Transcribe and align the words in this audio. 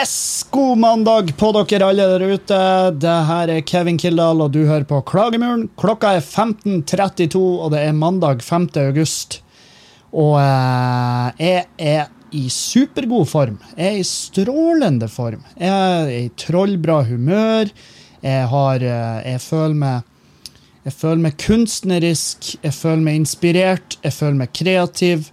Yes, 0.00 0.10
God 0.50 0.78
mandag 0.78 1.36
på 1.36 1.52
dere 1.54 1.86
alle 1.92 2.06
der 2.10 2.22
ute. 2.26 2.56
Det 2.98 3.18
her 3.28 3.50
er 3.54 3.60
Kevin 3.62 3.98
Kildahl, 4.02 4.40
og 4.42 4.50
du 4.50 4.64
hører 4.66 4.82
på 4.88 4.98
Klagemuren. 5.06 5.68
Klokka 5.78 6.16
er 6.18 6.24
15.32, 6.24 7.38
og 7.38 7.70
det 7.70 7.84
er 7.84 7.94
mandag 7.94 8.42
5. 8.42 8.66
august. 8.82 9.38
Og 10.10 10.40
eh, 10.42 11.38
jeg 11.38 11.62
er 11.78 12.10
i 12.34 12.48
supergod 12.50 13.30
form. 13.30 13.60
Jeg 13.76 13.92
er 13.92 14.00
i 14.00 14.08
strålende 14.10 15.06
form. 15.12 15.46
Jeg 15.54 15.70
er 15.70 16.12
i 16.16 16.26
trollbra 16.34 17.04
humør. 17.06 17.70
Jeg, 18.18 18.50
har, 18.50 18.82
eh, 18.82 19.22
jeg 19.30 19.46
føler 19.46 19.80
meg 19.86 20.06
jeg 20.80 20.96
føler 20.96 21.26
meg 21.28 21.34
kunstnerisk, 21.36 22.54
jeg 22.64 22.72
føler 22.72 23.02
meg 23.04 23.18
inspirert, 23.20 23.98
jeg 24.00 24.14
føler 24.16 24.38
meg 24.38 24.54
kreativ. 24.56 25.26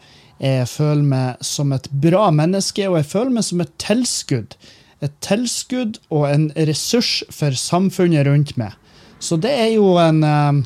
Jeg 0.43 0.67
føler 0.69 1.05
meg 1.07 1.45
som 1.47 1.71
et 1.73 1.87
bra 1.89 2.27
menneske, 2.35 2.83
og 2.85 2.99
jeg 2.99 3.07
føler 3.15 3.39
meg 3.39 3.45
som 3.47 3.63
et 3.63 3.71
tilskudd. 3.81 4.53
Et 5.05 5.13
tilskudd 5.21 5.99
og 6.09 6.25
en 6.29 6.47
ressurs 6.69 7.21
for 7.33 7.53
samfunnet 7.57 8.25
rundt 8.27 8.55
meg. 8.57 8.73
Så 9.21 9.37
det 9.41 9.53
er 9.53 9.71
jo 9.75 9.95
en 10.01 10.23
eh, 10.25 10.63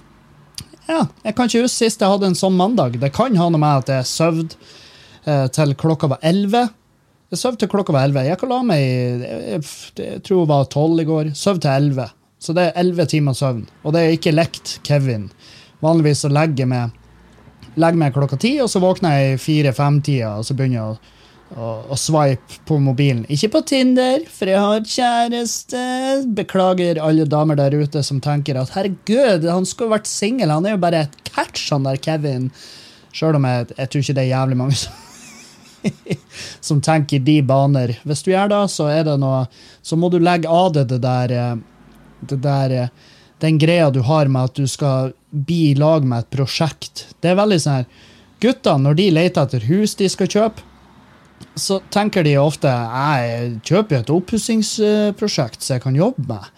Ja, 0.90 1.06
jeg 1.24 1.36
kan 1.36 1.48
ikke 1.48 1.64
huske 1.64 1.86
sist 1.86 2.04
jeg 2.04 2.12
hadde 2.12 2.32
en 2.32 2.38
sånn 2.38 2.58
mandag. 2.59 2.98
Det 3.00 3.12
kan 3.16 3.36
ha 3.40 3.50
noe 3.52 3.62
med 3.62 3.84
at 3.84 3.92
jeg 3.96 4.09
sov 4.09 4.40
eh, 4.44 5.48
til 5.56 5.76
klokka 5.80 6.09
var 6.12 6.24
elleve. 6.24 6.66
Jeg 7.32 7.40
sov 7.40 7.59
til 7.59 7.72
klokka 7.72 7.96
var 7.96 8.08
elleve. 8.08 8.26
Jeg 8.28 8.40
kan 8.42 8.52
la 8.52 8.62
meg 8.68 8.82
jeg, 8.82 9.62
jeg 10.00 10.24
tror 10.28 10.44
det 10.44 10.52
var 10.52 10.72
tolv 10.74 11.04
i 11.04 11.08
går. 11.08 11.32
Sov 11.38 11.62
til 11.64 11.72
elleve. 11.72 12.09
Så 12.42 12.56
det 12.58 12.70
er 12.70 12.80
elleve 12.82 13.06
timer 13.08 13.38
søvn. 13.38 13.68
Og 13.86 13.94
det 13.96 14.02
er 14.02 14.18
ikke 14.18 14.34
lekt 14.34 14.80
Kevin. 14.88 15.30
Vanligvis 15.84 16.26
så 16.26 16.32
legger 16.32 16.66
jeg 16.66 16.72
meg 16.74 16.98
legger 17.80 18.00
meg 18.00 18.16
klokka 18.16 18.40
ti, 18.40 18.56
og 18.59 18.70
så 18.72 18.82
våkner 18.84 19.16
jeg 19.16 19.34
i 19.34 19.42
fire-fem-tida, 19.42 20.34
og 20.40 20.48
så 20.48 20.56
begynner 20.58 20.78
jeg 20.78 20.88
å, 20.90 21.20
å, 21.56 21.70
og 21.92 22.00
swipe 22.00 22.60
på 22.68 22.78
mobilen. 22.84 23.24
Ikke 23.32 23.52
på 23.56 23.62
Tinder, 23.68 24.24
for 24.32 24.52
jeg 24.52 24.62
har 24.62 24.88
kjæreste. 24.96 25.84
Beklager 26.38 27.02
alle 27.04 27.28
damer 27.30 27.60
der 27.60 27.76
ute 27.76 28.04
som 28.08 28.22
tenker 28.24 28.60
at 28.60 28.74
herregud, 28.76 29.48
han 29.48 29.68
skulle 29.68 29.98
vært 29.98 30.10
singel, 30.10 30.54
han 30.54 30.68
er 30.68 30.78
jo 30.78 30.84
bare 30.84 31.06
et 31.08 31.22
catch, 31.28 31.70
han 31.74 31.88
der 31.88 32.00
Kevin. 32.02 32.50
Sjøl 33.12 33.38
om 33.40 33.48
jeg, 33.48 33.72
jeg 33.76 33.92
tror 33.92 34.06
ikke 34.06 34.18
det 34.18 34.26
er 34.28 34.34
jævlig 34.36 34.60
mange 34.64 34.82
som 34.86 35.00
som 36.60 36.82
tenker 36.82 37.16
i 37.16 37.26
de 37.26 37.40
baner. 37.42 37.96
Hvis 38.06 38.24
du 38.26 38.32
gjør 38.32 38.52
det, 38.52 38.62
så 38.70 38.90
er 38.92 39.06
det 39.08 39.18
noe 39.22 39.48
Så 39.82 39.98
må 39.98 40.12
du 40.14 40.20
legge 40.22 40.50
av 40.50 40.74
deg 40.76 40.92
det 40.92 41.02
der 41.02 41.34
eh, 41.34 41.56
det 42.22 42.38
der 42.44 42.76
eh, 42.76 42.92
den 43.42 43.58
greia 43.58 43.90
du 43.90 44.04
har 44.06 44.30
med 44.30 44.52
at 44.52 44.60
du 44.60 44.68
skal 44.70 45.16
bli 45.32 45.72
i 45.72 45.78
lag 45.78 46.06
med 46.06 46.22
et 46.22 46.34
prosjekt. 46.36 47.08
Det 47.22 47.32
er 47.32 47.40
veldig 47.40 47.58
sånn 47.64 47.80
her 47.80 47.88
Gutter, 48.42 48.78
når 48.82 48.98
de 48.98 49.08
leter 49.14 49.46
etter 49.46 49.66
hus 49.70 49.96
de 49.98 50.08
skal 50.10 50.30
kjøpe, 50.30 50.64
så 51.56 51.82
tenker 51.92 52.24
de 52.24 52.38
ofte 52.40 52.72
jeg 52.72 53.56
kjøper 53.68 54.00
et 54.00 54.12
oppussingsprosjekt 54.14 55.64
som 55.64 55.76
jeg 55.76 55.84
kan 55.84 55.98
jobbe 55.98 56.28
med. 56.30 56.50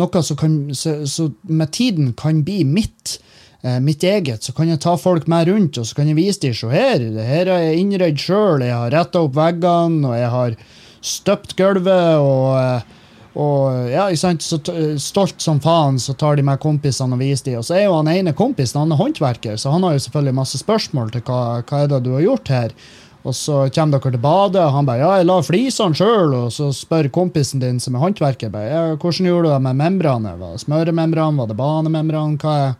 Noe 0.00 0.22
som 0.24 0.38
kan, 0.40 0.56
så, 0.76 1.02
så 1.08 1.28
med 1.48 1.72
tiden 1.72 2.12
kan 2.16 2.42
bli 2.44 2.62
mitt. 2.64 3.18
eh, 3.62 3.78
Mitt 3.80 4.02
eget, 4.04 4.42
så 4.42 4.52
kan 4.56 4.68
jeg 4.68 4.80
ta 4.80 4.96
folk 4.96 5.28
med 5.28 5.48
rundt 5.48 5.78
og 5.78 5.86
så 5.86 5.98
kan 5.98 6.08
jeg 6.08 6.16
vise 6.16 6.40
dem 6.40 6.54
se 6.56 6.70
her. 6.72 6.98
det 6.98 7.26
her 7.28 7.50
har 7.52 7.60
jeg 7.60 7.78
innredd 7.82 8.18
sjøl. 8.18 8.64
Jeg 8.64 8.74
har 8.74 8.90
retta 8.90 9.20
opp 9.20 9.36
veggene, 9.36 10.08
og 10.08 10.16
jeg 10.16 10.30
har 10.32 10.56
støpt 11.02 11.56
gulvet. 11.56 12.18
og 12.18 12.58
eh, 12.58 12.98
og 13.32 13.88
ja, 13.88 14.10
ikke 14.12 14.20
sant, 14.20 14.42
så 14.44 14.58
stolt 15.00 15.40
som 15.40 15.60
faen 15.64 15.96
så 15.96 16.12
tar 16.20 16.36
de 16.36 16.42
med 16.44 16.60
kompisene 16.60 17.16
og 17.16 17.22
viser 17.22 17.46
de. 17.46 17.54
Og 17.56 17.64
så 17.64 17.78
er 17.78 17.86
jo 17.86 17.94
han 17.96 18.10
ene 18.12 18.34
kompisen 18.36 18.82
han 18.82 18.92
er 18.92 19.00
håndverker, 19.00 19.56
så 19.56 19.72
han 19.72 19.86
har 19.86 19.94
jo 19.96 20.02
selvfølgelig 20.04 20.36
masse 20.36 20.60
spørsmål 20.60 21.14
til 21.14 21.24
hva, 21.24 21.38
hva 21.64 21.80
er 21.80 21.88
det 21.88 22.02
du 22.04 22.10
har 22.12 22.26
gjort 22.26 22.52
her. 22.52 22.74
Og 23.22 23.34
så 23.38 23.68
kommer 23.70 24.00
dere 24.00 24.14
til 24.16 24.22
badet, 24.22 24.62
og 24.64 24.72
han 24.74 24.88
bare 24.88 25.02
ja, 25.02 25.10
jeg 25.20 25.28
la 25.28 25.36
flisene 25.46 25.98
sjøl. 25.98 26.32
Og 26.40 26.48
så 26.54 26.72
spør 26.74 27.10
kompisen 27.14 27.62
din 27.62 27.78
som 27.82 27.94
er 27.94 28.02
håndverker, 28.02 28.50
bare, 28.50 28.70
ja, 28.70 28.96
hvordan 28.96 29.28
gjorde 29.30 29.46
du 29.46 29.52
det 29.54 29.60
med 29.68 29.78
membranet? 29.78 30.40
Var 30.40 30.56
det 30.56 30.64
smøremembran, 30.64 31.38
var 31.38 31.50
det 31.50 31.58
banemembran? 31.60 32.40
Hva 32.42 32.56
er 32.64 32.74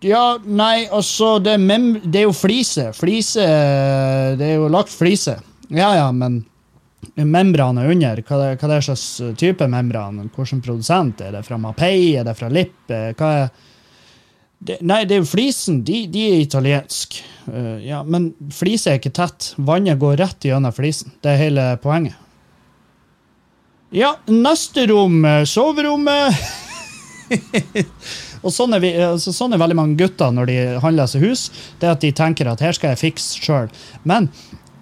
ja, 0.00 0.38
nei, 0.46 0.86
altså, 0.94 1.40
det 1.42 1.56
det 2.04 2.20
er 2.20 2.28
jo 2.28 2.34
flise. 2.36 2.92
Flise 2.94 3.42
Det 4.38 4.46
er 4.46 4.54
jo 4.54 4.68
lagt 4.70 4.94
flise. 4.94 5.40
Ja, 5.68 5.90
ja, 5.96 6.12
men 6.12 6.44
membranet 7.18 7.90
under, 7.90 8.22
hva 8.22 8.38
det, 8.38 8.52
hva 8.60 8.68
det 8.70 8.84
slags 8.86 9.06
type 9.38 9.66
membran? 9.66 10.30
Hvilken 10.34 10.62
produsent? 10.62 11.20
Er 11.20 11.34
det 11.34 11.42
fra 11.46 11.58
Mapei? 11.58 12.14
Er 12.14 12.24
det 12.24 12.36
fra 12.38 12.48
Lipp? 12.48 12.86
Hva 12.86 13.32
er 13.42 13.50
det, 14.58 14.80
Nei, 14.82 15.04
det 15.06 15.16
er 15.16 15.22
jo 15.22 15.30
flisen. 15.30 15.82
De, 15.86 16.02
de 16.10 16.24
er 16.32 16.40
italiensk. 16.42 17.20
Uh, 17.46 17.76
ja, 17.84 18.02
men 18.02 18.32
flise 18.54 18.92
er 18.92 18.98
ikke 19.00 19.14
tett. 19.14 19.52
Vannet 19.56 20.00
går 20.00 20.18
rett 20.20 20.48
gjennom 20.48 20.74
flisen. 20.74 21.14
Det 21.22 21.34
er 21.34 21.44
hele 21.44 21.68
poenget. 21.82 22.18
Ja, 23.94 24.18
neste 24.28 24.84
rom, 24.90 25.22
eh, 25.24 25.44
soverommet. 25.48 26.36
Og 28.44 28.52
sånn 28.52 28.76
er, 28.76 28.82
vi, 28.84 28.90
altså, 29.00 29.32
sånn 29.32 29.56
er 29.56 29.60
veldig 29.62 29.78
mange 29.78 29.96
gutter 29.98 30.32
når 30.34 30.50
de 30.50 30.56
handler 30.82 31.08
seg 31.08 31.24
hus. 31.24 31.48
Det 31.80 31.88
at 31.88 32.04
de 32.04 32.12
tenker 32.12 32.50
at 32.50 32.60
her 32.64 32.76
skal 32.76 32.92
jeg 32.92 33.02
fikse 33.06 33.40
sjøl. 33.40 33.72
Men 34.08 34.28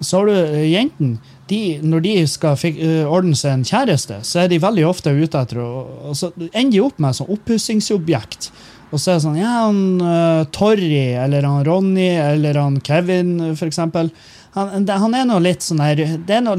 så 0.01 0.21
har 0.21 0.31
du 0.31 0.37
eh, 0.37 0.69
jentene. 0.73 1.35
De, 1.47 1.79
når 1.79 2.03
de 2.03 2.13
skal 2.27 2.57
fik, 2.59 2.81
uh, 2.83 3.05
ordne 3.07 3.37
seg 3.39 3.53
en 3.55 3.61
kjæreste, 3.63 4.17
så 4.27 4.41
er 4.43 4.49
de 4.51 4.57
veldig 4.59 4.83
ofte 4.89 5.13
ute 5.15 5.39
etter 5.39 5.61
å 5.63 5.69
og 6.11 6.17
så 6.19 6.33
ender 6.49 6.73
de 6.75 6.81
opp 6.83 6.99
med 6.99 7.15
sånn 7.15 7.31
oppussingsobjekt. 7.31 8.49
Og 8.93 9.01
så 9.03 9.11
er 9.11 9.19
det 9.19 9.25
sånn 9.25 9.39
Ja, 9.41 9.53
han 9.67 9.81
uh, 10.01 10.47
Torry, 10.55 11.17
eller 11.19 11.47
han 11.47 11.65
Ronny, 11.67 12.13
eller 12.23 12.59
han 12.61 12.81
Kevin, 12.87 13.39
for 13.59 13.67
eksempel. 13.69 14.13
Han, 14.57 14.87
han 14.89 15.17
er 15.19 15.27
nå 15.29 15.37
litt 15.45 15.61
sånn 15.67 15.83
her 15.85 15.99
Det 15.99 16.39
er 16.39 16.45
noe 16.45 16.57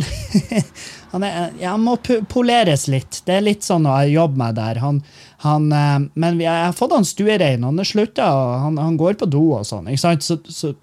han, 1.13 1.23
er, 1.23 1.53
ja, 1.61 1.73
må 1.81 1.95
poleres 2.29 2.85
litt. 2.91 3.23
Det 3.25 3.39
er 3.39 3.45
litt 3.47 3.65
sånn 3.65 3.87
å 3.89 3.95
jobbe 4.05 4.37
med 4.41 4.59
der. 4.59 4.81
Han, 4.83 4.99
han, 5.45 5.71
eh, 5.73 5.95
men 6.13 6.41
jeg 6.43 6.65
har 6.67 6.75
fått 6.77 6.93
han 6.93 7.07
stuerein. 7.07 7.65
Han 7.65 7.79
er 7.81 7.87
slutta, 7.87 8.27
og 8.35 8.77
han, 8.77 8.99
går 8.99 9.17
på 9.17 9.29
do 9.31 9.47
og 9.57 9.65
sånn. 9.65 9.89
Så, 9.97 10.37
så 10.45 10.73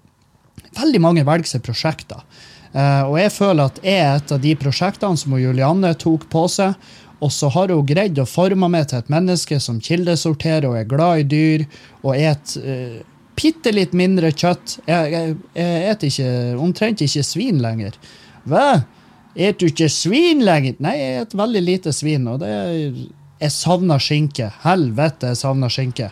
veldig 0.75 1.01
mange 1.03 1.25
velger 1.27 1.55
seg 1.55 1.63
prosjekter. 1.65 2.25
Eh, 2.75 3.03
og 3.07 3.15
jeg 3.21 3.31
føler 3.31 3.69
at 3.69 3.81
jeg 3.85 4.01
er 4.01 4.17
et 4.17 4.35
av 4.35 4.43
de 4.43 4.55
prosjektene 4.59 5.19
som 5.19 5.37
Julianne 5.39 5.93
tok 6.01 6.27
på 6.31 6.45
seg. 6.51 6.75
Og 7.25 7.31
så 7.33 7.49
har 7.49 7.73
hun 7.73 7.87
greid 7.89 8.19
å 8.21 8.27
forme 8.29 8.69
meg 8.69 8.89
til 8.91 9.01
et 9.01 9.11
menneske 9.13 9.57
som 9.63 9.81
kildesorterer 9.81 10.67
og 10.69 10.77
er 10.77 10.89
glad 10.89 11.23
i 11.23 11.27
dyr 11.31 11.65
og 12.03 12.13
et 12.13 12.55
uh, 12.61 13.71
litt 13.73 13.95
mindre 13.97 14.29
kjøtt. 14.31 14.77
Jeg, 14.85 15.11
jeg, 15.11 15.37
jeg 15.57 15.89
et 15.91 16.05
ikke, 16.09 16.29
omtrent 16.61 17.01
ikke 17.01 17.25
svin 17.25 17.63
lenger. 17.63 17.97
Hva? 18.45 18.83
Et 19.35 19.57
du 19.59 19.67
ikke 19.67 19.89
svin 19.91 20.45
lenger? 20.45 20.77
Nei, 20.79 20.95
jeg 20.99 21.23
et 21.25 21.33
veldig 21.35 21.63
lite 21.65 21.93
svin. 21.95 22.27
Og 22.31 22.39
det 22.43 22.51
er, 22.51 22.99
jeg 23.41 23.51
savner 23.51 23.99
skinke. 23.99 24.51
Helvete, 24.63 25.33
jeg 25.33 25.41
savner 25.41 25.73
skinke. 25.73 26.11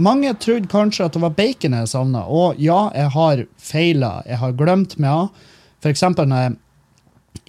Mange 0.00 0.32
trodde 0.40 0.68
kanskje 0.72 1.06
at 1.06 1.16
det 1.16 1.22
var 1.22 1.36
bacon 1.36 1.76
jeg 1.76 1.88
savna, 1.92 2.22
og 2.24 2.60
ja, 2.62 2.86
jeg 2.96 3.12
har 3.14 3.44
feila. 3.60 4.12
Jeg 4.28 4.40
har 4.40 4.56
glemt 4.56 4.98
meg 5.00 5.10
av. 5.12 5.48
For 5.80 5.92
eksempel 5.92 6.28
når 6.28 6.44
jeg 6.44 6.58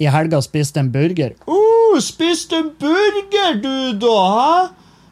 i 0.01 0.09
helga 0.11 0.40
spiste 0.44 0.81
en 0.81 0.91
burger. 0.94 1.35
Uh, 1.50 1.81
spiste 2.00 2.62
en 2.62 2.72
burger, 2.79 3.57
du, 3.62 3.75
da? 3.99 4.20
Hæ? 4.32 4.70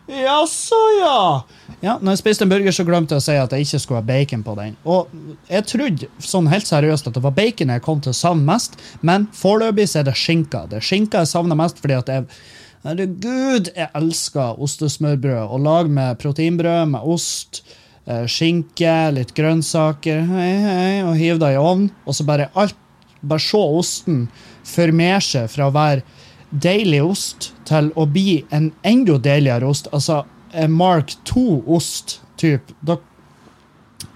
Jaså, 0.10 0.76
ja. 1.00 1.44
Ja, 1.82 1.98
når 2.02 2.16
jeg 2.16 2.20
spiste 2.24 2.46
en 2.46 2.50
burger, 2.52 2.74
så 2.74 2.84
glemte 2.88 3.14
jeg 3.16 3.22
å 3.22 3.26
si 3.28 3.36
at 3.38 3.52
jeg 3.54 3.68
ikke 3.68 3.80
skulle 3.84 4.00
ha 4.02 4.08
bacon 4.08 4.42
på 4.44 4.56
den. 4.58 4.78
Og 4.90 5.12
jeg 5.48 5.68
trodde 5.70 6.10
sånn 6.24 6.50
helt 6.50 6.68
seriøst 6.68 7.08
at 7.08 7.16
det 7.16 7.24
var 7.24 7.36
bacon 7.38 7.74
jeg 7.76 7.84
kom 7.86 8.02
til 8.04 8.12
å 8.12 8.18
savne 8.18 8.48
mest, 8.48 8.80
men 9.06 9.28
foreløpig 9.38 9.86
så 9.92 10.02
er 10.02 10.10
det 10.10 10.16
skinka. 10.18 10.66
Det 10.72 10.80
er 10.80 10.88
skinka 10.88 11.22
jeg 11.24 11.32
savner 11.32 11.60
mest 11.60 11.84
fordi 11.84 12.00
at 12.00 12.16
jeg 12.16 12.32
Herregud, 12.80 13.74
jeg 13.76 13.92
elsker 14.00 14.60
ostesmørbrød. 14.64 15.50
Å 15.52 15.58
lage 15.60 15.92
med 15.92 16.16
proteinbrød 16.22 16.94
med 16.94 17.10
ost, 17.12 17.60
eh, 18.08 18.24
skinke, 18.24 18.94
litt 19.12 19.34
grønnsaker, 19.36 20.22
hei, 20.30 20.54
hei, 20.64 20.94
og 21.04 21.18
hive 21.20 21.42
det 21.44 21.58
i 21.58 21.60
ovnen, 21.60 21.90
og 22.08 22.16
så 22.16 22.24
bare 22.24 22.48
alt 22.56 22.78
Bare 23.20 23.44
se 23.44 23.60
osten 23.60 24.20
formere 24.64 25.20
seg 25.20 25.50
fra 25.52 25.66
å 25.68 25.74
være 25.76 26.06
deilig 26.50 27.02
ost 27.06 27.52
til 27.70 27.92
å 27.96 28.06
bli 28.10 28.42
en 28.56 28.72
enda 28.88 29.18
deiligere 29.22 29.70
ost. 29.70 29.90
Altså 29.94 30.24
Mark 30.70 31.14
2-ost, 31.30 32.20
typ. 32.42 32.74
Da, 32.82 32.98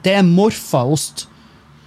det 0.03 0.17
er 0.17 0.27
morfa 0.27 0.83
ost. 0.89 1.27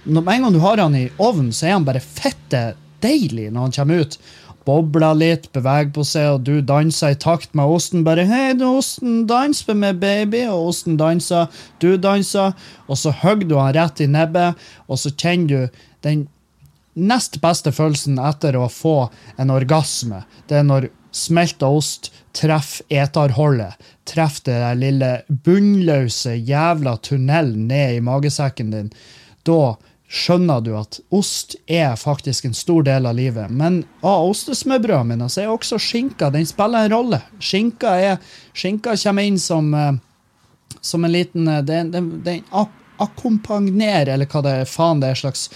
Med 0.07 0.27
en 0.31 0.47
gang 0.47 0.53
du 0.55 0.61
har 0.63 0.79
han 0.79 0.95
i 0.95 1.09
ovnen, 1.19 1.51
så 1.51 1.67
er 1.67 1.77
han 1.77 1.87
bare 1.87 2.03
fette 2.03 2.69
deilig 3.03 3.49
når 3.51 3.67
han 3.67 3.79
kommer 3.79 4.05
ut. 4.05 4.19
bobler 4.67 5.15
litt, 5.15 5.45
beveger 5.55 5.93
på 5.95 6.03
seg, 6.03 6.25
og 6.35 6.41
du 6.43 6.57
danser 6.59 7.13
i 7.13 7.19
takt 7.23 7.53
med 7.55 7.71
osten. 7.71 8.03
Bare 8.03 8.25
'Hei, 8.27 8.51
du, 8.51 8.65
osten, 8.67 9.25
dans 9.25 9.67
med 9.67 9.75
meg, 9.75 9.99
baby.' 10.01 10.49
Og 10.51 10.73
osten 10.73 10.97
danser, 10.97 11.47
du 11.79 11.95
danser, 11.95 12.51
og 12.87 12.97
så 12.97 13.11
hogger 13.11 13.47
du 13.47 13.55
han 13.55 13.75
rett 13.75 14.01
i 14.01 14.07
nebbet, 14.11 14.59
og 14.89 14.99
så 14.99 15.09
kjenner 15.15 15.47
du 15.47 15.69
den 16.03 16.27
nest 16.97 17.39
beste 17.43 17.71
følelsen 17.71 18.17
etter 18.19 18.57
å 18.57 18.67
få 18.71 18.97
en 19.37 19.53
orgasme. 19.53 20.23
Det 20.49 20.59
er 20.59 20.67
når 20.67 20.89
smelta 21.15 21.69
ost 21.69 22.11
treffer 22.37 22.85
eterholdet. 22.93 23.77
Treffer 24.07 24.61
det 24.61 24.73
lille 24.81 25.11
bunnløse 25.29 26.35
jævla 26.35 26.97
tunnelen 27.05 27.67
ned 27.69 27.97
i 27.97 28.03
magesekken 28.05 28.73
din. 28.73 28.89
Da 29.47 29.77
skjønner 30.07 30.61
du 30.63 30.71
at 30.79 30.99
ost 31.11 31.57
er 31.67 31.97
faktisk 31.99 32.47
en 32.47 32.55
stor 32.55 32.85
del 32.87 33.09
av 33.09 33.17
livet. 33.17 33.51
Men 33.51 33.81
av 34.01 34.29
ostesmørbrødene 34.29 35.13
mine 35.13 35.29
så 35.31 35.43
er 35.43 35.53
også 35.53 35.79
skinka 35.81 36.31
den 36.33 36.47
spiller 36.47 36.87
en 36.87 36.95
rolle. 36.95 37.21
Skinka, 37.43 37.95
er, 37.99 38.21
skinka 38.55 38.95
kommer 39.03 39.27
inn 39.27 39.39
som, 39.41 39.73
eh, 39.73 39.93
som 40.81 41.03
en 41.03 41.11
liten 41.11 41.45
Den, 41.65 41.91
den, 41.91 42.11
den 42.23 42.43
akkompagnerer, 43.03 44.13
eller 44.13 44.29
hva 44.29 44.43
det 44.45 44.55
er 44.61 44.69
faen 44.69 45.01
det 45.03 45.13
er 45.13 45.21
slags 45.21 45.47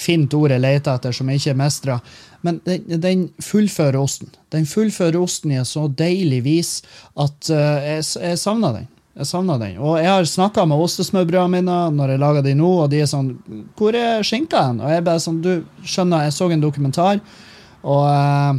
fint 0.00 0.34
ord 0.34 0.52
jeg 0.54 0.62
leter 0.62 0.96
etter, 0.96 1.14
som 1.14 1.28
jeg 1.30 1.40
ikke 1.40 1.56
mestrer. 1.60 2.14
Men 2.46 2.60
den, 2.64 3.00
den, 3.02 3.26
fullfører 3.44 3.98
osten. 4.00 4.30
Den 4.54 4.64
fullfører 4.68 5.20
osten 5.20 5.52
i 5.52 5.60
et 5.60 5.68
så 5.68 5.86
deilig 5.88 6.40
vis 6.46 6.70
at 7.20 7.50
uh, 7.52 7.76
jeg, 7.84 8.06
jeg 8.22 8.40
savner 8.40 8.78
den. 8.78 8.88
Jeg 9.20 9.28
savner 9.28 9.60
den. 9.60 9.76
Og 9.82 9.98
jeg 10.00 10.08
har 10.08 10.24
snakka 10.24 10.64
med 10.70 10.80
ostesmørbrødene 10.80 11.58
mine 11.58 11.76
når 11.92 12.14
jeg 12.14 12.22
lager 12.22 12.46
de 12.46 12.56
nå, 12.56 12.70
og 12.84 12.90
de 12.92 13.02
er 13.02 13.10
sånn 13.10 13.34
'Hvor 13.76 13.96
er 13.98 14.24
skinka 14.24 14.62
hen?' 14.68 14.80
Og 14.80 14.90
jeg 14.90 15.04
bare 15.04 15.20
sånn 15.20 15.42
Du 15.42 15.64
skjønner, 15.84 16.24
jeg 16.24 16.32
så 16.32 16.50
en 16.50 16.64
dokumentar, 16.64 17.20
og, 17.84 18.04
uh, 18.06 18.56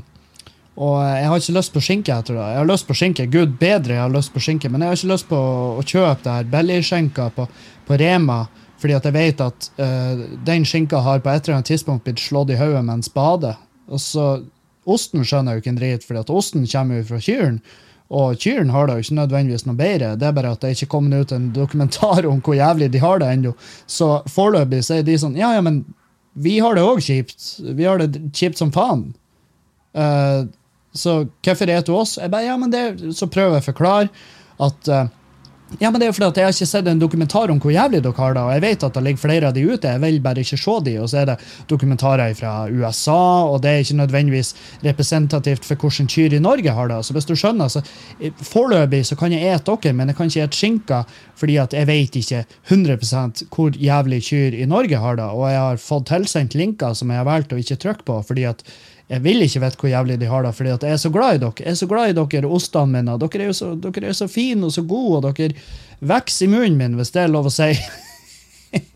og 0.81 0.95
jeg 1.03 1.27
har 1.27 1.39
ikke 1.39 1.57
lyst 1.57 1.73
på 1.73 1.81
skinke 1.81 2.13
etter 2.13 2.37
det. 2.37 2.45
Jeg 2.53 2.57
har 2.57 2.69
lyst 2.69 2.87
på 2.87 2.95
skinke. 2.97 3.25
Gud 3.31 3.57
bedre 3.59 3.94
jeg 3.94 4.01
har 4.01 4.13
lyst 4.13 4.33
på 4.33 4.41
skinke, 4.41 4.69
men 4.69 4.81
jeg 4.81 4.89
har 4.89 4.97
ikke 4.97 5.13
lyst 5.13 5.29
på 5.29 5.41
å 5.77 5.83
kjøpe 5.83 6.23
det 6.23 6.37
her 6.37 6.51
billigskinka 6.53 7.29
på, 7.35 7.47
på 7.91 7.99
Rema 8.01 8.45
fordi 8.81 8.95
at 8.97 9.05
jeg 9.05 9.13
vet 9.13 9.43
at 9.45 9.67
uh, 9.77 10.23
den 10.41 10.65
skinka 10.65 11.03
har 11.05 11.21
på 11.21 11.29
et 11.29 11.45
eller 11.45 11.59
annet 11.59 11.69
tidspunkt 11.69 12.07
blitt 12.07 12.23
slått 12.23 12.49
i 12.49 12.57
hodet 12.57 12.81
med 12.81 12.95
en 12.95 13.05
spade. 13.05 13.53
Og 13.91 14.01
så, 14.01 14.25
Osten 14.89 15.21
skjønner 15.21 15.53
jo 15.53 15.61
ikke 15.61 15.73
en 15.75 15.77
drit, 15.77 16.05
fordi 16.07 16.23
at 16.23 16.31
osten 16.33 16.65
kommer 16.65 16.97
jo 16.97 17.07
fra 17.11 17.19
kyrne. 17.21 17.61
Og 18.11 18.35
kyrne 18.41 18.73
har 18.73 18.88
det 18.88 18.95
jo 18.97 19.03
ikke 19.05 19.17
nødvendigvis 19.21 19.65
noe 19.67 19.77
bedre. 19.79 20.15
Det 20.19 20.27
er 20.27 20.33
bare 20.35 20.51
at 20.55 20.63
det 20.63 20.73
ikke 20.75 20.89
kommet 20.91 21.21
ut 21.21 21.35
en 21.35 21.51
dokumentar 21.55 22.25
om 22.31 22.41
hvor 22.43 22.57
jævlig 22.57 22.89
de 22.91 23.03
har 23.03 23.21
det 23.21 23.29
ennå. 23.31 23.53
Så 23.88 24.09
foreløpig 24.31 24.81
så 24.87 24.97
er 24.97 25.05
de 25.07 25.19
sånn 25.21 25.37
Ja, 25.39 25.53
ja, 25.55 25.61
men 25.63 25.83
vi 26.33 26.57
har 26.63 26.75
det 26.75 26.83
òg 26.87 27.03
kjipt. 27.05 27.45
Vi 27.61 27.87
har 27.87 28.01
det 28.01 28.33
kjipt 28.35 28.59
som 28.59 28.73
faen. 28.75 29.11
Uh, 29.95 30.49
så 30.95 31.21
hvorfor 31.44 31.71
er 31.71 31.85
du 31.87 31.94
oss? 31.95 32.17
Jeg 32.19 32.31
bare, 32.31 32.49
ja, 32.49 32.57
men 32.59 32.71
det, 32.71 33.13
Så 33.15 33.29
prøver 33.31 33.59
jeg 33.59 33.63
å 33.63 33.69
forklare 33.69 34.09
at 34.61 34.91
uh, 34.91 35.05
ja, 35.79 35.89
men 35.89 36.00
det 36.00 36.06
er 36.06 36.09
jo 36.12 36.15
fordi 36.18 36.27
at 36.27 36.38
Jeg 36.38 36.45
har 36.45 36.56
ikke 36.56 36.68
sett 36.68 36.88
en 36.91 37.00
dokumentar 37.00 37.51
om 37.53 37.59
hvor 37.62 37.71
jævlig 37.71 38.01
dere 38.03 38.18
har 38.18 38.33
det. 38.35 38.41
og 38.41 38.51
Jeg 38.51 38.62
vet 38.62 38.83
at 38.83 38.94
det 38.94 39.03
ligger 39.03 39.21
flere 39.21 39.47
av 39.47 39.53
de 39.56 39.63
ute, 39.63 39.88
jeg 39.88 40.01
vil 40.01 40.19
bare 40.21 40.44
ikke 40.44 40.59
se 40.59 40.75
de. 40.85 40.95
Og 41.00 41.09
så 41.09 41.21
er 41.21 41.25
det 41.29 41.38
dokumentarer 41.69 42.33
fra 42.35 42.53
USA, 42.68 43.45
og 43.47 43.62
det 43.63 43.71
er 43.71 43.85
ikke 43.85 44.00
nødvendigvis 44.01 44.53
representativt 44.83 45.65
for 45.65 45.75
hvordan 45.75 46.09
kyr 46.12 46.35
i 46.35 46.44
Norge 46.44 46.75
har 46.75 46.91
det. 46.91 47.00
Så 47.06 47.13
hvis 47.13 47.25
du 47.25 47.35
skjønner, 47.35 47.71
så 47.71 47.81
Foreløpig 48.41 49.06
så 49.06 49.15
kan 49.15 49.31
jeg 49.31 49.47
ete 49.47 49.77
dere, 49.83 49.94
men 49.94 50.12
jeg 50.12 50.18
kan 50.18 50.31
ikke 50.31 50.44
ete 50.44 50.57
skinka 50.57 51.03
fordi 51.41 51.57
at 51.57 51.73
jeg 51.73 51.88
vet 51.88 52.15
ikke 52.15 52.45
100 52.69 53.47
hvor 53.50 53.73
jævlig 53.73 54.21
kyr 54.27 54.53
i 54.53 54.65
Norge 54.65 54.97
har 54.97 55.15
det. 55.15 55.25
Og 55.25 55.50
jeg 55.50 55.59
har 55.59 55.77
fått 55.77 56.09
tilsendt 56.12 56.56
linker 56.56 56.94
som 56.94 57.09
jeg 57.09 57.18
har 57.18 57.25
valgt 57.25 57.53
å 57.53 57.57
ikke 57.57 57.79
trykke 57.81 58.06
på. 58.06 58.21
fordi 58.27 58.44
at 58.44 58.63
jeg 59.11 59.23
vil 59.25 59.43
ikke 59.43 59.59
vite 59.59 59.79
hvor 59.81 59.91
jævlig 59.91 60.15
de 60.21 60.29
har 60.31 60.45
det, 60.45 60.53
fordi 60.55 60.71
jeg 60.71 60.93
er 60.93 60.99
så 61.01 61.09
glad 61.11 61.35
i 61.35 61.41
dere. 61.41 61.65
Jeg 61.65 61.73
er 61.73 61.79
så 61.81 61.87
glad 61.91 62.11
i 62.11 62.15
dere, 62.15 62.47
ostene 62.47 62.93
mine. 62.93 63.17
Dere 63.19 63.43
er 63.43 63.49
jo 63.49 63.57
så, 63.57 63.73
dere 63.75 64.07
er 64.07 64.15
så 64.15 64.27
fine 64.31 64.69
og 64.69 64.71
så 64.71 64.85
gode, 64.87 65.27
og 65.27 65.35
dere 65.35 65.57
vokser 65.99 66.47
i 66.47 66.51
munnen 66.53 66.77
min, 66.79 66.95
hvis 66.95 67.11
det 67.11 67.25
er 67.25 67.33
lov 67.33 67.49
å 67.49 67.51
si. 67.51 67.73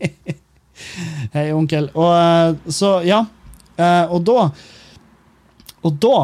Hei, 1.34 1.50
onkel. 1.52 1.90
Og 1.92 2.10
eh, 2.16 2.72
så, 2.72 2.96
ja. 3.04 3.26
Eh, 3.76 4.04
og 4.08 4.24
da 4.24 4.48
Og 5.84 5.98
da 6.00 6.16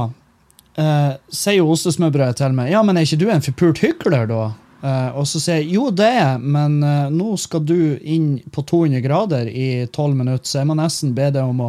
eh, 0.81 1.13
sier 1.29 1.59
jo 1.61 1.69
ostesmørbrødet 1.75 2.41
til 2.41 2.57
meg 2.57 2.73
ja, 2.73 2.81
men 2.83 2.97
er 2.97 3.05
ikke 3.05 3.21
du 3.21 3.29
en 3.31 3.45
forpult 3.45 3.83
hykler, 3.85 4.25
da? 4.31 4.47
Uh, 4.83 5.15
og 5.21 5.29
så 5.31 5.39
sier 5.39 5.61
jeg 5.61 5.77
jo, 5.77 5.85
det 5.95 6.09
er 6.19 6.41
men 6.43 6.81
uh, 6.83 7.07
nå 7.07 7.37
skal 7.39 7.61
du 7.63 8.01
inn 8.03 8.41
på 8.51 8.65
200 8.67 8.99
grader 9.05 9.47
i 9.47 9.85
12 9.85 10.17
minutter, 10.19 10.43
så 10.43 10.59
jeg 10.59 10.67
må 10.73 10.75
nesten 10.75 11.13
be 11.15 11.29
deg 11.31 11.47
om 11.47 11.69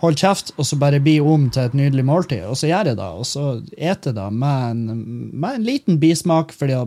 hold 0.00 0.16
kjeft, 0.16 0.54
og 0.56 0.66
så 0.66 0.78
bare 0.80 1.00
bli 1.02 1.18
om 1.20 1.48
til 1.52 1.68
et 1.68 1.76
nydelig 1.76 2.04
måltid. 2.08 2.44
Og 2.48 2.56
så 2.56 2.70
gjør 2.70 2.90
jeg 2.92 2.98
det, 2.98 3.08
og 3.20 3.26
så 3.28 3.44
eter 3.76 4.10
jeg 4.10 4.16
det 4.16 4.28
med 4.32 4.82
med 5.30 5.54
en 5.54 5.66
liten 5.66 6.00
bismak, 6.00 6.54
fordi, 6.56 6.78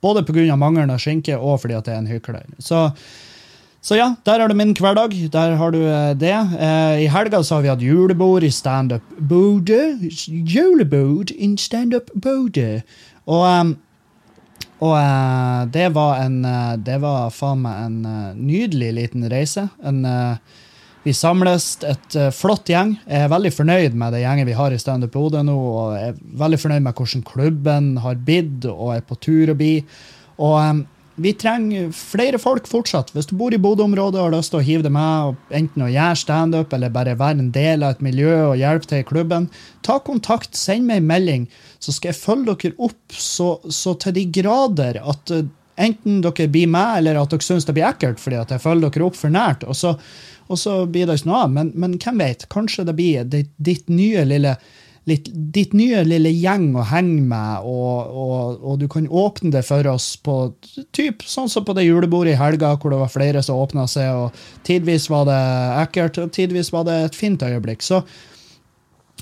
både 0.00 0.24
pga. 0.24 0.56
av 0.56 0.98
skinke 0.98 1.36
og 1.36 1.60
fordi 1.60 1.74
at 1.74 1.84
det 1.84 1.94
er 1.94 1.98
en 1.98 2.06
hykler. 2.06 2.44
Så, 2.58 2.90
så 3.82 3.96
ja, 3.96 4.14
der 4.24 4.40
har 4.40 4.48
du 4.48 4.54
min 4.54 4.74
hverdag. 4.74 5.12
Der 5.32 5.56
har 5.56 5.70
du 5.70 5.80
eh, 5.82 6.14
det. 6.14 6.32
Eh, 6.32 7.04
I 7.04 7.06
helga 7.08 7.42
så 7.42 7.56
har 7.56 7.62
vi 7.62 7.68
hatt 7.68 7.82
julebord 7.82 8.42
i 8.42 8.50
Standup 8.50 9.02
Bodø. 9.18 9.98
Julebord 10.26 11.30
in 11.30 11.58
Standup 11.58 12.10
Bodø. 12.14 12.80
Og, 13.26 13.74
og 14.78 14.92
uh, 14.92 15.66
det 15.72 15.94
var 15.94 16.20
en 16.22 16.44
Det 16.86 17.00
var 17.02 17.30
faen 17.30 17.62
meg 17.64 17.86
en 17.86 18.36
nydelig 18.38 18.92
liten 18.92 19.28
reise. 19.28 19.68
En 19.82 20.04
vi 21.06 21.14
samles 21.14 21.68
et 21.86 22.18
uh, 22.18 22.32
flott 22.34 22.66
gjeng. 22.70 22.96
Jeg 23.06 23.26
er 23.26 23.30
veldig 23.30 23.52
fornøyd 23.54 23.94
med 23.98 24.16
det 24.16 24.24
gjengen 24.24 24.48
vi 24.48 24.58
har 24.58 24.74
i 24.74 24.80
Standup 24.80 25.14
Bodø 25.14 25.44
nå. 25.46 25.54
og 25.54 25.94
jeg 25.94 26.10
er 26.10 26.20
veldig 26.42 26.58
fornøyd 26.64 26.82
med 26.82 26.98
hvordan 26.98 27.24
klubben 27.28 27.88
har 28.02 28.20
bidd 28.26 28.66
og 28.72 28.96
er 28.96 29.06
på 29.06 29.18
tur 29.22 29.52
å 29.52 29.58
bli. 29.58 29.74
Og 30.42 30.56
um, 30.58 30.84
vi 31.22 31.32
trenger 31.38 31.92
flere 31.96 32.40
folk 32.42 32.66
fortsatt. 32.68 33.12
Hvis 33.14 33.30
du 33.30 33.36
bor 33.38 33.54
i 33.54 33.60
Bodø-området 33.62 34.18
og 34.18 34.26
har 34.26 34.34
lyst 34.34 34.52
til 34.52 34.60
å 34.60 34.66
hive 34.66 34.84
deg 34.84 34.92
med, 34.96 35.30
og 35.30 35.54
enten 35.60 35.86
å 35.86 35.92
gjøre 35.92 36.20
standup 36.20 36.74
eller 36.76 36.92
bare 36.92 37.16
være 37.16 37.40
en 37.44 37.52
del 37.54 37.86
av 37.86 37.94
et 37.94 38.04
miljø 38.04 38.34
og 38.50 38.58
hjelpe 38.60 38.90
til 38.90 39.04
i 39.04 39.06
klubben, 39.06 39.46
ta 39.86 40.00
kontakt, 40.04 40.58
send 40.58 40.90
meg 40.90 41.00
en 41.00 41.08
melding, 41.08 41.46
så 41.78 41.94
skal 41.94 42.12
jeg 42.12 42.20
følge 42.20 42.58
dere 42.66 42.88
opp 42.90 43.14
så, 43.16 43.54
så 43.70 43.94
til 44.02 44.18
de 44.18 44.26
grader 44.40 45.00
at 45.00 45.32
uh, 45.32 45.46
enten 45.80 46.20
dere 46.24 46.50
blir 46.52 46.68
med, 46.72 46.98
eller 47.00 47.20
at 47.20 47.32
dere 47.32 47.46
syns 47.46 47.68
det 47.68 47.76
blir 47.76 47.88
ekkelt 47.88 48.20
fordi 48.20 48.40
at 48.40 48.52
jeg 48.52 48.64
følger 48.64 48.90
dere 48.90 49.06
opp 49.06 49.16
for 49.16 49.32
nært. 49.32 49.64
og 49.64 49.78
så 49.78 49.96
og 50.46 50.58
så 50.60 50.80
blir 50.86 51.08
det 51.08 51.18
ikke 51.18 51.30
noe 51.30 51.44
av. 51.44 51.54
Men, 51.54 51.70
men 51.74 51.96
hvem 52.02 52.20
vet? 52.22 52.48
Kanskje 52.52 52.86
det 52.88 52.96
blir 52.98 53.30
ditt, 53.30 53.54
ditt 53.56 53.88
nye 53.92 54.24
lille 54.26 54.56
litt, 55.06 55.28
ditt 55.30 55.74
nye 55.76 56.02
lille 56.06 56.32
gjeng 56.34 56.72
å 56.78 56.84
henge 56.90 57.22
med, 57.30 57.66
og, 57.66 58.10
og, 58.10 58.62
og, 58.62 58.78
du 58.80 58.86
kan 58.90 59.06
åpne 59.06 59.52
det 59.54 59.62
for 59.66 59.86
oss 59.90 60.08
på 60.18 60.36
typ, 60.96 61.22
sånn 61.26 61.50
som 61.50 61.66
på 61.66 61.76
det 61.78 61.86
julebordet 61.86 62.34
i 62.34 62.40
helga, 62.40 62.74
hvor 62.74 62.94
det 62.94 63.02
var 63.04 63.12
flere 63.12 63.42
som 63.46 63.60
åpna 63.62 63.86
seg, 63.90 64.10
og 64.10 64.64
tidvis 64.66 65.08
var 65.12 65.28
det 65.30 65.42
ekkelt, 65.84 66.22
og 66.24 66.32
tidvis 66.34 66.72
var 66.74 66.88
det 66.88 66.96
et 67.04 67.18
fint 67.18 67.46
øyeblikk. 67.46 67.86
Så, 67.86 68.02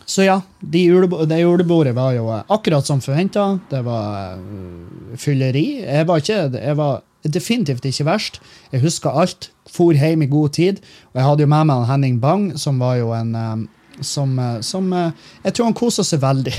så 0.05 0.25
ja, 0.25 0.39
det 0.61 0.87
julebordet, 0.87 1.29
det 1.35 1.43
julebordet 1.43 1.97
var 1.97 2.17
jo 2.17 2.31
akkurat 2.33 2.89
som 2.89 3.05
forventa. 3.05 3.51
Det 3.69 3.85
var 3.85 4.41
uh, 4.41 5.19
fylleri. 5.21 5.67
Jeg 5.85 6.09
var 6.09 6.25
ikke 6.25 6.41
jeg 6.57 6.81
var 6.81 7.03
definitivt 7.33 7.87
ikke 7.89 8.07
verst. 8.09 8.41
Jeg 8.73 8.85
huska 8.85 9.13
alt. 9.15 9.51
For 9.71 9.97
hjem 9.97 10.23
i 10.23 10.31
god 10.31 10.55
tid. 10.57 10.83
Og 11.13 11.21
jeg 11.21 11.29
hadde 11.29 11.47
jo 11.47 11.51
med 11.51 11.71
meg 11.71 11.87
Henning 11.89 12.21
Bang, 12.21 12.51
som 12.61 12.81
var 12.83 12.99
jo 13.01 13.15
en 13.17 13.35
um, 13.35 13.65
som, 14.01 14.39
uh, 14.39 14.61
som 14.61 14.93
uh, 14.93 15.11
Jeg 15.45 15.55
tror 15.55 15.71
han 15.71 15.79
kosa 15.79 16.05
seg 16.05 16.23
veldig. 16.23 16.55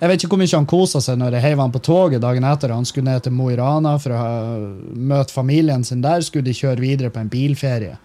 jeg 0.00 0.10
vet 0.10 0.18
ikke 0.18 0.32
hvor 0.32 0.42
mye 0.42 0.56
han 0.56 0.68
kosa 0.68 1.02
seg 1.04 1.20
når 1.20 1.38
jeg 1.38 1.46
heiv 1.46 1.62
han 1.62 1.74
på 1.74 1.84
toget 1.86 2.24
dagen 2.24 2.48
etter. 2.48 2.74
Han 2.74 2.88
skulle 2.88 3.10
ned 3.10 3.24
til 3.24 3.36
Mo 3.36 3.50
i 3.52 3.58
Rana 3.58 3.96
for 4.02 4.16
å 4.16 4.24
møte 4.92 5.36
familien 5.36 5.86
sin 5.86 6.04
der. 6.04 6.24
Skulle 6.26 6.48
de 6.48 6.56
kjøre 6.56 6.82
videre 6.82 7.14
på 7.14 7.22
en 7.22 7.32
bilferie. 7.32 8.00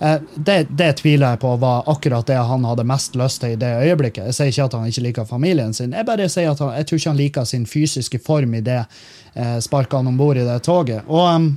Eh, 0.00 0.20
det, 0.34 0.66
det, 0.70 0.92
tviler 0.92 1.34
jeg 1.34 1.40
på 1.42 1.50
var 1.60 1.84
akkurat 1.90 2.26
det 2.26 2.38
han 2.48 2.64
hadde 2.64 2.86
mest 2.88 3.16
lyst 3.20 3.42
til 3.42 3.52
i 3.52 3.58
det 3.60 3.70
øyeblikket. 3.84 4.30
Jeg 4.30 4.36
sier 4.36 4.52
ikke 4.52 4.68
at 4.70 4.76
han 4.78 4.92
ikke 4.92 5.04
liker 5.04 5.28
familien 5.28 5.74
sin, 5.76 5.92
jeg 5.92 6.08
bare 6.08 6.28
sier 6.32 6.54
at 6.54 6.62
han, 6.64 6.72
jeg 6.78 6.88
tror 6.88 7.00
ikke 7.00 7.10
han 7.10 7.20
liker 7.20 7.50
sin 7.50 7.66
fysiske 7.68 8.22
form 8.24 8.56
i 8.56 8.62
det 8.64 8.78
eh, 8.80 9.58
sparket 9.60 9.98
han 9.98 10.08
om 10.08 10.16
bord 10.16 10.40
i 10.40 10.46
det 10.46 10.56
toget. 10.64 11.04
Og, 11.04 11.28
um, 11.28 11.50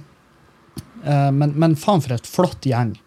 eh, 1.06 1.30
men, 1.32 1.56
men 1.56 1.78
faen 1.80 2.04
for 2.04 2.18
et 2.18 2.28
flott 2.28 2.68
gjeng. 2.68 2.98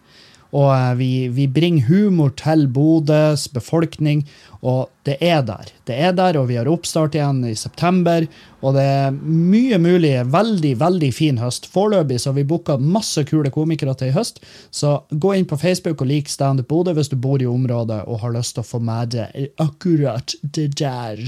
Og 0.55 0.69
eh, 0.71 0.93
vi, 0.99 1.11
vi, 1.33 1.47
bringer 1.51 1.87
humor 1.87 2.31
til 2.39 2.67
Bodøs 2.71 3.47
befolkning, 3.51 4.23
og 4.61 4.87
det 5.07 5.17
er 5.23 5.41
der. 5.45 5.71
Det 5.87 5.95
er 5.95 6.13
der, 6.15 6.39
og 6.39 6.47
vi 6.49 6.57
har 6.59 6.69
oppstart 6.71 7.15
igjen 7.15 7.43
i 7.47 7.55
september. 7.55 8.25
Og 8.63 8.75
det 8.77 8.83
er 8.83 9.15
mye 9.15 9.77
mulig. 9.81 10.13
Veldig, 10.33 10.73
veldig 10.79 11.11
fin 11.15 11.41
høst. 11.41 11.67
Foreløpig 11.71 12.19
så 12.21 12.31
har 12.31 12.39
vi 12.39 12.47
booka 12.47 12.77
masse 12.81 13.23
kule 13.27 13.51
komikere 13.53 13.95
til 13.97 14.11
i 14.11 14.15
høst, 14.15 14.41
så 14.71 15.01
gå 15.11 15.35
inn 15.37 15.47
på 15.47 15.59
Facebook 15.59 16.01
og 16.01 16.09
lik 16.09 16.31
Standup 16.31 16.69
Bodø 16.71 16.95
hvis 16.97 17.11
du 17.11 17.17
bor 17.21 17.41
i 17.41 17.49
området 17.49 18.03
og 18.07 18.21
har 18.23 18.35
lyst 18.35 18.57
til 18.57 18.65
å 18.65 18.71
få 18.71 18.81
med 18.83 19.13
deg 19.15 19.51
akkurat 19.61 20.35
det 20.41 20.71
der. 20.79 21.21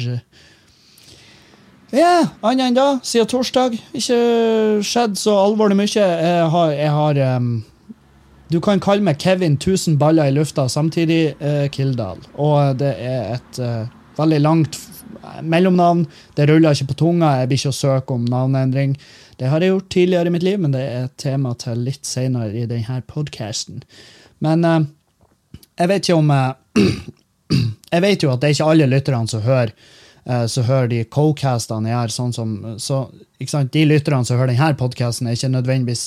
Ja, 1.95 2.29
annet 2.45 2.67
enn 2.69 2.77
da, 2.77 2.89
siden 3.05 3.29
torsdag. 3.29 3.77
Ikke 3.97 4.19
skjedd 4.85 5.17
så 5.17 5.33
alvorlig 5.41 5.79
mye. 5.79 5.89
Jeg 5.89 6.49
har, 6.53 6.73
jeg 6.77 6.93
har 6.93 7.21
um 7.37 7.49
du 8.49 8.57
kan 8.61 8.81
kalle 8.81 9.05
meg 9.05 9.19
Kevin 9.21 9.57
1000 9.59 9.99
baller 10.01 10.29
i 10.29 10.33
lufta 10.33 10.65
samtidig, 10.69 11.35
uh, 11.41 11.67
Kildahl. 11.69 12.21
Og 12.41 12.79
det 12.81 12.95
er 12.97 13.35
et 13.35 13.59
uh, 13.61 13.89
veldig 14.17 14.39
langt 14.41 14.79
mellomnavn. 15.45 16.07
Det 16.35 16.47
ruller 16.49 16.73
ikke 16.73 16.89
på 16.89 16.99
tunga. 17.03 17.35
Jeg 17.39 17.51
blir 17.51 17.61
ikke 17.61 17.73
å 17.73 17.77
søke 17.77 18.15
om 18.15 18.25
navneendring. 18.25 18.95
Det 19.37 19.51
har 19.51 19.61
jeg 19.61 19.75
gjort 19.75 19.91
tidligere 19.93 20.31
i 20.31 20.33
mitt 20.33 20.47
liv, 20.47 20.57
men 20.59 20.73
det 20.73 20.81
er 20.81 21.05
et 21.05 21.15
tema 21.21 21.53
til 21.61 21.85
litt 21.85 22.09
senere 22.09 22.49
i 22.57 22.65
denne 22.69 22.99
podcasten. 23.07 23.83
Men 24.41 24.65
uh, 24.65 24.81
jeg 25.77 25.93
vet 25.93 26.09
ikke 26.09 26.19
om 26.19 26.33
Jeg 27.89 28.03
vet 28.05 28.21
jo 28.21 28.29
at 28.29 28.41
det 28.41 28.49
er 28.49 28.53
ikke 28.53 28.73
alle 28.73 28.85
lytterne 28.85 29.29
som 29.29 29.41
hører 29.41 29.71
så 30.51 30.61
hører 30.61 30.89
de 30.91 30.97
co-castene 31.09 31.89
jeg 31.89 31.95
gjør, 31.95 32.11
sånn 32.13 32.33
som 32.35 32.49
så? 32.77 32.97
De 33.39 33.85
lytterne 33.87 34.27
som 34.27 34.37
hører 34.37 34.51
denne 34.51 34.75
podcasten, 34.77 35.25
er 35.25 35.37
ikke 35.37 35.49
nødvendigvis 35.49 36.03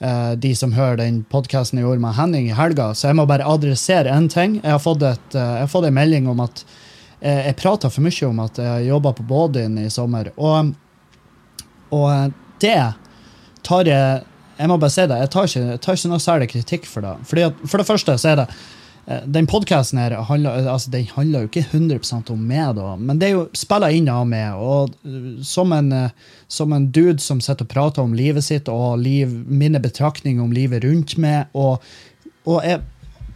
eh, 0.00 0.32
de 0.40 0.52
som 0.56 0.72
hører 0.74 0.98
den 1.02 1.22
podcasten 1.30 1.80
jeg 1.80 1.86
gjorde 1.86 2.02
med 2.04 2.16
Henning 2.18 2.48
i 2.50 2.56
helga, 2.56 2.90
så 2.94 3.10
jeg 3.10 3.18
må 3.20 3.26
bare 3.30 3.48
adressere 3.48 4.12
én 4.12 4.28
ting. 4.32 4.58
Jeg 4.62 4.72
har 4.72 4.82
fått, 4.82 5.04
et, 5.06 5.36
uh, 5.36 5.40
jeg 5.60 5.66
har 5.66 5.72
fått 5.72 5.88
en 5.88 5.96
melding 5.96 6.28
om 6.32 6.42
at 6.44 6.64
uh, 6.64 7.40
jeg 7.46 7.58
prata 7.60 7.90
for 7.92 8.06
mye 8.06 8.30
om 8.30 8.42
at 8.44 8.60
jeg 8.62 8.88
jobba 8.88 9.14
på 9.16 9.26
Bådin 9.28 9.78
i 9.82 9.90
sommer, 9.92 10.32
og, 10.36 10.74
og 11.94 12.36
det 12.62 12.80
tar 13.66 13.88
jeg 13.88 14.26
Jeg 14.60 14.68
må 14.68 14.76
bare 14.76 14.92
si 14.92 15.04
det, 15.08 15.16
jeg 15.16 15.28
tar 15.32 15.46
ikke, 15.48 15.60
jeg 15.70 15.80
tar 15.80 15.96
ikke 15.96 16.08
noe 16.10 16.20
særlig 16.20 16.46
kritikk 16.50 16.82
for 16.84 17.00
det. 17.00 17.14
Fordi 17.24 17.44
at, 17.46 17.60
for 17.64 17.80
det 17.80 17.86
første 17.88 18.16
så 18.20 18.28
er 18.28 18.42
det 18.42 18.44
den 19.26 19.48
podkasten 19.50 19.98
her 19.98 20.14
handler, 20.28 20.68
altså, 20.70 20.90
den 20.92 21.08
handler 21.14 21.44
jo 21.44 21.50
ikke 21.50 21.64
100 21.70 22.30
om 22.30 22.44
meg, 22.46 22.76
da, 22.76 22.92
men 22.96 23.18
det 23.18 23.28
er 23.28 23.34
jo 23.34 23.48
spiller 23.58 23.96
inn 23.96 24.08
av 24.12 24.28
meg. 24.30 24.60
Og 24.60 24.94
uh, 25.02 25.40
som 25.46 25.74
en, 25.74 25.90
som 26.48 26.72
en 26.76 26.86
dude 26.92 27.18
som 27.22 27.42
sitter 27.42 27.66
og 27.66 27.72
prater 27.72 28.04
om 28.04 28.14
livet 28.14 28.46
sitt 28.46 28.70
og 28.70 29.00
liv, 29.02 29.32
mine 29.46 29.82
betraktninger 29.82 30.42
om 30.44 30.54
livet 30.54 30.84
rundt 30.86 31.16
meg, 31.18 31.50
og, 31.58 31.82
og 32.46 32.62
jeg 32.66 32.82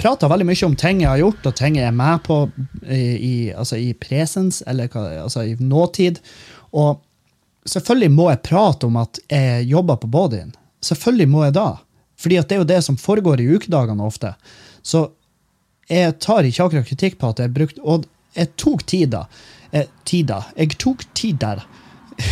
prater 0.00 0.31
veldig 0.31 0.47
mye 0.49 0.66
om 0.66 0.76
ting 0.78 1.02
jeg 1.02 1.11
har 1.11 1.23
gjort, 1.23 1.49
og 1.49 1.57
ting 1.59 1.78
jeg 1.78 1.88
er 1.88 1.97
med 1.97 2.23
på 2.26 2.38
i, 2.90 3.35
altså 3.54 3.78
i 3.81 3.93
presens, 3.99 4.62
eller 4.66 4.90
altså 5.23 5.45
i 5.47 5.57
nåtid. 5.61 6.21
Og 6.75 7.00
selvfølgelig 7.71 8.12
må 8.14 8.28
jeg 8.31 8.45
prate 8.47 8.88
om 8.88 8.99
at 9.02 9.21
jeg 9.31 9.66
jobber 9.71 10.00
på 10.02 10.11
bodyen. 10.11 10.54
Selvfølgelig 10.85 11.28
må 11.31 11.45
jeg 11.47 11.57
da. 11.59 11.69
Fordi 12.21 12.40
det 12.40 12.57
er 12.57 12.62
jo 12.62 12.71
det 12.73 12.81
som 12.87 12.99
foregår 13.00 13.43
i 13.43 13.50
ukedagene 13.57 14.04
ofte. 14.04 14.35
Så 14.83 15.09
jeg 15.91 16.19
tar 16.23 16.47
ikke 16.49 16.64
akkurat 16.64 16.88
kritikk 16.88 17.19
på 17.21 17.33
at 17.35 17.43
jeg 17.43 17.55
brukte 17.55 17.81
Og 17.85 18.07
jeg 18.35 18.50
tok 18.59 18.83
tida. 18.87 19.26
Eh, 19.71 19.87
tida. 20.05 20.45
Jeg 20.57 20.79
tok 20.79 21.05
tid 21.14 21.38
der. 21.38 21.62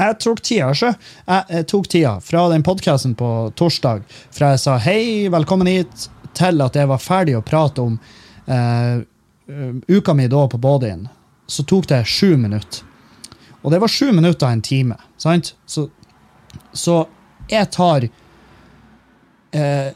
jeg 0.00 0.18
tok 0.20 0.42
tida, 0.44 0.72
sjø. 0.76 0.90
Jeg, 1.24 1.44
jeg 1.48 1.68
tok 1.72 1.88
tida 1.88 2.16
fra 2.24 2.48
den 2.52 2.64
podkasten 2.66 3.14
på 3.16 3.30
torsdag, 3.56 4.04
fra 4.34 4.52
jeg 4.54 4.62
sa 4.64 4.76
hei, 4.84 5.28
velkommen 5.32 5.70
hit, 5.70 6.10
til 6.36 6.60
at 6.64 6.76
jeg 6.76 6.90
var 6.90 7.00
ferdig 7.02 7.38
å 7.38 7.44
prate 7.44 7.80
om 7.82 7.96
eh, 8.44 9.00
uka 9.88 10.14
mi 10.14 10.28
da 10.30 10.44
på 10.52 10.60
Bodyen, 10.60 11.08
så 11.48 11.64
tok 11.64 11.88
det 11.90 12.04
sju 12.08 12.36
minutter. 12.36 12.84
Og 13.60 13.72
det 13.72 13.80
var 13.82 13.92
sju 13.92 14.12
minutter 14.12 14.46
av 14.46 14.52
en 14.52 14.62
time. 14.64 14.96
sant? 15.20 15.54
Så, 15.66 15.88
så 16.72 17.02
jeg 17.50 17.68
tar 17.74 18.06
eh, 19.52 19.90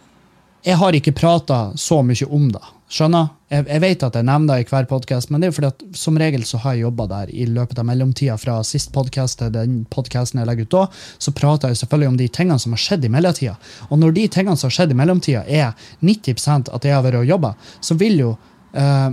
Jeg 0.64 0.78
har 0.80 0.97
ikke 0.97 1.12
prata 1.12 1.75
så 1.76 1.99
mye 2.00 2.26
om 2.33 2.47
det. 2.49 2.62
Skjønner? 2.88 3.26
Jeg, 3.52 3.66
jeg 3.68 3.80
vet 3.83 4.04
at 4.06 4.14
jeg 4.16 4.25
nevner 4.25 4.54
det 4.54 4.64
i 4.64 4.68
hver 4.71 4.87
podkast, 4.88 5.28
men 5.28 5.42
det 5.42 5.50
er 5.50 5.56
fordi 5.56 5.68
at 5.68 5.83
som 5.99 6.16
regel 6.21 6.47
så 6.49 6.61
har 6.62 6.76
jeg 6.76 6.87
jobba 6.87 7.04
der 7.11 7.33
i 7.37 7.44
løpet 7.52 7.83
av 7.83 7.85
mellomtida 7.85 8.37
fra 8.40 8.54
sist 8.64 8.88
podkast 8.94 9.42
til 9.42 9.50
den 9.52 9.83
podkasten 9.92 10.40
jeg 10.40 10.49
legger 10.49 10.64
ut 10.64 10.73
da, 10.73 10.85
så 11.21 11.35
prater 11.37 11.73
jeg 11.73 11.83
selvfølgelig 11.83 12.09
om 12.14 12.16
de 12.21 12.28
tingene 12.33 12.56
som 12.62 12.73
har 12.73 12.80
skjedd 12.80 13.04
i 13.04 13.11
mellomtida. 13.12 13.59
Og 13.90 14.00
når 14.00 14.16
de 14.16 14.25
tingene 14.38 14.56
som 14.56 14.71
har 14.71 14.76
skjedd 14.78 14.94
i 14.94 14.97
mellomtida, 15.02 15.42
er 15.44 15.90
90 16.00 16.73
at 16.73 16.88
jeg 16.88 16.97
har 16.97 17.04
vært 17.04 17.21
og 17.21 17.28
jobba, 17.28 17.52
så 17.85 17.99
vil 18.00 18.16
jo 18.23 18.33
eh, 18.73 19.11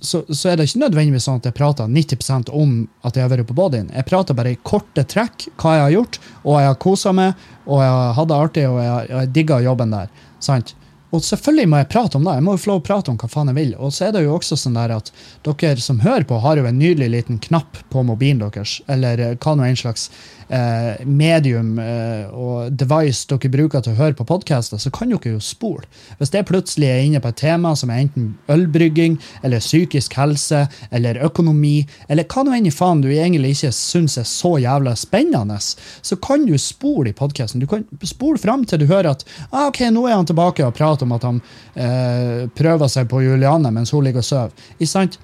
så, 0.00 0.22
så 0.32 0.48
er 0.48 0.56
det 0.56 0.70
ikke 0.70 0.82
nødvendigvis 0.86 1.28
sånn 1.28 1.42
at 1.42 1.50
jeg 1.50 1.58
prater 1.60 1.92
90% 1.92 2.54
om 2.56 2.74
at 3.04 3.16
jeg 3.16 3.26
har 3.26 3.34
vært 3.34 3.50
på 3.50 3.58
Bodin. 3.58 3.92
Jeg 3.92 4.08
prater 4.08 4.36
bare 4.38 4.54
i 4.56 4.62
korte 4.64 5.04
trekk 5.04 5.50
hva 5.60 5.76
jeg 5.76 5.86
har 5.90 5.94
gjort, 5.98 6.18
og 6.40 6.58
jeg 6.62 6.72
har 6.72 6.82
kosa 6.88 7.12
meg, 7.16 7.46
og 7.68 7.84
jeg 7.84 7.94
har 7.98 8.18
hatt 8.22 8.32
det 8.32 8.42
artig, 8.48 8.66
og 8.72 8.80
jeg, 8.80 9.06
jeg 9.12 9.32
digga 9.36 9.62
jobben 9.68 9.92
der. 9.92 10.26
Sant? 10.40 10.76
Og 11.14 11.22
selvfølgelig 11.22 11.68
må 11.70 11.80
jeg 11.80 11.88
prate 11.92 12.18
om 12.18 12.24
det. 12.26 12.34
Jeg 12.38 12.44
må 12.46 12.54
jo 12.56 12.62
få 12.62 12.70
lov 12.72 12.80
å 12.80 12.86
prate 12.88 13.12
om 13.12 13.18
hva 13.20 13.28
faen 13.30 13.50
jeg 13.52 13.58
vil. 13.58 13.74
Og 13.78 13.92
så 13.94 14.08
er 14.08 14.16
det 14.16 14.24
jo 14.24 14.34
også 14.34 14.58
sånn 14.58 14.78
der 14.78 14.96
at 14.96 15.12
dere 15.46 15.82
som 15.82 16.00
hører 16.02 16.26
på, 16.26 16.40
har 16.42 16.58
jo 16.58 16.66
en 16.66 16.80
nydelig 16.80 17.10
liten 17.14 17.38
knapp 17.42 17.78
på 17.92 18.02
mobilen 18.06 18.42
deres, 18.42 18.80
eller 18.90 19.22
hva 19.36 19.54
nå 19.54 19.68
en 19.68 19.78
slags 19.78 20.08
eh, 20.48 21.04
medium 21.06 21.78
eh, 21.78 22.26
og 22.30 22.72
device 22.76 23.26
dere 23.30 23.50
bruker 23.52 23.84
til 23.84 23.94
å 23.94 24.00
høre 24.00 24.16
på 24.18 24.26
podkaster, 24.28 24.80
så 24.80 24.92
kan 24.94 25.10
dere 25.12 25.36
jo 25.36 25.42
spole. 25.42 25.86
Hvis 26.20 26.32
det 26.34 26.46
plutselig 26.48 26.88
er 26.90 27.04
inne 27.04 27.22
på 27.22 27.30
et 27.32 27.40
tema 27.40 27.74
som 27.78 27.92
er 27.92 28.04
enten 28.04 28.32
ølbrygging, 28.52 29.18
eller 29.46 29.64
psykisk 29.64 30.16
helse, 30.18 30.64
eller 30.90 31.20
økonomi, 31.26 31.86
eller 32.08 32.28
hva 32.30 32.46
nå 32.46 32.56
enn 32.56 32.70
i 32.70 32.74
faen 32.74 33.02
du 33.04 33.10
egentlig 33.12 33.56
ikke 33.56 33.72
syns 33.76 34.18
er 34.20 34.28
så 34.28 34.56
jævla 34.62 34.96
spennende, 34.98 35.58
så 35.60 36.18
kan 36.22 36.46
du 36.46 36.56
spole 36.60 37.10
i 37.10 37.16
podkasten. 37.16 37.62
Du 37.62 37.68
kan 37.70 37.86
spole 38.06 38.40
fram 38.40 38.64
til 38.64 38.82
du 38.82 38.88
hører 38.90 39.12
at 39.14 39.24
ah, 39.50 39.68
ok, 39.68 39.86
nå 39.92 40.06
er 40.08 40.18
han 40.18 40.28
tilbake 40.28 40.66
og 40.66 40.74
prater 40.76 41.06
om 41.06 41.14
at 41.16 41.26
han 41.26 41.42
eh, 41.74 42.46
prøver 42.56 42.90
seg 42.92 43.08
på 43.10 43.22
Juliane 43.24 43.72
mens 43.74 43.94
hun 43.94 44.04
ligger 44.06 44.24
og 44.24 44.30
sover. 44.30 44.66
Ikke 44.78 44.92
sant? 44.92 45.20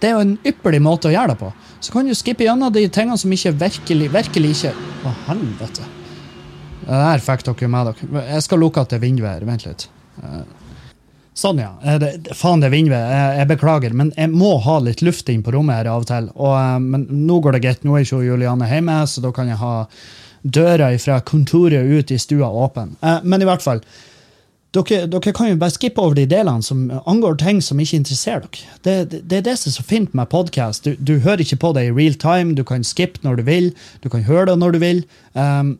Det 0.00 0.08
er 0.08 0.14
jo 0.16 0.22
en 0.24 0.36
ypperlig 0.48 0.80
måte 0.82 1.10
å 1.10 1.12
gjøre 1.12 1.34
det 1.34 1.40
på. 1.42 1.50
Så 1.84 1.92
kan 1.92 2.08
du 2.08 2.14
skippe 2.16 2.46
gjennom 2.46 2.72
de 2.72 2.86
tingene 2.92 3.18
som 3.20 3.32
ikke 3.32 3.52
virkelig, 3.60 4.08
virkelig 4.12 4.52
ikke 4.56 4.72
Å, 5.04 5.12
helvete. 5.28 5.88
Det 6.80 7.00
der 7.04 7.22
fikk 7.24 7.44
dere 7.46 7.68
med 7.70 7.90
dere. 7.90 8.22
Jeg 8.32 8.46
skal 8.46 8.62
lukke 8.64 8.82
at 8.82 8.90
det 8.92 8.98
er 8.98 9.04
vindvær. 9.04 9.44
Vent 9.48 9.66
litt. 9.68 9.86
Eh, 10.22 10.40
Sånn, 11.40 11.60
ja. 11.62 11.70
Eh, 11.84 11.98
Det, 12.02 12.34
faen, 12.36 12.60
det 12.60 12.72
vindvær. 12.72 13.04
Jeg, 13.12 13.36
jeg 13.38 13.48
beklager, 13.52 13.94
men 13.96 14.10
jeg 14.16 14.32
må 14.32 14.56
ha 14.64 14.78
litt 14.82 15.04
luft 15.06 15.28
inn 15.32 15.44
på 15.46 15.52
rommet 15.54 15.78
her 15.78 15.92
av 15.92 16.02
og 16.02 16.08
til. 16.10 16.30
Og, 16.34 16.54
eh, 16.56 16.78
men 16.82 17.06
nå 17.28 17.38
går 17.44 17.56
det 17.56 17.62
greit. 17.64 17.84
Nå 17.86 17.96
er 17.96 18.04
ikke 18.04 18.24
Juliane 18.26 18.68
hjemme, 18.68 18.98
så 19.08 19.22
da 19.24 19.30
kan 19.36 19.48
jeg 19.52 19.60
ha 19.60 19.74
døra 20.42 20.90
fra 20.98 21.20
kontoret 21.20 21.84
ut 21.84 22.10
i 22.10 22.18
stua 22.18 22.48
åpen. 22.48 22.96
Men 23.22 23.42
i 23.44 23.48
hvert 23.48 23.60
fall. 23.64 23.82
Dere, 24.70 25.06
dere 25.10 25.32
kan 25.34 25.48
jo 25.50 25.58
bare 25.58 25.74
skippe 25.74 25.98
over 25.98 26.14
de 26.14 26.28
delene 26.30 26.62
som 26.62 26.84
angår 27.10 27.40
ting 27.42 27.58
som 27.64 27.80
ikke 27.82 27.98
interesserer 27.98 28.44
dere. 28.44 28.76
Det, 28.86 28.94
det, 29.10 29.20
det 29.26 29.38
er 29.40 29.46
det 29.48 29.56
som 29.58 29.72
er 29.72 29.74
så 29.74 29.84
fint 29.86 30.12
med 30.14 30.30
podkast. 30.30 30.86
Du, 30.86 30.94
du 30.94 31.16
hører 31.24 31.42
ikke 31.42 31.58
på 31.64 31.72
det 31.74 31.88
i 31.88 31.94
real 31.94 32.14
time, 32.14 32.54
du 32.54 32.62
kan 32.66 32.86
skippe 32.86 33.24
når 33.26 33.40
du 33.40 33.46
vil, 33.48 33.72
du 34.04 34.06
kan 34.12 34.22
høre 34.28 34.52
det 34.52 34.58
når 34.60 34.76
du 34.76 34.78
vil. 34.84 35.02
Um, 35.34 35.74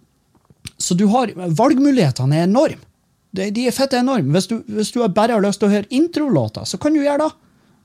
så 0.80 0.97
du 0.99 1.06
har, 1.12 1.30
valgmulighetene 1.37 2.40
er 2.40 2.49
enorme. 2.49 2.82
De, 3.30 3.47
de 3.54 3.68
er 3.70 3.76
fette 3.76 4.00
enorme. 4.00 4.35
Hvis 4.35 4.50
du, 4.50 4.59
hvis 4.66 4.90
du 4.90 5.04
bare 5.06 5.37
har 5.37 5.44
lyst 5.44 5.62
til 5.62 5.70
å 5.70 5.75
høre 5.76 5.90
introlåter, 5.94 6.66
så 6.66 6.80
kan 6.82 6.97
du 6.97 7.04
gjøre 7.04 7.28
det. 7.28 7.30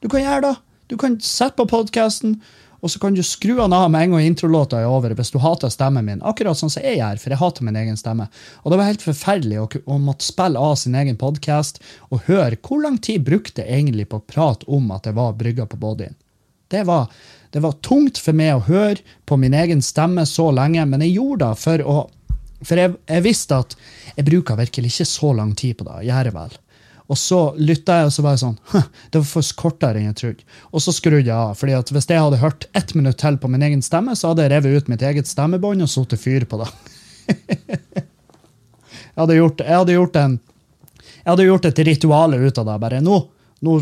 Du 0.01 0.09
kan 0.09 0.25
gjøre 0.25 0.41
det. 0.47 0.55
Du 0.89 0.97
kan 1.01 1.19
sette 1.21 1.57
på 1.57 1.67
podkasten, 1.69 2.39
og 2.85 2.91
så 2.93 2.99
kan 3.01 3.15
du 3.17 3.23
skru 3.25 3.55
den 3.57 3.73
av 3.73 3.87
med 3.89 4.03
en 4.05 4.11
gang 4.13 4.27
introlåta 4.27 4.77
er 4.77 4.91
over 4.93 5.15
hvis 5.17 5.31
du 5.33 5.39
hater 5.41 5.71
stemmen 5.73 6.05
min. 6.05 6.19
Akkurat 6.21 6.59
sånn 6.59 6.69
som 6.69 6.83
jeg 6.85 6.99
gjør, 6.99 7.17
for 7.17 7.33
jeg 7.33 7.41
hater 7.41 7.65
min 7.65 7.79
egen 7.81 7.97
stemme. 7.97 8.27
Og 8.61 8.69
det 8.69 8.77
var 8.77 8.89
helt 8.91 9.05
forferdelig 9.05 9.57
å, 9.57 9.65
å 9.89 9.97
måtte 10.03 10.27
spille 10.27 10.61
av 10.61 10.75
sin 10.77 10.93
egen 10.93 11.17
podkast 11.17 11.81
og 12.13 12.27
høre 12.27 12.59
hvor 12.61 12.83
lang 12.83 12.99
tid 13.01 13.25
brukte 13.25 13.65
jeg 13.65 13.79
egentlig 13.79 14.05
på 14.11 14.19
å 14.21 14.27
prate 14.29 14.69
om 14.69 14.93
at 14.93 15.09
jeg 15.09 15.17
var 15.17 15.33
brygga 15.39 15.65
på 15.71 15.79
bodyen. 15.81 16.13
Det 16.69 16.83
var, 16.85 17.09
det 17.49 17.63
var 17.65 17.73
tungt 17.85 18.21
for 18.21 18.37
meg 18.37 18.53
å 18.53 18.65
høre 18.69 19.01
på 19.25 19.37
min 19.41 19.57
egen 19.57 19.81
stemme 19.85 20.27
så 20.29 20.51
lenge, 20.53 20.85
men 20.85 21.01
jeg 21.01 21.17
gjorde 21.17 21.49
det 21.49 21.63
for 21.65 21.89
å 21.89 21.97
For 22.65 22.79
jeg, 22.79 22.93
jeg 23.11 23.21
visste 23.21 23.57
at 23.61 23.73
jeg 24.15 24.25
bruker 24.25 24.55
virkelig 24.57 24.93
ikke 24.93 25.05
så 25.05 25.33
lang 25.35 25.51
tid 25.59 25.75
på 25.77 25.85
det. 25.85 26.05
Gjør 26.07 26.29
jeg 26.29 26.33
vel. 26.33 26.53
Og 27.05 27.17
så 27.21 27.39
lytta 27.61 27.99
jeg, 27.99 28.09
og 28.09 28.13
så 28.15 28.23
var 28.25 28.33
jeg 28.33 28.41
sånn 28.41 28.55
«Hm, 28.71 28.87
Det 29.11 29.21
var 29.21 29.27
for 29.29 29.51
kortere 29.59 30.01
enn 30.01 30.09
jeg 30.09 30.17
trodde. 30.21 30.47
Og 30.71 30.81
så 30.81 30.93
skrudde 30.95 31.27
jeg 31.27 31.35
av. 31.35 31.53
fordi 31.59 31.77
at 31.77 31.91
hvis 31.93 32.09
jeg 32.09 32.23
hadde 32.23 32.41
hørt 32.41 32.67
ett 32.73 32.95
minutt 32.97 33.19
til 33.21 33.37
på 33.37 33.51
min 33.51 33.65
egen 33.67 33.85
stemme, 33.85 34.15
så 34.17 34.31
hadde 34.31 34.47
jeg 34.47 34.53
revet 34.55 34.81
ut 34.81 34.91
mitt 34.91 35.05
eget 35.05 35.29
stemmebånd 35.29 35.85
og 35.85 35.91
satt 35.91 36.17
fyr 36.19 36.47
på 36.49 36.61
det. 36.63 36.71
jeg, 37.95 39.15
hadde 39.19 39.39
gjort, 39.39 39.61
jeg, 39.61 39.77
hadde 39.77 39.97
gjort 39.97 40.19
en, 40.21 40.39
jeg 41.05 41.29
hadde 41.29 41.47
gjort 41.49 41.69
et 41.69 41.85
ritual 41.91 42.37
ut 42.39 42.61
av 42.61 42.69
det. 42.71 42.77
Bare 42.87 43.01
nå, 43.05 43.21
nå 43.65 43.79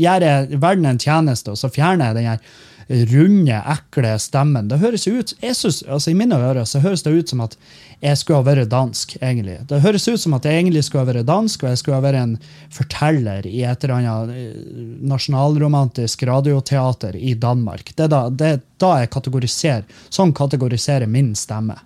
gjør 0.00 0.28
jeg 0.28 0.60
verden 0.62 0.88
en 0.88 1.02
tjeneste, 1.02 1.52
og 1.52 1.60
så 1.60 1.72
fjerner 1.72 2.10
jeg 2.10 2.20
den 2.20 2.30
her 2.32 2.60
runde, 2.92 3.62
ekle 3.74 4.12
stemmen. 4.20 4.68
Det 4.68 4.78
høres 4.82 5.06
ut, 5.08 5.34
jeg 5.40 5.56
synes, 5.56 5.82
altså 5.88 6.12
I 6.12 6.16
mine 6.18 6.36
ører 6.36 6.66
så 6.68 6.82
høres 6.82 7.04
det 7.06 7.14
ut 7.14 7.32
som 7.32 7.40
at 7.44 7.56
jeg 8.02 8.18
skulle 8.18 8.40
ha 8.40 8.46
vært 8.46 8.70
dansk. 8.70 9.16
egentlig. 9.20 9.58
Det 9.70 9.80
høres 9.84 10.08
ut 10.08 10.20
som 10.20 10.34
at 10.34 10.44
jeg 10.44 10.58
egentlig 10.58 10.82
skulle 10.84 11.04
ha 11.04 11.10
vært 11.12 11.28
dansk, 11.28 11.62
og 11.62 11.70
jeg 11.70 11.80
skulle 11.80 11.98
ha 12.00 12.04
vært 12.04 12.20
en 12.20 12.34
forteller 12.74 13.46
i 13.46 13.62
et 13.62 13.84
eller 13.84 13.94
annet 14.00 14.32
eh, 14.36 14.78
nasjonalromantisk 15.12 16.24
radioteater 16.26 17.16
i 17.16 17.34
Danmark. 17.34 17.94
Det 17.94 18.08
er 18.08 18.10
da, 18.12 18.22
det 18.28 18.48
er 18.48 18.64
da 18.82 18.96
jeg 19.00 19.12
kategoriserer. 19.14 19.86
Sånn 20.10 20.34
kategoriserer 20.34 21.06
min 21.06 21.32
stemme. 21.38 21.78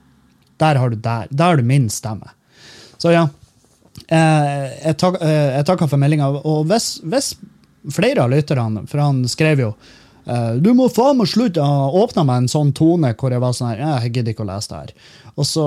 Der 0.56 0.80
har 0.80 0.90
du 0.90 0.96
der. 0.96 1.28
Der 1.30 1.52
har 1.52 1.60
du 1.60 1.68
min 1.68 1.90
stemme. 1.92 2.32
Så 2.96 3.12
ja. 3.12 3.26
Eh, 4.08 4.64
jeg, 4.86 4.96
tak, 4.96 5.20
eh, 5.20 5.52
jeg 5.58 5.68
takker 5.68 5.90
for 5.90 6.00
meldinga. 6.00 6.32
Og 6.48 6.64
hvis, 6.70 6.96
hvis 7.04 7.34
flere 7.92 8.24
av 8.24 8.32
lytterne, 8.32 8.86
for 8.88 9.04
han 9.04 9.20
skrev 9.28 9.62
jo 9.62 9.70
Eh, 10.26 10.54
du 10.58 10.72
må 10.74 10.88
faen 10.90 11.20
meg 11.20 11.30
slutte! 11.30 11.62
Han 11.62 11.94
åpna 11.94 12.24
med 12.26 12.42
en 12.42 12.50
sånn 12.50 12.72
tone 12.76 13.12
hvor 13.14 13.34
jeg 13.34 13.42
var 13.42 13.54
sånn 13.54 13.70
her, 13.70 13.82
jeg 14.02 14.12
gidder 14.16 14.34
ikke 14.34 14.46
å 14.46 14.50
lese 14.50 14.72
det 14.72 14.80
her. 14.80 15.10
Og 15.36 15.46
så 15.46 15.66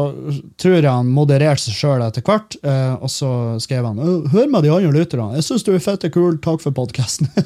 tror 0.60 0.76
jeg 0.76 0.90
han 0.90 1.12
modererte 1.16 1.64
seg 1.64 1.78
sjøl 1.78 2.04
etter 2.04 2.26
hvert, 2.26 2.58
uh, 2.66 2.96
og 2.98 3.12
så 3.14 3.32
skrev 3.62 3.86
han 3.86 4.02
«Øh, 4.02 4.30
Hør 4.34 4.50
med 4.52 4.66
de 4.66 4.74
andre 4.74 4.94
lytterne. 4.96 5.38
Jeg 5.38 5.48
syns 5.48 5.68
du 5.68 5.72
er 5.76 5.84
fette 5.84 6.10
kul. 6.12 6.40
Takk 6.44 6.64
for 6.66 6.76
podkasten. 6.76 7.30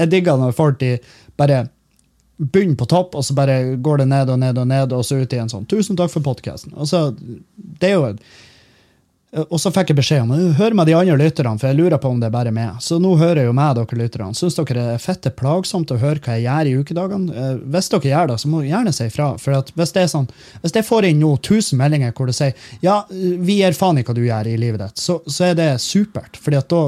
jeg 0.00 0.10
digger 0.12 0.40
når 0.40 0.56
folk 0.56 0.80
de 0.80 0.96
bare 1.40 1.66
begynner 2.40 2.78
på 2.80 2.88
topp, 2.88 3.14
og 3.18 3.24
så 3.24 3.36
bare 3.36 3.76
går 3.76 4.02
det 4.02 4.08
ned 4.10 4.32
og 4.32 4.38
ned 4.40 4.58
og 4.58 4.68
ned, 4.68 4.94
og 4.96 5.04
så 5.04 5.20
ut 5.20 5.34
i 5.36 5.40
en 5.42 5.50
sånn 5.52 5.66
'Tusen 5.68 5.98
takk 6.00 6.12
for 6.14 6.24
podkasten'. 6.24 6.72
Altså, 6.72 7.10
det 7.56 7.90
er 7.90 7.98
jo 7.98 8.14
og 9.30 9.60
så 9.62 9.70
fikk 9.70 9.92
jeg 9.92 9.98
beskjed 10.00 10.24
om 10.24 10.54
hør 10.58 10.74
med 10.74 10.88
de 10.90 10.94
andre 10.98 11.14
lytterne, 11.20 11.54
for 11.60 11.70
jeg 11.70 11.78
lurer 11.78 12.00
på 12.02 12.10
om 12.10 12.18
det 12.18 12.26
er 12.26 12.34
bare 12.34 12.50
meg. 12.54 12.80
Så 12.82 12.98
nå 12.98 13.12
hører 13.20 13.44
jeg 13.44 13.50
jo 13.50 13.54
med 13.54 13.76
dere 13.78 13.98
lytterne. 14.00 14.34
Syns 14.34 14.58
dere 14.58 14.74
det 14.74 14.86
er 14.96 15.02
fette 15.02 15.30
plagsomt 15.38 15.92
å 15.94 15.98
høre 16.02 16.18
hva 16.24 16.34
jeg 16.34 16.48
gjør 16.48 16.70
i 16.70 16.72
ukedagene? 16.80 17.36
Eh, 17.36 17.52
hvis 17.70 17.90
dere 17.92 18.10
gjør 18.10 18.32
det, 18.32 18.38
så 18.42 18.50
må 18.50 18.62
dere 18.62 18.72
gjerne 18.72 18.94
si 18.96 19.06
ifra. 19.06 19.28
For 19.38 19.70
hvis 19.78 19.94
det 19.94 20.02
er 20.02 20.10
sånn, 20.10 20.26
hvis 20.64 20.74
jeg 20.74 20.88
får 20.88 21.06
inn 21.12 21.22
nå 21.22 21.30
1000 21.36 21.78
meldinger 21.78 22.16
hvor 22.16 22.30
det 22.30 22.34
sier 22.40 22.66
ja, 22.82 23.04
vi 23.10 23.60
gir 23.60 23.78
faen 23.78 24.02
i 24.02 24.06
hva 24.06 24.16
du 24.18 24.24
gjør 24.24 24.50
i 24.50 24.58
livet 24.58 24.82
ditt, 24.82 24.98
så, 24.98 25.20
så 25.30 25.52
er 25.52 25.56
det 25.60 25.70
supert. 25.84 26.40
fordi 26.40 26.58
at 26.58 26.70
da 26.74 26.82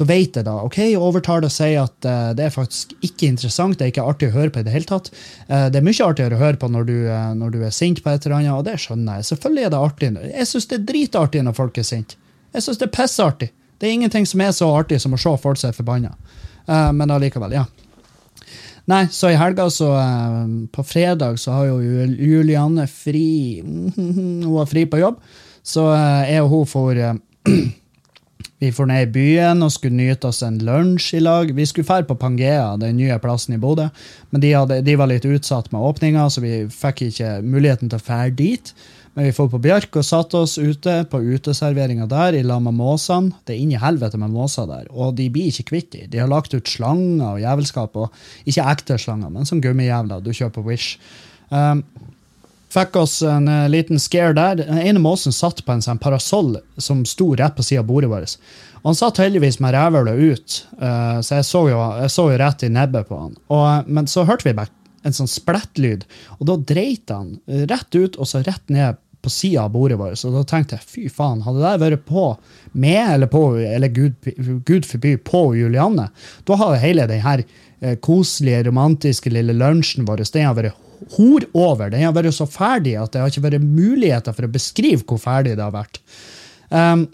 da 0.00 0.06
vet 0.08 0.38
jeg 0.38 0.46
da, 0.46 0.54
ok, 0.64 0.78
Overtaler 0.96 1.48
og 1.48 1.52
sier 1.52 1.82
at 1.84 2.06
uh, 2.08 2.30
det 2.36 2.46
er 2.46 2.54
faktisk 2.54 2.94
ikke 3.04 3.28
interessant, 3.28 3.76
det 3.78 3.86
er 3.86 3.92
ikke 3.92 4.06
artig 4.08 4.30
å 4.30 4.36
høre 4.36 4.52
på 4.54 4.62
i 4.62 4.66
det 4.66 4.72
hele 4.74 4.88
tatt. 4.88 5.10
Uh, 5.50 5.68
det 5.72 5.80
er 5.80 5.84
mye 5.86 6.06
artigere 6.06 6.38
å 6.38 6.40
høre 6.40 6.60
på 6.60 6.70
når 6.72 6.88
du, 6.88 6.94
uh, 7.10 7.32
når 7.36 7.52
du, 7.54 7.58
er 7.66 7.74
sint 7.76 8.00
på 8.04 8.12
et 8.12 8.24
eller 8.24 8.38
annet, 8.38 8.54
og 8.56 8.64
det 8.68 8.78
skjønner 8.80 9.20
jeg. 9.20 9.28
Selvfølgelig 9.32 9.66
er 9.66 9.74
det 9.74 9.82
artig. 9.82 10.10
Jeg 10.30 10.48
syns 10.48 10.70
det 10.70 10.78
er 10.78 10.86
dritartig 10.88 11.44
når 11.44 11.58
folk 11.58 11.82
er 11.82 11.88
sinte. 11.88 12.18
Jeg 12.56 12.64
syns 12.64 12.80
det 12.80 12.88
er 12.88 12.94
pissartig. 12.96 13.50
Det 13.76 13.88
er 13.88 13.96
ingenting 13.98 14.28
som 14.28 14.42
er 14.44 14.56
så 14.56 14.70
artig 14.72 15.00
som 15.02 15.14
å 15.16 15.20
se 15.20 15.36
folk 15.42 15.60
som 15.60 15.72
er 15.72 15.76
forbanna. 15.76 16.12
men 16.94 17.10
allikevel, 17.10 17.52
ja. 17.56 17.64
Nei, 18.86 19.06
så 19.10 19.30
i 19.30 19.38
helga, 19.38 19.68
så 19.70 19.88
På 20.70 20.84
fredag 20.86 21.40
så 21.40 21.52
har 21.56 21.66
jo 21.66 21.80
Julianne 22.06 22.86
fri 22.86 23.62
Hun 23.96 24.44
har 24.44 24.70
fri 24.70 24.84
på 24.86 25.00
jobb, 25.02 25.18
så 25.62 25.88
jeg 26.28 26.42
og 26.44 26.50
hun 26.50 26.66
får 26.66 27.02
vi 28.62 28.70
for 28.74 28.88
ned 28.90 29.08
i 29.08 29.12
byen 29.12 29.64
og 29.64 29.72
skulle 29.74 29.98
nyte 29.98 30.30
oss 30.30 30.42
en 30.46 30.58
lunsj 30.62 31.18
i 31.18 31.22
lag. 31.22 31.52
Vi 31.54 31.66
skulle 31.68 31.88
dra 31.88 32.02
på 32.06 32.18
Pangea, 32.20 32.76
den 32.80 32.98
nye 33.00 33.18
plassen 33.22 33.56
i 33.56 33.60
Bodø, 33.62 33.88
men 34.30 34.44
de, 34.44 34.54
hadde, 34.56 34.80
de 34.86 34.96
var 34.98 35.10
litt 35.10 35.26
utsatt 35.28 35.70
med 35.74 35.82
åpninga, 35.82 36.28
så 36.30 36.44
vi 36.44 36.64
fikk 36.72 37.06
ikke 37.08 37.38
muligheten 37.44 37.92
til 37.92 38.00
å 38.00 38.06
dra 38.06 38.20
dit. 38.32 38.74
Men 39.12 39.26
vi 39.28 39.32
dro 39.36 39.44
på 39.52 39.60
Bjørk 39.60 39.98
og 40.00 40.06
satte 40.08 40.40
oss 40.40 40.54
ute 40.56 40.94
på 41.12 41.20
uteserveringa 41.20 42.06
der 42.08 42.38
i 42.38 42.44
lag 42.46 42.62
med 42.64 42.78
måsene. 42.78 43.34
Det 43.44 43.52
er 43.52 43.60
inni 43.60 43.80
helvete 43.80 44.20
med 44.20 44.32
måser 44.32 44.68
der, 44.70 44.86
og 44.88 45.18
de 45.18 45.28
blir 45.32 45.50
ikke 45.50 45.68
kvitt 45.74 45.90
dem. 45.92 46.08
De 46.12 46.22
har 46.22 46.30
lagt 46.32 46.56
ut 46.56 46.68
slanger 46.68 47.34
og 47.34 47.42
jævelskap, 47.42 47.98
og 48.00 48.48
ikke 48.48 48.70
ekte 48.72 48.96
slanger, 49.00 49.34
men 49.34 49.48
sånn 49.48 49.60
gummijævler 49.64 50.24
du 50.24 50.32
kjøper 50.32 50.64
Wish. 50.64 50.96
Um, 51.52 51.84
Fikk 52.72 52.96
oss 52.96 53.18
en 53.22 53.48
uh, 53.48 53.68
liten 53.68 54.00
scare 54.00 54.32
der. 54.32 54.62
Den 54.62 54.78
ene 54.80 55.00
måsen 55.02 55.34
satt 55.34 55.60
på 55.64 55.74
en 55.74 55.82
sånn 55.84 56.00
parasoll 56.00 56.54
som 56.80 57.02
sto 57.08 57.32
rett 57.36 57.56
på 57.56 57.64
sida 57.66 57.82
av 57.82 57.88
bordet 57.90 58.08
vårt. 58.08 58.36
Han 58.82 58.96
satt 58.98 59.20
heldigvis 59.20 59.60
med 59.62 59.74
rævhølet 59.76 60.22
ut, 60.22 60.54
uh, 60.80 61.18
så 61.20 61.40
jeg 61.40 61.48
så, 61.48 61.66
jo, 61.68 61.80
jeg 62.00 62.14
så, 62.14 62.26
jo, 62.32 62.38
rett 62.40 62.64
i 62.64 62.70
nebbet 62.72 63.10
på 63.10 63.18
han. 63.18 63.34
Og, 63.52 63.64
uh, 63.66 63.90
men 63.92 64.08
så 64.08 64.24
hørte 64.28 64.48
vi 64.48 64.56
bare 64.56 64.72
en 65.04 65.16
sånn 65.16 65.28
splettlyd, 65.28 66.06
og 66.38 66.46
da 66.48 66.56
dreit 66.62 67.10
han 67.10 67.34
rett 67.66 67.96
ut 67.96 68.14
og 68.22 68.28
så 68.30 68.38
rett 68.46 68.62
ned 68.70 69.00
på 69.22 69.32
sida 69.34 69.64
av 69.66 69.72
bordet 69.74 69.98
vårt. 69.98 70.22
Og 70.24 70.36
da 70.38 70.44
tenkte 70.46 70.78
jeg 70.78 70.86
fy 70.86 71.08
faen, 71.12 71.42
hadde 71.44 71.64
det 71.64 71.82
vært 71.82 72.06
på 72.06 72.28
med, 72.72 73.02
eller 73.16 73.30
på, 73.30 73.42
eller 73.58 73.90
gud, 73.92 74.14
gud 74.64 74.86
forby, 74.86 75.16
på 75.26 75.42
Julianne, 75.58 76.06
da 76.46 76.58
hadde 76.58 76.80
hele 76.82 77.08
den 77.10 77.22
her 77.26 77.42
koselige, 78.02 78.62
romantiske 78.68 79.30
lille 79.34 79.58
lunsjen 79.58 80.06
vår 80.06 80.22
den 80.22 80.54
vært 80.54 80.78
hor 81.16 81.46
over. 81.56 81.90
Den 81.92 82.04
har 82.06 82.14
vært 82.16 82.34
så 82.36 82.46
ferdig 82.50 82.94
at 83.00 83.12
det 83.14 83.22
har 83.22 83.32
ikke 83.32 83.44
vært 83.48 83.64
muligheter 83.64 84.36
for 84.36 84.46
å 84.46 84.52
beskrive 84.52 85.02
hvor 85.06 85.20
ferdig 85.22 85.56
det 85.58 85.64
har 85.64 85.74
vært. 85.74 86.00
Um, 86.70 87.06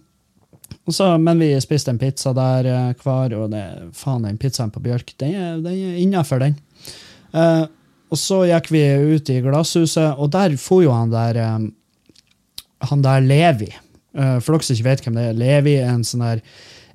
så, 0.88 1.11
men 1.21 1.40
vi 1.42 1.50
spiste 1.61 1.92
en 1.92 2.00
pizza 2.00 2.33
der 2.37 2.68
uh, 2.68 3.02
hver, 3.02 3.35
og 3.37 3.50
det, 3.52 3.64
faen, 3.97 4.25
den 4.25 4.38
pizzaen 4.40 4.73
på 4.73 4.83
Bjørk 4.85 5.12
den 5.21 5.35
er, 5.37 5.59
den 5.64 5.75
er 5.75 5.99
innafor, 6.00 6.40
den. 6.45 6.57
Uh, 7.35 7.66
og 8.09 8.20
så 8.20 8.42
gikk 8.48 8.70
vi 8.72 8.85
ut 9.16 9.29
i 9.33 9.42
glasshuset, 9.44 10.16
og 10.16 10.33
der 10.33 10.57
får 10.61 10.87
jo 10.87 10.94
han 10.96 11.12
der 11.12 11.42
um, 11.44 11.68
Han 12.88 13.03
der 13.03 13.20
Levi. 13.20 13.72
Uh, 14.14 14.38
for 14.40 14.55
dere 14.55 14.64
som 14.64 14.77
ikke 14.77 14.88
vet 14.88 15.05
hvem 15.05 15.16
det 15.18 15.24
er, 15.29 15.38
Levi 15.38 15.74
er 15.81 15.90
en 15.92 16.07
sånn 16.07 16.24
der 16.24 16.42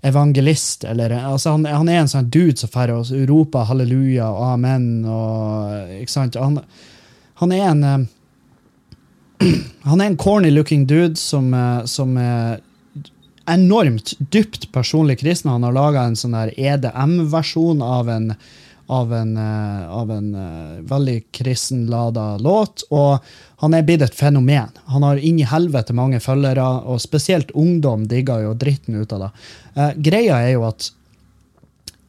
evangelist. 0.03 0.83
Eller, 0.83 1.15
altså 1.25 1.55
han, 1.55 1.65
han, 1.65 1.89
er 1.89 2.03
en 2.03 2.11
sånn 2.11 2.29
dude 2.33 2.57
som 2.59 2.71
drar 2.73 2.93
og 2.95 3.11
roper 3.29 3.69
halleluja 3.69 4.27
og 4.31 4.43
amen. 4.53 4.89
Og, 5.07 5.95
ikke 6.01 6.15
sant? 6.15 6.39
Han, 6.39 6.59
han 7.41 7.55
er 7.55 7.69
en 7.69 7.87
eh, 7.87 8.03
Han 9.89 9.99
er 9.99 10.11
en 10.11 10.19
corny 10.19 10.53
looking 10.53 10.85
dude 10.87 11.19
som, 11.19 11.49
eh, 11.53 11.81
som 11.89 12.13
er 12.17 12.61
enormt 13.49 14.13
dypt 14.31 14.69
personlig 14.71 15.19
kristen. 15.19 15.51
Han 15.51 15.65
har 15.67 15.75
laga 15.75 16.05
en 16.07 16.15
sånn 16.15 16.37
EDM-versjon 16.37 17.83
av 17.83 18.11
en 18.11 18.29
av 18.87 19.13
en, 19.13 19.37
uh, 19.37 19.91
av 19.91 20.11
en 20.11 20.35
uh, 20.35 20.81
veldig 20.81 21.31
kristenlada 21.31 22.37
låt. 22.37 22.83
Og 22.89 23.19
han 23.63 23.73
er 23.73 23.85
blitt 23.87 24.03
et 24.03 24.15
fenomen. 24.15 24.73
Han 24.91 25.05
har 25.07 25.21
inn 25.21 25.39
helvete 25.47 25.95
mange 25.95 26.19
følgere, 26.23 26.65
og 26.83 27.01
spesielt 27.01 27.53
ungdom 27.55 28.07
digger 28.11 28.43
jo 28.43 28.57
dritten 28.59 28.99
ut 28.99 29.15
av 29.15 29.23
det. 29.23 29.31
Eh, 29.73 29.95
greia 30.09 30.41
er 30.43 30.51
jo 30.57 30.65
at 30.67 30.89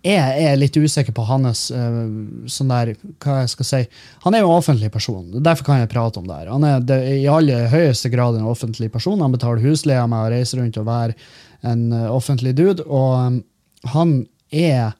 jeg 0.04 0.42
er 0.50 0.58
litt 0.58 0.76
usikker 0.76 1.14
på 1.16 1.24
hans 1.24 1.62
sånn 1.70 2.72
der, 2.72 2.90
hva 3.24 3.38
jeg 3.38 3.52
skal 3.54 3.68
si, 3.68 3.78
Han 4.20 4.34
er 4.34 4.42
jo 4.42 4.50
en 4.50 4.58
offentlig 4.58 4.90
person, 4.92 5.30
derfor 5.40 5.64
kan 5.64 5.78
jeg 5.80 5.88
prate 5.94 6.20
om 6.20 6.26
det 6.28 6.42
her. 6.42 6.50
Han 6.52 6.66
er 6.68 6.84
det, 6.84 6.98
i 7.22 7.30
aller 7.30 7.70
høyeste 7.72 8.10
grad 8.12 8.36
en 8.36 8.50
offentlig 8.50 8.90
person. 8.92 9.22
Han 9.24 9.32
betaler 9.32 9.64
husleia 9.64 10.04
med 10.04 10.26
å 10.26 10.34
reise 10.34 10.58
rundt 10.58 10.76
og 10.76 10.90
være 10.90 11.16
en 11.64 11.86
offentlig 12.12 12.52
dude, 12.58 12.84
og 12.84 13.16
um, 13.16 13.40
han 13.94 14.18
er 14.52 14.92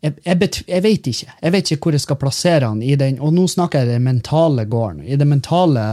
jeg, 0.00 0.16
jeg, 0.24 0.50
jeg, 0.66 0.82
vet 0.84 1.08
ikke. 1.10 1.32
Jeg 1.42 1.54
vet 1.54 1.70
ikke 1.70 1.86
hvor 1.86 1.96
jeg 1.96 2.04
skal 2.04 2.18
plassere 2.20 2.68
han 2.68 2.80
i 2.82 2.94
den. 2.98 3.18
Og 3.20 3.34
nå 3.36 3.44
snakker 3.50 3.82
jeg 3.82 3.92
den 3.92 4.06
mentale 4.06 4.64
gården. 4.68 5.02
I 5.04 5.18
det 5.20 5.28
mentale, 5.28 5.86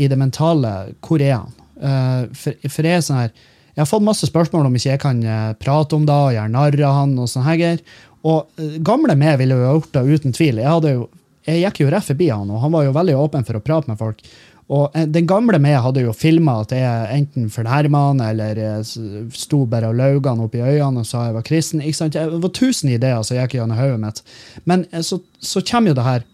i 0.00 0.08
det 0.08 0.18
mentale 0.20 0.72
hvor 1.04 1.22
er 1.22 1.36
han? 1.42 1.52
Uh, 1.74 2.30
for, 2.32 2.56
for, 2.70 2.86
jeg 2.86 3.00
er 3.00 3.02
sånn 3.02 3.18
her 3.18 3.32
Jeg 3.74 3.80
har 3.80 3.88
fått 3.90 4.04
masse 4.06 4.28
spørsmål 4.28 4.68
om 4.68 4.76
ikke 4.78 4.92
jeg 4.92 5.00
kan 5.02 5.18
uh, 5.26 5.56
prate 5.58 5.96
om 5.96 6.04
det 6.06 6.14
og 6.14 6.36
gjøre 6.36 6.54
narr 6.54 6.80
av 6.80 6.98
han. 7.02 7.14
Og 7.20 7.28
sånn 7.30 7.46
her 7.46 7.82
Og 8.22 8.48
uh, 8.60 8.80
gamle 8.86 9.18
meg 9.18 9.36
ville 9.42 9.58
jo 9.60 9.68
gjort 9.68 9.92
det 9.98 10.06
uten 10.08 10.36
tvil. 10.36 10.62
Jeg, 10.64 10.96
jo, 10.96 11.06
jeg 11.44 11.66
gikk 11.66 11.84
jo 11.84 11.92
rett 11.92 12.08
forbi 12.08 12.32
han, 12.32 12.48
og 12.48 12.64
han 12.64 12.72
var 12.72 12.88
jo 12.88 12.96
veldig 12.96 13.20
åpen 13.20 13.44
for 13.44 13.60
å 13.60 13.64
prate 13.64 13.92
med 13.92 14.00
folk. 14.00 14.24
Og 14.72 14.96
eh, 14.96 15.06
Den 15.06 15.28
gamle 15.28 15.60
meg 15.62 15.80
hadde 15.84 16.04
jo 16.06 16.14
filma 16.16 16.60
at 16.62 16.72
jeg 16.72 17.18
enten 17.18 17.50
fornærma 17.52 18.06
han 18.08 18.24
eller 18.24 18.82
sto 18.84 19.64
bare 19.68 19.92
og 19.92 19.98
lauga 20.00 20.32
han 20.32 20.44
opp 20.46 20.56
i 20.56 20.64
øynene 20.64 21.04
og 21.04 21.08
sa 21.08 21.28
jeg 21.28 21.38
var 21.38 21.46
kristen. 21.46 21.82
ikke 21.82 22.00
sant? 22.00 22.16
Det 22.16 22.42
var 22.44 22.54
tusen 22.56 22.92
ideer 22.94 23.22
som 23.22 23.38
gikk 23.38 23.58
gjennom 23.58 23.80
hodet 23.80 24.00
mitt. 24.00 24.22
Men 24.64 24.86
eh, 24.90 25.04
så, 25.04 25.20
så, 25.40 25.64
kommer 25.64 25.92
jo 25.92 25.98
det 26.00 26.08
her 26.08 26.30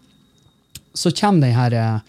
Så 0.93 1.11
kommer 1.15 1.47
den 1.47 1.55
her 1.55 1.73
eh, 1.73 1.99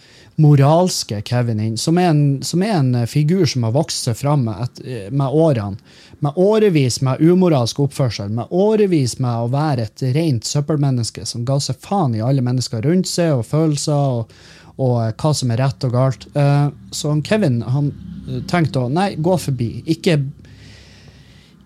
moralske 0.43 1.21
Kevin 1.23 1.61
inn, 1.61 1.77
som 1.79 1.99
er, 2.01 2.09
en, 2.11 2.43
som 2.43 2.63
er 2.65 2.73
en 2.79 3.07
figur 3.07 3.45
som 3.47 3.67
har 3.67 3.75
vokst 3.75 4.09
seg 4.09 4.17
fram 4.17 4.47
med, 4.49 4.81
med 5.13 5.29
årene. 5.29 5.77
Med 6.23 6.39
årevis 6.39 7.01
med 7.03 7.21
umoralsk 7.21 7.81
oppførsel, 7.83 8.31
med 8.31 8.51
årevis 8.51 9.19
med 9.19 9.45
å 9.45 9.51
være 9.53 9.89
et 9.89 10.05
rent 10.15 10.47
søppelmenneske 10.47 11.27
som 11.27 11.45
ga 11.45 11.59
seg 11.61 11.79
faen 11.83 12.15
i 12.15 12.23
alle 12.23 12.43
mennesker 12.47 12.83
rundt 12.87 13.11
seg 13.11 13.35
og 13.37 13.47
følelser. 13.47 14.23
og 14.23 14.62
og 14.81 14.95
eh, 15.03 15.15
hva 15.19 15.33
som 15.37 15.53
er 15.53 15.61
rett 15.63 15.89
og 15.89 15.97
galt. 15.97 16.29
Eh, 16.37 16.69
så 16.95 17.17
Kevin 17.27 17.61
han 17.67 17.91
eh, 18.29 18.41
tenkte 18.51 18.87
å 18.87 18.93
nei, 18.93 19.13
gå 19.19 19.37
forbi. 19.41 19.75
Ikke 19.93 20.21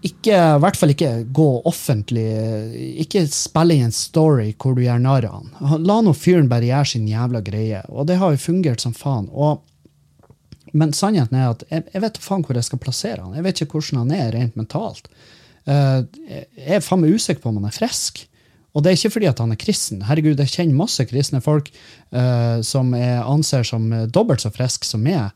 ikke, 0.06 0.36
I 0.36 0.58
hvert 0.62 0.76
fall 0.78 0.92
ikke 0.92 1.12
gå 1.34 1.46
offentlig. 1.66 2.26
Ikke 3.02 3.24
spille 3.32 3.74
i 3.74 3.82
en 3.82 3.94
story 3.94 4.52
hvor 4.54 4.76
du 4.76 4.84
gjør 4.84 5.00
narr 5.02 5.24
av 5.26 5.40
han. 5.40 5.80
La 5.82 5.96
nå 6.04 6.12
fyren 6.14 6.50
bare 6.50 6.68
gjøre 6.68 6.90
sin 6.92 7.08
jævla 7.10 7.40
greie. 7.42 7.80
Og 7.90 8.06
det 8.06 8.20
har 8.20 8.30
jo 8.30 8.42
fungert 8.44 8.84
som 8.84 8.94
faen. 8.94 9.26
Og, 9.32 9.64
men 10.76 10.94
sannheten 10.94 11.40
er 11.40 11.48
at 11.48 11.64
jeg, 11.72 11.88
jeg 11.90 12.04
vet 12.04 12.20
faen 12.22 12.44
hvor 12.46 12.60
jeg 12.60 12.68
skal 12.68 12.82
plassere 12.84 13.24
han. 13.24 13.34
Jeg 13.34 13.48
vet 13.48 13.64
ikke 13.64 13.80
hvordan 13.80 14.04
han 14.04 14.14
er 14.14 14.30
rent 14.36 14.60
mentalt. 14.60 15.10
jeg 15.66 16.76
er 16.76 16.86
faen 16.86 17.02
meg 17.02 17.16
usikker 17.16 17.42
på 17.42 17.50
om 17.50 17.58
han 17.58 17.72
er 17.72 17.74
frisk. 17.74 18.22
Og 18.76 18.84
det 18.84 18.92
er 18.92 18.98
ikke 18.98 19.14
fordi 19.14 19.28
at 19.30 19.40
han 19.40 19.54
er 19.54 19.60
kristen. 19.60 20.02
Herregud, 20.04 20.36
Jeg 20.44 20.52
kjenner 20.52 20.76
masse 20.76 21.04
kristne 21.08 21.40
folk 21.40 21.70
uh, 22.12 22.60
som 22.60 22.92
jeg 22.92 23.22
anser 23.24 23.64
som 23.64 23.88
dobbelt 24.12 24.44
så 24.44 24.52
friske 24.52 24.84
som 24.84 25.00
meg, 25.00 25.32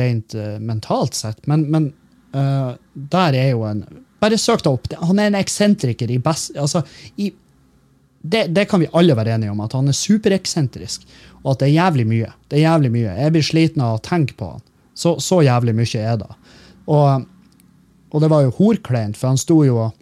rent 0.00 0.32
uh, 0.38 0.56
mentalt 0.56 1.18
sett. 1.18 1.42
Men, 1.50 1.66
men 1.68 1.90
uh, 2.32 2.72
der 2.94 3.36
er 3.36 3.50
jo 3.52 3.66
en 3.68 3.84
Bare 4.18 4.38
søk 4.40 4.64
deg 4.64 4.72
opp. 4.74 4.88
Han 5.06 5.20
er 5.22 5.30
en 5.30 5.38
eksentriker 5.38 6.10
i 6.10 6.18
best... 6.18 6.56
Altså, 6.58 6.82
i, 7.22 7.30
det, 8.18 8.48
det, 8.50 8.64
kan 8.70 8.82
vi 8.82 8.90
alle 8.98 9.14
være 9.14 9.36
enige 9.36 9.52
om, 9.52 9.60
at 9.62 9.76
han 9.78 9.90
er 9.90 9.94
supereksentrisk. 9.94 11.04
Og 11.44 11.52
at 11.52 11.60
det 11.60 11.68
er 11.68 11.76
jævlig 11.76 12.06
mye. 12.10 12.32
Det 12.50 12.58
er 12.58 12.64
jævlig 12.64 12.90
mye. 12.96 13.14
Jeg 13.14 13.34
blir 13.36 13.46
sliten 13.46 13.84
av 13.84 13.98
å 13.98 14.02
tenke 14.02 14.34
på 14.38 14.50
han. 14.56 14.64
Så, 14.98 15.14
så 15.22 15.38
jævlig 15.46 15.76
mye 15.78 16.02
er 16.02 16.18
det. 16.18 16.28
Og, 16.90 17.28
og 18.10 18.24
det 18.24 18.32
var 18.32 18.42
jo 18.42 18.56
horkleint, 18.58 19.18
for 19.20 19.30
han 19.30 19.38
sto 19.38 19.60
jo 19.62 19.78
og 19.84 19.94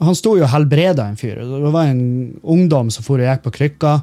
Han 0.00 0.16
sto 0.16 0.34
jo 0.38 0.46
og 0.46 0.52
helbreda 0.52 1.06
en 1.10 1.18
fyr. 1.20 1.42
Det 1.44 1.72
var 1.74 1.90
en 1.90 2.34
ungdom 2.42 2.90
som 2.92 3.04
for 3.04 3.20
og 3.20 3.26
gikk 3.28 3.42
på 3.46 3.54
krykker. 3.58 4.02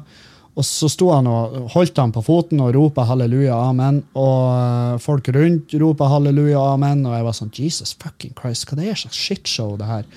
Og 0.58 0.66
så 0.66 0.88
sto 0.90 1.12
han 1.12 1.26
og 1.30 1.70
holdt 1.74 2.00
han 2.02 2.10
på 2.14 2.22
foten 2.26 2.58
og 2.64 2.72
ropa 2.74 3.04
halleluja, 3.06 3.54
amen. 3.70 4.00
Og 4.18 4.38
eh, 4.54 4.96
folk 5.02 5.30
rundt 5.34 5.74
ropa 5.78 6.08
halleluja, 6.10 6.62
amen. 6.74 7.04
Og 7.06 7.14
jeg 7.14 7.26
var 7.28 7.36
sånn 7.38 7.52
Jesus 7.54 7.94
fucking 7.98 8.34
Christ, 8.38 8.66
hva 8.66 8.78
det 8.80 8.88
er 8.90 8.98
slags 8.98 9.20
shitshow, 9.22 9.76
det 9.78 9.86
her? 9.86 10.08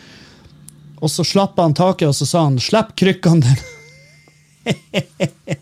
Og 1.02 1.10
så 1.14 1.26
slapp 1.26 1.62
han 1.62 1.78
taket, 1.78 2.10
og 2.10 2.18
så 2.18 2.26
sa 2.30 2.44
han 2.48 2.58
'slipp 2.62 2.96
krykkene 2.98 3.42
dine'. 3.46 3.78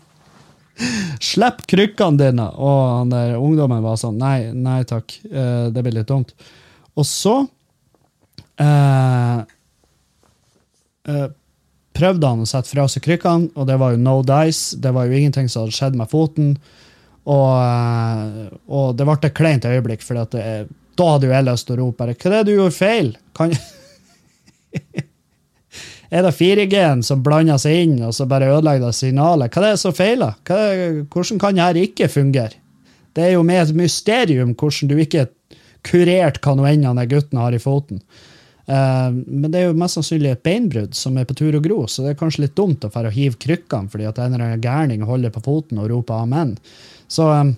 Slipp 1.30 1.66
krykkene 1.68 2.20
dine! 2.20 2.48
Og 2.56 2.80
han 2.98 3.12
der 3.12 3.36
ungdommen 3.36 3.84
var 3.84 4.00
sånn 4.00 4.20
Nei, 4.20 4.52
nei 4.56 4.80
takk, 4.88 5.12
eh, 5.28 5.68
det 5.72 5.84
blir 5.84 5.96
litt 6.00 6.08
dumt. 6.08 6.32
Og 6.96 7.04
så 7.08 7.36
eh, 8.60 9.38
eh, 11.08 11.28
prøvde 11.96 12.30
han 12.32 12.44
å 12.44 12.48
sette 12.48 12.70
fra 12.70 12.86
seg 12.90 13.04
krykkene, 13.04 13.50
og 13.54 13.66
det 13.68 13.78
var 13.80 13.94
jo 13.94 14.02
no 14.02 14.20
dice. 14.26 14.78
Det 14.80 14.92
var 14.96 15.08
jo 15.08 15.18
ingenting 15.18 15.48
som 15.48 15.64
hadde 15.64 15.76
skjedd 15.76 15.98
med 15.98 16.10
foten. 16.12 16.54
Og, 17.30 17.50
eh, 17.60 18.48
og 18.68 18.96
det 18.98 19.06
ble 19.06 19.18
et 19.20 19.36
kleint 19.36 19.68
øyeblikk, 19.68 20.02
for 20.06 20.20
da 20.20 21.10
hadde 21.12 21.28
jo 21.28 21.34
jeg 21.34 21.48
lyst 21.48 21.68
til 21.68 21.76
å 21.76 21.80
rope 21.84 22.02
bare, 22.02 22.16
Hva 22.16 22.30
er 22.30 22.36
det 22.38 22.46
du 22.48 22.56
gjorde 22.56 22.76
feil? 22.76 23.14
Kan 23.36 23.54
Er 26.10 26.24
det 26.26 26.32
4G-en 26.34 27.04
som 27.06 27.20
blander 27.22 27.58
seg 27.62 27.84
inn 27.84 28.00
og 28.02 28.14
så 28.16 28.26
bare 28.26 28.48
ødelegger 28.50 28.88
det 28.88 28.96
signalet? 28.98 29.52
Hva 29.54 29.62
er 29.62 29.76
det 29.76 29.82
som 29.82 29.94
feiler? 29.94 30.34
Er, 30.50 31.04
hvordan 31.06 31.38
kan 31.38 31.60
dette 31.60 31.84
ikke 31.86 32.08
fungere? 32.10 32.58
Det 33.14 33.28
er 33.28 33.36
jo 33.36 33.44
med 33.46 33.62
et 33.62 33.76
mysterium 33.78 34.56
hvordan 34.58 34.90
du 34.90 34.96
ikke 34.98 35.28
kurert 35.86 36.40
hva 36.42 36.56
nå 36.58 36.66
enn 36.66 36.88
han 36.88 36.98
gutten 37.10 37.38
har 37.38 37.54
i 37.54 37.62
foten. 37.62 38.02
Uh, 38.68 39.10
men 39.26 39.48
det 39.50 39.62
er 39.62 39.70
jo 39.70 39.78
mest 39.78 39.98
sannsynlig 39.98 40.34
et 40.34 40.44
beinbrudd 40.46 40.94
som 40.94 41.16
er 41.18 41.26
på 41.26 41.36
tur 41.38 41.56
å 41.56 41.62
gro, 41.64 41.80
så 41.88 42.04
det 42.04 42.12
er 42.12 42.20
kanskje 42.20 42.44
litt 42.44 42.58
dumt 42.58 42.84
å 42.86 42.92
fære 42.92 43.10
hive 43.14 43.40
krykkene 43.40 43.90
fordi 43.90 44.06
at 44.06 44.20
en 44.22 44.36
eller 44.36 44.60
gærning 44.62 45.02
holder 45.08 45.32
på 45.34 45.42
foten 45.46 45.80
og 45.80 45.90
roper 45.90 46.22
amen. 46.22 46.54
Så, 47.10 47.26
um, 47.26 47.54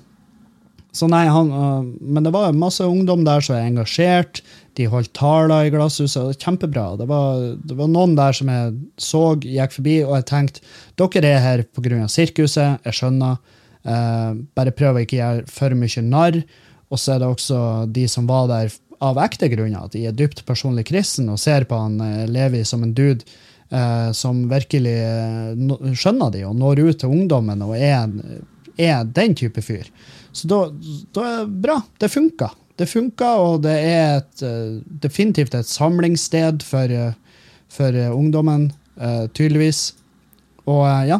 så 0.96 1.08
nei, 1.12 1.24
han, 1.28 1.50
uh, 1.52 1.84
Men 2.00 2.24
det 2.24 2.32
var 2.34 2.56
masse 2.56 2.86
ungdom 2.86 3.26
der 3.28 3.44
som 3.44 3.58
er 3.58 3.66
engasjert. 3.68 4.40
De 4.78 4.88
holdt 4.88 5.12
taler 5.16 5.68
i 5.68 5.72
glasshuset. 5.74 6.38
Kjempebra. 6.40 6.92
Det 7.00 7.08
var, 7.10 7.42
det 7.60 7.76
var, 7.76 7.90
noen 7.92 8.16
der 8.16 8.36
som 8.36 8.48
jeg 8.48 8.76
så 9.00 9.24
gikk 9.42 9.76
forbi, 9.76 9.98
og 10.06 10.16
jeg 10.20 10.28
tenkte 10.30 10.64
dere 11.02 11.34
er 11.34 11.44
her 11.44 11.64
pga. 11.68 12.06
sirkuset. 12.08 12.80
Jeg 12.86 12.96
skjønner. 12.96 13.36
Bare 13.82 14.72
prøv 14.72 14.96
å 14.96 15.02
ikke 15.02 15.18
gjøre 15.18 15.44
for 15.50 15.76
mye 15.76 16.04
narr. 16.06 16.40
Og 16.92 17.00
så 17.00 17.14
er 17.14 17.22
det 17.22 17.28
også 17.28 17.58
de 17.92 18.06
som 18.08 18.28
var 18.28 18.48
der 18.48 18.72
av 19.02 19.18
ekte 19.22 19.50
grunner. 19.52 19.86
At 19.86 19.96
de 19.96 20.06
er 20.06 20.16
dypt 20.16 20.44
personlig 20.48 20.86
kristen 20.90 21.30
og 21.32 21.40
ser 21.42 21.66
på 21.68 21.78
han 21.78 21.98
uh, 22.02 22.24
Levi 22.30 22.62
som 22.68 22.84
en 22.84 22.94
dude 22.94 23.26
eh, 23.72 24.10
som 24.16 24.44
virkelig 24.50 24.96
skjønner 25.96 26.32
de 26.34 26.42
og 26.46 26.56
når 26.58 26.82
ut 26.82 26.98
til 27.00 27.14
ungdommen 27.14 27.62
og 27.64 27.76
er, 27.76 28.10
er 28.76 29.06
den 29.08 29.36
type 29.38 29.64
fyr. 29.64 29.88
Så 30.32 30.48
da, 30.48 30.66
da 31.12 31.24
er 31.28 31.40
det 31.46 31.62
bra. 31.64 31.78
Det 32.00 32.12
funka 32.12 32.52
det 32.80 32.86
funka, 32.88 33.26
og 33.36 33.58
det 33.66 33.74
er 33.84 34.14
et, 34.16 34.42
uh, 34.48 34.78
definitivt 35.02 35.52
et 35.54 35.68
samlingssted 35.68 36.64
for, 36.64 36.94
for 37.70 37.98
ungdommen, 38.08 38.70
tydeligvis. 39.36 39.92
Og 40.66 40.80
ja, 41.06 41.18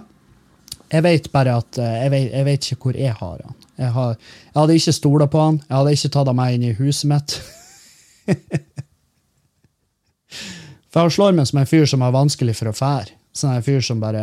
jeg 0.91 1.05
vet 1.05 1.29
bare 1.33 1.59
at 1.61 1.79
jeg 1.79 2.11
vet, 2.11 2.27
jeg, 2.33 2.47
vet, 2.49 2.67
ikke 2.73 2.89
hvor 2.89 2.99
jeg 2.99 3.15
har 3.21 3.37
han. 3.45 3.55
Jeg, 3.79 3.93
har, 3.93 4.17
jeg 4.49 4.61
hadde 4.61 4.77
ikke 4.81 4.97
stola 4.97 5.29
på 5.29 5.45
han. 5.45 5.61
Jeg 5.69 5.77
hadde 5.77 5.95
ikke 5.97 6.13
tatt 6.17 6.33
han 6.33 6.41
med 6.41 6.57
inn 6.57 6.67
i 6.69 6.77
huset 6.81 7.09
mitt. 7.13 7.37
for 10.91 11.01
han 11.01 11.11
slår 11.11 11.33
meg 11.37 11.49
som 11.49 11.59
en 11.63 11.71
fyr 11.71 11.87
som 11.89 12.05
har 12.05 12.15
vanskelig 12.15 12.55
for 12.59 12.71
å 12.71 12.77
fære. 12.77 13.17
Sånn 13.33 13.57
en 13.57 13.65
fyr 13.65 13.81
som 13.81 14.01
bare 14.03 14.23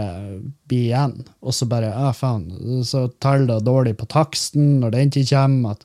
blir 0.70 0.86
igjen, 0.92 1.16
og 1.42 1.54
så 1.58 1.66
bare 1.70 1.90
ja, 1.90 2.12
faen, 2.14 2.46
så 2.86 3.08
teller 3.18 3.48
det 3.56 3.66
dårlig 3.66 3.96
på 3.98 4.06
taksten 4.12 4.80
når 4.84 4.90
den 4.96 5.10
ikke 5.10 5.30
kommer. 5.34 5.78
at 5.78 5.82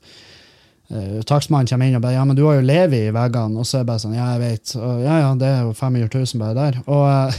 Uh, 0.93 1.23
Takstmannen 1.25 1.65
kommer 1.65 1.89
inn 1.89 1.97
og 1.97 2.03
bare 2.05 2.13
'ja, 2.13 2.25
men 2.29 2.37
du 2.37 2.45
har 2.45 2.59
jo 2.59 2.61
Levi 2.69 3.07
i 3.09 3.11
veggene', 3.11 3.57
og 3.57 3.65
så 3.65 3.79
er 3.79 3.81
det 3.81 3.89
bare 3.89 4.03
sånn 4.03 4.15
'ja, 4.15 4.27
jeg 4.35 4.41
vet'. 4.43 4.77
Og, 4.77 5.01
ja, 5.01 5.15
ja, 5.19 5.35
det 5.35 5.49
er 5.49 5.63
jo 5.65 5.73
500 5.73 6.09
000 6.13 6.39
bare 6.39 6.55
der. 6.55 6.83
Og 6.87 7.05
uh, 7.09 7.33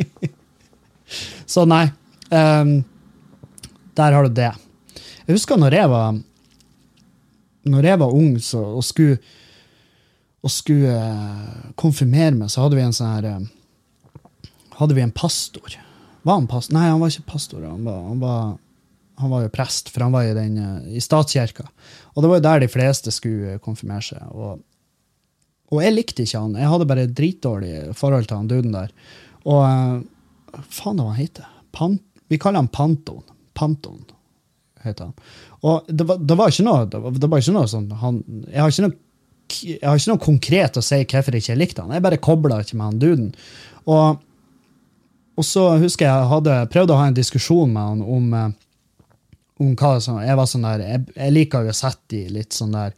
Så 1.46 1.64
nei. 1.68 1.90
Um, 2.30 2.84
der 3.96 4.12
har 4.12 4.22
du 4.22 4.32
det. 4.32 4.52
Jeg 5.26 5.34
husker 5.34 5.58
når 5.58 5.74
jeg 5.74 5.90
var 5.90 6.18
når 7.70 7.84
jeg 7.84 8.00
var 8.00 8.14
ung 8.16 8.38
så, 8.40 8.62
og 8.78 8.84
skulle, 8.84 9.18
og 10.40 10.52
skulle 10.52 10.94
uh, 10.96 11.70
konfirmere 11.80 12.32
meg, 12.36 12.48
så 12.52 12.64
hadde 12.64 12.78
vi 12.78 12.84
en 12.86 12.96
sånn 12.96 13.14
her 13.18 13.48
Hadde 14.80 14.96
vi 14.96 15.02
en 15.04 15.12
pastor. 15.12 15.74
Var 16.24 16.38
han 16.38 16.46
pastor? 16.48 16.72
Nei, 16.72 16.86
han 16.88 17.02
var 17.02 17.10
ikke 17.12 17.34
pastor. 17.34 17.66
Han 17.68 17.82
var, 17.84 17.98
han 18.06 18.20
var 18.22 18.44
han 19.20 19.30
var 19.30 19.44
jo 19.44 19.52
prest, 19.52 19.90
for 19.92 20.04
han 20.04 20.14
var 20.14 20.24
i, 20.24 20.34
den, 20.36 20.56
eh, 20.58 20.96
i 20.96 21.00
statskirka. 21.04 21.66
Og 22.14 22.22
det 22.22 22.30
var 22.30 22.40
jo 22.40 22.46
der 22.46 22.62
de 22.62 22.70
fleste 22.72 23.12
skulle 23.14 23.58
konfirmere 23.64 24.06
seg. 24.06 24.30
Og, 24.32 24.62
og 25.70 25.82
jeg 25.84 25.94
likte 25.94 26.24
ikke 26.24 26.40
han. 26.40 26.56
Jeg 26.58 26.70
hadde 26.72 26.88
bare 26.88 27.10
dritdårlig 27.20 27.74
forhold 27.98 28.30
til 28.30 28.40
han 28.40 28.48
duden 28.50 28.72
der. 28.74 28.94
Og 29.44 29.60
faen 30.72 31.02
hva 31.02 31.12
han 31.12 31.20
heter 31.20 31.98
Vi 32.30 32.38
kaller 32.40 32.62
han 32.62 32.72
Panton. 32.72 33.22
Panton 33.54 34.00
heter 34.84 35.10
han. 35.10 35.14
Og 35.60 35.86
det 35.88 36.08
var, 36.08 36.18
det 36.24 36.36
var 36.40 36.52
ikke 36.52 36.66
noe, 36.66 36.88
det 36.88 37.00
var, 37.04 37.20
det 37.20 37.28
var 37.30 37.42
ikke 37.42 37.56
noe 37.58 37.68
sånn 37.68 37.90
han, 38.00 38.22
jeg, 38.48 38.60
har 38.62 38.72
ikke 38.72 38.86
noe, 38.86 38.96
jeg 39.50 39.82
har 39.82 39.98
ikke 39.98 40.12
noe 40.12 40.24
konkret 40.24 40.78
å 40.78 40.84
si 40.84 41.02
hvorfor 41.02 41.36
jeg 41.36 41.44
ikke 41.44 41.60
likte 41.60 41.84
han. 41.84 41.94
Jeg 41.96 42.04
bare 42.04 42.22
kobla 42.22 42.60
ikke 42.62 42.78
med 42.78 42.86
han 42.86 43.00
duden. 43.02 43.30
Og, 43.90 44.20
og 45.38 45.46
så 45.46 45.66
husker 45.82 46.08
jeg 46.08 46.32
hadde 46.32 46.58
prøvd 46.72 46.94
å 46.94 46.98
ha 47.00 47.08
en 47.10 47.16
diskusjon 47.16 47.72
med 47.72 47.92
han 47.92 48.04
om 48.04 48.34
uh, 48.36 48.50
om 49.60 49.74
hva 49.76 49.96
som 50.00 50.20
Jeg 50.24 50.38
var 50.38 50.48
sånn 50.48 50.66
der, 50.66 50.84
jeg, 50.84 51.06
jeg 51.16 51.36
liker 51.36 51.66
jo 51.66 51.74
å 51.74 51.76
sette 51.76 52.14
de 52.14 52.22
litt 52.38 52.56
sånn 52.56 52.76
der 52.76 52.96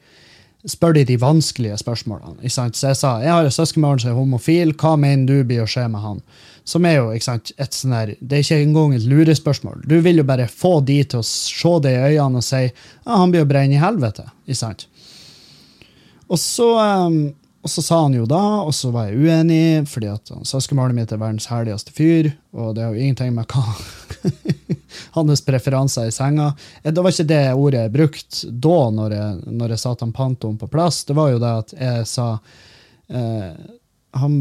Spør 0.70 0.94
de 0.94 1.02
de 1.02 1.16
vanskelige 1.18 1.74
spørsmålene. 1.80 2.36
ikke 2.38 2.54
sant? 2.54 2.76
Så 2.78 2.92
jeg 2.92 2.98
sa 3.00 3.08
jeg 3.18 3.32
har 3.34 3.48
en 3.48 3.50
søskenbarn 3.50 3.98
som 3.98 4.12
er 4.12 4.14
homofil, 4.14 4.70
hva 4.78 4.92
mener 4.94 5.26
du 5.26 5.48
blir 5.48 5.64
å 5.64 5.66
skje 5.66 5.88
med 5.90 5.98
han? 5.98 6.20
Som 6.62 6.86
er 6.86 7.00
jo 7.00 7.08
ikke 7.10 7.26
sant, 7.26 7.50
et 7.58 7.74
sånn 7.74 7.90
der, 7.96 8.12
Det 8.20 8.36
er 8.36 8.44
ikke 8.44 8.60
engang 8.62 8.94
et 8.94 9.08
lurespørsmål. 9.10 9.80
Du 9.90 9.96
vil 10.06 10.22
jo 10.22 10.24
bare 10.28 10.46
få 10.46 10.76
de 10.86 11.00
til 11.02 11.18
å 11.18 11.26
se 11.26 11.72
det 11.82 11.96
i 11.96 12.12
øynene 12.12 12.38
og 12.38 12.46
si 12.46 12.62
ja, 12.62 12.70
han 13.10 13.34
blir 13.34 13.42
å 13.42 13.50
brenne 13.50 13.74
i 13.74 13.82
helvete. 13.82 14.28
ikke 14.46 14.60
sant? 14.60 14.86
Og 16.32 16.40
så 16.40 16.68
um, 16.80 17.22
og 17.62 17.70
så 17.70 17.82
sa 17.82 18.00
han 18.02 18.14
jo 18.16 18.24
da, 18.26 18.42
og 18.66 18.74
så 18.74 18.90
var 18.90 19.06
jeg 19.06 19.22
uenig, 19.22 19.84
fordi 19.86 20.08
at 20.10 20.32
søskenbarnet 20.48 20.96
mitt 20.98 21.12
er 21.14 21.20
verdens 21.20 21.46
herligste 21.46 21.94
fyr, 21.94 22.32
og 22.50 22.74
det 22.74 22.82
har 22.82 22.96
jo 22.96 23.04
ingenting 23.04 23.30
med 23.36 23.46
hva 23.46 23.62
hans 25.16 25.44
preferanser 25.46 26.10
i 26.10 26.14
senga 26.14 26.50
Det 26.82 26.98
var 26.98 27.14
ikke 27.14 27.28
det 27.30 27.44
ordet 27.54 27.84
jeg 27.84 27.94
brukte 27.94 28.50
da, 28.50 28.80
når 28.98 29.14
jeg, 29.14 29.38
når 29.60 29.76
jeg 29.76 29.84
satte 29.84 30.06
han 30.06 30.16
Pantoen 30.16 30.58
på 30.58 30.70
plass. 30.72 31.04
Det 31.06 31.14
var 31.14 31.30
jo 31.30 31.38
det 31.42 31.52
at 31.62 31.76
jeg 31.78 32.10
sa 32.10 32.26
eh, 33.08 33.54
Han 34.18 34.36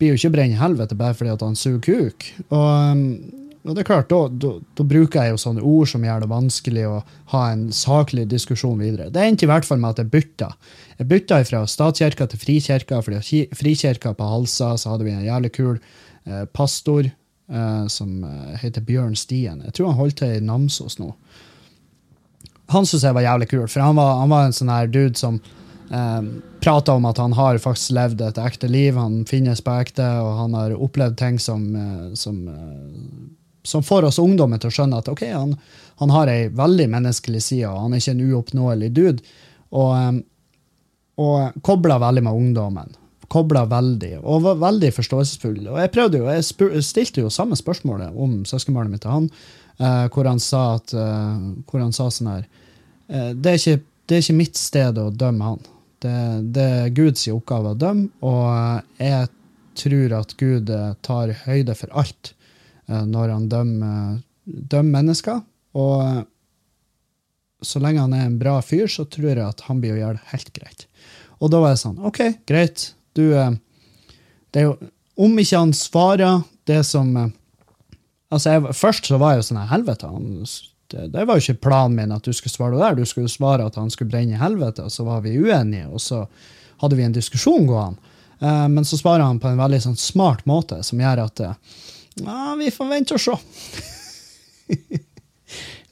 blir 0.00 0.12
jo 0.12 0.20
ikke 0.20 0.34
brent 0.36 0.56
i 0.56 0.60
helvete 0.60 0.98
bare 1.00 1.16
fordi 1.16 1.32
at 1.32 1.44
han 1.46 1.56
suger 1.56 1.80
kuk. 1.88 2.28
Og 2.52 3.04
og 3.60 3.74
det 3.76 3.82
er 3.82 3.88
klart, 3.90 4.08
da, 4.08 4.22
da, 4.40 4.54
da, 4.78 4.84
bruker 4.88 5.20
jeg 5.20 5.34
jo 5.34 5.40
sånne 5.40 5.64
ord 5.68 5.88
som 5.90 6.04
gjør 6.04 6.22
det 6.22 6.30
vanskelig 6.30 6.84
å 6.88 7.00
ha 7.34 7.42
en 7.52 7.66
saklig 7.76 8.24
diskusjon 8.30 8.80
videre. 8.80 9.10
Det 9.12 9.20
endte 9.20 9.44
i 9.44 9.50
hvert 9.50 9.68
fall 9.68 9.82
med 9.82 9.92
at 9.92 10.00
jeg 10.00 10.12
bytta. 10.14 10.48
Jeg 11.00 11.08
bytta 11.08 11.38
fra 11.48 11.62
statskirka 11.64 12.26
til 12.28 12.40
frikirka, 12.42 12.98
for 13.00 13.56
frikirka 13.56 14.12
på 14.12 14.26
Halsa 14.28 14.74
så 14.76 14.92
hadde 14.92 15.06
vi 15.06 15.14
en 15.14 15.24
jævlig 15.24 15.50
kul 15.56 15.78
eh, 15.78 16.44
pastor 16.52 17.06
eh, 17.08 17.86
som 17.88 18.18
eh, 18.28 18.58
heter 18.60 18.84
Bjørn 18.84 19.16
Stien. 19.16 19.62
Jeg 19.64 19.78
tror 19.78 19.88
han 19.88 20.00
holdt 20.00 20.18
til 20.20 20.34
i 20.36 20.44
Namsos 20.44 20.98
nå. 21.00 21.14
Han 22.74 22.84
syntes 22.84 23.08
jeg 23.08 23.16
var 23.16 23.24
jævlig 23.24 23.48
kul, 23.48 23.64
for 23.64 23.80
han 23.80 23.96
var, 23.96 24.20
han 24.20 24.30
var 24.30 24.44
en 24.46 24.54
sånn 24.54 24.74
her 24.74 24.92
dude 24.92 25.16
som 25.16 25.40
eh, 25.40 26.20
prata 26.60 26.98
om 27.00 27.08
at 27.08 27.18
han 27.24 27.32
har 27.38 27.62
faktisk 27.64 27.96
levd 27.96 28.20
et 28.28 28.44
ekte 28.44 28.68
liv, 28.68 29.00
han 29.00 29.22
finnes 29.30 29.64
på 29.64 29.80
ekte, 29.80 30.04
og 30.20 30.36
han 30.44 30.58
har 30.58 30.76
opplevd 30.76 31.16
ting 31.16 31.40
som, 31.40 31.64
eh, 31.80 32.08
som 32.12 32.44
eh, 32.52 33.28
som 33.62 33.82
får 33.84 34.06
oss 34.08 34.18
ungdommen 34.20 34.60
til 34.60 34.70
å 34.70 34.72
skjønne 34.72 35.00
at 35.00 35.08
ok, 35.08 35.24
han, 35.32 35.56
han 36.00 36.12
har 36.12 36.30
ei 36.32 36.48
veldig 36.48 36.86
menneskelig 36.92 37.42
side, 37.44 37.68
og 37.68 37.86
han 37.86 37.92
er 37.92 38.00
ikke 38.00 38.14
en 38.14 38.22
uoppnåelig 38.30 38.88
dude. 38.96 39.34
Og, 39.76 40.22
og 41.20 41.62
kobla 41.66 41.98
veldig 42.00 42.24
med 42.26 42.38
ungdommen. 42.42 42.96
Kobla 43.30 43.64
veldig, 43.70 44.16
og 44.24 44.44
var 44.46 44.62
veldig 44.64 44.90
forståelsesfull. 44.96 45.60
Og 45.70 45.78
jeg 45.78 45.92
prøvde 45.94 46.22
jo, 46.22 46.30
jeg 46.30 46.84
stilte 46.86 47.22
jo 47.22 47.32
samme 47.32 47.58
spørsmålet 47.58 48.16
om 48.18 48.40
søskenbarnet 48.48 48.94
mitt 48.94 49.04
til 49.04 49.14
han, 49.14 49.28
uh, 49.78 50.06
hvor 50.10 50.26
han 50.26 50.42
sa 50.42 50.62
at 50.78 50.94
uh, 50.96 51.36
hvor 51.68 51.84
han 51.84 51.94
sa 51.94 52.08
sånn 52.10 52.32
her 52.32 52.42
uh, 52.42 53.30
det, 53.34 53.52
er 53.52 53.60
ikke, 53.60 53.84
det, 54.06 54.16
er 54.16 54.24
ikke, 54.24 54.40
mitt 54.40 54.58
sted 54.58 54.98
å 54.98 55.10
dømme 55.14 55.52
han. 55.52 55.62
Det, 56.00 56.16
det 56.56 56.66
er 56.80 56.96
Guds 56.96 57.28
oppgave 57.30 57.74
å 57.74 57.78
dømme, 57.78 58.08
og 58.24 58.98
jeg 58.98 59.30
tror 59.80 60.16
at 60.16 60.34
Gud 60.40 60.72
tar 61.04 61.32
høyde 61.44 61.76
for 61.78 61.92
alt. 61.96 62.32
Når 62.90 63.30
han 63.30 63.44
dømmer, 63.48 64.16
dømmer 64.44 64.96
mennesker. 64.96 65.38
Og 65.78 66.24
så 67.62 67.80
lenge 67.82 68.02
han 68.02 68.16
er 68.16 68.26
en 68.26 68.38
bra 68.40 68.56
fyr, 68.64 68.88
så 68.90 69.04
tror 69.08 69.30
jeg 69.30 69.44
at 69.44 69.64
han 69.68 69.80
blir 69.82 69.94
å 69.96 70.00
gjøre 70.00 70.18
det 70.18 70.32
helt 70.32 70.52
greit. 70.56 70.86
Og 71.40 71.52
da 71.52 71.60
var 71.62 71.74
jeg 71.74 71.82
sånn 71.82 72.00
OK, 72.06 72.22
greit. 72.48 72.90
Du, 73.16 73.24
eh, 73.34 73.52
det 74.52 74.62
er 74.62 74.70
jo 74.70 74.74
Om 75.20 75.38
ikke 75.42 75.58
han 75.58 75.72
svarer 75.76 76.42
det 76.68 76.82
som 76.86 77.10
eh, 77.16 77.30
Altså, 78.30 78.52
jeg, 78.54 78.74
Først 78.78 79.08
så 79.10 79.18
var 79.18 79.34
jeg 79.34 79.40
jo 79.40 79.46
sånn 79.48 79.64
helvete. 79.72 80.06
Han, 80.06 80.44
det, 80.92 81.08
det 81.10 81.24
var 81.26 81.38
jo 81.38 81.42
ikke 81.42 81.66
planen 81.66 81.96
min 81.98 82.14
at 82.14 82.22
du 82.22 82.30
skulle 82.30 82.52
svare 82.52 82.76
det 82.76 82.84
der. 82.84 83.00
Du 83.00 83.10
skulle 83.10 83.32
svare 83.32 83.66
at 83.66 83.78
han 83.78 83.90
skulle 83.90 84.12
brenne 84.12 84.36
i 84.36 84.38
helvete, 84.38 84.84
og 84.86 84.94
så 84.94 85.06
var 85.08 85.24
vi 85.24 85.34
uenige, 85.34 85.88
og 85.90 85.98
så 86.04 86.20
hadde 86.82 86.98
vi 86.98 87.08
en 87.08 87.16
diskusjon 87.16 87.66
gående. 87.66 88.14
Eh, 88.40 88.68
men 88.68 88.84
så 88.86 88.98
svarer 88.98 89.26
han 89.26 89.40
på 89.42 89.50
en 89.50 89.60
veldig 89.60 89.80
sånn 89.84 89.98
smart 90.00 90.46
måte, 90.48 90.78
som 90.86 91.00
gjør 91.02 91.24
at 91.26 91.42
eh, 91.44 91.58
vi 92.62 92.70
får 92.74 92.92
vente 92.94 93.18
og 93.18 93.24
se. 93.26 93.36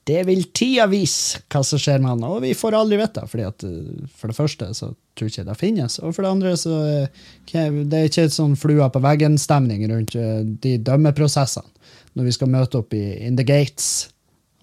det 0.08 0.22
vil 0.24 0.46
tida 0.56 0.86
vise 0.88 1.42
hva 1.52 1.60
som 1.66 1.80
skjer 1.80 2.00
med 2.00 2.14
han, 2.14 2.24
og 2.24 2.40
vi 2.40 2.54
får 2.56 2.76
aldri 2.78 2.96
vite. 3.00 3.24
at 3.24 3.64
eh, 3.66 4.06
For 4.16 4.30
det 4.30 4.36
første 4.38 4.70
så 4.76 4.92
tror 5.12 5.28
jeg 5.28 5.34
ikke 5.34 5.48
det 5.50 5.58
finnes, 5.60 5.98
og 6.00 6.14
for 6.16 6.24
det 6.24 6.30
andre 6.32 6.54
så 6.56 6.78
eh, 6.86 7.26
det 7.52 7.98
er 7.98 8.08
ikke 8.08 8.28
sånn 8.32 8.56
flua 8.56 8.88
på 8.94 9.02
veggen-stemning 9.04 9.84
rundt 9.90 10.16
eh, 10.16 10.40
de 10.64 10.78
dømmeprosessene 10.80 11.68
når 12.16 12.24
vi 12.24 12.34
skal 12.34 12.50
møte 12.50 12.80
opp 12.80 12.96
i 12.96 13.02
In 13.26 13.36
the 13.38 13.44
Gates 13.46 14.08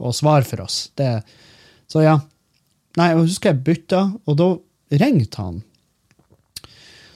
og 0.01 0.15
svare 0.17 0.43
for 0.43 0.65
oss. 0.65 0.89
Det, 0.97 1.21
så 1.87 2.01
ja. 2.03 2.17
Nei, 2.97 3.11
jeg 3.11 3.21
husker 3.21 3.53
jeg 3.53 3.63
bytta, 3.67 4.01
og 4.25 4.37
da 4.39 4.49
ringte 4.97 5.43
han 5.43 5.63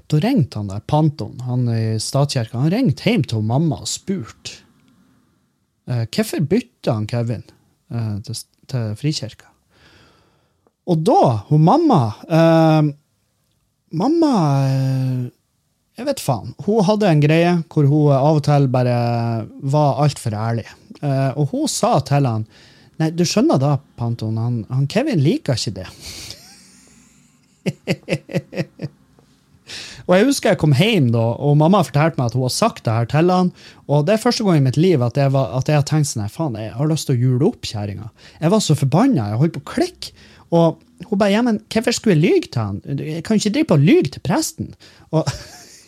da 0.10 0.18
ringte 0.24 0.58
han 0.58 0.72
der 0.72 0.82
Panton, 0.90 1.36
han 1.46 1.68
i 1.70 2.00
statskirka, 2.02 2.58
han 2.58 2.72
ringte 2.74 3.06
hjem 3.06 3.26
til 3.30 3.44
mamma 3.46 3.82
og 3.84 3.90
spurte 3.90 4.64
hvorfor 5.86 6.42
bytta 6.50 6.96
han 6.96 7.06
Kevin 7.10 7.44
til, 7.90 8.44
til 8.70 8.92
Frikirka. 9.00 9.50
Og 10.90 11.04
da, 11.06 11.22
hun 11.50 11.62
mamma 11.66 12.00
eh, 12.26 12.90
Mamma 14.00 14.34
eh, 14.70 15.28
Jeg 16.00 16.08
vet 16.08 16.24
faen. 16.24 16.54
Hun 16.66 16.86
hadde 16.88 17.10
en 17.10 17.22
greie 17.24 17.54
hvor 17.70 17.90
hun 17.90 18.14
av 18.16 18.40
og 18.40 18.44
til 18.48 18.70
bare 18.72 18.96
var 19.74 20.02
altfor 20.06 20.38
ærlig. 20.38 20.68
Eh, 21.02 21.32
og 21.36 21.54
hun 21.54 21.68
sa 21.72 21.98
til 22.06 22.30
han 22.30 22.48
Nei, 23.00 23.14
du 23.16 23.24
skjønner 23.24 23.56
da, 23.62 23.78
Panton, 23.96 24.36
han, 24.36 24.56
han 24.68 24.88
Kevin 24.92 25.22
liker 25.24 25.56
ikke 25.56 25.72
det. 25.78 25.88
Og 30.10 30.16
jeg 30.18 30.26
husker 30.26 30.56
jeg 30.56 30.60
kom 30.64 30.74
hjem, 30.74 31.12
da, 31.14 31.22
og 31.38 31.60
mamma 31.60 31.84
fortalte 31.86 32.18
meg 32.18 32.32
at 32.32 32.36
hun 32.38 32.48
har 32.48 32.54
sagt 32.56 32.82
det 32.88 32.96
her 32.96 33.10
til 33.12 33.30
han. 33.30 33.52
Og 33.86 34.08
det 34.08 34.16
er 34.16 34.24
første 34.24 34.46
gang 34.46 34.58
i 34.58 34.66
mitt 34.66 34.80
liv 34.82 35.04
at 35.06 35.20
jeg, 35.22 35.30
var, 35.36 35.52
at 35.60 35.70
jeg 35.70 35.78
har 35.78 35.86
tenkt 35.86 36.10
sånn 36.10 36.26
faen, 36.34 36.58
jeg 36.58 36.74
har 36.74 36.90
lyst 36.90 37.06
til 37.10 37.20
å 37.20 37.22
jule 37.28 37.50
opp 37.52 37.70
kjerringa. 37.70 38.10
Jeg 38.42 38.54
var 38.56 38.64
så 38.66 38.78
forbanna. 38.80 39.28
Jeg 39.30 39.42
holdt 39.44 39.58
på 39.60 39.62
å 39.62 39.70
klikke. 39.70 40.26
Og 40.50 40.82
hun 41.06 41.22
bare 41.22 41.36
ja, 41.36 41.44
men 41.46 41.62
hvorfor 41.70 41.94
skulle 41.94 42.18
jeg 42.18 42.26
lyge 42.26 42.50
til 42.50 42.64
han? 42.64 42.82
Jeg 42.90 43.22
kan 43.28 43.38
ikke 43.38 43.54
drive 43.54 43.70
på 43.70 43.78
å 43.78 43.84
lyge 43.84 44.16
til 44.16 44.26
presten. 44.26 44.74
Og 45.14 45.30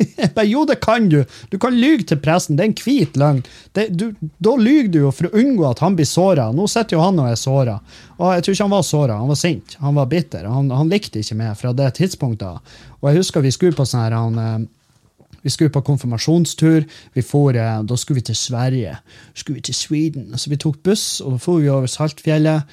jo, 0.54 0.66
det 0.66 0.78
kan 0.84 1.10
du. 1.10 1.22
Du 1.52 1.58
kan 1.62 1.76
lyge 1.78 2.08
til 2.12 2.20
presten. 2.24 2.58
Det 2.58 2.66
er 2.66 2.72
en 2.72 2.78
hvit 2.82 3.18
løgn. 3.20 3.42
Det, 3.78 3.88
du, 3.98 4.10
da 4.44 4.56
lyver 4.60 4.92
du 4.94 5.00
jo 5.04 5.14
for 5.16 5.30
å 5.30 5.42
unngå 5.42 5.66
at 5.70 5.82
han 5.84 5.98
blir 6.00 6.10
såra. 6.10 6.50
Nå 6.56 6.68
sitter 6.72 6.98
jo 6.98 7.06
han 7.06 7.22
og 7.22 7.32
er 7.32 7.40
såra. 7.40 7.80
Og 8.18 8.36
jeg 8.36 8.46
tror 8.46 8.58
ikke 8.58 8.68
han 8.68 8.76
var 8.76 8.86
såra, 8.88 9.18
han 9.22 9.32
var 9.32 9.42
sint. 9.42 9.78
Han 9.82 9.98
var 9.98 10.12
bitter. 10.12 10.46
Han, 10.50 10.70
han 10.76 10.92
likte 10.92 11.24
ikke 11.24 11.40
meg 11.40 11.58
fra 11.60 11.74
det 11.78 11.90
tidspunktet. 12.02 12.78
Og 13.02 13.10
jeg 13.10 13.22
husker 13.22 13.46
vi 13.46 13.54
skulle 13.56 13.78
på 13.78 13.88
sånn 13.88 14.06
her 14.06 14.18
han, 14.18 14.40
eh, 14.42 15.36
vi 15.42 15.50
skulle 15.50 15.74
på 15.74 15.84
konfirmasjonstur. 15.86 16.86
For, 17.26 17.58
eh, 17.58 17.84
da 17.84 17.98
skulle 17.98 18.22
vi 18.22 18.30
til 18.32 18.40
Sverige. 18.40 18.98
skulle 19.34 19.62
vi 19.62 19.68
til 19.70 19.76
Sweden. 19.76 20.32
Så 20.38 20.50
vi 20.50 20.58
tok 20.58 20.84
buss, 20.84 21.22
og 21.22 21.32
da 21.32 21.38
for 21.38 21.60
vi 21.60 21.70
over 21.70 21.88
Saltfjellet. 21.88 22.64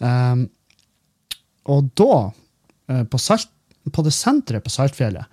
Um, 0.00 0.48
og 1.70 1.90
da, 1.96 2.30
eh, 2.88 3.04
på, 3.04 3.18
Salt, 3.18 3.48
på 3.90 4.04
det 4.04 4.12
senteret 4.12 4.64
på 4.64 4.72
Saltfjellet, 4.72 5.24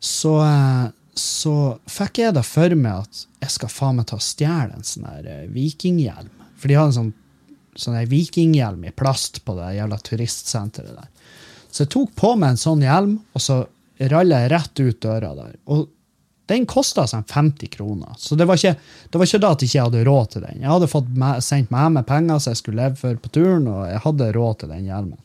så, 0.00 0.34
eh, 0.44 0.86
så 1.14 1.56
fikk 1.90 2.22
jeg 2.22 2.36
det 2.36 2.44
for 2.46 2.74
meg 2.78 3.04
at 3.04 3.26
jeg 3.44 3.56
skal 3.56 3.72
faen 3.72 4.00
meg 4.00 4.08
ta 4.10 4.18
og 4.18 4.24
stjele 4.24 4.74
en 4.74 4.86
sånn 4.86 5.08
her 5.08 5.28
eh, 5.30 5.44
vikinghjelm. 5.52 6.32
For 6.58 6.70
de 6.70 6.78
hadde 6.78 6.92
en 6.92 6.98
sånn, 6.98 7.12
sånn 7.76 7.98
vikinghjelm 8.10 8.86
i 8.88 8.94
plast 8.94 9.42
på 9.44 9.56
det 9.58 9.74
jævla 9.78 10.00
turistsenteret 10.04 10.96
der. 10.96 11.10
Så 11.74 11.84
jeg 11.84 11.92
tok 11.94 12.14
på 12.18 12.34
meg 12.38 12.54
en 12.54 12.60
sånn 12.60 12.84
hjelm, 12.84 13.18
og 13.34 13.42
så 13.42 13.64
ralla 14.10 14.44
jeg 14.44 14.52
rett 14.52 14.80
ut 14.84 15.02
døra 15.02 15.34
der. 15.38 15.56
Og 15.70 15.88
den 16.50 16.66
kosta 16.68 17.06
sånn 17.08 17.24
50 17.24 17.70
kroner. 17.72 18.16
Så 18.20 18.36
det 18.36 18.46
var, 18.48 18.60
ikke, 18.60 18.76
det 19.10 19.20
var 19.20 19.28
ikke 19.28 19.40
da 19.40 19.52
at 19.54 19.62
jeg 19.64 19.70
ikke 19.72 19.86
hadde 19.86 20.02
råd 20.06 20.32
til 20.34 20.44
den. 20.44 20.60
Jeg 20.60 20.70
hadde 20.70 20.90
fått 20.92 21.08
med, 21.16 21.44
sendt 21.44 21.72
med 21.72 21.96
meg 21.96 22.06
penger 22.08 22.42
så 22.42 22.52
jeg 22.52 22.60
skulle 22.60 22.82
leve 22.82 23.00
for 23.00 23.20
på 23.20 23.32
turen, 23.32 23.68
og 23.70 23.86
jeg 23.88 24.02
hadde 24.04 24.32
råd 24.36 24.58
til 24.60 24.74
den 24.74 24.90
hjelmen. 24.90 25.20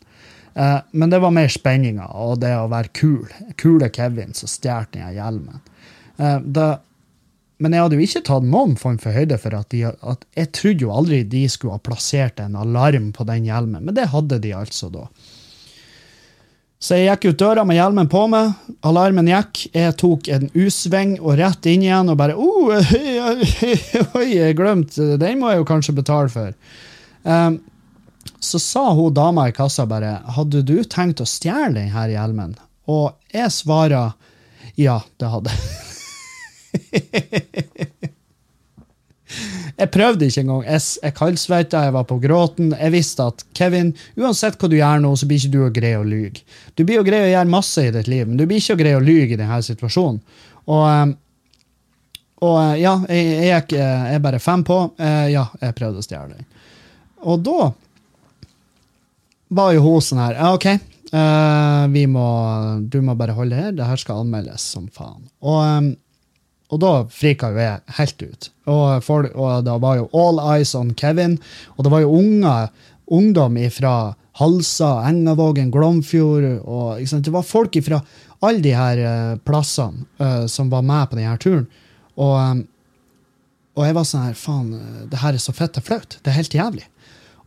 Eh, 0.53 0.77
men 0.91 1.09
det 1.09 1.21
var 1.23 1.33
mer 1.35 1.49
spenninga 1.51 2.09
og 2.17 2.39
det 2.43 2.53
å 2.57 2.69
være 2.71 2.93
kul. 2.95 3.25
Kule 3.59 3.89
Kevin 3.93 4.35
som 4.37 4.51
stjal 4.51 4.87
den 4.93 5.13
hjelmen. 5.15 5.61
Eh, 6.17 6.37
da, 6.43 6.69
men 7.59 7.75
jeg 7.75 7.85
hadde 7.85 7.99
jo 7.99 8.07
ikke 8.07 8.23
tatt 8.29 8.47
noen 8.47 8.77
form 8.79 8.99
for 9.01 9.15
høyde 9.15 9.39
for 9.41 9.57
at, 9.57 9.67
de, 9.73 9.83
at 9.89 10.23
Jeg 10.37 10.53
trodde 10.55 10.85
jo 10.85 10.93
aldri 10.95 11.25
de 11.27 11.43
skulle 11.51 11.75
ha 11.75 11.83
plassert 11.83 12.39
en 12.39 12.55
alarm 12.59 13.11
på 13.15 13.27
den 13.27 13.49
hjelmen, 13.49 13.83
men 13.83 13.97
det 13.97 14.09
hadde 14.13 14.39
de 14.43 14.55
altså 14.55 14.91
da. 14.93 15.09
Så 16.79 16.95
jeg 16.95 17.09
gikk 17.09 17.33
ut 17.33 17.39
døra 17.41 17.65
med 17.67 17.75
hjelmen 17.75 18.07
på 18.07 18.21
meg, 18.31 18.53
alarmen 18.87 19.27
gikk, 19.27 19.65
jeg 19.75 19.95
tok 19.99 20.29
en 20.31 20.47
U-sving 20.55 21.17
og 21.19 21.35
rett 21.41 21.67
inn 21.67 21.83
igjen 21.83 22.07
og 22.07 22.15
bare 22.21 22.37
oh, 22.39 22.71
Oi, 24.19 24.29
jeg 24.31 24.55
glemte 24.55 25.17
den 25.19 25.41
må 25.41 25.51
jeg 25.51 25.59
jo 25.59 25.67
kanskje 25.67 25.97
betale 25.97 26.31
for. 26.31 26.55
Um, 27.27 27.59
så 28.39 28.59
sa 28.61 28.85
hun 28.93 29.13
dama 29.13 29.49
i 29.49 29.55
kassa 29.55 29.85
bare 29.89 30.19
hadde 30.37 30.61
du 30.67 30.77
tenkt 30.83 31.21
å 31.23 31.27
stjele 31.27 31.81
denne 31.81 32.07
hjelmen? 32.11 32.55
Og 32.89 33.13
jeg 33.33 33.51
svarer 33.53 34.13
ja, 34.79 34.99
det 35.19 35.29
hadde 35.29 35.53
Jeg 39.79 39.91
prøvde 39.93 40.27
ikke 40.27 40.41
engang. 40.41 40.63
Jeg, 40.65 40.81
jeg 41.03 41.15
kaldsveita, 41.15 41.83
jeg 41.85 41.95
var 41.95 42.05
på 42.09 42.17
gråten. 42.19 42.73
Jeg 42.73 42.91
visste 42.91 43.27
at 43.29 43.43
Kevin, 43.55 43.93
uansett 44.19 44.57
hva 44.59 44.67
du 44.67 44.75
gjør 44.75 45.03
nå, 45.03 45.13
så 45.15 45.29
blir 45.29 45.39
ikke 45.39 45.53
du 45.53 45.61
å 45.63 45.69
greie 45.71 45.99
å 46.01 46.07
lyge. 46.07 46.43
Du 46.75 46.83
blir 46.87 46.99
å 46.99 47.05
greie 47.07 47.29
å 47.29 47.31
gjøre 47.31 47.53
masse 47.53 47.85
i 47.85 47.93
ditt 47.95 48.09
liv, 48.11 48.25
men 48.27 48.39
du 48.39 48.43
blir 48.49 48.59
ikke 48.59 48.75
å 48.75 48.81
greie 48.81 48.99
å 48.99 49.03
lyge 49.03 49.37
i 49.37 49.39
denne 49.39 49.61
situasjonen. 49.63 50.19
Og, 50.65 50.83
eh, 50.89 51.05
og 52.43 52.57
eh, 52.63 52.75
ja, 52.81 52.95
jeg, 53.07 53.29
jeg, 53.29 53.45
jeg, 53.53 53.79
jeg 53.79 54.17
er 54.17 54.25
bare 54.25 54.41
fem 54.43 54.65
på. 54.67 54.81
Eh, 54.99 55.27
ja, 55.35 55.45
jeg 55.61 55.77
prøvde 55.77 56.03
å 56.03 56.07
stjele 56.09 56.33
den. 56.33 56.49
Og 57.29 57.45
da 57.45 57.71
var 59.49 59.73
jo 59.73 59.83
hun 59.85 60.03
sånn 60.03 60.21
her 60.21 60.37
OK, 60.51 60.67
uh, 61.13 61.87
vi 61.93 62.05
må, 62.09 62.27
du 62.85 63.01
må 63.05 63.15
bare 63.17 63.35
holde 63.37 63.57
her. 63.57 63.73
Det 63.75 63.87
her 63.87 64.01
skal 64.01 64.23
anmeldes 64.23 64.65
som 64.75 64.87
faen. 64.93 65.25
Og, 65.41 65.59
um, 65.59 65.89
og 66.69 66.81
da 66.83 66.93
frika 67.09 67.49
jo 67.49 67.61
jeg 67.63 67.97
helt 67.97 68.23
ut. 68.23 68.49
Og, 68.69 68.87
for, 69.05 69.29
og 69.33 69.65
da 69.65 69.79
var 69.81 69.97
jo 69.97 70.09
all 70.13 70.41
eyes 70.53 70.75
on 70.77 70.93
Kevin. 70.97 71.39
Og 71.77 71.85
det 71.85 71.93
var 71.93 72.05
jo 72.05 72.15
unger, 72.19 72.69
ungdom 73.09 73.57
fra 73.73 73.93
Halsa, 74.39 74.91
Engavågen, 75.09 75.71
Glomfjord. 75.73 76.61
og 76.61 77.01
Det 77.01 77.33
var 77.33 77.47
folk 77.47 77.79
fra 77.83 78.03
alle 78.45 78.61
de 78.63 78.75
her 78.77 79.01
uh, 79.01 79.39
plassene 79.41 80.05
uh, 80.21 80.45
som 80.47 80.69
var 80.69 80.85
med 80.85 81.09
på 81.09 81.17
denne 81.17 81.39
turen. 81.41 81.65
Og, 82.19 82.35
um, 82.37 82.61
og 83.79 83.87
jeg 83.87 83.95
var 83.95 84.05
sånn 84.05 84.27
her, 84.27 84.37
faen, 84.37 84.71
det 85.09 85.19
her 85.23 85.33
er 85.33 85.41
så 85.41 85.55
fett 85.55 85.77
og 85.79 85.87
flaut. 85.87 86.19
Det 86.21 86.29
er 86.29 86.37
helt 86.37 86.55
jævlig. 86.55 86.85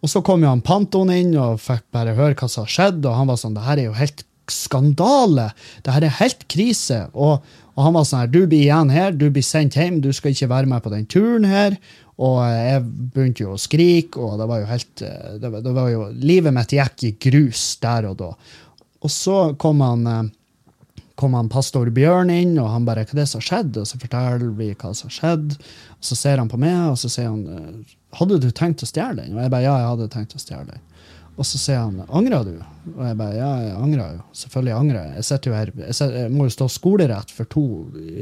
Og 0.03 0.11
så 0.11 0.23
kom 0.27 0.43
jo 0.43 0.51
han 0.51 0.65
Panton 0.67 1.12
inn 1.15 1.33
og 1.38 1.61
fikk 1.62 1.87
bare 1.95 2.17
høre 2.19 2.35
hva 2.35 2.51
som 2.51 2.67
har 2.67 2.75
skjedd, 2.75 3.05
og 3.07 3.19
han 3.21 3.31
var 3.31 3.38
sånn 3.41 3.57
Det 3.57 3.67
her 3.67 3.79
er 3.79 3.91
jo 3.91 3.99
helt 3.99 4.25
skandale! 4.51 5.51
Det 5.87 5.95
her 5.95 6.07
er 6.09 6.17
helt 6.19 6.47
krise! 6.51 7.05
Og, 7.15 7.45
og 7.77 7.85
han 7.87 7.95
var 7.95 8.07
sånn 8.09 8.25
her 8.25 8.33
Du 8.33 8.41
blir 8.43 8.65
igjen 8.65 8.91
her, 8.93 9.15
du 9.15 9.29
blir 9.31 9.47
sendt 9.47 9.79
hjem, 9.79 10.01
du 10.03 10.11
skal 10.15 10.35
ikke 10.35 10.51
være 10.51 10.73
med 10.75 10.83
på 10.83 10.93
den 10.93 11.07
turen 11.07 11.47
her. 11.49 11.79
Og 12.23 12.43
jeg 12.45 12.83
begynte 13.15 13.47
jo 13.47 13.55
å 13.55 13.61
skrike, 13.61 14.21
og 14.21 14.37
det 14.43 14.51
var 14.51 14.62
jo 14.62 14.69
helt 14.69 15.05
det 15.43 15.49
var, 15.49 15.62
det 15.65 15.73
var 15.79 15.88
jo, 15.91 16.05
Livet 16.23 16.55
mitt 16.55 16.75
gikk 16.77 17.07
i 17.09 17.15
grus 17.29 17.65
der 17.83 18.11
og 18.11 18.19
da. 18.21 18.33
Og 19.03 19.11
så 19.11 19.38
kom 19.59 19.81
han 19.83 20.07
eh, 20.07 20.23
kom 21.22 21.37
han 21.38 21.50
pastor 21.52 21.87
Bjørn 21.94 22.32
inn, 22.35 22.56
og 22.58 22.70
han 22.72 22.87
bare 22.88 23.04
'Hva 23.06 23.14
er 23.14 23.22
det 23.22 23.28
som 23.30 23.40
har 23.40 23.48
skjedd?' 23.48 23.78
Og 23.78 23.87
så 23.87 23.98
forteller 24.02 24.54
vi 24.58 24.74
hva 24.74 24.94
som 24.94 25.08
har 25.08 25.18
skjedd. 25.18 25.58
Og 25.98 26.08
så 26.08 26.16
ser 26.18 26.38
han 26.38 26.50
på 26.50 26.58
meg, 26.58 26.90
og 26.90 26.98
så 26.98 27.11
sier 27.11 27.30
han 27.30 27.44
eh, 27.46 27.94
'Hadde 28.18 28.40
du 28.40 28.50
tenkt 28.50 28.82
å 28.82 28.90
stjele 28.90 29.22
den?' 29.22 29.37
Og 29.37 29.42
jeg 29.42 29.50
bare 29.50 29.62
'Ja, 29.62 29.76
jeg 29.78 29.90
hadde 29.92 30.08
tenkt 30.11 30.35
å 30.35 30.42
stjele 30.42 30.66
den'. 30.66 30.88
Og 31.38 31.46
så 31.46 31.58
sier 31.58 31.78
han 31.78 32.04
'Angra 32.08 32.44
du?' 32.44 32.62
Og 32.98 33.04
jeg 33.06 33.16
bare 33.16 33.37
'Ja, 33.37 33.52
jeg 33.62 33.76
angrer 33.76 34.16
jo. 34.16 34.22
Selvfølgelig 34.32 34.74
angrer 34.74 35.02
jeg. 35.04 35.14
Jeg, 35.14 35.24
sitter 35.24 35.50
jo 35.50 35.56
her, 35.56 35.70
jeg, 35.76 35.94
sitter, 35.94 36.16
jeg 36.22 36.30
må 36.30 36.44
jo 36.44 36.56
stå 36.56 36.68
skolerett 36.68 37.30
for 37.30 37.44
to 37.44 37.66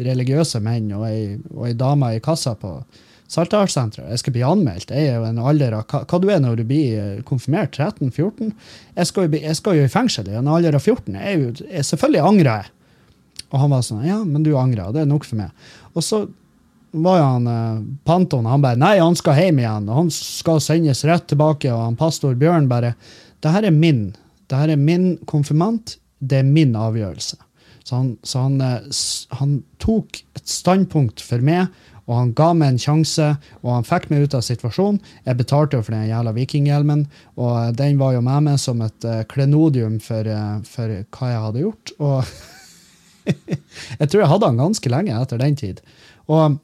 religiøse 0.04 0.60
menn 0.60 0.92
og 0.92 1.06
ei, 1.08 1.38
og 1.56 1.66
ei 1.66 1.72
dame 1.72 2.14
i 2.14 2.20
kassa 2.20 2.54
på 2.54 2.84
Saltdalssenteret. 3.30 4.10
Jeg 4.10 4.18
skal 4.18 4.34
bli 4.34 4.42
anmeldt. 4.42 4.90
Jeg 4.90 5.06
er 5.06 5.20
jo 5.20 5.24
en 5.28 5.38
alder 5.38 5.76
av 5.78 5.86
hva, 5.86 6.02
hva 6.02 6.18
du 6.18 6.28
er 6.34 6.40
når 6.42 6.56
du 6.58 6.64
blir 6.66 6.98
eh, 6.98 7.22
konfirmert? 7.22 7.78
13-14? 7.78 8.50
Jeg, 8.96 9.06
jeg, 9.38 9.56
skal 9.56 9.78
jo 9.78 9.86
i 9.86 9.92
fengsel 9.92 10.28
i 10.28 10.36
en 10.38 10.50
alder 10.50 10.74
av 10.74 10.82
14. 10.82 11.14
Jeg, 11.14 11.52
jeg, 11.62 11.86
selvfølgelig 11.92 12.24
angrer 12.26 12.50
jeg. 12.50 12.72
Og 13.50 13.58
han 13.58 13.72
var 13.72 13.82
sånn 13.86 14.06
Ja, 14.06 14.20
men 14.24 14.44
du 14.46 14.52
angrer. 14.58 14.92
Det 14.94 15.02
er 15.02 15.10
nok 15.10 15.26
for 15.26 15.40
meg. 15.40 15.50
Og 15.94 16.04
så 16.06 16.24
var 16.90 17.20
jo 17.20 17.26
han 17.26 17.50
eh, 17.50 17.82
Panton 18.06 18.48
han 18.50 18.62
bare 18.62 18.78
Nei, 18.80 18.96
han 18.98 19.18
skal 19.18 19.38
hjem 19.38 19.60
igjen, 19.62 19.90
og 19.90 20.02
han 20.04 20.10
skal 20.14 20.62
sendes 20.64 21.04
rett 21.08 21.28
tilbake. 21.30 21.70
Og 21.72 21.84
han 21.88 21.98
pastor 22.00 22.38
Bjørn 22.38 22.70
bare 22.70 22.94
Det 23.42 23.54
her 23.54 23.68
er 23.68 23.74
min. 23.74 24.10
Det 24.50 24.58
her 24.58 24.74
er 24.74 24.80
min 24.80 25.14
konfirmant. 25.30 25.96
Det 26.18 26.42
er 26.42 26.48
min 26.48 26.74
avgjørelse. 26.76 27.38
Så 27.84 27.96
han, 27.96 28.10
så 28.22 28.44
han, 28.44 28.60
eh, 28.60 28.90
han 29.38 29.60
tok 29.82 30.20
et 30.38 30.46
standpunkt 30.48 31.22
for 31.24 31.42
meg, 31.42 31.70
og 32.10 32.16
han 32.18 32.32
ga 32.36 32.50
meg 32.58 32.74
en 32.74 32.80
sjanse, 32.82 33.26
og 33.62 33.70
han 33.72 33.86
fikk 33.86 34.08
meg 34.10 34.26
ut 34.26 34.36
av 34.36 34.44
situasjonen. 34.44 34.98
Jeg 35.26 35.38
betalte 35.38 35.78
jo 35.78 35.86
for 35.86 35.94
den 35.94 36.08
jævla 36.10 36.34
vikinghjelmen, 36.36 37.04
og 37.38 37.52
eh, 37.56 37.72
den 37.78 37.98
var 38.02 38.16
jo 38.16 38.22
med 38.26 38.46
meg 38.48 38.60
som 38.62 38.82
et 38.84 39.06
uh, 39.08 39.22
klenodium 39.30 40.00
for, 40.02 40.26
uh, 40.26 40.58
for 40.66 41.00
hva 41.16 41.32
jeg 41.32 41.44
hadde 41.46 41.64
gjort. 41.64 41.94
Og 41.98 42.32
jeg 44.00 44.10
tror 44.10 44.22
jeg 44.22 44.30
hadde 44.32 44.50
han 44.50 44.60
ganske 44.60 44.92
lenge 44.92 45.16
etter 45.16 45.40
den 45.40 45.56
tid. 45.58 45.80
Og, 46.30 46.58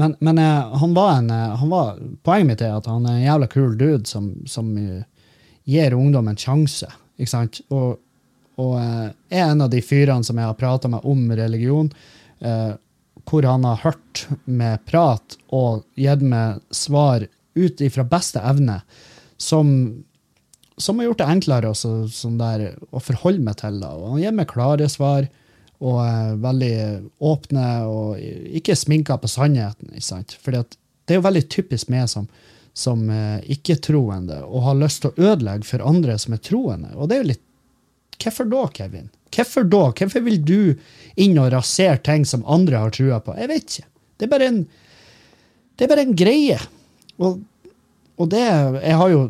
men, 0.00 0.14
men 0.20 0.42
uh, 0.42 0.76
han 0.82 0.94
var 0.96 1.16
en 1.18 1.30
han 1.30 1.72
var, 1.72 1.96
Poenget 2.26 2.50
mitt 2.50 2.66
er 2.66 2.76
at 2.76 2.88
han 2.90 3.08
er 3.08 3.18
en 3.18 3.26
jævla 3.26 3.50
kul 3.50 3.74
dude 3.78 4.06
som, 4.08 4.32
som 4.48 4.70
gir 5.68 5.96
ungdom 5.96 6.30
en 6.30 6.38
sjanse. 6.38 6.90
Ikke 7.20 7.32
sant? 7.32 7.62
Og, 7.74 7.98
og 8.60 8.76
er 8.80 9.44
en 9.44 9.66
av 9.66 9.72
de 9.72 9.82
fyrene 9.84 10.26
som 10.26 10.38
jeg 10.38 10.48
har 10.48 10.58
prata 10.58 10.90
med 10.92 11.04
om 11.08 11.26
religion. 11.36 11.90
Uh, 12.40 12.78
hvor 13.28 13.46
han 13.46 13.64
har 13.64 13.82
hørt 13.84 14.26
med 14.44 14.82
prat 14.88 15.36
og 15.54 15.84
gitt 15.98 16.22
meg 16.24 16.60
svar 16.74 17.26
ut 17.54 17.82
ifra 17.82 18.04
beste 18.06 18.40
evne, 18.46 18.80
som, 19.40 19.70
som, 20.76 20.98
har 20.98 21.10
gjort 21.10 21.22
det 21.22 21.28
enklere 21.34 21.70
også, 21.72 21.92
sånn 22.14 22.38
der, 22.40 22.74
å 22.90 23.02
forholde 23.02 23.42
meg 23.44 23.58
til. 23.60 23.80
Da. 23.82 23.92
Og 23.96 24.14
han 24.14 24.22
gir 24.24 24.36
meg 24.36 24.50
klare 24.50 24.88
svar 24.92 25.28
og 25.80 26.00
er 26.04 26.38
veldig 26.40 26.74
åpne 27.24 27.66
og 27.88 28.56
ikke 28.60 28.76
sminka 28.76 29.16
på 29.20 29.30
sannheten. 29.30 29.94
For 30.40 30.52
det 30.52 31.14
er 31.14 31.20
jo 31.20 31.24
veldig 31.24 31.46
typisk 31.52 31.88
meg 31.92 32.08
som, 32.12 32.26
som 32.76 33.06
uh, 33.08 33.40
ikke-troende 33.48 34.42
og 34.44 34.66
har 34.68 34.80
lyst 34.82 35.04
til 35.04 35.12
å 35.14 35.30
ødelegge 35.32 35.68
for 35.70 35.86
andre 35.86 36.18
som 36.20 36.36
er 36.36 36.42
troende. 36.44 36.92
Og 36.96 37.08
det 37.08 37.16
er 37.16 37.24
jo 37.24 37.30
litt 37.34 37.46
Hvorfor 38.20 38.44
da, 38.52 38.66
Kevin? 38.76 39.06
Hvorfor 39.32 39.64
da? 39.64 39.78
Hvorfor 39.96 40.20
vil 40.26 40.42
du 40.44 40.74
inn 41.16 41.38
og 41.40 41.54
rasere 41.54 41.96
ting 42.04 42.26
som 42.28 42.42
andre 42.44 42.82
har 42.82 42.92
trua 42.92 43.16
på? 43.24 43.32
Jeg 43.32 43.48
vet 43.48 43.64
ikke. 43.64 43.86
Det 44.20 44.26
er 44.26 44.32
bare 44.34 44.48
en, 44.50 44.58
det 45.80 45.86
er 45.86 45.92
bare 45.94 46.04
en 46.04 46.12
greie. 46.20 46.58
Og, 47.16 47.38
og 48.20 48.28
det 48.28 48.42
Jeg 48.44 48.98
har 49.00 49.14
jo 49.14 49.22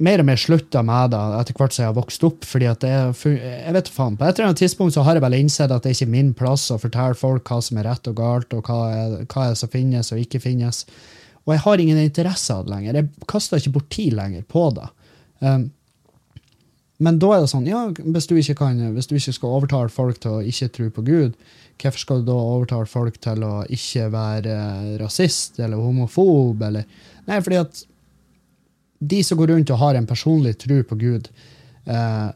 mer 0.00 0.22
og 0.22 0.28
mer 0.30 0.40
slutta 0.40 0.82
med 0.86 1.12
det 1.12 1.20
etter 1.38 1.56
hvert 1.58 1.74
som 1.74 1.84
jeg 1.84 1.90
har 1.90 1.96
vokst 1.98 2.24
opp. 2.26 2.44
fordi 2.48 2.68
at 2.70 2.80
det 2.84 2.90
er, 2.90 3.10
jeg 3.28 3.74
vet 3.76 3.90
faen, 3.92 4.16
På 4.16 4.26
et 4.26 4.38
eller 4.38 4.50
annet 4.50 4.62
tidspunkt 4.62 4.94
så 4.96 5.04
har 5.06 5.18
jeg 5.18 5.24
vel 5.24 5.38
innsett 5.38 5.70
at 5.70 5.82
det 5.84 5.92
er 5.92 5.98
ikke 5.98 6.14
min 6.16 6.32
plass 6.34 6.70
å 6.70 6.78
fortelle 6.80 7.18
folk 7.18 7.48
hva 7.48 7.60
som 7.64 7.80
er 7.80 7.88
rett 7.90 8.08
og 8.08 8.16
galt, 8.16 8.54
og 8.56 8.68
hva 8.68 8.78
er, 8.94 9.18
hva 9.26 9.50
er 9.50 9.58
som 9.60 9.72
finnes 9.72 10.12
og 10.12 10.22
ikke 10.22 10.40
finnes. 10.40 10.86
Og 11.44 11.54
jeg 11.54 11.64
har 11.66 11.82
ingen 11.82 12.00
interesse 12.00 12.54
av 12.54 12.64
det 12.64 12.74
lenger. 12.74 13.00
Jeg 13.00 13.28
kaster 13.28 13.60
ikke 13.60 13.76
bort 13.76 13.92
tid 13.92 14.16
lenger 14.16 14.42
på 14.48 14.66
det. 14.76 14.88
Um, 15.40 15.70
men 17.00 17.16
da 17.20 17.30
er 17.32 17.40
det 17.42 17.52
sånn, 17.52 17.68
ja, 17.68 17.86
hvis 17.96 18.28
du 18.28 18.34
ikke, 18.36 18.58
kan, 18.60 18.80
hvis 18.94 19.08
du 19.08 19.14
ikke 19.16 19.32
skal 19.32 19.56
overtale 19.56 19.92
folk 19.92 20.20
til 20.20 20.36
å 20.36 20.42
ikke 20.44 20.68
tro 20.76 20.88
på 20.92 21.04
Gud, 21.06 21.38
hvorfor 21.80 22.02
skal 22.02 22.20
du 22.20 22.28
da 22.28 22.36
overtale 22.36 22.88
folk 22.88 23.16
til 23.24 23.44
å 23.46 23.54
ikke 23.72 24.10
være 24.12 24.56
rasist 25.00 25.56
eller 25.64 25.80
homofob? 25.80 26.60
Eller? 26.68 26.84
Nei, 27.24 27.40
fordi 27.40 27.60
at 27.62 27.80
de 29.00 29.22
som 29.24 29.38
går 29.40 29.54
rundt 29.54 29.72
og 29.72 29.80
har 29.80 29.96
en 29.96 30.06
personlig 30.06 30.58
tro 30.60 30.82
på 30.84 30.98
Gud, 31.00 31.30
eh, 31.88 32.28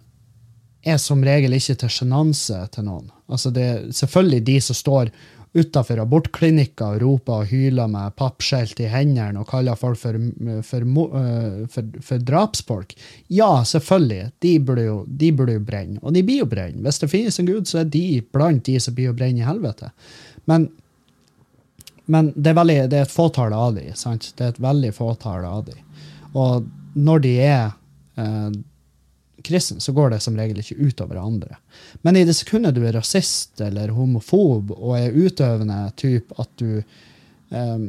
er 0.85 0.98
som 1.00 1.24
regel 1.24 1.57
ikke 1.57 1.77
til 1.81 1.92
sjenanse 1.92 2.59
til 2.72 2.88
noen. 2.88 3.09
Altså 3.29 3.53
det 3.53 3.64
er 3.64 3.87
selvfølgelig 3.92 4.44
de 4.48 4.59
som 4.64 4.79
står 4.79 5.12
utafor 5.55 6.00
abortklinikker 6.03 6.96
og 6.96 7.03
roper 7.03 7.42
og 7.44 7.50
hyler 7.53 7.90
med 7.90 8.16
pappskjelt 8.18 8.81
i 8.83 8.88
hendene 8.90 9.38
og 9.38 9.46
kaller 9.53 9.79
folk 9.79 10.00
for, 10.00 10.18
for, 10.66 10.87
eh, 11.20 11.61
for, 11.70 11.98
for 12.03 12.24
drapsfolk. 12.31 12.94
Ja, 13.29 13.62
selvfølgelig. 13.62 14.33
De 14.42 14.55
burde, 14.59 14.87
jo, 14.88 14.96
de 15.07 15.31
burde, 15.33 15.55
jo, 15.55 15.64
brenne. 15.64 16.00
Og 16.03 16.16
de 16.16 16.24
blir 16.27 16.42
jo 16.42 16.50
brenne. 16.50 16.83
Hvis 16.83 16.98
det 17.05 17.11
finnes 17.12 17.38
en 17.38 17.50
gud, 17.50 17.70
så 17.70 17.85
er 17.85 17.92
de 17.92 18.22
blant 18.35 18.64
de 18.66 18.81
som 18.83 18.96
blir 18.96 19.12
å 19.12 19.16
brenne 19.16 19.44
i 19.44 19.46
helvete. 19.46 19.92
Men, 20.50 20.66
men 22.11 22.33
det, 22.35 22.50
er 22.50 22.59
veldig, 22.59 22.79
det 22.90 22.98
er 22.98 23.07
et 23.07 23.14
fåtall 23.14 23.55
av 23.55 23.79
de, 23.79 23.87
sant? 23.98 24.33
Det 24.35 24.48
er 24.48 24.57
et 24.57 24.62
veldig 24.64 24.90
fåtall 24.96 25.46
av 25.46 25.68
de. 25.70 25.79
Og 26.34 26.66
når 26.94 27.22
de 27.24 27.34
er 27.42 27.64
eh, 28.20 28.50
kristne, 29.44 29.80
så 29.80 29.92
går 29.92 30.14
det 30.14 30.20
som 30.24 30.36
regel 30.38 30.60
ikke 30.62 30.78
utover 30.80 31.20
andre. 31.20 31.58
Men 32.02 32.18
i 32.18 32.24
det 32.26 32.36
sekundet 32.38 32.76
du 32.76 32.82
er 32.86 32.96
rasist 32.96 33.60
eller 33.62 33.94
homofob 33.94 34.74
og 34.76 34.98
er 34.98 35.14
utøvende 35.14 35.80
type 36.00 36.34
at 36.40 36.50
du 36.60 36.70
eh, 36.78 37.88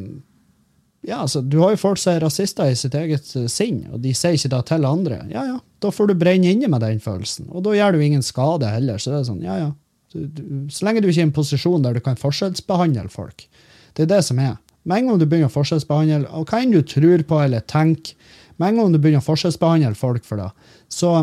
ja, 1.05 1.19
altså, 1.21 1.41
Du 1.41 1.59
har 1.61 1.75
jo 1.75 1.77
folk 1.77 1.99
som 2.01 2.15
er 2.15 2.23
rasister 2.25 2.71
i 2.71 2.77
sitt 2.77 2.95
eget 2.97 3.27
uh, 3.37 3.45
sinn, 3.51 3.83
og 3.93 4.01
de 4.01 4.13
sier 4.17 4.37
ikke 4.37 4.49
det 4.55 4.61
til 4.71 4.87
andre. 4.89 5.19
Ja, 5.29 5.43
ja, 5.51 5.59
Da 5.83 5.91
får 5.93 6.09
du 6.09 6.15
brenne 6.17 6.49
inne 6.49 6.69
med 6.71 6.81
den 6.81 7.01
følelsen. 7.03 7.45
Og 7.51 7.61
da 7.67 7.75
gjør 7.77 7.93
du 7.93 8.01
ingen 8.01 8.25
skade 8.25 8.71
heller. 8.73 8.97
Så 8.97 9.13
det 9.13 9.19
er 9.19 9.27
sånn, 9.27 9.43
ja, 9.45 9.57
ja. 9.59 9.71
Du, 10.15 10.23
du, 10.25 10.41
så 10.73 10.87
lenge 10.87 11.03
du 11.03 11.09
ikke 11.09 11.19
er 11.19 11.27
i 11.27 11.29
en 11.29 11.35
posisjon 11.35 11.85
der 11.85 11.97
du 11.97 12.01
kan 12.01 12.17
forskjellsbehandle 12.17 13.09
folk. 13.13 13.45
Det 13.93 14.05
er 14.05 14.13
det 14.15 14.21
som 14.25 14.39
er. 14.41 14.55
Med 14.85 15.01
en 15.01 15.11
gang 15.11 15.19
du 15.21 15.27
begynner 15.27 15.51
å 15.51 15.53
forskjellsbehandle, 15.53 16.29
og 16.33 16.49
hva 16.49 16.61
enn 16.63 16.73
du 16.73 16.81
tror 16.87 17.21
på 17.27 17.41
eller 17.43 17.65
tenker, 17.69 18.17
med 18.55 18.67
en 18.69 18.79
gang 18.79 18.93
du 18.93 18.99
begynner 18.99 19.23
å 19.23 19.25
forskjellsbehandle 19.25 19.97
folk 19.99 20.25
for 20.27 20.41
det, 20.41 20.51
så 20.91 21.17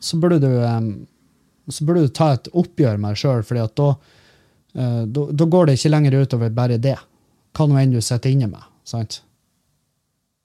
så 0.00 0.16
burde 0.16 0.38
du, 0.38 0.50
så 1.68 1.84
burde 1.84 2.06
du 2.06 2.12
ta 2.14 2.32
et 2.34 2.50
oppgjør 2.54 2.98
med 3.00 3.14
deg 3.14 3.22
sjøl, 3.22 3.44
for 3.46 3.58
eh, 3.58 3.70
da, 3.76 5.24
da, 5.32 5.48
går 5.54 5.68
det 5.68 5.78
ikke 5.78 5.92
lenger 5.92 6.18
utover 6.22 6.54
bare 6.54 6.78
det. 6.82 6.96
Hva 7.56 7.66
nå 7.66 7.80
enn 7.80 7.96
du 7.96 8.00
sitter 8.04 8.30
inne 8.30 8.50
med. 8.50 8.62
sant? 8.86 9.22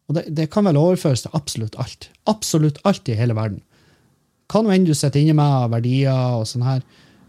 Og 0.09 0.17
det, 0.17 0.25
det, 0.35 0.49
kan 0.51 0.65
vel 0.67 0.79
overføres 0.79 1.23
til 1.23 1.35
absolutt 1.37 1.77
alt. 1.79 2.09
Absolutt 2.29 2.81
alt 2.87 3.09
i 3.09 3.17
hele 3.17 3.37
verden. 3.37 3.61
Hva 4.51 4.63
nå 4.63 4.73
enn 4.73 4.87
du 4.87 4.93
sitter 4.97 5.21
inne 5.21 5.37
med 5.37 5.59
av 5.61 5.71
verdier 5.75 6.39
og 6.39 6.47
sånn 6.49 6.65
her. 6.65 6.81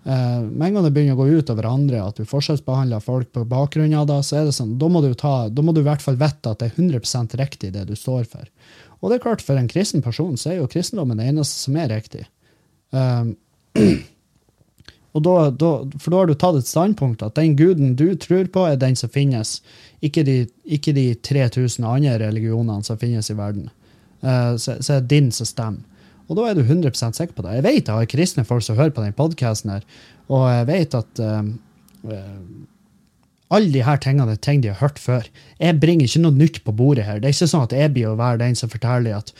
Uh, 0.04 0.44
med 0.44 0.66
en 0.66 0.74
gang 0.76 0.84
det 0.84 0.92
begynner 0.92 1.16
å 1.16 1.22
gå 1.22 1.40
ut 1.40 1.50
over 1.54 1.66
andre, 1.70 2.02
at 2.04 2.18
du 2.20 2.28
forskjellsbehandler 2.28 3.00
folk 3.00 3.30
på 3.32 3.46
bakgrunn 3.48 3.94
av 3.96 4.08
det, 4.10 4.18
så 4.28 4.36
er 4.36 4.48
det 4.48 4.56
sånn, 4.56 4.74
da 4.80 4.90
må 4.92 5.00
du, 5.00 5.14
ta, 5.16 5.48
da 5.48 5.64
må 5.64 5.72
du 5.72 5.80
i 5.80 5.86
hvert 5.86 6.04
fall 6.04 6.18
vite 6.20 6.52
at 6.52 6.60
det 6.60 6.68
er 6.68 6.80
100 6.82 7.38
riktig, 7.40 7.72
det 7.72 7.86
du 7.88 7.94
står 7.96 8.26
for. 8.28 8.50
Og 9.00 9.08
det 9.08 9.16
er 9.16 9.24
klart, 9.24 9.44
for 9.44 9.56
en 9.56 9.68
kristen 9.68 10.04
person 10.04 10.36
så 10.40 10.52
er 10.52 10.58
jo 10.58 10.68
kristendommen 10.68 11.20
det 11.20 11.30
eneste 11.32 11.64
som 11.66 11.78
er 11.80 11.88
riktig. 11.92 12.26
Um, 12.92 13.32
og 15.16 15.24
da, 15.24 15.34
da, 15.56 15.72
for 15.96 16.12
da 16.12 16.20
har 16.20 16.28
du 16.28 16.36
tatt 16.36 16.60
et 16.60 16.68
standpunkt 16.68 17.24
at 17.24 17.36
den 17.40 17.56
guden 17.56 17.96
du 18.00 18.10
tror 18.20 18.44
på, 18.52 18.66
er 18.68 18.80
den 18.80 18.96
som 18.96 19.12
finnes, 19.12 19.58
ikke 20.04 20.24
de, 20.28 20.36
ikke 20.64 20.92
de 20.96 21.10
3000 21.24 21.84
andre 21.84 22.18
religionene 22.26 22.84
som 22.84 23.00
finnes 23.00 23.32
i 23.32 23.38
verden. 23.40 23.72
Uh, 24.20 24.56
så, 24.60 24.76
så, 24.80 24.98
er 24.98 25.00
det 25.04 25.12
din 25.12 25.32
som 25.32 25.48
stemmer. 25.48 25.84
Og 26.28 26.38
da 26.38 26.46
er 26.48 26.56
du 26.56 26.62
100 26.64 26.94
sikker 27.12 27.34
på 27.36 27.44
det. 27.44 27.58
Jeg 27.58 27.66
vet 27.66 27.88
jeg 27.88 27.94
har 27.94 28.10
kristne 28.10 28.46
folk 28.48 28.64
som 28.64 28.78
hører 28.78 28.94
på 28.96 29.04
den 29.04 29.16
podkasten, 29.16 29.74
og 30.32 30.46
jeg 30.48 30.68
vet 30.70 30.96
at 30.96 31.20
uh, 31.20 31.42
alle 33.54 33.72
de 33.74 33.82
her 33.84 34.00
tingene 34.00 34.34
er 34.34 34.40
ting 34.40 34.62
de 34.62 34.70
har 34.72 34.80
hørt 34.80 34.98
før. 34.98 35.26
Jeg 35.60 35.80
bringer 35.80 36.08
ikke 36.08 36.22
noe 36.24 36.36
nytt 36.36 36.62
på 36.64 36.72
bordet 36.76 37.04
her. 37.06 37.20
Det 37.20 37.28
er 37.28 37.36
ikke 37.36 37.50
sånn 37.52 37.66
at 37.66 37.76
jeg 37.76 37.92
blir 37.94 38.10
å 38.10 38.18
være 38.18 38.40
den 38.40 38.56
som 38.58 38.72
forteller 38.72 39.18
at 39.18 39.30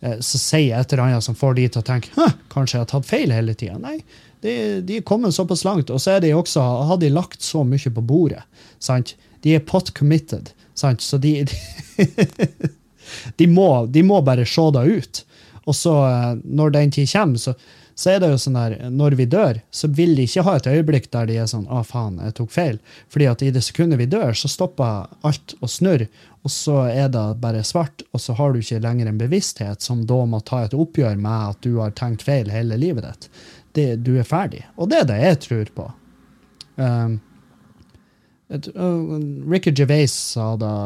eh, 0.00 0.16
så 0.24 0.40
sier 0.40 0.80
et 0.80 0.94
eller 0.94 1.04
annet 1.06 1.26
som 1.26 1.36
får 1.38 1.58
de 1.58 1.68
til 1.68 1.82
å 1.82 1.86
tenke 1.86 2.30
kanskje 2.54 2.78
jeg 2.78 2.86
har 2.86 2.90
tatt 2.94 3.08
feil 3.08 3.34
hele 3.34 3.54
tida. 3.54 3.76
Nei, 3.78 4.00
de, 4.42 4.54
de, 4.86 4.98
er 4.98 5.06
kommet 5.06 5.36
såpass 5.36 5.66
langt, 5.68 5.92
og 5.92 6.00
så 6.02 6.16
er 6.16 6.24
de 6.24 6.32
også, 6.34 6.64
har 6.88 7.00
de 7.02 7.12
lagt 7.12 7.44
så 7.44 7.62
mye 7.68 7.94
på 7.94 8.04
bordet. 8.04 8.42
Sant? 8.82 9.14
De 9.44 9.54
er 9.56 9.64
pot 9.64 9.92
committed, 9.96 10.52
sant? 10.74 11.04
så 11.04 11.20
de, 11.20 11.44
de, 11.44 12.08
de, 13.38 13.50
må, 13.50 13.70
de 13.92 14.04
må 14.06 14.22
bare 14.24 14.48
se 14.48 14.66
det 14.76 14.86
ut. 14.88 15.24
Og 15.70 15.76
så, 15.78 15.94
eh, 16.08 16.32
når 16.44 16.74
den 16.74 16.96
tid 16.98 17.12
kommer, 17.12 17.38
så 17.38 17.54
så 18.00 18.14
er 18.14 18.22
det 18.22 18.30
jo 18.30 18.38
sånn 18.40 18.56
der, 18.56 18.74
når 18.88 19.14
vi 19.18 19.26
dør, 19.28 19.58
så 19.76 19.88
vil 19.92 20.14
de 20.16 20.24
ikke 20.24 20.44
ha 20.46 20.54
et 20.56 20.68
øyeblikk 20.70 21.10
der 21.12 21.26
de 21.28 21.36
er 21.42 21.48
sånn 21.50 21.66
'Å, 21.68 21.82
faen, 21.84 22.16
jeg 22.24 22.32
tok 22.38 22.50
feil'. 22.54 22.78
Fordi 23.12 23.26
at 23.28 23.42
i 23.44 23.50
det 23.52 23.62
sekundet 23.66 24.00
vi 24.00 24.06
dør, 24.08 24.32
så 24.32 24.48
stopper 24.48 25.10
alt 25.28 25.54
å 25.60 25.68
snurre, 25.68 26.08
og 26.40 26.50
så 26.54 26.78
er 26.88 27.10
det 27.12 27.26
bare 27.42 27.60
svart, 27.66 28.02
og 28.14 28.24
så 28.24 28.32
har 28.38 28.52
du 28.52 28.60
ikke 28.62 28.80
lenger 28.80 29.10
en 29.10 29.20
bevissthet 29.20 29.84
som 29.84 30.06
da 30.08 30.24
må 30.24 30.40
ta 30.40 30.64
et 30.64 30.72
oppgjør 30.72 31.20
med 31.20 31.48
at 31.50 31.60
du 31.60 31.76
har 31.76 31.92
tenkt 31.92 32.24
feil 32.24 32.48
hele 32.48 32.80
livet 32.80 33.04
ditt. 33.04 33.28
Det, 33.76 33.88
du 34.02 34.16
er 34.16 34.24
ferdig. 34.24 34.64
Og 34.78 34.88
det 34.88 35.02
er 35.02 35.10
det 35.10 35.20
jeg 35.20 35.40
tror 35.44 35.74
på. 35.76 35.92
Um, 36.80 37.20
et, 38.48 38.66
uh, 38.72 39.20
Ricky 39.50 39.76
Gervais 39.76 40.10
sa 40.10 40.54
det 40.56 40.76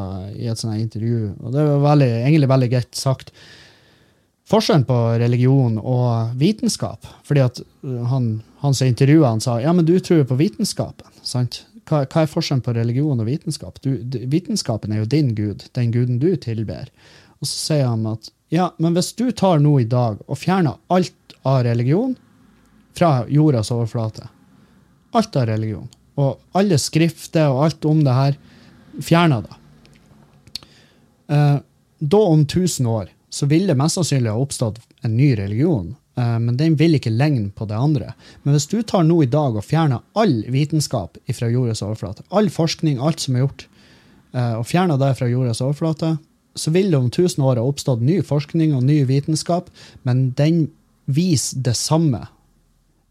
i 0.43 0.51
et 0.51 0.59
sånt 0.59 0.83
intervju, 0.83 1.37
og 1.39 1.55
det 1.55 1.63
var 1.63 1.93
veldig, 1.95 2.15
egentlig 2.25 2.51
veldig 2.51 2.75
greit 2.75 2.99
sagt 2.99 3.31
forskjellen 4.49 4.85
på 4.89 4.97
religion 5.21 5.79
og 5.81 6.35
vitenskap. 6.41 7.07
Fordi 7.27 7.45
at 7.45 7.61
uh, 7.61 8.03
han, 8.11 8.43
han 8.63 8.77
som 8.77 8.91
intervjua 8.91 9.35
han 9.35 9.43
sa 9.45 9.61
ja, 9.63 9.73
men 9.73 9.87
du 9.89 9.97
tror 10.01 10.23
jo 10.23 10.31
på 10.33 10.41
vitenskapen. 10.41 11.09
sant? 11.23 11.65
Hva, 11.85 12.05
hva, 12.09 12.23
er 12.23 12.31
forskjellen 12.31 12.65
på 12.65 12.77
religion 12.77 13.21
og 13.21 13.29
vitenskap? 13.29 13.81
Du, 13.85 13.93
vitenskapen 14.33 14.93
er 14.93 15.03
jo 15.03 15.11
din 15.11 15.35
gud, 15.37 15.67
den 15.77 15.93
guden 15.93 16.21
du 16.23 16.31
tilber. 16.41 16.89
Og 17.41 17.49
så 17.49 17.57
sier 17.59 17.91
han 17.91 18.07
at 18.09 18.31
ja, 18.55 18.71
men 18.79 18.95
hvis 18.95 19.13
du 19.19 19.27
tar 19.35 19.61
noe 19.61 19.83
i 19.83 19.89
dag 19.89 20.21
og 20.25 20.39
fjerner 20.39 20.79
alt 20.93 21.35
av 21.45 21.65
religion 21.67 22.15
fra 22.95 23.25
jordas 23.29 23.73
overflate, 23.75 24.29
alt 25.15 25.37
av 25.37 25.49
religion, 25.51 25.89
og 26.21 26.39
alle 26.55 26.79
skrifter 26.79 27.51
og 27.51 27.65
alt 27.67 27.89
om 27.91 28.05
det 28.07 28.15
her, 28.15 28.39
fjerner 29.03 29.43
det, 29.45 29.57
eh, 31.35 31.57
da 32.15 32.21
om 32.31 32.45
1000 32.45 32.87
år 32.87 33.11
så 33.35 33.49
vil 33.51 33.67
det 33.67 33.77
mest 33.79 33.99
sannsynlig 33.99 34.31
ha 34.31 34.41
oppstått 34.41 34.81
en 35.03 35.17
ny 35.19 35.33
religion 35.39 35.95
eh, 36.21 36.37
men 36.39 36.59
den 36.61 36.77
vil 36.79 36.95
ikke 36.99 37.13
ligne 37.13 37.51
på 37.57 37.67
det 37.71 37.79
andre. 37.79 38.13
Men 38.45 38.55
hvis 38.55 38.69
du 38.71 38.79
tar 38.87 39.07
nå 39.07 39.21
i 39.25 39.31
dag 39.31 39.57
og 39.59 39.67
fjerner 39.67 40.05
all 40.19 40.37
vitenskap 40.55 41.19
fra 41.35 41.51
jordens 41.51 41.83
overflate, 41.83 42.27
all 42.31 42.51
forskning, 42.53 43.01
alt 43.03 43.25
som 43.25 43.35
er 43.35 43.47
gjort, 43.47 43.67
eh, 44.37 44.55
og 44.61 44.69
fjerner 44.71 45.01
det 45.03 45.11
fra 45.19 45.31
jordens 45.31 45.63
overflate, 45.65 46.15
så 46.55 46.71
vil 46.71 46.91
det 46.91 47.01
om 47.01 47.11
1000 47.11 47.43
år 47.45 47.59
ha 47.59 47.67
oppstått 47.67 48.03
ny 48.05 48.21
forskning 48.23 48.77
og 48.77 48.87
ny 48.87 49.01
vitenskap, 49.09 49.71
men 50.07 50.29
den 50.39 50.69
viser 51.11 51.61
det 51.67 51.75
samme. 51.77 52.23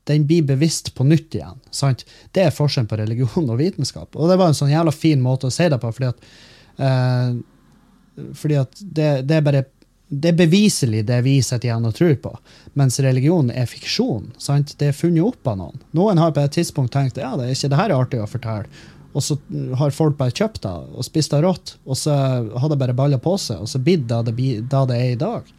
Den 0.07 0.25
blir 0.27 0.43
bevisst 0.47 0.93
på 0.95 1.05
nytt 1.07 1.35
igjen. 1.35 1.59
sant? 1.71 2.05
Det 2.31 2.43
er 2.43 2.55
forskjellen 2.55 2.89
på 2.91 2.99
religion 2.99 3.49
og 3.49 3.59
vitenskap. 3.59 4.15
Og 4.15 4.31
det 4.31 4.39
var 4.39 4.51
en 4.51 4.57
sånn 4.57 4.71
jævla 4.71 4.95
fin 4.95 5.21
måte 5.23 5.47
å 5.47 5.53
si 5.53 5.67
det 5.69 5.79
på, 5.79 5.91
fordi 5.95 6.09
at, 6.11 6.25
uh, 6.79 8.23
fordi 8.39 8.59
at 8.59 8.79
det, 8.79 9.09
det, 9.27 9.37
er 9.37 9.45
bare 9.45 9.65
det 10.07 10.33
er 10.33 10.37
beviselig 10.37 11.05
det 11.07 11.19
vi 11.25 11.37
setter 11.41 11.69
igjen 11.69 11.87
og 11.87 11.95
tror 11.97 12.15
på, 12.21 12.33
mens 12.77 12.99
religion 13.01 13.49
er 13.49 13.69
fiksjon. 13.69 14.31
sant? 14.37 14.75
Det 14.77 14.91
er 14.91 14.97
funnet 14.97 15.23
opp 15.25 15.47
av 15.47 15.57
noen. 15.61 15.79
Noen 15.95 16.21
har 16.21 16.33
på 16.35 16.43
et 16.43 16.53
tidspunkt 16.53 16.93
tenkt 16.93 17.17
ja, 17.21 17.33
det 17.39 17.47
er 17.47 17.55
ikke 17.55 17.71
det 17.71 17.79
her 17.79 17.95
artig 17.95 18.21
å 18.21 18.29
fortelle, 18.29 18.69
og 19.13 19.21
så 19.21 19.37
har 19.77 19.93
folk 19.93 20.17
bare 20.17 20.33
kjøpt 20.33 20.63
det 20.65 20.73
og 20.73 21.05
spist 21.05 21.33
det 21.33 21.41
rått, 21.45 21.75
og 21.85 21.97
så 21.97 22.13
har 22.13 22.69
det 22.69 22.79
bare 22.81 22.97
balla 22.97 23.19
på 23.21 23.35
seg, 23.41 23.61
og 23.61 23.69
så 23.69 23.81
blitt 23.81 24.07
det 24.09 24.23
det, 24.29 24.35
det 24.69 24.85
det 24.89 24.97
er 24.97 25.11
i 25.13 25.19
dag. 25.21 25.51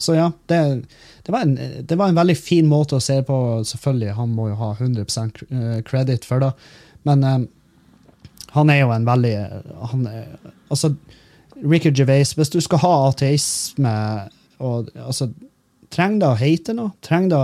Så 0.00 0.14
ja, 0.16 0.30
det, 0.48 0.58
det, 1.26 1.32
var 1.32 1.44
en, 1.44 1.56
det, 1.86 1.96
var 1.96 2.08
en, 2.08 2.16
veldig 2.16 2.36
fin 2.38 2.68
måte 2.68 2.96
å 2.96 3.04
se 3.04 3.18
på. 3.26 3.36
Selvfølgelig, 3.68 4.14
han 4.16 4.30
må 4.32 4.48
jo 4.48 4.56
ha 4.56 4.70
100 4.78 5.04
kreditt 5.36 5.88
credit 5.90 6.24
for 6.24 6.40
det, 6.40 6.54
men 7.04 7.24
um, 7.24 7.44
han 8.56 8.72
er 8.72 8.80
jo 8.80 8.94
en 8.94 9.04
veldig 9.06 9.34
han 9.92 10.06
er, 10.08 10.30
Altså, 10.72 10.94
Ricky 11.62 11.92
Gervais, 11.92 12.34
hvis 12.36 12.52
du 12.52 12.60
skal 12.64 12.82
ha 12.84 12.94
ateisme 13.10 13.94
og 14.60 14.90
altså, 14.94 15.30
Trenger 15.90 16.20
det 16.20 16.28
å 16.28 16.38
hete 16.38 16.74
noe? 16.76 16.92
Trenger 17.02 17.32
det 17.32 17.40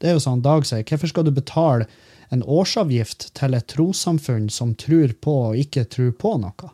Det 0.00 0.08
er 0.08 0.14
jo 0.16 0.22
sånn 0.24 0.40
Dag 0.44 0.64
sier, 0.64 0.84
hvorfor 0.88 1.10
skal 1.10 1.26
du 1.26 1.34
betale 1.36 1.88
en 2.30 2.44
årsavgift 2.46 3.32
til 3.34 3.56
et 3.58 3.66
trossamfunn 3.70 4.48
som 4.54 4.76
tror 4.78 5.16
på 5.18 5.32
og 5.48 5.58
ikke 5.58 5.82
tror 5.90 6.12
på 6.14 6.36
noe. 6.38 6.68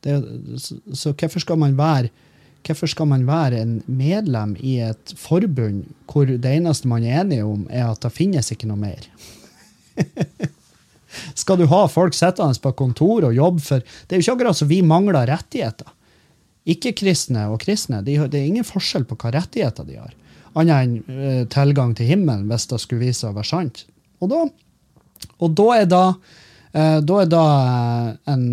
Det, 0.00 0.14
så, 0.62 0.78
så 0.92 1.12
hvorfor 1.12 1.44
skal 1.44 1.60
man 1.60 1.76
være 1.78 2.12
Hvorfor 2.66 2.90
skal 2.90 3.06
man 3.06 3.22
være 3.28 3.60
en 3.62 3.74
medlem 3.86 4.56
i 4.58 4.80
et 4.82 5.12
forbund 5.14 5.84
hvor 6.10 6.26
det 6.26 6.50
eneste 6.50 6.88
man 6.90 7.04
er 7.06 7.20
enige 7.20 7.44
om, 7.46 7.60
er 7.70 7.92
at 7.92 8.00
det 8.02 8.10
finnes 8.10 8.50
ikke 8.50 8.66
noe 8.66 8.80
mer? 8.80 9.06
skal 11.34 11.60
du 11.60 11.66
ha 11.70 11.84
folk 11.90 12.16
sittende 12.16 12.58
på 12.62 12.72
kontor 12.78 13.28
og 13.28 13.36
jobbe 13.36 13.64
for 13.64 13.82
Det 13.84 14.16
er 14.16 14.20
jo 14.20 14.26
ikke 14.26 14.36
akkurat 14.38 14.60
så 14.60 14.68
vi 14.70 14.82
mangler 14.82 15.28
rettigheter. 15.30 15.88
Ikke-kristne 16.66 17.46
og 17.52 17.60
kristne, 17.62 18.02
de, 18.02 18.18
det 18.26 18.40
er 18.40 18.48
ingen 18.48 18.66
forskjell 18.66 19.06
på 19.06 19.18
hva 19.20 19.34
rettigheter 19.36 19.86
de 19.86 20.00
har. 20.00 20.14
Annet 20.56 20.76
enn 20.76 20.94
uh, 21.06 21.42
tilgang 21.52 21.92
til 21.94 22.08
himmelen, 22.10 22.48
hvis 22.50 22.66
det 22.70 22.80
skulle 22.82 23.06
vise 23.06 23.22
seg 23.22 23.34
å 23.34 23.38
være 23.38 23.50
sant. 23.52 23.84
Og 24.24 24.32
da 24.32 24.46
og 25.40 25.52
da 25.56 25.66
er 25.76 25.86
da, 25.88 26.04
uh, 26.12 26.98
da, 27.04 27.18
er 27.22 27.28
da 27.30 27.44
eh, 27.64 28.32
en 28.32 28.46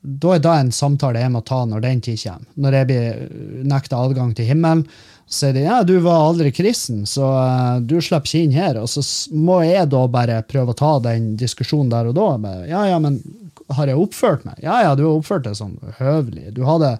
da 0.00 0.34
er 0.34 0.40
det 0.40 0.52
en 0.56 0.70
samtale 0.72 1.20
jeg 1.20 1.32
må 1.34 1.42
ta 1.44 1.60
når 1.68 1.82
den 1.84 2.00
tid 2.04 2.20
kommer. 2.22 2.46
Når 2.56 2.76
jeg 2.76 2.88
blir 2.88 3.64
nekta 3.68 4.00
adgang 4.00 4.32
til 4.36 4.48
himmelen, 4.48 4.86
sier 5.30 5.54
de 5.54 5.62
ja, 5.62 5.80
du 5.86 5.96
var 6.02 6.26
aldri 6.26 6.50
kristen, 6.52 7.04
så 7.06 7.28
uh, 7.38 7.78
du 7.80 8.00
slipper 8.02 8.26
ikke 8.26 8.44
inn 8.44 8.56
her. 8.56 8.80
Og 8.82 8.90
så 8.90 9.02
må 9.34 9.60
jeg 9.62 9.90
da 9.92 10.04
bare 10.10 10.40
prøve 10.48 10.74
å 10.74 10.80
ta 10.80 10.96
den 11.04 11.34
diskusjonen 11.40 11.92
der 11.92 12.10
og 12.10 12.16
da. 12.18 12.30
Med, 12.42 12.64
ja, 12.70 12.84
ja, 12.90 12.98
men 13.02 13.20
har 13.76 13.90
jeg 13.90 14.00
oppført 14.00 14.46
meg? 14.48 14.58
Ja, 14.64 14.80
ja, 14.84 14.96
du 14.98 15.06
har 15.06 15.20
oppført 15.20 15.46
deg 15.46 15.58
sånn 15.58 15.78
høvelig. 16.00 16.50
Du 16.56 16.64
hadde, 16.66 16.96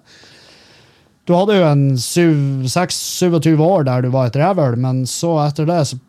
du 1.27 1.35
hadde 1.35 1.59
jo 1.59 1.67
en 1.67 1.85
26-27 1.99 3.51
år 3.67 3.85
der 3.89 4.05
du 4.05 4.11
var 4.15 4.31
et 4.31 4.39
rævhøl, 4.39 4.79
men 4.79 5.03
så 5.09 5.35
etter 5.43 5.67
det 5.67 5.83
så 5.91 5.99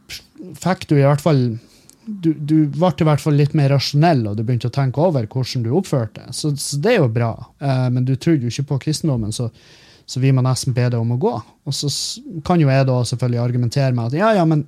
fikk 0.62 0.88
du 0.90 0.96
i 0.98 1.04
hvert 1.06 1.22
fall 1.22 1.44
du, 2.02 2.32
du, 2.34 2.56
ble 2.66 2.88
i 2.90 3.06
hvert 3.06 3.22
fall 3.22 3.36
litt 3.38 3.52
mer 3.54 3.70
rasjonell, 3.70 4.24
og 4.26 4.34
du 4.34 4.42
begynte 4.42 4.66
å 4.66 4.74
tenke 4.74 4.98
over 5.02 5.28
hvordan 5.30 5.62
du 5.62 5.70
oppførte 5.78 6.24
så, 6.34 6.50
så 6.58 6.80
det 6.82 6.96
er 6.96 6.98
jo 6.98 7.12
bra. 7.14 7.30
Uh, 7.62 7.86
men 7.94 8.06
du 8.06 8.16
trodde 8.16 8.46
jo 8.46 8.50
ikke 8.50 8.72
på 8.72 8.80
kristendommen, 8.88 9.34
så, 9.34 9.46
så, 10.06 10.20
vi 10.20 10.32
må 10.34 10.44
nesten 10.44 10.74
be 10.76 10.88
deg 10.88 11.00
om 11.00 11.14
å 11.14 11.20
gå. 11.20 11.34
Og 11.66 11.76
så 11.76 11.90
kan 12.46 12.60
jo 12.60 12.70
jeg 12.70 12.88
da 12.88 13.00
selvfølgelig 13.08 13.42
argumentere 13.42 13.92
med 13.96 14.10
at 14.10 14.18
ja, 14.18 14.32
ja, 14.40 14.46
men 14.48 14.66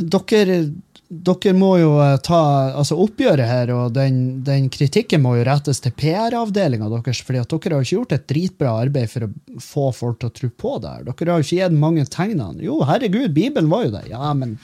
dere 0.00 0.60
dere 1.06 1.52
må 1.54 1.70
jo 1.78 1.90
eh, 2.02 2.16
ta 2.24 2.40
altså 2.74 2.96
Oppgjøret 3.04 3.46
her 3.46 3.70
og 3.74 3.94
den, 3.94 4.42
den 4.46 4.66
kritikken 4.72 5.22
må 5.22 5.36
jo 5.38 5.44
rettes 5.46 5.78
til 5.82 5.94
PR-avdelinga 5.94 6.88
deres. 6.90 7.22
fordi 7.22 7.42
at 7.42 7.52
dere 7.52 7.76
har 7.76 7.84
jo 7.84 7.86
ikke 7.86 7.98
gjort 8.00 8.14
et 8.16 8.28
dritbra 8.32 8.74
arbeid 8.82 9.12
for 9.12 9.26
å 9.26 9.30
få 9.62 9.86
folk 9.94 10.20
til 10.20 10.30
å 10.30 10.36
tro 10.40 10.50
på 10.50 10.76
det. 10.82 10.94
her. 10.96 11.06
Dere 11.06 11.32
har 11.32 11.42
jo 11.42 11.46
ikke 11.46 11.60
gitt 11.60 11.80
mange 11.84 12.06
tegnene. 12.10 12.64
Jo, 12.64 12.80
herregud, 12.88 13.30
Bibelen 13.36 13.70
var 13.70 13.86
jo 13.86 13.94
det. 13.94 14.06
Ja, 14.10 14.32
men 14.34 14.56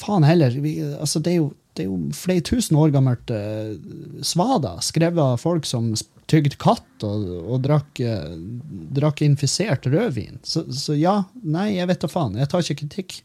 faen 0.00 0.24
heller. 0.24 0.56
Vi, 0.64 0.78
altså, 0.96 1.20
det 1.20 1.34
er 1.34 1.42
jo, 1.42 1.50
det 1.76 1.84
er 1.84 1.90
jo 1.90 1.98
flere 2.16 2.46
tusen 2.46 2.80
år 2.80 2.94
gammelt 2.96 3.34
uh, 3.34 3.76
svada, 4.24 4.78
skrevet 4.84 5.20
av 5.20 5.44
folk 5.44 5.68
som 5.68 5.92
tygde 6.30 6.58
katt 6.60 7.04
og, 7.06 7.26
og 7.50 7.64
drakk, 7.64 8.00
uh, 8.06 8.30
drakk, 8.96 9.24
infisert 9.26 9.88
rødvin. 9.90 10.38
Så, 10.46 10.64
så 10.74 10.94
ja, 10.98 11.16
nei, 11.42 11.72
jeg 11.76 11.90
vet 11.90 12.04
da 12.04 12.10
faen. 12.10 12.38
Jeg 12.38 12.50
tar 12.52 12.64
ikke 12.64 12.84
kritikk. 12.84 13.18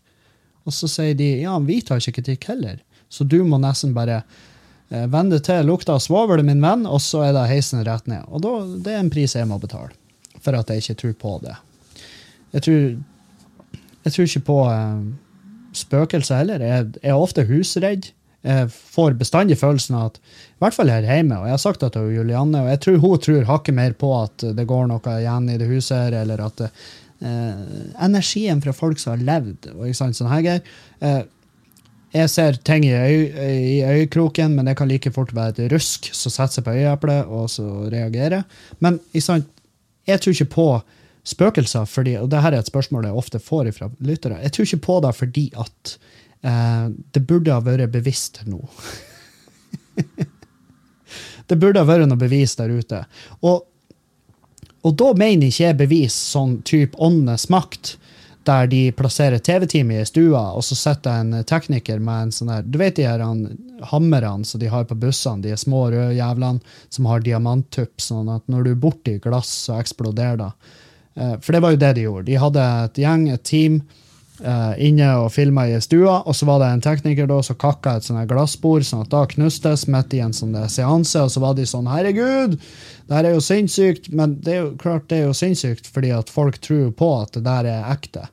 Og 0.65 0.73
så 0.73 0.89
sier 0.89 1.15
de 1.17 1.29
ja, 1.43 1.55
vi 1.61 1.79
tar 1.85 2.01
ikke 2.01 2.19
kritikk 2.19 2.49
heller, 2.49 2.79
så 3.09 3.25
du 3.29 3.37
må 3.45 3.59
nesten 3.61 3.93
bare 3.93 4.23
eh, 4.89 5.05
vende 5.13 5.37
til 5.45 5.67
lukta 5.69 5.93
av 5.93 6.01
svovel, 6.01 6.41
min 6.45 6.63
venn, 6.63 6.87
og 6.89 7.03
så 7.05 7.21
er 7.27 7.35
det 7.37 7.45
heisen 7.51 7.85
rett 7.85 8.09
ned. 8.09 8.25
Og 8.33 8.41
da, 8.41 8.55
det 8.87 8.95
er 8.95 9.03
en 9.03 9.13
pris 9.13 9.37
jeg 9.37 9.49
må 9.49 9.59
betale 9.61 9.93
for 10.41 10.57
at 10.57 10.69
jeg 10.69 10.83
ikke 10.83 10.97
tror 11.01 11.13
på 11.21 11.35
det. 11.45 11.53
Jeg 12.55 12.65
tror, 12.65 12.83
jeg 14.05 14.15
tror 14.15 14.29
ikke 14.29 14.45
på 14.49 14.59
eh, 14.71 15.05
spøkelser 15.75 16.41
heller. 16.41 16.65
Jeg, 16.65 16.91
jeg, 17.01 17.11
er 17.11 17.25
ofte 17.27 17.45
husredd. 17.49 18.11
Jeg 18.45 18.69
får 18.69 19.15
bestandig 19.17 19.57
følelsen 19.57 19.95
av 19.97 20.11
at 20.11 20.19
I 20.21 20.61
hvert 20.61 20.75
fall 20.77 20.91
her 20.93 21.05
hjemme, 21.07 21.39
og 21.39 21.47
jeg 21.49 21.55
har 21.55 21.61
sagt 21.63 21.81
det 21.81 21.91
til 21.95 22.11
Julianne, 22.13 22.61
og 22.61 22.69
jeg 22.69 22.81
tror 22.83 22.99
hun 23.01 23.23
tror 23.23 23.47
hakket 23.49 23.77
mer 23.77 23.95
på 23.97 24.11
at 24.19 24.45
det 24.57 24.67
går 24.69 24.89
noe 24.91 25.15
igjen 25.19 25.49
i 25.49 25.57
det 25.61 25.69
huset 25.69 25.95
her, 25.97 26.17
eller 26.21 26.43
at 26.45 26.65
eh, 26.67 27.63
energien 28.05 28.61
fra 28.61 28.75
folk 28.75 29.01
som 29.01 29.15
har 29.15 29.23
levd. 29.31 29.71
og 29.73 29.87
ikke 29.87 30.01
sant, 30.01 30.19
sånn 30.19 30.29
her 30.29 30.51
eh, 30.53 31.23
Jeg 32.15 32.31
ser 32.31 32.59
ting 32.63 32.85
i, 32.85 32.93
øy, 32.93 33.23
i, 33.33 33.79
øyekroken, 33.83 34.53
men 34.55 34.69
det 34.69 34.77
kan 34.77 34.87
like 34.87 35.11
fort 35.11 35.33
være 35.35 35.55
et 35.57 35.71
rusk 35.73 36.11
som 36.13 36.31
setter 36.31 36.59
seg 36.59 36.67
på 36.67 36.75
øyeeplet 36.77 37.25
og 37.25 37.49
så 37.51 37.89
reagerer. 37.91 38.45
Men 38.79 39.01
sant, 39.19 39.49
jeg 40.05 40.21
tror 40.21 40.37
ikke 40.37 40.53
på 40.53 40.67
spøkelser, 41.25 41.89
fordi, 41.89 42.13
og 42.21 42.29
dette 42.29 42.53
er 42.53 42.59
et 42.59 42.69
spørsmål 42.69 43.09
jeg 43.09 43.17
ofte 43.17 43.41
får 43.41 43.71
fra 43.73 43.89
lyttere. 44.05 44.37
Jeg 44.45 44.53
tror 44.53 44.69
ikke 44.69 44.85
på 44.85 44.99
det 45.03 45.15
fordi 45.17 45.45
at 45.57 45.95
eh, 45.97 46.14
det 46.45 47.21
burde 47.25 47.53
ha 47.53 47.61
vært 47.65 47.89
bevisst 47.93 48.43
nå. 48.45 48.59
det 51.49 51.57
burde 51.57 51.81
ha 51.81 51.87
vært 51.87 52.05
noe 52.09 52.21
bevis 52.21 52.53
der 52.59 52.73
ute. 52.75 53.05
Og 53.41 53.63
og 54.85 54.93
da 55.01 55.13
mener 55.17 55.49
ikke 55.49 55.63
jeg 55.63 55.77
bevis 55.79 56.15
sånn 56.33 56.59
type 56.67 56.97
åndenes 57.01 57.47
makt, 57.49 57.95
der 58.45 58.67
de 58.69 58.91
plasserer 58.93 59.41
TV-teamet 59.41 60.03
i 60.03 60.05
stua, 60.05 60.43
og 60.53 60.61
så 60.67 60.77
setter 60.77 61.23
en 61.23 61.39
tekniker 61.49 61.97
med 61.97 62.27
en 62.27 62.33
sånn 62.35 62.51
der 62.51 62.67
Du 62.69 62.77
vet 62.77 62.99
de 62.99 63.07
her 63.07 63.23
hammerne 63.89 64.45
som 64.45 64.61
de 64.61 64.69
har 64.69 64.85
på 64.85 64.97
bussene, 65.01 65.41
de 65.41 65.57
små 65.57 65.87
røde 65.89 66.13
jævlene 66.13 66.61
som 66.93 67.09
har 67.09 67.25
diamanttupp, 67.25 67.97
sånn 67.97 68.29
at 68.29 68.45
når 68.45 68.67
du 68.67 68.71
er 68.75 68.83
borti 68.85 69.15
glass, 69.23 69.49
så 69.65 69.79
eksploderer 69.79 70.37
det. 70.43 70.51
Eh, 71.15 71.33
for 71.41 71.57
det 71.57 71.63
var 71.65 71.73
jo 71.73 71.81
det 71.81 71.93
de 71.97 72.05
gjorde. 72.05 72.27
De 72.29 72.37
hadde 72.45 72.69
et 72.83 73.01
gjeng, 73.01 73.25
et 73.33 73.45
team, 73.49 73.81
uh, 74.41 74.73
inne 74.81 75.07
og 75.21 75.31
filma 75.33 75.67
i 75.69 75.79
stua, 75.83 76.19
og 76.25 76.35
så 76.35 76.47
var 76.49 76.61
det 76.61 76.69
en 76.73 76.83
tekniker 76.83 77.29
da 77.29 77.41
som 77.45 77.57
kakka 77.59 77.97
et 77.97 78.07
sånt 78.07 78.27
glassbord, 78.29 78.85
sånn 78.87 79.05
at 79.05 79.11
da 79.13 79.23
knustes 79.31 79.85
midt 79.91 80.15
i 80.17 80.21
en 80.25 80.35
sånn 80.35 80.55
seanse, 80.71 81.21
og 81.21 81.31
så 81.33 81.43
var 81.43 81.57
de 81.57 81.67
sånn 81.69 81.89
Herregud, 81.91 82.57
det 82.57 83.17
her 83.17 83.29
er 83.29 83.37
jo 83.37 83.43
sinnssykt! 83.43 84.11
Men 84.15 84.39
det 84.43 84.55
er 84.55 84.63
jo 84.63 84.73
klart 84.81 85.07
det 85.11 85.21
er 85.21 85.29
jo 85.29 85.37
sinnssykt 85.37 85.89
fordi 85.91 86.11
at 86.15 86.31
folk 86.33 86.59
tror 86.63 86.89
på 86.97 87.11
at 87.21 87.37
det 87.37 87.45
der 87.45 87.71
er 87.77 87.87
ekte. 87.93 88.27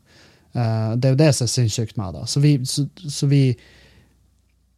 Uh, 0.56 0.92
det 0.96 1.08
er 1.08 1.14
jo 1.14 1.22
det 1.22 1.30
som 1.36 1.48
er 1.48 1.54
sinnssykt 1.54 1.96
med 2.00 2.18
det. 2.18 2.26
Så 2.28 2.42
vi, 2.44 2.56
så, 2.68 2.86
så 3.08 3.28
vi 3.30 3.44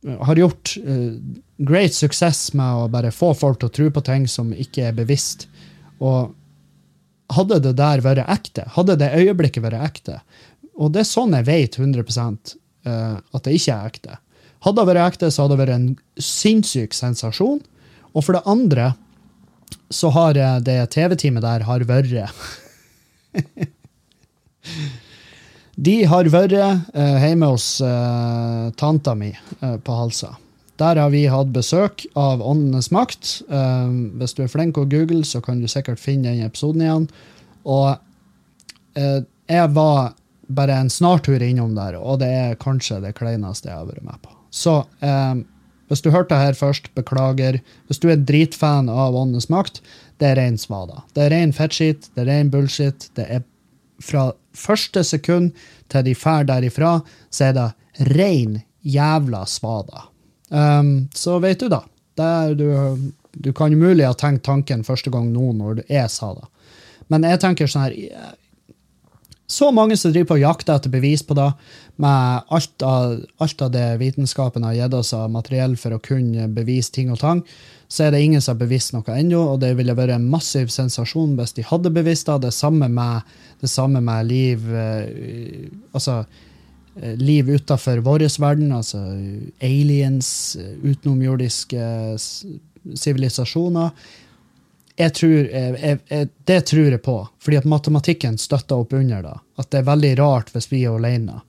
har 0.05 0.39
gjort 0.39 0.77
uh, 0.85 1.17
great 1.65 1.97
suksess 1.97 2.53
med 2.59 2.85
å 2.85 2.89
bare 2.93 3.15
få 3.15 3.33
folk 3.39 3.61
til 3.61 3.71
å 3.71 3.77
tro 3.81 3.91
på 3.95 4.05
ting 4.07 4.27
som 4.31 4.53
ikke 4.53 4.91
er 4.91 4.97
bevisst. 4.97 5.49
Og 6.03 6.35
hadde 7.33 7.61
det 7.65 7.75
der 7.79 8.03
vært 8.05 8.29
ekte, 8.29 8.67
hadde 8.75 8.99
det 9.01 9.15
øyeblikket 9.17 9.65
vært 9.65 9.81
ekte, 9.87 10.19
og 10.75 10.93
det 10.95 11.05
er 11.05 11.09
sånn 11.09 11.35
jeg 11.37 11.47
vet 11.47 11.79
100 11.79 12.03
uh, 12.03 13.17
at 13.19 13.47
det 13.47 13.55
ikke 13.59 13.75
er 13.75 13.93
ekte. 13.93 14.19
Hadde 14.65 14.81
det 14.81 14.89
vært 14.91 15.07
ekte, 15.13 15.31
så 15.31 15.45
hadde 15.45 15.55
det 15.55 15.63
vært 15.63 15.77
en 15.77 15.89
sinnssyk 16.25 16.97
sensasjon. 16.97 17.61
Og 18.15 18.25
for 18.25 18.33
det 18.37 18.49
andre 18.49 18.93
så 19.93 20.11
har 20.15 20.33
det 20.65 20.79
TV-teamet 20.95 21.45
der 21.45 21.67
har 21.69 21.81
vært 21.89 22.15
De 25.75 25.97
har 26.07 26.31
vært 26.31 26.55
uh, 26.55 27.19
hjemme 27.23 27.51
hos 27.51 27.67
uh, 27.83 28.71
tanta 28.79 29.15
mi 29.19 29.33
på 29.61 29.93
Halsa. 29.99 30.37
Der 30.79 30.99
har 30.99 31.11
vi 31.13 31.27
hatt 31.31 31.53
besøk 31.55 32.03
av 32.19 32.43
Åndenes 32.43 32.91
makt. 32.91 33.47
Hvis 34.19 34.35
du 34.35 34.43
er 34.43 34.51
flink 34.51 34.75
å 34.81 34.83
google, 34.91 35.23
så 35.23 35.39
kan 35.39 35.61
du 35.63 35.69
sikkert 35.71 36.03
finne 36.03 36.33
den 36.33 36.43
episoden 36.49 36.83
igjen. 36.83 37.07
Og 37.63 37.95
jeg 38.99 39.69
var 39.77 40.17
bare 40.49 40.77
en 40.81 40.91
snartur 40.93 41.43
innom 41.43 41.75
der, 41.77 41.97
og 41.99 42.21
det 42.23 42.31
er 42.31 42.61
kanskje 42.61 43.01
det 43.05 43.15
kleineste 43.19 43.71
jeg 43.71 43.79
har 43.79 43.89
vært 43.89 44.07
med 44.07 44.21
på. 44.25 44.33
Så 44.55 44.77
eh, 45.05 45.43
hvis 45.91 46.03
du 46.05 46.11
hørte 46.15 46.37
her 46.39 46.57
først, 46.57 46.89
beklager. 46.97 47.61
Hvis 47.89 48.01
du 48.01 48.09
er 48.13 48.23
dritfan 48.23 48.89
av 48.89 49.17
Åndenes 49.17 49.51
makt, 49.53 49.83
det 50.19 50.31
er 50.31 50.39
ren 50.41 50.57
svada. 50.61 51.03
Det 51.15 51.27
er 51.27 51.35
ren 51.35 51.53
fettskitt, 51.55 52.09
det 52.15 52.25
er 52.25 52.31
ren 52.31 52.53
bullshit. 52.53 53.09
Det 53.19 53.27
er 53.29 53.45
fra 54.03 54.31
første 54.57 55.05
sekund 55.05 55.53
til 55.93 56.07
de 56.07 56.15
drar 56.17 56.47
derifra, 56.49 56.97
så 57.31 57.51
er 57.51 57.59
det 57.59 57.69
ren 58.15 58.63
jævla 58.83 59.45
svada. 59.47 60.09
Um, 60.49 61.09
så 61.15 61.39
vet 61.43 61.61
du, 61.61 61.69
da. 61.73 61.85
Du, 62.55 62.67
du, 63.33 63.53
kan 63.53 63.73
umulig 63.73 64.07
ha 64.07 64.15
tenkt 64.15 64.45
tanken 64.47 64.85
første 64.87 65.11
gang 65.11 65.33
nå 65.35 65.53
når 65.59 65.85
jeg 65.89 66.11
sa 66.13 66.33
det. 66.37 66.47
Men 67.13 67.27
jeg 67.27 67.41
tenker 67.43 67.69
sånn 67.69 67.89
her 67.89 67.97
Så 69.47 69.69
mange 69.77 69.97
som 70.01 70.13
driver 70.13 70.33
på 70.33 70.41
jakter 70.41 70.79
etter 70.79 70.93
bevis 70.93 71.23
på 71.27 71.37
det, 71.37 71.51
med 72.01 72.49
alt 72.49 72.83
av, 72.83 73.19
alt 73.45 73.63
av 73.63 73.73
det 73.75 73.87
vitenskapen 74.01 74.65
har 74.65 74.77
gitt 74.79 74.97
oss 74.97 75.13
av 75.15 75.29
materiell 75.31 75.77
for 75.79 75.95
å 75.95 76.01
kunne 76.03 76.49
bevise 76.57 76.95
ting 76.95 77.13
og 77.13 77.21
tang, 77.21 77.43
så 77.89 78.07
er 78.07 78.15
det 78.15 78.23
ingen 78.25 78.43
som 78.43 78.55
har 78.55 78.63
bevisst 78.65 78.95
noe 78.95 79.19
ennå, 79.19 79.43
og 79.53 79.61
det 79.63 79.75
ville 79.79 79.95
vært 79.95 80.17
en 80.17 80.31
massiv 80.33 80.73
sensasjon 80.73 81.37
hvis 81.39 81.55
de 81.59 81.67
hadde 81.69 81.93
bevisst 81.95 82.31
det. 82.31 82.41
Det 82.47 82.55
samme 82.57 82.89
med, 82.91 83.37
det 83.61 83.71
samme 83.71 84.01
med 84.03 84.27
liv 84.33 84.65
eh, 84.73 85.69
Altså 85.95 86.25
eh, 86.97 87.15
liv 87.21 87.53
utafor 87.53 88.01
vår 88.03 88.27
verden, 88.41 88.73
altså 88.73 89.05
aliens, 89.63 90.57
utenomjordiske 90.83 91.85
sivilisasjoner. 92.97 93.93
Jeg 94.97 95.15
tror, 95.19 95.33
jeg, 95.51 95.99
jeg, 96.07 96.29
det 96.47 96.61
tror 96.71 96.93
jeg 96.93 97.03
på, 97.03 97.17
fordi 97.43 97.59
at 97.59 97.67
matematikken 97.67 98.37
støtter 98.39 98.85
opp 98.85 98.95
under 98.95 99.25
det. 99.27 99.35
At 99.59 99.71
det 99.73 99.81
er 99.81 99.89
veldig 99.89 100.13
rart 100.21 100.53
hvis 100.55 100.71
vi 100.71 100.85
er 100.85 100.95
alene. 100.95 101.41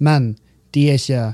Men 0.00 0.32
de 0.72 0.86
er 0.92 1.00
ikke, 1.00 1.26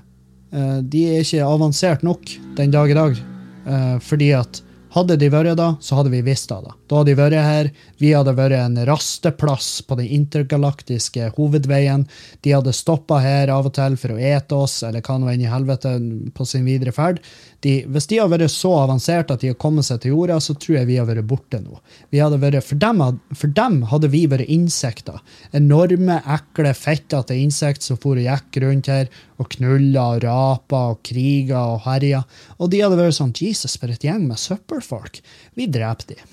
eh, 0.50 0.76
de 0.82 1.04
er 1.12 1.22
ikke 1.22 1.46
avansert 1.46 2.02
nok 2.06 2.34
den 2.58 2.74
dag 2.74 2.90
i 2.90 2.98
dag. 2.98 3.22
Eh, 3.66 3.96
fordi 4.02 4.32
at 4.34 4.62
hadde 4.92 5.16
de 5.16 5.28
vært 5.32 5.56
da, 5.56 5.70
så 5.80 5.96
hadde 5.96 6.10
vi 6.12 6.20
visst 6.26 6.50
av 6.52 6.66
det. 6.66 6.74
Da 6.90 6.98
hadde 6.98 7.12
de 7.12 7.16
vært 7.16 7.46
her. 7.46 7.70
Vi 8.02 8.10
hadde 8.12 8.34
vært 8.36 8.58
en 8.58 8.76
rasteplass 8.88 9.70
på 9.88 9.96
den 9.96 10.10
intergalaktiske 10.18 11.30
hovedveien. 11.38 12.04
De 12.44 12.52
hadde 12.52 12.74
stoppa 12.76 13.22
her 13.24 13.52
av 13.54 13.70
og 13.70 13.76
til 13.78 13.96
for 14.00 14.12
å 14.12 14.20
ete 14.20 14.58
oss, 14.58 14.82
eller 14.84 15.04
hva 15.04 15.16
nå 15.16 15.30
enn 15.32 15.46
i 15.46 15.48
helvete, 15.48 15.94
på 16.36 16.48
sin 16.48 16.68
videre 16.68 16.92
ferd. 16.92 17.22
De, 17.62 17.76
hvis 17.94 18.08
de 18.10 18.18
hadde 18.18 18.34
vært 18.34 18.50
så 18.50 18.72
avanserte 18.80 19.36
at 19.36 19.42
de 19.42 19.52
hadde 19.52 19.62
kommet 19.62 19.86
seg 19.86 20.00
til 20.02 20.16
jorda, 20.16 20.40
så 20.42 20.56
tror 20.58 20.80
jeg 20.80 20.88
vi 20.88 20.96
hadde 20.98 21.14
vært 21.14 21.30
borte 21.30 21.60
nå. 21.62 21.78
Vært, 22.10 22.58
for, 22.66 22.80
dem, 22.82 23.02
for, 23.38 23.54
dem, 23.54 23.76
hadde 23.92 24.10
vi 24.10 24.24
vært 24.30 24.50
insekter. 24.50 25.20
Enorme, 25.54 26.18
ekle, 26.36 26.72
fettete 26.74 27.38
insekter 27.38 27.92
som 27.92 28.00
for 28.02 28.18
og 28.18 28.26
gikk 28.26 28.58
rundt 28.64 28.90
her 28.90 29.06
og 29.38 29.50
knulla 29.54 30.08
og 30.16 30.22
rapa 30.26 30.82
og 30.92 31.02
kriga 31.06 31.62
og 31.74 31.84
herja. 31.86 32.24
Og 32.58 32.72
de 32.72 32.82
hadde 32.82 32.98
vært 32.98 33.18
sånn 33.18 33.38
Jesus, 33.38 33.78
for 33.78 33.94
et 33.94 34.06
gjeng 34.06 34.26
med 34.26 34.42
søppelfolk. 34.42 35.22
Vi 35.58 35.70
dreper 35.70 36.14
de. 36.14 36.22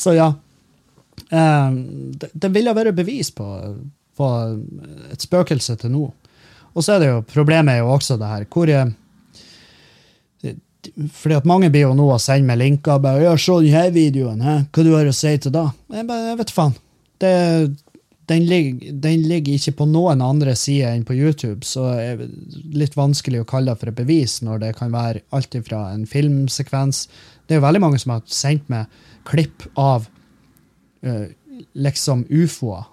Så 0.00 0.14
ja. 0.14 0.34
Um, 1.30 1.76
det, 2.18 2.30
det 2.32 2.50
ville 2.50 2.74
vært 2.74 2.96
bevis 2.98 3.30
på, 3.34 3.46
på, 4.18 4.28
et 5.12 5.22
spøkelse 5.22 5.76
til 5.78 5.92
nå. 5.94 6.08
Og 6.74 6.84
så 6.84 6.94
er 6.94 7.02
det 7.02 7.10
jo 7.10 7.20
problemet 7.26 7.74
er 7.74 7.82
jo 7.82 7.92
også 7.94 8.16
det 8.20 8.30
her 8.30 8.46
hvor 8.50 8.70
jeg, 8.70 8.92
fordi 11.12 11.36
at 11.36 11.48
Mange 11.48 11.70
blir 11.72 11.88
jo 11.88 11.96
nå 11.96 12.06
å 12.12 12.20
sende 12.20 12.48
meg 12.48 12.60
linker. 12.60 12.98
bare, 12.98 13.22
ja, 13.22 13.36
'Se 13.36 13.60
denne 13.60 13.90
videoen. 13.92 14.40
He. 14.40 14.56
Hva 14.72 14.84
du 14.84 14.94
har 14.94 15.04
å 15.04 15.14
si 15.14 15.36
til 15.36 15.52
da?' 15.52 15.72
Jeg, 15.92 16.06
bare, 16.06 16.28
jeg 16.30 16.38
vet 16.38 16.50
faen. 16.50 16.74
Det, 17.20 17.76
den, 18.28 18.46
ligger, 18.46 18.92
den, 18.92 19.22
ligger, 19.28 19.54
ikke 19.54 19.76
på 19.76 19.86
noen 19.90 20.22
andre 20.22 20.54
sider 20.56 20.94
enn 20.94 21.04
på 21.04 21.14
YouTube, 21.14 21.64
så 21.66 21.90
det 21.94 22.04
er 22.06 22.28
litt 22.72 22.96
vanskelig 22.96 23.42
å 23.42 23.48
kalle 23.48 23.72
det 23.72 23.80
for 23.80 23.90
et 23.90 23.98
bevis 23.98 24.40
når 24.42 24.62
det 24.62 24.76
kan 24.78 24.92
være 24.92 25.20
alt 25.30 25.56
fra 25.66 25.92
en 25.92 26.06
filmsekvens 26.06 27.08
Det 27.46 27.56
er 27.56 27.60
jo 27.60 27.66
veldig 27.66 27.80
mange 27.80 27.98
som 27.98 28.14
har 28.14 28.22
sendt 28.26 28.68
meg 28.70 28.86
klipp 29.26 29.66
av 29.76 30.06
uh, 31.04 31.26
liksom 31.74 32.24
ufoer 32.30 32.86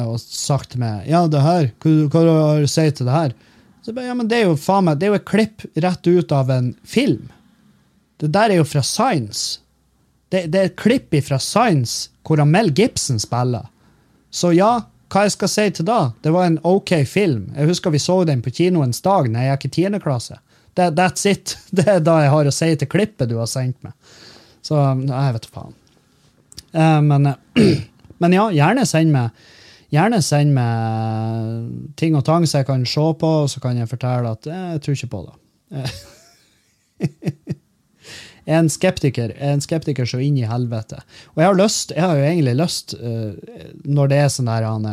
og 0.00 0.20
sagt 0.20 0.72
til 0.72 0.80
meg 0.80 1.06
'Ja, 1.06 1.26
det 1.28 1.42
her, 1.42 1.72
hva, 1.80 1.90
hva 2.08 2.20
har 2.20 2.60
du 2.62 2.68
å 2.68 2.70
si 2.70 2.90
til 2.90 3.06
det 3.06 3.12
her?' 3.12 3.34
Så 3.82 3.92
bare, 3.92 4.06
ja, 4.06 4.14
men 4.14 4.28
Det 4.28 4.38
er 4.38 4.46
jo 4.46 4.56
faen 4.56 4.84
meg, 4.84 4.98
det 4.98 5.06
er 5.06 5.10
jo 5.10 5.18
et 5.18 5.26
klipp 5.26 5.64
rett 5.74 6.06
ut 6.06 6.32
av 6.32 6.50
en 6.50 6.74
film. 6.84 7.32
Det 8.18 8.30
der 8.30 8.50
er 8.50 8.60
jo 8.60 8.64
fra 8.64 8.82
Science. 8.82 9.58
Det, 10.30 10.46
det 10.52 10.60
er 10.60 10.64
et 10.70 10.76
klipp 10.76 11.10
fra 11.26 11.38
Science 11.38 12.10
hvor 12.22 12.44
Mel 12.46 12.70
Gibson 12.70 13.18
spiller. 13.18 13.66
Så 14.30 14.52
ja, 14.54 14.84
hva 15.12 15.26
jeg 15.26 15.34
skal 15.34 15.50
si 15.50 15.64
til 15.76 15.88
da? 15.88 16.12
Det 16.22 16.30
var 16.32 16.46
en 16.46 16.60
OK 16.62 16.94
film. 17.10 17.50
Jeg 17.56 17.68
husker 17.68 17.90
vi 17.90 18.00
så 18.00 18.22
den 18.24 18.40
på 18.40 18.52
kinoens 18.54 19.02
dag 19.04 19.28
da 19.32 19.44
jeg 19.44 19.58
gikk 19.58 19.66
i 19.66 19.74
tiende 19.76 20.00
klasse. 20.00 20.38
That, 20.78 20.94
that's 20.96 21.26
it. 21.28 21.58
Det 21.76 21.84
er 21.84 22.00
da 22.00 22.20
jeg 22.22 22.32
har 22.32 22.48
å 22.48 22.54
si 22.54 22.70
til 22.80 22.88
klippet 22.88 23.28
du 23.28 23.36
har 23.40 23.50
sendt 23.50 23.76
meg. 23.84 23.92
Så 24.62 24.78
jeg 24.78 25.34
vet 25.36 25.50
faen. 25.52 25.74
Uh, 26.72 27.00
men, 27.04 27.34
men, 28.22 28.38
ja, 28.38 28.46
gjerne 28.54 28.86
send 28.88 29.12
meg 29.12 29.34
Gjerne 29.92 30.22
send 30.24 30.54
meg 30.56 31.92
ting 32.00 32.16
og 32.16 32.24
tang 32.24 32.46
som 32.48 32.62
jeg 32.62 32.68
kan 32.70 32.84
se 32.88 33.06
på, 33.20 33.32
og 33.44 33.50
så 33.52 33.60
kan 33.60 33.76
jeg 33.76 33.90
fortelle 33.90 34.32
at 34.32 34.48
eh, 34.48 34.68
jeg 34.74 34.84
tror 34.84 34.98
ikke 34.98 35.12
på 35.12 35.24
det. 35.26 35.34
en 38.56 38.70
skeptiker 38.72 39.34
er 39.36 39.54
en 39.54 39.64
skeptiker 39.64 40.08
så 40.08 40.20
inn 40.24 40.38
i 40.40 40.48
helvete. 40.48 41.02
Og 41.34 41.42
jeg 41.42 41.50
har 41.50 41.60
lyst, 41.60 41.96
jeg 41.96 42.06
har 42.06 42.18
jo 42.18 42.28
egentlig 42.30 42.56
lyst, 42.58 42.96
uh, 42.96 43.32
når 43.84 44.12
det 44.12 44.22
er 44.22 44.32
sånn 44.32 44.50
der 44.50 44.68
han 44.68 44.88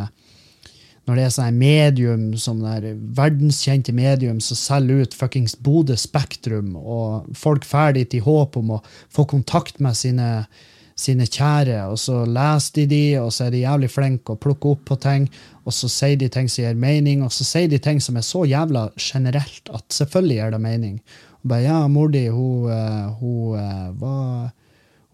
når 1.10 1.18
det 1.18 1.24
er 1.26 1.32
sånn 1.34 1.56
medium, 1.58 2.26
der 2.62 2.84
verdenskjente 3.18 3.96
medium 3.98 4.38
som 4.44 4.60
selger 4.60 5.08
ut 5.08 5.16
fuckings 5.18 5.56
Bodø 5.58 5.96
Spektrum, 5.98 6.76
og 6.78 7.32
folk 7.34 7.66
drar 7.66 7.96
dit 7.98 8.14
i 8.14 8.22
håp 8.22 8.60
om 8.60 8.76
å 8.76 8.84
få 9.10 9.26
kontakt 9.32 9.82
med 9.82 9.98
sine, 9.98 10.28
sine 11.00 11.28
kjære, 11.28 11.82
og 11.92 11.98
så 12.02 12.24
leser 12.28 12.76
de 12.76 12.86
de, 12.92 13.04
og 13.22 13.32
så 13.34 13.48
er 13.48 13.56
de 13.56 13.64
jævlig 13.64 13.90
flinke 13.94 14.36
å 14.36 14.42
plukke 14.42 14.74
opp 14.74 14.86
på 14.92 15.00
ting, 15.02 15.28
og 15.64 15.76
så 15.76 15.90
sier 15.92 16.20
de 16.20 16.30
ting 16.34 16.50
som 16.52 16.66
gir 16.66 16.80
mening, 16.80 17.24
og 17.26 17.34
så 17.34 17.48
sier 17.48 17.72
de 17.72 17.80
ting 17.82 18.02
som 18.04 18.20
er 18.20 18.26
så 18.26 18.46
jævla 18.50 18.90
generelt 19.00 19.72
at 19.74 19.86
selvfølgelig 19.96 20.40
gir 20.40 20.56
det 20.56 20.62
mening. 20.64 20.96
Og 21.40 21.52
bare, 21.52 21.66
ja, 21.68 21.82
mor 21.92 22.10
di, 22.14 22.26
hun, 22.28 22.72
eh, 22.74 23.06
hun, 23.20 23.60
eh, 23.60 23.86
var, 24.02 24.50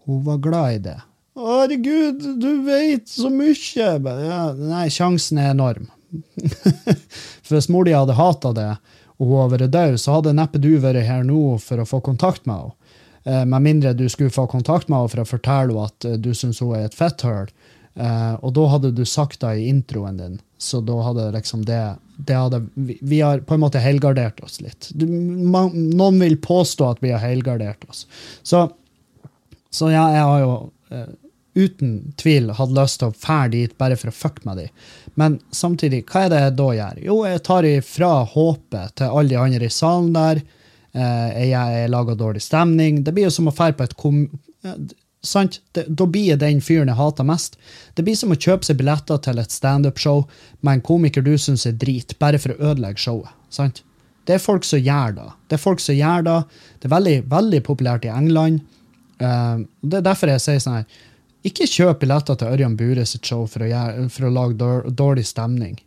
hun 0.06 0.24
var 0.26 0.42
glad 0.42 0.78
i 0.78 0.80
det. 0.90 0.98
Herregud, 1.36 2.22
du 2.40 2.50
vet 2.64 3.08
så 3.12 3.28
mye! 3.28 3.90
Ja, 4.24 4.40
nei, 4.56 4.86
sjansen 4.90 5.42
er 5.42 5.52
enorm. 5.52 5.90
For 7.44 7.58
hvis 7.58 7.68
mor 7.68 7.84
di 7.84 7.92
hadde 7.92 8.16
hata 8.16 8.54
det, 8.56 8.70
og 9.16 9.28
hun 9.28 9.42
hadde 9.42 9.56
vært 9.56 9.74
død, 9.74 9.98
så 10.00 10.16
hadde 10.16 10.34
neppe 10.36 10.60
du 10.60 10.72
vært 10.80 11.06
her 11.08 11.22
nå 11.24 11.56
for 11.62 11.80
å 11.80 11.88
få 11.88 12.02
kontakt 12.04 12.44
med 12.48 12.56
henne. 12.56 12.85
Eh, 13.26 13.44
med 13.44 13.64
mindre 13.64 13.92
du 13.98 14.06
skulle 14.08 14.34
få 14.34 14.46
kontakt 14.50 14.88
med 14.88 14.98
henne 14.98 15.12
for 15.12 15.22
å 15.24 15.28
fortelle 15.28 15.74
henne 15.74 15.90
at 15.90 16.22
du 16.22 16.32
syns 16.34 16.62
hun 16.62 16.76
er 16.78 16.86
et 16.86 16.96
fetthull. 16.96 17.50
Og 17.96 18.50
da 18.52 18.64
hadde 18.68 18.90
du 18.92 19.06
sagt 19.08 19.40
det 19.40 19.54
i 19.56 19.70
introen 19.70 20.18
din, 20.20 20.34
så 20.60 20.82
da 20.84 20.98
hadde 21.00 21.30
liksom 21.32 21.62
det 21.64 21.78
hadde, 22.28 22.58
vi, 22.74 23.22
har 23.22 23.40
på 23.48 23.56
en 23.56 23.62
måte 23.62 23.80
helgardert 23.80 24.42
oss 24.44 24.58
litt. 24.60 24.90
Noen 25.00 26.18
vil 26.20 26.36
påstå 26.44 26.90
at 26.90 27.00
vi 27.00 27.14
har 27.14 27.24
helgardert 27.24 27.88
oss. 27.88 28.02
Så, 28.44 28.66
så 29.72 29.88
ja, 29.94 30.04
jeg 30.12 30.26
har 30.28 30.42
jo 30.42 30.52
uten 31.56 32.12
tvil 32.20 32.50
hatt 32.52 32.72
lyst 32.76 33.00
til 33.00 33.10
å 33.10 33.16
fære 33.16 33.52
dit 33.54 33.76
bare 33.80 33.96
for 33.96 34.12
å 34.12 34.16
fucke 34.16 34.44
med 34.44 34.60
dem. 34.60 34.84
Men 35.16 35.38
samtidig, 35.56 36.02
hva 36.10 36.26
er 36.26 36.32
det 36.32 36.40
jeg 36.42 36.56
da 36.58 36.68
gjør? 36.78 36.98
Jo, 37.06 37.16
jeg 37.24 37.42
tar 37.48 37.68
ifra 37.68 38.10
håpet 38.28 38.96
til 39.00 39.16
alle 39.16 39.32
de 39.32 39.38
andre 39.40 39.70
i 39.70 39.72
salen 39.72 40.10
der. 40.16 40.42
Uh, 40.96 41.28
jeg, 41.44 41.88
lager 41.92 42.16
dårlig 42.16 42.42
stemning. 42.42 43.02
Det 43.04 43.12
blir 43.12 43.28
jo 43.28 43.34
som 43.34 43.50
å 43.50 43.54
dra 43.54 43.72
på 43.76 43.84
et 43.84 43.96
kom 44.00 44.22
sant? 45.26 45.60
Da 45.72 46.06
blir 46.06 46.38
den 46.40 46.60
fyren 46.64 46.90
jeg 46.90 46.98
hater 46.98 47.26
mest. 47.26 47.58
Det 47.94 48.04
blir 48.06 48.16
som 48.18 48.32
å 48.32 48.38
kjøpe 48.38 48.66
seg 48.66 48.78
billetter 48.80 49.20
til 49.22 49.42
et 49.42 49.52
standup-show 49.54 50.24
med 50.60 50.78
en 50.78 50.86
komiker 50.86 51.24
du 51.24 51.34
syns 51.40 51.66
er 51.68 51.76
drit, 51.76 52.16
bare 52.22 52.40
for 52.42 52.54
å 52.54 52.72
ødelegge 52.72 53.02
showet. 53.02 53.32
sant? 53.50 53.82
Det 54.26 54.34
er 54.34 54.42
folk 54.42 54.64
som 54.66 54.82
gjør 54.82 55.12
det. 55.20 55.26
Det 55.46 55.54
er 55.54 55.62
folk 55.62 55.82
som 55.82 55.94
gjør 55.94 56.24
det. 56.26 56.38
Det 56.80 56.88
er 56.88 56.94
veldig, 56.96 57.18
veldig 57.30 57.60
populært 57.66 58.06
i 58.08 58.14
England. 58.14 58.64
Uh, 59.20 59.62
det 59.82 60.00
er 60.00 60.08
derfor 60.08 60.32
jeg 60.32 60.42
sier 60.44 60.58
sånn 60.60 60.74
her 60.76 60.96
Ikke 61.48 61.64
kjøp 61.64 62.02
billetter 62.02 62.36
til 62.36 62.50
Ørjan 62.52 62.74
Bure 62.76 63.06
sitt 63.08 63.24
show 63.24 63.46
for 63.48 63.64
å, 63.64 63.68
gjøre, 63.70 64.08
for 64.12 64.26
å 64.28 64.32
lage 64.34 64.72
dårlig 64.98 65.24
stemning. 65.28 65.78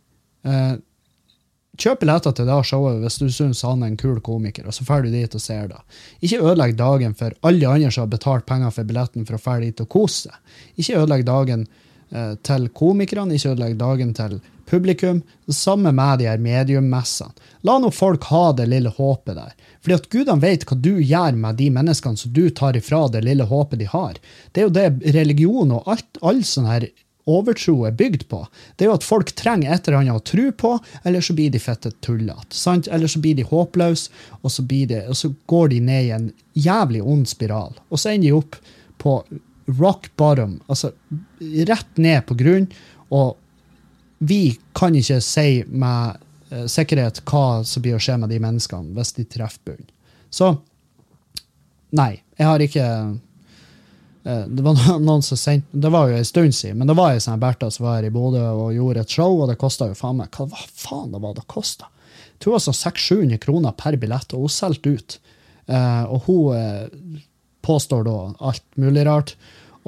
Kjøp 1.80 2.02
billetter 2.02 2.34
til 2.36 2.48
det 2.48 2.58
showet 2.68 2.98
hvis 3.00 3.18
du 3.22 3.28
syns 3.32 3.62
han 3.64 3.82
er 3.82 3.92
en 3.92 4.00
kul 4.00 4.18
komiker, 4.24 4.66
og 4.68 4.76
så 4.76 4.84
drar 4.84 5.04
du 5.04 5.08
dit 5.12 5.34
og 5.36 5.40
ser 5.40 5.70
det. 5.70 5.80
Ikke 6.20 6.42
ødelegg 6.42 6.76
dagen 6.76 7.14
for 7.16 7.36
alle 7.48 7.68
andre 7.68 7.92
som 7.94 8.04
har 8.04 8.12
betalt 8.12 8.46
penger 8.48 8.74
for 8.76 8.88
billetten 8.88 9.24
for 9.24 9.38
å 9.38 9.42
dra 9.46 9.58
dit 9.64 9.80
og 9.80 9.88
kose 9.88 10.28
seg. 10.28 10.58
Ikke 10.76 10.98
ødelegg 11.00 11.24
dagen 11.28 11.66
eh, 12.12 12.34
til 12.44 12.68
komikerne, 12.76 13.36
ikke 13.36 13.54
ødelegg 13.54 13.78
dagen 13.80 14.12
til 14.18 14.40
publikum. 14.70 15.22
Det 15.48 15.56
samme 15.56 15.92
med 15.96 16.20
de 16.20 16.28
her 16.28 16.42
mediummessene. 16.44 17.32
La 17.66 17.78
nå 17.80 17.90
folk 17.96 18.28
ha 18.28 18.44
det 18.56 18.68
lille 18.70 18.92
håpet 18.96 19.38
der. 19.38 19.56
Fordi 19.80 19.96
at 19.96 20.08
gudene 20.12 20.44
vet 20.44 20.66
hva 20.68 20.76
du 20.76 20.92
gjør 21.00 21.38
med 21.40 21.58
de 21.58 21.70
menneskene 21.74 22.20
som 22.20 22.32
du 22.36 22.44
tar 22.52 22.76
ifra 22.76 23.06
det 23.08 23.24
lille 23.24 23.48
håpet 23.48 23.80
de 23.80 23.88
har. 23.88 24.20
Det 24.52 24.62
er 24.62 24.68
jo 24.68 24.76
det 24.76 25.14
religion 25.16 25.72
og 25.78 25.88
alt, 25.90 26.20
all 26.20 26.44
sånn 26.44 26.68
her 26.68 26.90
overtro 27.30 27.76
er 27.88 27.96
bygd 27.96 28.26
på. 28.30 28.42
Det 28.76 28.84
er 28.84 28.90
jo 28.90 28.96
at 28.98 29.06
folk 29.06 29.32
trenger 29.38 29.72
et 29.74 29.88
eller 29.88 30.00
annet 30.00 30.18
å 30.18 30.24
tro 30.32 30.46
på, 30.62 30.72
eller 31.04 31.24
så 31.24 31.36
blir 31.38 31.52
de 31.52 31.62
fette 31.62 31.92
tullete. 32.04 32.56
Eller 32.90 33.10
så 33.10 33.22
blir 33.22 33.38
de 33.38 33.46
håpløse, 33.46 34.10
og 34.40 34.54
så, 34.54 34.64
blir 34.66 34.90
de, 34.90 35.04
og 35.08 35.18
så 35.18 35.32
går 35.50 35.72
de 35.74 35.80
ned 35.90 36.08
i 36.08 36.14
en 36.16 36.30
jævlig 36.58 37.02
ond 37.02 37.28
spiral. 37.30 37.76
Og 37.90 38.00
så 38.00 38.14
ender 38.14 38.30
de 38.30 38.38
opp 38.38 38.58
på 39.00 39.20
rock 39.78 40.10
bottom, 40.16 40.58
altså 40.66 40.92
rett 41.68 42.00
ned 42.00 42.24
på 42.26 42.36
grunn, 42.38 42.66
og 43.14 43.36
vi 44.20 44.58
kan 44.76 44.94
ikke 44.96 45.20
si 45.24 45.62
med 45.64 46.18
eh, 46.50 46.66
sikkerhet 46.68 47.22
hva 47.28 47.62
som 47.64 47.84
blir 47.84 47.96
å 47.96 48.02
skje 48.02 48.18
med 48.20 48.32
de 48.32 48.40
menneskene 48.42 48.92
hvis 48.96 49.14
de 49.16 49.24
treffer 49.30 49.70
bunn. 49.70 49.86
Så 50.30 50.50
nei, 51.96 52.20
jeg 52.36 52.46
har 52.46 52.64
ikke 52.64 52.86
det 54.22 54.64
var 54.64 54.76
noen 55.00 55.22
som 55.24 55.38
sendte, 55.40 55.80
det 55.80 55.90
var 55.92 56.10
jo 56.10 56.18
en 56.18 56.28
stund 56.28 56.54
siden, 56.56 56.80
men 56.80 56.90
det 56.90 56.96
var 56.98 57.14
ei 57.14 57.22
sånn 57.24 57.40
Bertha 57.40 57.70
som 57.72 57.86
var 57.86 57.98
her 57.98 58.10
i 58.10 58.12
Bodø 58.12 58.42
og 58.52 58.74
gjorde 58.76 59.04
et 59.04 59.14
show, 59.16 59.38
og 59.40 59.48
det 59.48 59.56
kosta 59.60 59.88
jo 59.88 59.96
faen 59.96 60.18
meg 60.18 60.36
Hva 60.36 60.48
faen 60.68 61.14
det 61.14 61.22
var 61.22 61.36
det 61.38 61.46
kosta? 61.48 61.88
Jeg 61.88 62.44
tror 62.44 62.52
det 62.52 62.58
var 62.58 62.66
sånn 62.66 62.80
600-700 62.80 63.40
kroner 63.40 63.76
per 63.76 63.96
billett, 64.00 64.34
og 64.36 64.46
hun 64.46 64.52
solgte 64.52 64.92
ut. 64.96 65.16
Eh, 65.68 66.04
og 66.08 66.28
hun 66.28 66.56
eh, 66.56 67.18
påstår 67.64 68.06
da 68.06 68.14
alt 68.48 68.64
mulig 68.80 69.04
rart. 69.08 69.34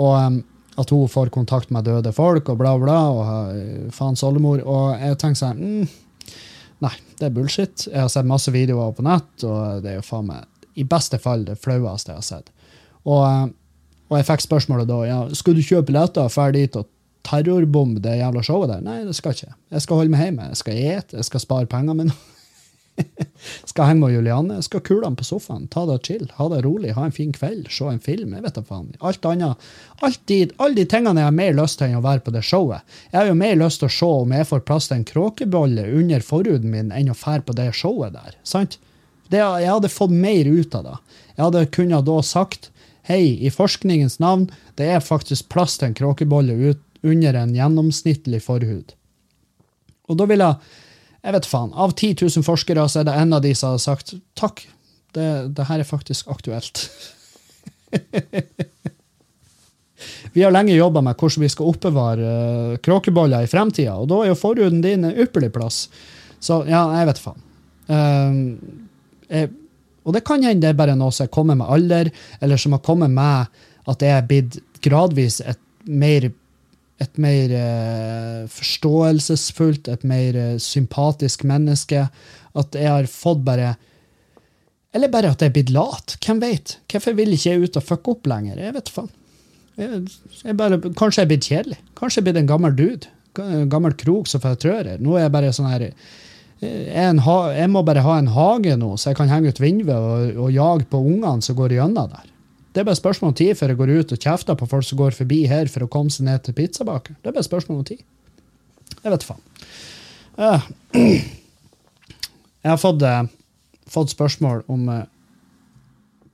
Og 0.00 0.42
at 0.80 0.92
hun 0.92 1.08
får 1.08 1.32
kontakt 1.32 1.72
med 1.72 1.84
døde 1.88 2.12
folk 2.16 2.48
og 2.52 2.60
bla, 2.60 2.74
bla, 2.80 2.98
og 3.12 3.92
faens 3.96 4.22
oldemor. 4.24 4.62
Og 4.68 5.00
jeg 5.00 5.18
tenker 5.20 5.40
sånn 5.42 5.60
mm, 5.60 5.98
Nei, 6.82 6.94
det 7.20 7.28
er 7.28 7.34
bullshit. 7.34 7.84
Jeg 7.86 8.00
har 8.02 8.08
sett 8.10 8.26
masse 8.26 8.50
videoer 8.50 8.94
på 8.96 9.04
nett, 9.06 9.44
og 9.46 9.84
det 9.84 9.92
er 9.92 10.00
jo 10.00 10.06
faen 10.06 10.26
meg 10.32 10.48
i 10.80 10.84
beste 10.88 11.20
fall 11.20 11.44
det 11.46 11.54
flaueste 11.60 12.10
jeg 12.10 12.18
har 12.18 12.26
sett. 12.26 12.48
Og, 13.04 13.20
eh, 13.28 13.44
og 14.12 14.18
jeg 14.18 14.28
fikk 14.28 14.44
spørsmålet 14.44 14.90
da 14.90 14.98
ja, 15.08 15.20
skal 15.32 15.56
du 15.56 15.62
kjøpe 15.64 15.88
billetter 15.88 16.28
og 16.28 16.34
dra 16.34 16.50
dit 16.52 16.76
og 16.76 16.90
terrorbombe 17.24 18.02
det 18.02 18.18
jævla 18.18 18.42
showet 18.44 18.68
der. 18.74 18.82
Nei, 18.84 18.98
det 19.06 19.14
skal 19.16 19.32
jeg 19.32 19.46
ikke. 19.46 19.56
Jeg 19.72 19.84
skal 19.86 20.02
holde 20.02 20.12
meg 20.12 20.26
hjemme. 20.26 20.50
Jeg 20.52 20.60
skal 20.60 20.80
ete, 20.82 21.16
jeg 21.16 21.28
skal 21.30 21.42
spare 21.46 21.70
pengene 21.70 21.96
mine. 22.02 22.16
skal 23.70 23.88
henge 23.88 24.02
med 24.02 24.12
Julianne, 24.12 24.58
jeg 24.58 24.66
skal 24.66 24.82
kule 24.84 25.06
han 25.06 25.16
på 25.16 25.24
sofaen, 25.24 25.64
ta 25.72 25.86
det 25.88 26.02
chill, 26.04 26.26
ha 26.36 26.48
det 26.52 26.58
rolig, 26.66 26.92
ha 26.92 27.06
en 27.08 27.14
fin 27.14 27.32
kveld, 27.32 27.70
se 27.72 27.86
en 27.88 28.02
film. 28.02 28.34
jeg 28.36 28.44
vet 28.44 28.58
da 28.58 28.64
faen. 28.66 28.90
Alt 29.00 29.24
annet, 29.30 29.70
alt 30.04 30.20
de, 30.28 30.40
Alle 30.58 30.82
de 30.82 30.86
tingene 30.92 31.22
jeg 31.22 31.30
har 31.30 31.38
mer 31.38 31.56
lyst 31.56 31.80
til 31.80 31.88
enn 31.88 32.02
å 32.02 32.04
være 32.04 32.24
på 32.26 32.34
det 32.34 32.44
showet. 32.44 32.84
Jeg 33.10 33.20
har 33.20 33.30
jo 33.30 33.38
mer 33.38 33.56
lyst 33.62 33.82
til 33.82 33.88
å 33.88 33.96
se 33.96 34.10
om 34.26 34.36
jeg 34.36 34.50
får 34.50 34.64
plass 34.68 34.90
til 34.90 35.00
en 35.00 35.08
kråkebolle 35.08 35.86
under 36.02 36.26
forhuden 36.26 36.74
min 36.74 36.92
enn 36.92 37.12
å 37.12 37.16
fære 37.16 37.46
på 37.48 37.56
det 37.56 37.70
showet 37.78 38.18
der. 38.18 38.36
sant? 38.44 38.78
Det, 39.32 39.40
jeg 39.40 39.70
hadde 39.70 39.88
fått 39.88 40.12
mer 40.12 40.44
ut 40.50 40.74
av 40.76 40.84
det. 40.84 40.98
Jeg 41.32 41.44
hadde 41.46 41.68
kunnet 41.72 42.04
da 42.04 42.18
sagt 42.20 42.71
hei, 43.08 43.38
i 43.42 43.50
forskningens 43.50 44.18
navn, 44.22 44.48
det 44.78 44.88
er 44.94 45.04
faktisk 45.04 45.48
plass 45.52 45.78
til 45.78 45.90
en 45.90 45.98
kråkebolle 45.98 46.56
ut, 46.70 46.82
under 47.02 47.34
en 47.34 47.54
gjennomsnittlig 47.56 48.38
forhud. 48.44 48.92
Og 50.06 50.18
da 50.20 50.26
vil 50.30 50.44
jeg 50.44 50.78
jeg 51.22 51.36
vet 51.36 51.46
faen, 51.46 51.70
Av 51.78 51.92
10 51.94 52.16
000 52.18 52.46
forskere 52.46 52.84
så 52.90 53.02
er 53.02 53.06
det 53.06 53.14
en 53.14 53.36
av 53.36 53.42
de 53.44 53.52
som 53.54 53.76
har 53.76 53.82
sagt 53.82 54.14
takk, 54.38 54.64
det, 55.14 55.54
det 55.54 55.68
her 55.68 55.82
er 55.82 55.86
faktisk 55.86 56.30
aktuelt. 56.32 56.88
vi 60.34 60.42
har 60.42 60.54
lenge 60.54 60.74
jobba 60.74 61.02
med 61.04 61.14
hvordan 61.14 61.44
vi 61.44 61.52
skal 61.52 61.70
oppbevare 61.70 62.32
uh, 62.32 62.80
kråkeboller 62.82 63.46
i 63.46 63.50
fremtida, 63.50 63.94
og 63.94 64.10
da 64.10 64.22
er 64.22 64.32
jo 64.32 64.40
forhuden 64.40 64.82
din 64.82 65.06
en 65.06 65.14
ypperlig 65.14 65.52
plass. 65.54 65.84
Så 66.42 66.64
ja, 66.66 66.82
jeg 66.98 67.12
vet 67.12 67.22
faen. 67.22 67.46
Uh, 67.86 68.32
jeg, 69.30 69.52
og 70.02 70.16
det 70.16 70.24
kan 70.26 70.42
hende 70.42 70.64
det 70.64 70.72
er 70.72 70.78
bare 70.78 70.98
noe 70.98 71.14
som 71.14 71.28
er 71.28 71.34
kommet 71.34 71.60
med 71.60 71.70
alder, 71.70 72.10
eller 72.42 72.60
som 72.60 72.74
har 72.76 72.82
kommet 72.84 73.12
med 73.14 73.50
at 73.90 74.02
jeg 74.02 74.14
er 74.16 74.28
blitt 74.28 74.58
gradvis 74.82 75.40
et 75.46 75.60
mer 75.86 76.30
et 77.02 77.18
mer 77.18 77.52
eh, 77.56 78.42
forståelsesfullt, 78.52 79.88
et 79.90 80.04
mer 80.06 80.36
eh, 80.38 80.58
sympatisk 80.62 81.42
menneske. 81.48 82.04
At 82.58 82.76
jeg 82.78 82.90
har 82.90 83.08
fått 83.10 83.40
bare 83.46 83.74
Eller 84.92 85.08
bare 85.08 85.30
at 85.32 85.40
jeg 85.40 85.48
er 85.48 85.54
blitt 85.56 85.70
lat. 85.72 86.18
Hvem 86.20 86.42
vet? 86.42 86.76
Hvorfor 86.92 87.14
vil 87.16 87.32
ikke 87.32 87.54
jeg 87.54 87.62
ut 87.64 87.76
og 87.80 87.84
fucke 87.86 88.12
opp 88.12 88.26
lenger? 88.28 88.58
Jeg 88.60 88.74
vet 88.76 88.90
faen. 88.92 89.08
Jeg, 89.80 90.02
jeg 90.44 90.56
bare, 90.58 90.78
kanskje 90.92 91.22
jeg 91.22 91.24
er 91.24 91.30
blitt 91.30 91.48
kjedelig. 91.48 91.78
Kanskje 91.96 92.18
jeg 92.18 92.22
er 92.22 92.26
blitt 92.26 92.40
en 92.42 92.50
gammel 92.50 92.76
dude. 92.76 93.08
Gammel 93.72 93.96
krok 93.96 94.28
som 94.28 94.42
får 94.44 94.58
trører. 94.60 95.00
Nå 95.00 95.16
er 95.16 95.24
jeg 95.24 95.32
bare 95.32 95.54
sånn 95.56 95.70
her 95.72 95.86
er 95.88 95.96
ha, 96.62 97.36
jeg 97.56 97.70
må 97.72 97.82
bare 97.86 98.04
ha 98.04 98.18
en 98.20 98.30
hage 98.30 98.76
nå, 98.78 98.92
så 98.96 99.10
jeg 99.10 99.18
kan 99.18 99.30
henge 99.32 99.50
ut 99.50 99.60
vinduet 99.62 99.96
og, 99.96 100.36
og 100.46 100.52
jage 100.54 100.86
på 100.90 101.00
ungene 101.00 101.42
som 101.42 101.58
går 101.58 101.74
gjennom 101.78 102.10
der. 102.12 102.28
Det 102.72 102.80
er 102.80 102.88
bare 102.88 102.96
spørsmål 102.96 103.32
om 103.32 103.36
tid 103.36 103.56
før 103.58 103.72
jeg 103.72 103.80
går 103.82 103.92
ut 103.98 104.14
og 104.14 104.24
kjefter 104.24 104.56
på 104.56 104.68
folk 104.70 104.86
som 104.88 105.00
går 105.02 105.16
forbi 105.16 105.42
her 105.50 105.68
for 105.68 105.84
å 105.84 105.90
komme 105.92 106.12
seg 106.14 106.24
ned 106.28 106.44
til 106.46 106.56
pizzabakeren. 106.56 107.18
Det 107.20 107.28
er 107.28 107.36
bare 107.36 107.48
spørsmål 107.48 107.82
om 107.82 107.88
tid. 107.90 108.00
Jeg 109.02 109.12
vet 109.12 109.26
faen. 109.28 109.42
Eh, 110.38 110.68
Jeg 112.62 112.70
har 112.70 112.78
fått, 112.78 113.02
eh, 113.02 113.24
fått 113.90 114.12
spørsmål 114.14 114.62
om 114.70 114.88
eh, 114.88 115.06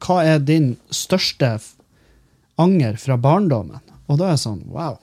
hva 0.04 0.18
er 0.28 0.42
din 0.44 0.74
største 0.92 1.54
anger 2.60 2.98
fra 3.00 3.16
barndommen? 3.16 3.80
Og 4.08 4.20
da 4.20 4.28
er 4.28 4.36
jeg 4.36 4.42
sånn, 4.44 4.60
wow. 4.72 4.98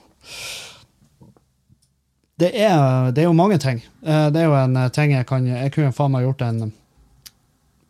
Det 2.36 2.52
er, 2.52 3.12
det 3.16 3.24
er 3.24 3.30
jo 3.30 3.36
mange 3.38 3.58
ting. 3.64 3.80
Eh, 4.04 4.28
Det 4.32 4.42
er 4.42 4.50
jo 4.50 4.56
en 4.60 4.76
eh, 4.76 4.92
ting 4.92 5.14
jeg 5.16 5.28
kan 5.28 5.46
Jeg 5.48 5.72
kunne 5.72 5.96
faen 5.96 6.12
meg 6.12 6.26
gjort 6.26 6.42
en 6.44 6.72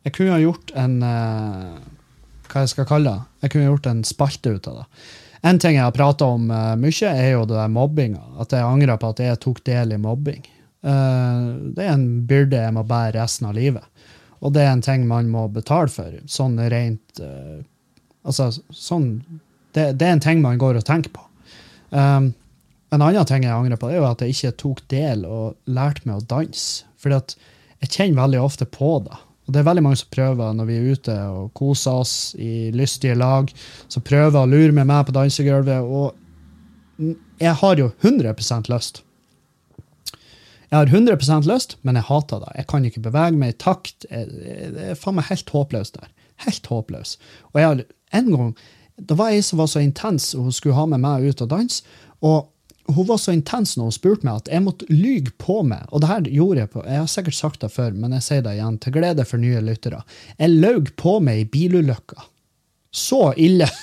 Jeg 0.05 0.13
kunne 0.13 0.41
gjort 0.43 0.73
en 0.77 0.97
eh, 1.01 1.77
Hva 2.51 2.65
jeg 2.65 2.73
skal 2.75 2.89
kalle 2.89 3.13
det? 3.13 3.23
Jeg 3.45 3.53
kunne 3.53 3.69
gjort 3.71 3.89
en 3.89 4.03
spalte 4.05 4.53
ut 4.53 4.67
av 4.69 4.83
det. 4.83 4.85
En 5.45 5.59
ting 5.61 5.75
jeg 5.75 5.83
har 5.85 5.93
prata 5.93 6.25
om 6.25 6.45
mye, 6.49 7.09
er 7.09 7.31
jo 7.35 7.43
det 7.45 7.53
der 7.53 7.69
mobbinga. 7.69 8.21
At 8.41 8.53
jeg 8.55 8.65
angrer 8.65 8.97
på 8.97 9.11
at 9.13 9.19
jeg 9.21 9.37
tok 9.43 9.59
del 9.67 9.91
i 9.93 9.99
mobbing. 10.01 10.39
Det 10.81 11.83
er 11.83 11.91
en 11.91 12.05
byrde 12.25 12.63
jeg 12.63 12.73
må 12.73 12.81
bære 12.89 13.19
resten 13.19 13.45
av 13.51 13.53
livet. 13.53 13.83
Og 14.41 14.55
det 14.55 14.63
er 14.63 14.71
en 14.71 14.81
ting 14.81 15.05
man 15.05 15.29
må 15.29 15.43
betale 15.53 15.91
for. 15.93 16.15
Sånn 16.25 16.57
rent 16.57 17.21
Altså, 18.25 18.49
sånn 18.73 19.11
det, 19.77 19.91
det 19.99 20.07
er 20.07 20.15
en 20.15 20.23
ting 20.23 20.41
man 20.41 20.57
går 20.57 20.79
og 20.79 20.87
tenker 20.87 21.13
på. 21.13 21.21
Um, 21.93 22.31
en 22.93 23.01
annen 23.01 23.27
ting 23.27 23.45
jeg 23.45 23.53
angrer 23.53 23.79
på, 23.81 23.89
er 23.89 23.99
jo 23.99 24.07
at 24.07 24.21
jeg 24.21 24.35
ikke 24.35 24.57
tok 24.61 24.81
del 24.93 25.25
og 25.25 25.55
lærte 25.65 26.05
meg 26.05 26.21
å 26.21 26.27
danse. 26.29 26.85
Fordi 27.01 27.17
at 27.17 27.35
jeg 27.83 27.91
kjenner 27.91 28.21
veldig 28.23 28.43
ofte 28.43 28.67
på 28.69 28.97
det. 29.05 29.17
Og 29.45 29.53
det 29.53 29.61
er 29.61 29.67
veldig 29.67 29.83
mange 29.85 29.99
som 30.01 30.13
prøver 30.13 30.53
når 30.57 30.69
vi 30.69 30.75
er 30.77 30.93
ute 30.95 31.15
og 31.29 31.49
koser 31.57 32.01
oss 32.01 32.13
i 32.41 32.71
lystige 32.73 33.17
lag, 33.17 33.51
som 33.91 34.05
prøver 34.05 34.39
å 34.41 34.49
lure 34.49 34.73
med 34.73 34.89
meg 34.89 35.05
på 35.05 35.13
dansegulvet. 35.13 35.85
Og 35.85 37.11
jeg 37.41 37.53
har 37.61 37.81
jo 37.81 37.91
100% 38.01 38.71
lyst. 38.73 39.03
Jeg 40.71 40.79
har 40.79 40.89
100% 40.89 41.45
lyst, 41.47 41.77
men 41.85 41.99
jeg 41.99 42.07
hater 42.07 42.41
det. 42.41 42.55
Jeg 42.57 42.67
kan 42.71 42.87
ikke 42.87 43.03
bevege 43.05 43.37
meg 43.37 43.53
i 43.53 43.59
takt. 43.61 44.07
Det 44.09 44.89
er 44.89 44.97
faen 44.97 45.19
meg 45.19 45.29
helt 45.29 45.53
håpløst 45.53 45.99
der. 45.99 46.09
Helt 46.47 46.65
håpløs. 46.71 47.15
Og 47.53 47.61
jeg 47.61 47.69
har 47.69 47.85
en 48.19 48.33
gang 48.33 48.57
Det 48.95 49.17
var 49.19 49.33
ei 49.35 49.41
som 49.43 49.59
var 49.59 49.67
så 49.67 49.81
intens, 49.83 50.29
og 50.37 50.45
hun 50.47 50.53
skulle 50.55 50.77
ha 50.77 50.85
med 50.87 51.01
meg 51.03 51.25
ut 51.27 51.41
og 51.43 51.49
danse. 51.51 51.81
Og 52.23 52.45
hun 52.87 53.07
var 53.07 53.17
så 53.17 53.33
intens 53.33 53.73
når 53.77 53.89
hun 53.89 53.95
spurte 53.95 54.27
meg 54.27 54.43
at 54.43 54.49
jeg 54.51 54.63
måtte 54.65 54.85
lyge 54.91 55.31
på 55.41 55.61
meg. 55.65 55.85
Og 55.89 56.03
det 56.03 56.09
her 56.11 56.29
gjorde 56.29 56.61
jeg 56.61 56.71
på 56.73 56.83
Jeg 56.85 57.01
har 57.01 57.09
sikkert 57.11 57.37
sagt 57.39 57.63
det 57.65 57.71
før, 57.73 57.91
men 57.97 58.13
jeg 58.17 58.25
sier 58.27 58.43
det 58.45 58.55
igjen 58.57 58.77
til 58.81 58.95
glede 58.97 59.25
for 59.25 59.41
nye 59.41 59.63
lyttere. 59.65 60.03
Jeg 60.37 60.53
løy 60.53 60.91
på 60.97 61.17
meg 61.25 61.41
i 61.41 61.49
bilulykka. 61.49 62.29
Så 62.95 63.33
ille. 63.41 63.69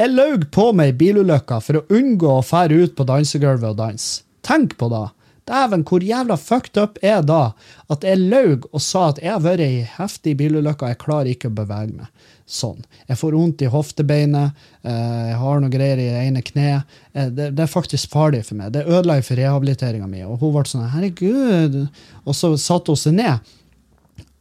Jeg 0.00 0.12
løy 0.12 0.44
på 0.52 0.70
meg 0.76 0.92
i 0.92 0.96
bilulykka 1.00 1.58
for 1.64 1.80
å 1.80 1.86
unngå 1.96 2.28
å 2.38 2.44
fære 2.44 2.76
ut 2.84 2.92
på 2.96 3.06
dansegulvet 3.08 3.72
og 3.72 3.78
danse. 3.80 4.22
Tenk 4.46 4.76
på 4.80 4.88
det. 4.92 5.06
Dæven, 5.50 5.82
hvor 5.88 6.04
jævla 6.04 6.36
fucked 6.38 6.78
up 6.78 6.98
er 7.02 7.24
da 7.26 7.52
at 7.90 8.04
jeg 8.06 8.20
løy 8.20 8.60
og 8.70 8.80
sa 8.84 9.08
at 9.10 9.18
jeg 9.22 9.32
har 9.32 9.42
vært 9.42 9.64
i 9.64 9.80
heftig 9.96 10.36
bilulykke 10.38 10.86
og 10.86 10.92
jeg 10.92 11.00
klarer 11.02 11.32
ikke 11.32 11.50
å 11.50 11.56
bevege 11.56 11.96
meg. 11.96 12.28
Sånn. 12.50 12.80
Jeg 13.06 13.18
får 13.20 13.34
vondt 13.38 13.62
i 13.62 13.68
hoftebeinet, 13.70 14.56
eh, 14.82 15.28
jeg 15.30 15.36
har 15.38 15.60
noe 15.62 15.70
greier 15.70 16.00
i 16.02 16.08
det 16.10 16.22
ene 16.26 16.42
kneet. 16.42 16.96
Eh, 17.14 17.28
Det, 17.30 17.52
det 17.54 17.62
er 17.62 17.70
faktisk 17.70 18.10
farlig 18.10 18.42
for 18.48 18.58
meg. 18.58 18.72
Det 18.74 18.82
ødela 18.88 19.20
for 19.22 19.38
rehabiliteringa 19.38 20.08
mi. 20.10 20.24
Og 20.26 20.40
hun 20.42 20.52
ble 20.56 20.64
sånn 20.66 20.88
herregud. 20.90 21.78
Og 22.26 22.34
så 22.34 22.50
satte 22.58 22.90
hun 22.90 22.98
seg 22.98 23.14
ned 23.20 23.38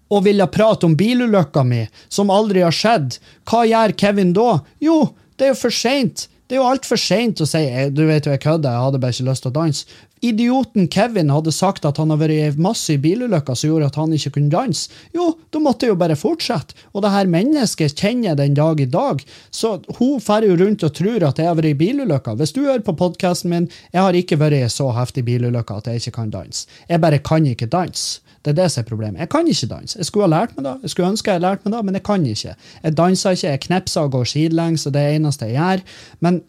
og 0.09 0.23
ville 0.25 0.47
prate 0.49 0.87
om 0.87 0.95
bilulykka 0.97 1.61
mi, 1.63 1.83
som 2.09 2.31
aldri 2.33 2.63
har 2.65 2.73
skjedd, 2.73 3.19
hva 3.45 3.59
gjør 3.69 3.93
Kevin 3.93 4.33
da? 4.33 4.55
Jo, 4.81 5.03
det 5.37 5.45
er 5.45 5.51
jo 5.53 5.59
for 5.59 5.69
seint. 5.69 6.25
Det 6.49 6.57
er 6.57 6.63
jo 6.63 6.69
altfor 6.71 6.97
seint 6.97 7.43
å 7.43 7.45
si 7.45 7.61
«Eh, 7.61 7.91
du 7.93 8.07
vet 8.07 8.25
jo, 8.25 8.31
jeg 8.33 8.41
kødder, 8.41 8.73
jeg 8.73 8.85
hadde 8.87 9.01
bare 9.03 9.13
ikke 9.13 9.27
lyst 9.27 9.43
til 9.45 9.51
å 9.51 9.57
danse. 9.59 9.85
Idioten 10.25 10.87
Kevin 10.91 11.31
hadde 11.33 11.53
sagt 11.55 11.85
at 11.87 11.99
han 12.01 12.11
har 12.13 12.19
vært 12.21 12.35
i 12.35 12.61
masse 12.61 12.95
bilulykker 13.01 13.57
som 13.57 13.71
gjorde 13.71 13.89
at 13.89 13.99
han 13.99 14.13
ikke 14.15 14.33
kunne 14.37 14.53
danse, 14.53 14.93
jo, 15.15 15.31
da 15.53 15.61
måtte 15.63 15.87
jeg 15.87 15.93
jo 15.93 15.99
bare 16.01 16.17
fortsette. 16.19 16.77
Og 16.93 17.03
det 17.05 17.13
her 17.13 17.29
mennesket 17.31 17.95
kjenner 17.97 18.31
jeg 18.31 18.39
den 18.41 18.57
dag 18.57 18.81
i 18.81 18.89
dag, 18.89 19.23
så 19.51 19.77
hun 19.99 20.19
fer 20.23 20.47
jo 20.47 20.57
rundt 20.59 20.85
og 20.87 20.95
tror 20.97 21.27
at 21.29 21.39
jeg 21.39 21.49
har 21.49 21.59
vært 21.59 21.73
i 21.73 21.79
bilulykker. 21.79 22.39
Hvis 22.39 22.55
du 22.55 22.63
hører 22.65 22.83
på 22.85 22.97
podkasten 22.99 23.53
min, 23.53 23.69
jeg 23.93 24.03
har 24.03 24.17
ikke 24.17 24.39
vært 24.41 24.59
i 24.59 24.63
så 24.71 24.89
heftig 24.95 25.25
bilulykke 25.27 25.79
at 25.81 25.89
jeg 25.89 26.03
ikke 26.03 26.17
kan 26.21 26.33
danse. 26.33 26.67
Jeg 26.89 27.01
bare 27.01 27.21
kan 27.23 27.47
ikke 27.47 27.69
danse. 27.71 28.21
Det 28.43 28.53
er 28.53 28.61
det 28.61 28.69
som 28.71 28.81
er 28.83 28.87
problemet. 28.87 29.19
Jeg 29.19 29.29
kan 29.29 29.47
ikke 29.47 29.67
danse. 29.67 29.97
Jeg 29.99 30.07
skulle 30.07 30.27
ha 30.29 30.31
lært 30.31 30.55
meg 30.55 30.65
det, 30.65 30.77
jeg 30.83 30.93
skulle 30.93 31.09
ønske 31.11 31.27
jeg 31.27 31.39
hadde 31.39 31.47
lært 31.47 31.65
meg 31.65 31.73
det, 31.75 31.81
men 31.85 31.97
jeg 31.97 32.03
kan 32.07 32.25
ikke. 32.25 32.55
Jeg 32.83 32.97
danser 32.97 33.35
ikke, 33.35 33.49
jeg 33.49 33.61
knepser 33.65 34.07
og 34.07 34.15
går 34.15 34.29
sidelengs, 34.31 34.85
og 34.87 34.95
det 34.95 35.01
er 35.01 35.11
det 35.11 35.19
eneste 35.19 35.49
jeg 35.49 35.59
gjør. 35.59 35.83
Men 36.25 36.41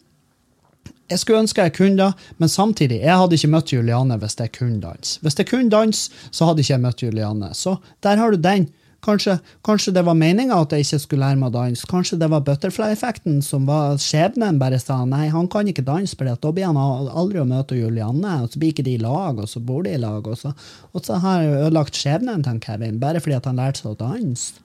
jeg 1.11 1.21
skulle 1.21 1.43
ønske 1.43 1.67
jeg 1.67 1.75
kunne 1.75 1.99
det, 1.99 2.27
men 2.39 2.51
samtidig, 2.51 3.01
jeg 3.03 3.17
hadde 3.19 3.37
ikke 3.37 3.53
møtt 3.53 3.73
Juliane 3.73 4.17
hvis 4.21 4.37
jeg 4.39 4.53
kunne 4.55 4.81
danse. 4.83 5.17
Hvis 5.21 5.39
jeg 5.39 5.49
kunne 5.49 5.71
danse, 5.71 6.11
så 6.31 6.47
hadde 6.47 6.63
ikke 6.63 6.73
jeg 6.77 6.85
møtt 6.85 7.03
Juliane. 7.03 7.51
Så 7.57 7.77
der 8.03 8.21
har 8.21 8.31
du 8.31 8.39
den. 8.41 8.69
Kanskje, 9.01 9.39
kanskje 9.65 9.95
det 9.95 10.03
var 10.05 10.13
meninga 10.13 10.59
at 10.61 10.73
jeg 10.75 10.85
ikke 10.85 10.99
skulle 11.01 11.25
lære 11.25 11.39
meg 11.41 11.49
å 11.49 11.55
danse. 11.55 11.87
Kanskje 11.89 12.19
det 12.21 12.27
var 12.29 12.43
butterfly-effekten 12.45 13.39
som 13.41 13.65
var 13.65 13.97
skjebnen 14.01 14.59
bare 14.61 14.77
sa 14.81 14.99
nei, 15.09 15.23
han 15.33 15.49
kan 15.49 15.67
ikke 15.67 15.85
danse, 15.87 16.13
for 16.17 16.29
da 16.29 16.51
blir 16.53 16.69
han 16.69 16.77
aldri 16.77 17.41
å 17.41 17.47
møte 17.49 17.79
Julianne, 17.79 18.35
og 18.43 18.53
så 18.53 18.61
blir 18.61 18.75
ikke 18.75 18.85
de 18.85 18.99
i 18.99 19.01
lag, 19.01 19.41
og 19.41 19.49
så 19.49 19.61
bor 19.65 19.81
de 19.87 19.95
i 19.95 20.01
lag, 20.01 20.21
og 20.21 20.37
så, 20.37 20.53
og 20.93 21.05
så 21.07 21.17
har 21.23 21.41
jeg 21.41 21.63
ødelagt 21.63 21.97
skjebnen 21.97 22.45
til 22.45 22.61
Kevin 22.61 23.01
bare 23.01 23.23
fordi 23.23 23.41
han 23.41 23.63
lærte 23.63 23.81
seg 23.81 23.95
å 23.95 23.99
danse. 24.03 24.61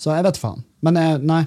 Så 0.00 0.12
jeg 0.12 0.28
vet 0.28 0.40
faen. 0.40 0.62
Men 0.84 1.00
nei. 1.24 1.46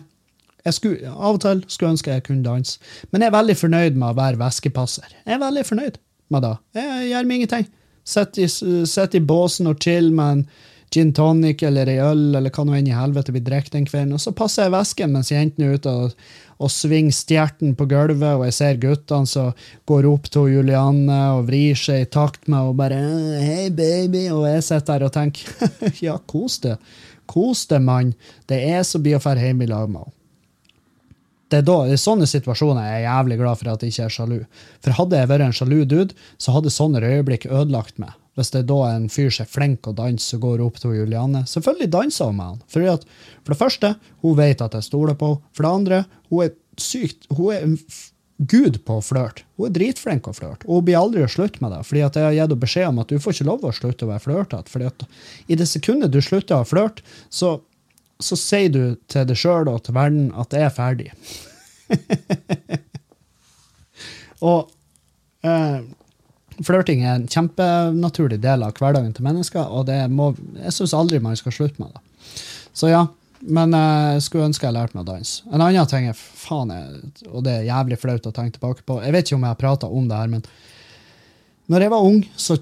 Jeg 0.64 0.78
skulle, 0.78 1.12
av 1.12 1.38
og 1.38 1.42
til 1.44 1.64
skulle 1.68 1.94
ønske 1.94 2.14
jeg 2.14 2.26
kunne 2.28 2.46
danse. 2.46 2.80
Men 3.12 3.24
jeg 3.24 3.32
er 3.32 3.38
veldig 3.38 3.56
fornøyd 3.60 3.98
med 4.00 4.10
å 4.14 4.20
være 4.20 4.40
veskepasser. 4.40 5.16
Jeg 5.26 5.36
er 5.36 5.42
veldig 5.44 5.66
fornøyd 5.68 5.98
med 6.34 6.46
det. 6.46 6.54
Jeg 6.80 7.10
gjør 7.10 7.28
meg 7.28 7.42
ingenting. 7.42 7.66
Sitter 8.04 8.46
i, 8.46 9.18
i 9.20 9.28
båsen 9.28 9.72
og 9.72 9.84
chill 9.84 10.12
med 10.16 10.38
en 10.38 10.46
gin 10.94 11.14
tonic 11.16 11.64
eller 11.66 11.90
ei 11.90 12.00
øl 12.04 12.36
eller 12.38 12.54
hva 12.54 12.66
nå 12.68 12.76
enn 12.78 12.90
i 12.90 12.96
helvete 12.96 13.34
vi 13.34 13.42
drikker 13.44 13.74
den 13.76 13.88
kvelden, 13.88 14.16
og 14.16 14.22
så 14.22 14.34
passer 14.36 14.68
jeg 14.68 14.76
vesken 14.76 15.14
mens 15.16 15.32
jentene 15.34 15.72
er 15.72 15.80
ute 15.80 15.94
og, 16.04 16.18
og 16.62 16.72
svinger 16.72 17.16
stjerten 17.18 17.74
på 17.80 17.88
gulvet, 17.90 18.36
og 18.38 18.46
jeg 18.48 18.58
ser 18.60 18.82
guttene 18.82 19.30
som 19.30 19.66
går 19.90 20.10
opp 20.12 20.30
til 20.34 20.52
Julianne 20.54 21.20
og 21.38 21.48
vrir 21.50 21.80
seg 21.80 22.06
i 22.06 22.10
takt 22.14 22.46
med 22.52 22.70
og 22.70 22.78
bare 22.80 23.00
'Hei, 23.00 23.70
baby', 23.74 24.30
og 24.32 24.46
jeg 24.52 24.68
sitter 24.70 25.00
der 25.00 25.08
og 25.10 25.16
tenker 25.18 25.50
'Ja, 26.04 26.20
kos 26.20 26.60
deg. 26.64 26.78
Kos 27.26 27.66
deg, 27.66 27.82
mann. 27.82 28.14
Det 28.48 28.60
er 28.60 28.78
jeg 28.78 28.86
som 28.86 29.02
blir 29.04 29.18
å 29.18 29.24
dra 29.24 29.40
hjem 29.40 29.64
i 29.64 29.72
lag 29.72 29.90
med 29.90 30.04
henne' 30.04 30.13
det 31.54 31.60
er 31.62 31.66
da, 31.68 31.76
I 31.86 32.00
sånne 32.02 32.26
situasjoner 32.26 32.82
er 32.82 32.96
jeg 32.96 33.06
jævlig 33.06 33.36
glad 33.38 33.60
for 33.60 33.70
at 33.70 33.84
jeg 33.86 33.94
ikke 33.94 34.06
er 34.08 34.14
sjalu. 34.16 34.38
For 34.82 34.98
hadde 34.98 35.20
jeg 35.20 35.30
vært 35.30 35.46
en 35.46 35.54
sjalu 35.54 35.80
dude, 35.86 36.16
så 36.42 36.56
hadde 36.56 36.72
sånne 36.74 37.04
øyeblikk 37.06 37.46
ødelagt 37.46 38.02
meg. 38.02 38.16
Hvis 38.34 38.50
det 38.50 38.64
er 38.64 38.70
da 38.72 38.80
en 38.90 39.06
fyr 39.14 39.30
som 39.30 39.46
er 39.46 39.52
flink 39.54 39.86
å 39.86 39.94
danse 39.94 40.34
og 40.40 40.48
går 40.48 40.64
opp 40.66 40.80
til 40.82 40.96
Juliane. 40.98 41.44
Selvfølgelig 41.46 41.92
danser 41.94 42.32
hun 42.32 42.40
med 42.40 42.48
han. 42.48 42.64
For, 42.74 42.88
at, 42.90 43.06
for 43.44 43.54
det 43.54 43.60
første, 43.60 43.92
hun 44.26 44.40
vet 44.40 44.64
at 44.66 44.74
jeg 44.80 44.88
stoler 44.88 45.18
på 45.20 45.36
henne. 45.36 45.54
For 45.54 45.68
det 45.68 45.74
andre, 45.78 46.00
hun 46.32 46.48
er 46.48 46.56
sykt 46.82 47.28
Hun 47.30 47.52
er 47.54 47.68
en 47.68 47.76
gud 48.50 48.80
på 48.88 48.96
å 48.98 49.04
flørte. 49.06 49.46
Hun 49.60 49.70
er 49.70 49.76
dritflink 49.76 50.26
å 50.26 50.34
flørte. 50.34 50.66
Og 50.66 50.80
hun 50.80 50.88
blir 50.88 50.98
aldri 50.98 51.22
å 51.22 51.30
slutte 51.30 51.62
med 51.62 51.76
det. 51.76 51.84
fordi 51.86 52.02
at 52.08 52.18
jeg 52.18 52.26
har 52.26 52.34
gitt 52.34 52.48
henne 52.48 52.64
beskjed 52.64 52.88
om 52.88 53.04
at 53.04 53.14
du 53.14 53.22
får 53.22 53.38
ikke 53.38 53.50
lov 53.52 53.68
å 53.70 53.76
slutte 53.78 54.08
å 54.08 54.10
være 54.10 54.26
flørtete. 54.26 54.74
fordi 54.74 54.90
at 54.90 55.06
i 55.46 55.60
det 55.62 55.70
sekundet 55.70 56.12
du 56.12 56.18
slutter 56.22 56.58
å 56.58 56.66
flørte, 56.66 57.06
så 57.30 57.60
så 58.22 58.38
sier 58.40 58.72
du 58.74 58.84
til 59.12 59.28
deg 59.30 59.40
sjøl 59.40 59.70
og 59.72 59.84
til 59.86 59.98
verden 59.98 60.30
at 60.40 60.54
det 60.54 60.64
er 60.66 60.74
ferdig. 60.74 61.10
og 64.52 64.72
eh, 65.46 65.82
flørting 66.64 67.04
er 67.04 67.18
en 67.18 67.28
kjempenaturlig 67.28 68.40
del 68.44 68.66
av 68.66 68.78
hverdagen 68.78 69.14
til 69.16 69.28
mennesker, 69.28 69.68
og 69.68 69.88
det 69.90 70.00
må, 70.12 70.32
jeg 70.60 70.78
syns 70.78 70.96
aldri 70.98 71.22
man 71.24 71.38
skal 71.40 71.56
slutte 71.56 71.84
med 71.84 71.94
det. 71.96 72.04
Så 72.74 72.90
ja, 72.90 73.06
men 73.44 73.76
eh, 73.78 74.14
jeg 74.18 74.28
skulle 74.28 74.50
ønske 74.50 74.68
jeg 74.68 74.78
lærte 74.78 74.98
meg 74.98 75.06
å 75.06 75.12
danse. 75.14 75.44
En 75.52 75.62
annen 75.62 75.90
ting 75.90 76.10
er, 76.10 76.18
faen, 76.18 76.74
jeg, 76.74 77.14
og 77.30 77.44
det 77.48 77.58
er 77.58 77.72
jævlig 77.72 78.00
flaut 78.02 78.30
å 78.30 78.36
tenke 78.36 78.58
tilbake 78.58 78.86
på 78.88 79.02
Jeg 79.04 79.16
vet 79.16 79.28
ikke 79.28 79.40
om 79.40 79.48
jeg 79.48 79.56
har 79.56 79.66
prata 79.66 79.90
om 79.90 80.08
det 80.10 80.22
her, 80.22 80.32
men 80.32 80.46
når 81.72 81.86
jeg 81.86 81.94
var 81.94 82.08
ung, 82.08 82.24
så 82.36 82.58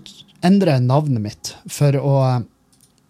endret 0.45 0.77
jeg 0.77 0.87
navnet 0.87 1.23
mitt 1.23 1.53
for 1.69 1.97
å 1.97 2.15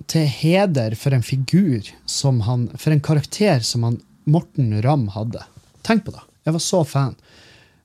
til 0.07 0.25
heder 0.25 0.95
for 0.95 1.13
en 1.13 1.23
figur 1.25 1.89
som 2.09 2.41
han 2.47 2.69
For 2.77 2.93
en 2.93 3.03
karakter 3.03 3.59
som 3.65 3.83
han 3.83 3.99
Morten 4.23 4.73
Ramm 4.81 5.07
hadde. 5.15 5.41
Tenk 5.81 6.05
på 6.05 6.13
det. 6.13 6.21
Jeg 6.45 6.53
var 6.53 6.63
så 6.63 6.83
fan. 6.85 7.15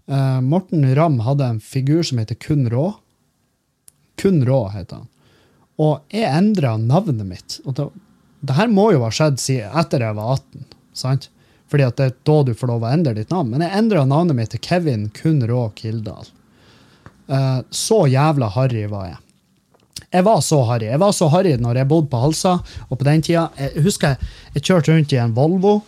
Uh, 0.07 0.41
Morten 0.41 0.85
Ramm 0.95 1.21
hadde 1.25 1.45
en 1.45 1.61
figur 1.61 2.03
som 2.03 2.21
heter 2.21 2.35
Kun 2.35 2.69
Rå. 2.71 2.93
Kun 4.21 4.45
Rå 4.47 4.61
heter 4.75 5.01
han. 5.01 5.09
Og 5.83 6.01
jeg 6.13 6.29
endra 6.29 6.77
navnet 6.81 7.27
mitt. 7.27 7.59
Og 7.65 7.75
det, 7.77 7.89
det, 8.41 8.57
her 8.57 8.71
må 8.73 8.91
jo 8.95 9.03
ha 9.05 9.11
skjedd 9.13 9.41
etter 9.67 10.05
jeg 10.05 10.17
var 10.17 10.39
18. 10.39 10.69
sant? 10.97 11.29
Fordi 11.67 11.89
at 11.89 11.99
det 11.99 12.07
er 12.07 12.17
da 12.29 12.37
du 12.47 12.55
får 12.55 12.71
lov 12.71 12.87
å 12.87 12.93
endre 12.93 13.17
ditt 13.17 13.33
navn. 13.35 13.51
Men 13.53 13.67
jeg 13.67 13.77
endra 13.81 14.07
navnet 14.09 14.39
mitt 14.39 14.55
til 14.55 14.63
Kevin 14.63 15.09
Kun 15.17 15.43
Rå 15.49 15.69
Kildahl. 15.77 16.29
Uh, 17.27 17.61
så 17.75 18.05
jævla 18.07 18.53
harry 18.55 18.87
var 18.93 19.11
jeg. 19.11 19.23
Jeg 20.13 20.27
var 20.27 20.41
så 20.45 20.63
harry. 20.69 20.87
Jeg 20.91 21.03
var 21.03 21.13
så 21.17 21.29
harry 21.33 21.57
når 21.61 21.83
jeg 21.83 21.91
bodde 21.91 22.11
på 22.13 22.21
Halsa. 22.23 22.59
Og 22.89 22.99
på 22.99 23.09
den 23.09 23.25
tida, 23.27 23.49
jeg 23.59 23.85
husker 23.85 24.15
jeg, 24.15 24.33
jeg 24.55 24.67
kjørte 24.69 24.95
rundt 24.95 25.15
i 25.15 25.21
en 25.23 25.37
Volvo. 25.37 25.81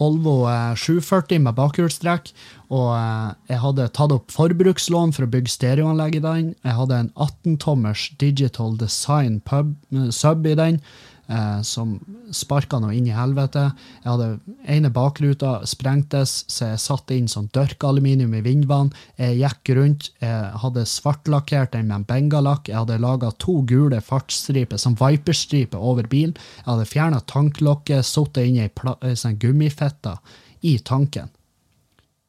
Volvo 0.00 0.34
740 0.74 1.36
eh, 1.36 1.42
med 1.44 1.56
bakhjulstrekk. 1.58 2.30
Og 2.74 2.90
eh, 2.96 3.30
jeg 3.52 3.62
hadde 3.62 3.88
tatt 3.96 4.14
opp 4.14 4.34
forbrukslån 4.34 5.14
for 5.14 5.26
å 5.26 5.32
bygge 5.32 5.54
stereoanlegg 5.54 6.18
i 6.18 6.24
den. 6.24 6.52
Jeg 6.66 6.78
hadde 6.80 7.00
en 7.04 7.10
18-tommers 7.14 8.08
Digital 8.20 8.76
Design 8.80 9.40
pub, 9.46 9.74
eh, 9.94 10.10
sub 10.14 10.46
i 10.50 10.56
den 10.58 10.80
eh, 11.28 11.60
som 11.66 11.96
sparka 12.34 12.80
noe 12.82 12.94
inn 12.96 13.06
i 13.08 13.14
helvete. 13.14 13.66
Jeg 14.02 14.10
hadde 14.10 14.28
ene 14.70 14.90
bakruta 14.94 15.56
sprengtes, 15.68 16.42
så 16.50 16.72
jeg 16.72 16.82
satte 16.82 17.16
inn 17.16 17.30
sånn 17.30 17.50
dørkaluminium 17.54 18.34
i 18.38 18.42
vindvann. 18.44 18.92
Jeg 19.20 19.38
gikk 19.40 19.74
rundt, 19.78 20.10
jeg 20.22 20.50
hadde 20.64 20.86
svartlakkert 20.88 21.74
den 21.76 21.88
med 21.90 22.02
en 22.02 22.08
bengalakk. 22.08 22.68
Jeg 22.70 22.80
hadde 22.82 23.00
laga 23.02 23.32
to 23.42 23.60
gule 23.68 24.00
fartsstriper, 24.04 24.80
som 24.80 24.98
viperstriper, 25.00 25.78
over 25.78 26.08
bilen. 26.10 26.36
Jeg 26.62 26.68
hadde 26.72 26.90
fjerna 26.90 27.22
tanklokket, 27.30 28.06
sittet 28.08 28.48
inn 28.48 28.60
i 28.64 29.16
sånn 29.18 29.40
gummifetta 29.40 30.18
i 30.64 30.78
tanken. 30.84 31.32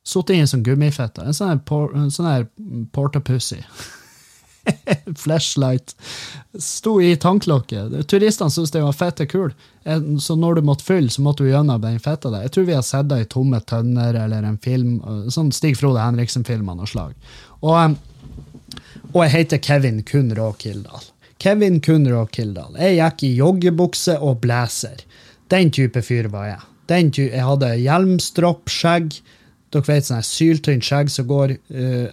Sittet 0.05 0.35
inn 0.35 0.45
i 0.45 0.49
sånn 0.49 0.65
gummifette. 0.65 1.23
En 1.25 1.35
sånn, 1.35 1.61
por, 1.65 1.93
sånn 2.13 2.49
portapussy. 2.93 3.63
Flashlight. 5.23 5.95
Sto 6.59 7.01
i 7.01 7.15
tanklokket. 7.15 8.07
Turistene 8.07 8.51
syntes 8.51 8.71
det 8.71 8.83
var 8.83 8.95
fette 8.95 9.27
kul, 9.29 9.53
så 10.21 10.35
når 10.39 10.59
du 10.59 10.67
måtte 10.69 10.85
fylle, 10.87 11.09
så 11.11 11.23
måtte 11.25 11.43
du 11.43 11.49
gjennom 11.51 11.81
den 11.81 11.99
fetta 11.99 12.31
der. 12.31 12.45
Jeg 12.47 12.55
tror 12.55 12.67
vi 12.69 12.77
har 12.77 12.85
sett 12.85 13.09
det 13.11 13.21
i 13.21 13.29
Tomme 13.29 13.61
tønner 13.67 14.17
eller 14.25 14.47
en 14.47 14.59
film, 14.61 14.99
sånn 15.31 15.51
Stig 15.55 15.77
Frode 15.79 16.03
Henriksen-film 16.03 16.69
av 16.71 16.79
noe 16.79 16.89
slag. 16.89 17.13
Og, 17.61 17.97
og, 19.11 19.19
jeg 19.25 19.33
heter 19.35 19.63
Kevin 19.63 20.01
Kunrå 20.07 20.51
Kildahl. 20.61 21.11
Kevin 21.41 21.81
Kunrå 21.83 22.25
Kildahl. 22.33 22.77
Jeg 22.79 22.99
gikk 22.99 23.25
i 23.27 23.35
joggebukse 23.39 24.17
og 24.23 24.39
blazer. 24.45 25.03
Den 25.51 25.71
type 25.75 26.01
fyr 26.05 26.31
var 26.33 26.49
jeg. 26.49 26.61
Den 26.89 27.09
ty 27.13 27.27
jeg 27.27 27.45
hadde 27.45 27.73
hjelmstropp, 27.81 28.69
skjegg. 28.71 29.19
Dere 29.73 29.89
vet 29.89 30.07
sånn 30.07 30.25
syltynt 30.25 30.85
skjegg 30.85 31.11
som 31.11 31.27
går 31.29 31.57
uh, 31.73 32.07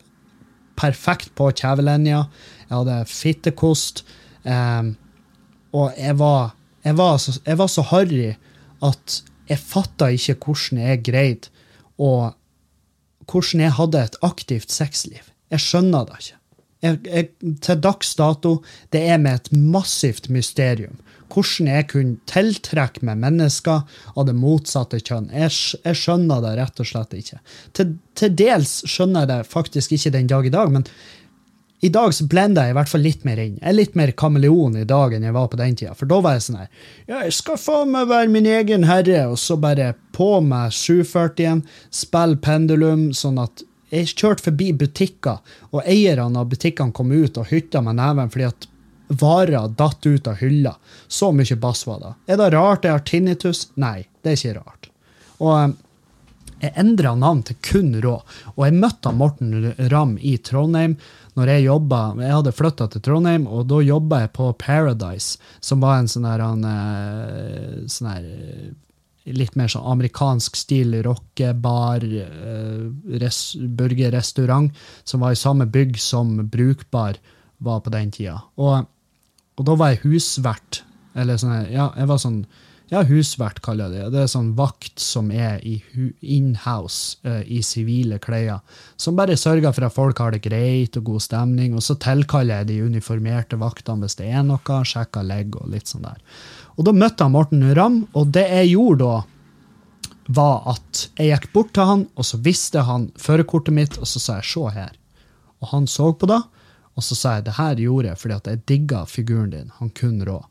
perfekt 0.82 1.32
på 1.38 1.50
kjevelinja. 1.54 2.24
Jeg 2.66 2.74
hadde 2.74 2.98
fittekost. 3.10 4.04
Um, 4.42 4.94
og 5.72 5.94
jeg 5.96 6.18
var, 6.18 6.54
jeg 6.84 6.98
var, 6.98 7.16
så, 7.22 7.38
jeg 7.46 7.58
var 7.60 7.70
så 7.70 7.84
harry 7.92 8.32
at 8.82 9.18
jeg 9.48 9.62
fatta 9.62 10.10
ikke 10.12 10.38
hvordan 10.42 10.82
jeg 10.82 11.04
greide 11.06 11.52
og 12.02 12.32
Hvordan 13.32 13.60
jeg 13.62 13.72
hadde 13.76 14.00
et 14.02 14.16
aktivt 14.26 14.72
sexliv. 14.74 15.28
Jeg 15.54 15.62
skjønner 15.62 16.08
det 16.08 16.16
ikke. 16.18 16.38
Jeg, 16.82 16.98
jeg, 17.06 17.52
til 17.62 17.78
dags 17.78 18.08
dato 18.18 18.50
det 18.92 19.04
er 19.08 19.20
med 19.22 19.38
et 19.38 19.52
massivt 19.54 20.26
mysterium 20.28 20.98
hvordan 21.32 21.70
jeg 21.70 21.88
kunne 21.92 22.18
tiltrekke 22.30 23.04
meg 23.06 23.20
mennesker 23.22 23.82
av 24.12 24.28
det 24.28 24.36
motsatte 24.36 25.00
kjønn. 25.00 25.30
Jeg, 25.32 25.54
jeg 25.82 25.98
skjønner 25.98 26.44
det 26.44 26.52
rett 26.60 26.84
og 26.84 26.88
slett 26.88 27.16
ikke. 27.16 27.40
Til, 27.76 27.96
til, 28.18 28.36
dels 28.38 28.78
skjønner 28.88 29.24
jeg 29.24 29.32
det 29.32 29.50
faktisk 29.50 29.96
ikke 29.96 30.14
den 30.14 30.30
dag 30.30 30.46
i 30.46 30.54
dag, 30.54 30.72
men 30.74 30.86
i 31.82 31.90
dag 31.90 32.12
så 32.14 32.28
blender 32.30 32.68
jeg 32.68 32.74
i 32.74 32.76
hvert 32.78 32.90
fall 32.92 33.02
litt 33.02 33.24
mer 33.26 33.40
inn. 33.42 33.56
Jeg 33.58 33.68
er 33.72 33.74
litt 33.74 33.96
mer 33.98 34.12
kameleon 34.14 34.76
i 34.78 34.86
dag 34.86 35.16
enn 35.16 35.24
jeg 35.26 35.34
var 35.34 35.48
på 35.50 35.58
den 35.58 35.74
tida. 35.78 35.96
For 35.98 36.06
da 36.06 36.20
var 36.22 36.36
jeg 36.36 36.44
sånn 36.46 36.60
her 36.60 36.68
Ja, 37.10 37.24
jeg 37.24 37.34
skal 37.34 37.58
faen 37.58 37.90
meg 37.90 38.06
være 38.12 38.30
min 38.30 38.46
egen 38.46 38.86
herre, 38.86 39.24
og 39.32 39.40
så 39.42 39.58
bare 39.58 39.92
på 40.14 40.36
meg 40.46 40.70
740-en, 40.76 41.64
spille 41.90 42.38
pendulum, 42.44 43.08
sånn 43.16 43.42
at 43.42 43.64
jeg 43.92 44.12
kjørte 44.14 44.46
forbi 44.46 44.70
butikker, 44.78 45.42
og 45.72 45.82
eierne 45.82 46.40
av 46.40 46.52
butikkene 46.52 46.94
kom 46.96 47.10
ut 47.12 47.36
og 47.40 47.50
hytta 47.50 47.82
med 47.84 47.98
neven 47.98 48.30
fordi 48.32 48.46
at 48.48 48.68
varer 49.20 49.68
datt 49.78 50.06
ut 50.06 50.26
av 50.26 50.40
hylla. 50.40 50.76
Så 51.08 51.32
mye 51.32 51.56
bass 51.56 51.86
var 51.86 52.02
det. 52.02 52.12
Er 52.32 52.40
det 52.40 52.50
rart 52.54 52.84
jeg 52.86 52.96
har 52.96 53.06
tinnitus? 53.06 53.66
Nei, 53.74 54.04
det 54.22 54.32
er 54.32 54.38
ikke 54.38 54.60
rart. 54.60 54.90
Og 55.42 55.56
eh, 55.56 55.72
Jeg 56.62 56.78
endra 56.78 57.16
navn 57.18 57.40
til 57.42 57.56
kun 57.58 57.96
Rå. 58.04 58.20
Og 58.54 58.60
jeg 58.66 58.78
møtte 58.78 59.10
Morten 59.10 59.72
Ramm 59.90 60.14
i 60.20 60.36
Trondheim 60.38 60.94
når 61.34 61.48
jeg 61.48 61.64
jobba 61.64 61.98
Jeg 62.20 62.34
hadde 62.36 62.52
flytta 62.52 62.86
til 62.92 63.02
Trondheim, 63.02 63.46
og 63.48 63.64
da 63.70 63.80
jobba 63.80 64.18
jeg 64.20 64.32
på 64.36 64.50
Paradise, 64.60 65.38
som 65.64 65.80
var 65.80 65.98
en 65.98 66.10
sånn 66.12 66.28
her, 66.28 66.42
han, 66.44 66.64
eh, 66.68 67.82
sånn 67.88 68.10
her 68.12 68.30
eh, 68.30 68.70
Litt 69.22 69.54
mer 69.54 69.70
sånn 69.70 69.84
amerikansk 69.86 70.56
stil 70.58 70.96
rockebar, 71.06 72.02
res, 73.22 73.36
burgerrestaurant, 73.54 74.72
som 75.06 75.22
var 75.22 75.36
i 75.36 75.38
samme 75.38 75.68
bygg 75.70 75.94
som 76.02 76.32
Brukbar 76.50 77.20
var 77.62 77.84
på 77.84 77.92
den 77.94 78.10
tida. 78.10 78.40
Og, 78.58 78.88
og 79.56 79.68
da 79.68 79.76
var 79.78 79.92
jeg 79.92 80.04
husvert. 80.06 80.82
Eller 81.18 81.40
sånn, 81.40 81.66
ja, 81.72 81.90
jeg 81.98 82.08
var 82.08 82.20
sånn 82.22 82.44
ja, 82.92 83.00
husvert 83.08 83.62
kaller 83.64 83.88
jeg 83.88 84.02
det. 84.02 84.08
Det 84.12 84.20
er 84.20 84.28
sånn 84.28 84.50
vakt 84.56 85.00
som 85.00 85.30
er 85.32 85.62
i 85.64 85.78
inhouse 86.20 87.16
uh, 87.24 87.40
i 87.40 87.62
sivile 87.64 88.18
klær. 88.20 88.60
Som 89.00 89.16
bare 89.16 89.38
sørger 89.40 89.72
for 89.72 89.86
at 89.86 89.94
folk 89.94 90.20
har 90.20 90.34
det 90.34 90.42
greit 90.44 90.98
og 91.00 91.06
god 91.06 91.24
stemning. 91.24 91.72
Og 91.72 91.84
så 91.86 91.96
tilkaller 91.96 92.60
jeg 92.60 92.68
de 92.68 92.90
uniformerte 92.92 93.56
vaktene 93.60 94.04
hvis 94.04 94.18
det 94.20 94.28
er 94.28 94.44
noe. 94.44 94.82
Sjekker 94.84 95.24
legg 95.24 95.56
og 95.56 95.72
litt 95.72 95.88
sånn 95.88 96.04
der. 96.04 96.20
Og 96.76 96.84
da 96.84 96.92
møtte 96.96 97.24
jeg 97.24 97.32
Morten 97.32 97.64
Ramm, 97.76 98.02
og 98.12 98.32
det 98.36 98.44
jeg 98.50 98.74
gjorde 98.74 99.08
da, 99.08 99.16
var 100.32 100.68
at 100.76 101.06
jeg 101.16 101.32
gikk 101.32 101.48
bort 101.52 101.72
til 101.76 101.88
han, 101.88 102.04
og 102.16 102.28
så 102.28 102.38
viste 102.44 102.84
han 102.86 103.08
førerkortet 103.20 103.74
mitt, 103.76 103.96
og 103.98 104.08
så 104.08 104.20
sa 104.20 104.36
jeg 104.40 104.48
'se 104.52 104.68
her'. 104.76 104.98
Og 105.62 105.68
han 105.72 105.86
så 105.86 106.12
på 106.12 106.28
det, 106.28 106.42
og 106.96 107.02
så 107.02 107.14
sa 107.16 107.34
jeg 107.34 107.44
'det 107.44 107.56
her 107.56 107.74
gjorde 107.74 108.08
jeg 108.08 108.18
fordi 108.18 108.34
at 108.34 108.46
jeg 108.46 108.66
digga 108.68 109.04
figuren 109.04 109.52
din'. 109.52 109.70
Han 109.78 109.90
kunne 109.90 110.24
rå. 110.24 110.44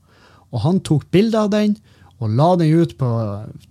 Og 0.51 0.61
han 0.61 0.79
tok 0.79 1.11
bilde 1.11 1.37
av 1.37 1.49
den 1.49 1.77
og 2.21 2.29
la 2.37 2.51
den 2.55 2.69
ut 2.77 2.93
på 2.97 3.07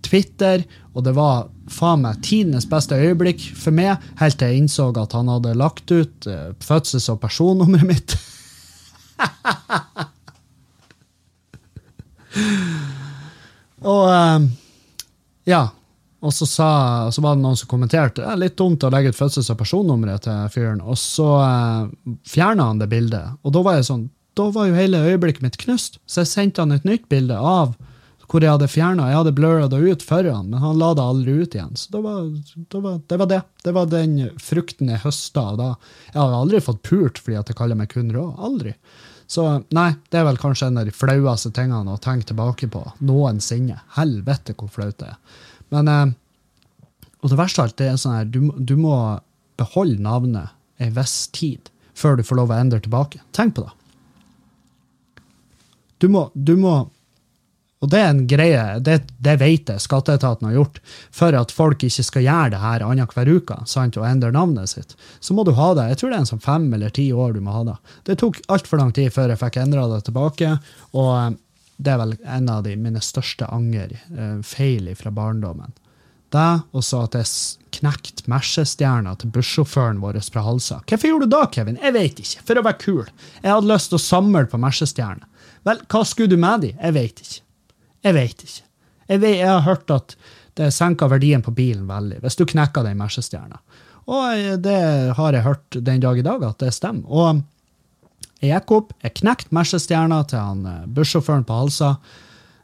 Twitter, 0.03 0.63
og 0.93 1.03
det 1.07 1.15
var 1.15 1.47
faen 1.71 2.01
meg 2.03 2.19
tidenes 2.25 2.65
beste 2.67 2.95
øyeblikk 2.99 3.55
for 3.55 3.71
meg, 3.71 3.95
helt 4.19 4.37
til 4.39 4.47
jeg 4.51 4.57
innså 4.59 4.91
at 4.99 5.11
han 5.15 5.27
hadde 5.31 5.55
lagt 5.55 5.91
ut 5.91 6.27
uh, 6.27 6.51
fødsels- 6.59 7.09
og 7.13 7.21
personnummeret 7.23 7.87
mitt. 7.87 8.17
og 13.91 14.03
uh, 14.11 14.41
ja. 15.47 15.67
Og 16.21 16.33
så, 16.33 16.45
sa, 16.45 16.69
så, 17.09 17.21
var 17.23 17.35
det 17.35 17.41
noen 17.41 17.57
som 17.57 17.69
kommenterte 17.69 18.21
det 18.21 18.29
er 18.29 18.41
litt 18.43 18.57
dumt 18.59 18.83
å 18.85 18.91
legge 18.93 19.09
ut 19.09 19.17
fødsels- 19.17 19.49
og 19.49 19.57
personnummeret 19.57 20.27
til 20.27 20.49
fyren, 20.53 20.81
og 20.85 20.99
så 21.01 21.29
eh, 21.41 22.17
fjerna 22.29 22.67
han 22.69 22.81
det 22.81 22.91
bildet. 22.91 23.39
Og 23.41 23.55
da 23.55 23.63
var 23.65 23.79
jeg 23.79 23.87
sånn, 23.89 24.03
da 24.37 24.49
var 24.53 24.69
jo 24.69 24.77
hele 24.77 25.01
øyeblikket 25.09 25.45
mitt 25.45 25.57
knust, 25.63 25.97
så 26.05 26.21
jeg 26.21 26.31
sendte 26.31 26.61
han 26.61 26.75
et 26.75 26.85
nytt 26.87 27.09
bilde 27.11 27.37
av 27.37 27.73
hvor 28.31 28.43
jeg 28.45 28.53
hadde 28.53 28.69
fjerna 28.71 29.09
Jeg 29.09 29.17
hadde 29.19 29.35
blurra 29.35 29.67
det 29.67 29.79
ut 29.81 30.03
for 30.07 30.23
han, 30.23 30.49
men 30.53 30.61
han 30.63 30.79
la 30.79 30.93
det 30.95 31.03
aldri 31.03 31.33
ut 31.41 31.55
igjen. 31.57 31.75
Så 31.75 31.91
det 31.91 32.01
var, 32.05 32.21
det 32.55 32.81
var, 32.85 32.99
det 33.07 33.17
var 33.19 33.27
det. 33.27 33.39
Det 33.65 33.73
var 33.75 33.89
den 33.91 34.13
frukten 34.39 34.91
jeg 34.93 35.03
høsta. 35.03 35.43
Da. 35.59 35.73
Jeg 36.13 36.19
har 36.21 36.35
aldri 36.37 36.61
fått 36.63 36.83
pult 36.87 37.19
fordi 37.19 37.39
at 37.41 37.51
jeg 37.51 37.59
kaller 37.59 37.79
meg 37.79 37.91
kun 37.91 38.13
rå. 38.15 38.29
Aldri. 38.39 38.71
Så 39.31 39.45
nei, 39.75 39.89
det 40.11 40.19
er 40.19 40.25
vel 40.27 40.39
kanskje 40.39 40.69
en 40.71 40.79
av 40.79 40.87
de 40.87 40.95
flaueste 40.95 41.51
tingene 41.55 41.93
å 41.93 41.99
tenke 42.03 42.31
tilbake 42.31 42.67
på 42.71 42.85
noensinne. 43.07 43.81
Helvete 43.97 44.55
hvor 44.55 44.71
flaut 44.71 44.97
det 44.99 45.11
er. 45.11 45.19
Men 45.71 45.87
eh, 45.87 46.07
Og 47.21 47.29
det 47.29 47.37
verste 47.37 47.61
av 47.61 47.69
alt, 47.69 47.77
det 47.77 47.89
er 47.91 47.99
sånn 48.01 48.15
her, 48.17 48.25
du, 48.25 48.49
du 48.57 48.73
må 48.81 48.95
beholde 49.61 50.01
navnet 50.01 50.55
ei 50.81 50.89
viss 50.95 51.27
tid 51.35 51.69
før 51.93 52.17
du 52.17 52.23
får 52.25 52.39
lov 52.39 52.49
å 52.53 52.57
endre 52.57 52.79
tilbake. 52.81 53.19
Tenk 53.35 53.53
på 53.57 53.67
det. 53.67 53.75
Du 56.01 56.07
må, 56.09 56.31
du 56.33 56.55
må 56.57 56.89
og 57.81 57.89
det 57.89 57.97
er 57.97 58.11
en 58.11 58.25
greie, 58.29 58.63
det, 58.85 58.99
det 59.25 59.39
vet 59.41 59.69
jeg 59.71 59.81
skatteetaten 59.81 60.45
har 60.45 60.53
gjort, 60.53 60.75
for 61.09 61.33
at 61.33 61.53
folk 61.53 61.81
ikke 61.87 62.03
skal 62.05 62.25
gjøre 62.27 62.51
det 62.53 62.59
her 62.61 62.83
annenhver 62.85 63.31
uke 63.33 63.57
sant, 63.69 63.97
og 63.97 64.05
endre 64.05 64.29
navnet 64.35 64.69
sitt. 64.69 64.93
Så 65.17 65.33
må 65.33 65.41
du 65.47 65.55
ha 65.57 65.71
det. 65.77 65.87
Jeg 65.89 66.01
tror 66.01 66.11
det 66.11 66.19
er 66.19 66.25
en 66.27 66.29
sånn 66.29 66.43
fem 66.45 66.67
eller 66.77 66.93
ti 66.93 67.07
år 67.09 67.33
du 67.33 67.41
må 67.41 67.55
ha 67.55 67.63
det. 67.71 67.77
Det 68.05 68.19
tok 68.21 68.37
altfor 68.53 68.83
lang 68.83 68.93
tid 68.93 69.09
før 69.15 69.33
jeg 69.33 69.41
fikk 69.41 69.57
endra 69.63 69.87
det 69.89 70.03
tilbake, 70.05 70.51
og 70.93 71.09
eh, 71.15 71.31
det 71.81 71.93
er 71.93 72.01
vel 72.01 72.15
en 72.29 72.49
av 72.51 72.63
de 72.65 72.75
mine 72.77 73.01
største 73.01 73.47
anger, 73.49 73.95
eh, 74.13 74.37
feil 74.45 74.89
fra 74.95 75.11
barndommen. 75.13 75.73
Det, 76.31 76.61
og 76.71 76.83
så 76.87 77.01
at 77.03 77.17
jeg 77.17 77.27
knekte 77.75 78.29
mersestjerna 78.31 79.17
til 79.19 79.33
bussjåføren 79.35 79.99
vår 79.99 80.21
fra 80.31 80.45
Halsa. 80.45 80.79
Hvorfor 80.87 81.09
gjorde 81.09 81.27
du 81.27 81.33
da, 81.33 81.41
Kevin? 81.51 81.79
Jeg 81.81 81.95
vet 81.97 82.21
ikke. 82.23 82.43
For 82.47 82.59
å 82.59 82.63
være 82.63 82.79
kul. 82.79 83.07
Jeg 83.41 83.51
hadde 83.51 83.67
lyst 83.67 83.91
til 83.91 83.99
å 83.99 84.03
samle 84.05 84.45
på 84.47 84.59
mersestjerner. 84.61 85.27
Vel, 85.67 85.81
hva 85.91 86.03
skulle 86.07 86.31
du 86.31 86.39
med 86.39 86.63
de? 86.63 86.71
Jeg 86.77 86.95
vet 86.95 87.19
ikke. 87.25 87.41
Jeg 88.07 88.17
vet 88.17 88.45
ikke. 88.47 88.63
Jeg, 89.11 89.19
vet, 89.25 89.35
jeg 89.41 89.49
har 89.49 89.65
hørt 89.67 89.91
at 89.91 90.15
det 90.59 90.71
senker 90.75 91.11
verdien 91.11 91.43
på 91.43 91.53
bilen 91.55 91.83
veldig 91.89 92.21
hvis 92.23 92.39
du 92.39 92.45
knekker 92.47 92.85
den 92.87 92.99
mersestjerna. 92.99 93.59
Og 94.11 94.61
det 94.63 94.79
har 95.17 95.35
jeg 95.35 95.45
hørt 95.45 95.77
den 95.77 96.01
dag 96.03 96.17
i 96.19 96.25
dag, 96.25 96.43
at 96.47 96.63
det 96.63 96.71
stemmer. 96.75 97.11
Og 97.11 97.43
jeg 98.41 98.51
gikk 98.51 98.73
opp, 98.77 98.93
jeg 99.05 99.17
knekte 99.21 99.55
Mercestjerna 99.55 100.21
til 100.29 100.41
han 100.41 100.65
eh, 100.65 100.83
bussjåføren 100.95 101.45
på 101.47 101.59
Halsa, 101.59 101.93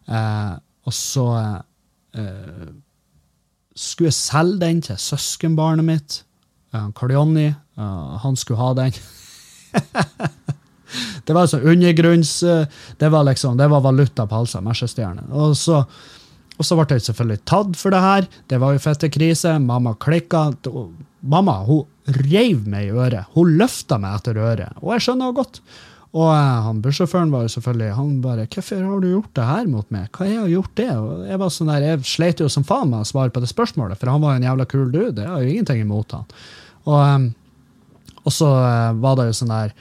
eh, 0.10 0.54
og 0.88 0.96
så 0.96 1.28
eh, 2.18 2.68
skulle 3.78 4.10
jeg 4.10 4.18
selge 4.18 4.62
den 4.66 4.82
til 4.86 5.00
søskenbarnet 5.02 5.86
mitt, 5.86 6.20
eh, 6.74 6.90
Karl 6.98 7.14
Jonny. 7.14 7.52
Eh, 7.78 8.18
han 8.24 8.40
skulle 8.40 8.62
ha 8.62 8.74
den. 8.82 8.98
Det 11.28 11.36
var 11.36 11.50
sånn 11.52 11.66
undergrunns... 11.68 12.38
Eh, 12.48 12.68
det 12.98 13.10
var 13.12 13.26
liksom, 13.28 13.58
det 13.60 13.68
var 13.68 13.84
valuta 13.84 14.24
på 14.28 14.38
halsen. 14.40 14.64
Mercestjerne. 14.64 15.26
Og 15.36 15.58
så, 15.60 15.82
og 16.56 16.66
så 16.66 16.78
ble 16.80 16.96
jeg 16.96 17.08
selvfølgelig 17.10 17.44
tatt 17.50 17.76
for 17.80 17.92
det 17.94 18.04
her. 18.04 18.28
Det 18.48 18.60
var 18.64 18.76
jo 18.76 18.84
fette 18.84 19.10
krise. 19.12 19.58
Mamma 19.60 19.98
klikka. 20.00 20.46
Mamma 21.22 21.60
hun 21.66 21.86
reiv 22.28 22.68
meg 22.70 22.88
i 22.88 22.96
øret. 22.96 23.30
Hun 23.36 23.56
løfta 23.60 23.98
meg 24.02 24.20
etter 24.20 24.40
øret. 24.40 24.78
Og 24.84 24.94
jeg 24.96 25.08
skjønner 25.08 25.32
det 25.32 25.40
godt. 25.40 25.62
Og 26.16 26.30
eh, 26.32 26.60
han 26.68 26.82
bussjåføren 26.84 27.34
var 27.34 27.46
jo 27.46 27.54
selvfølgelig 27.58 27.96
han 27.98 28.12
bare 28.24 28.48
'Hvorfor 28.48 28.84
har 28.84 29.02
du 29.02 29.08
gjort 29.08 29.34
det 29.36 29.46
her 29.46 29.66
mot 29.68 29.92
meg?' 29.92 30.10
Hva 30.12 30.26
jeg 30.26 30.40
har 30.40 30.48
gjort 30.48 30.76
det? 30.76 30.92
Og 30.98 31.28
jeg 31.28 31.40
var 31.40 31.50
sånn 31.50 31.72
der, 31.74 31.82
jeg 31.82 32.06
sleit 32.06 32.40
jo 32.40 32.50
som 32.50 32.64
faen 32.64 32.90
med 32.90 33.02
å 33.02 33.10
svare 33.10 33.30
på 33.30 33.42
det 33.44 33.50
spørsmålet, 33.50 33.98
for 33.98 34.10
han 34.10 34.22
var 34.22 34.34
jo 34.34 34.42
en 34.42 34.50
jævla 34.50 34.66
kul 34.66 34.92
dude. 34.92 35.22
Jeg 35.22 35.28
har 35.28 35.42
jo 35.42 35.50
ingenting 35.50 35.82
imot 35.82 36.12
han. 36.12 36.26
Og, 36.86 37.00
eh, 37.02 38.18
og 38.24 38.32
så 38.32 38.48
var 39.00 39.16
det 39.16 39.28
jo 39.28 39.40
sånn 39.42 39.56
der 39.56 39.74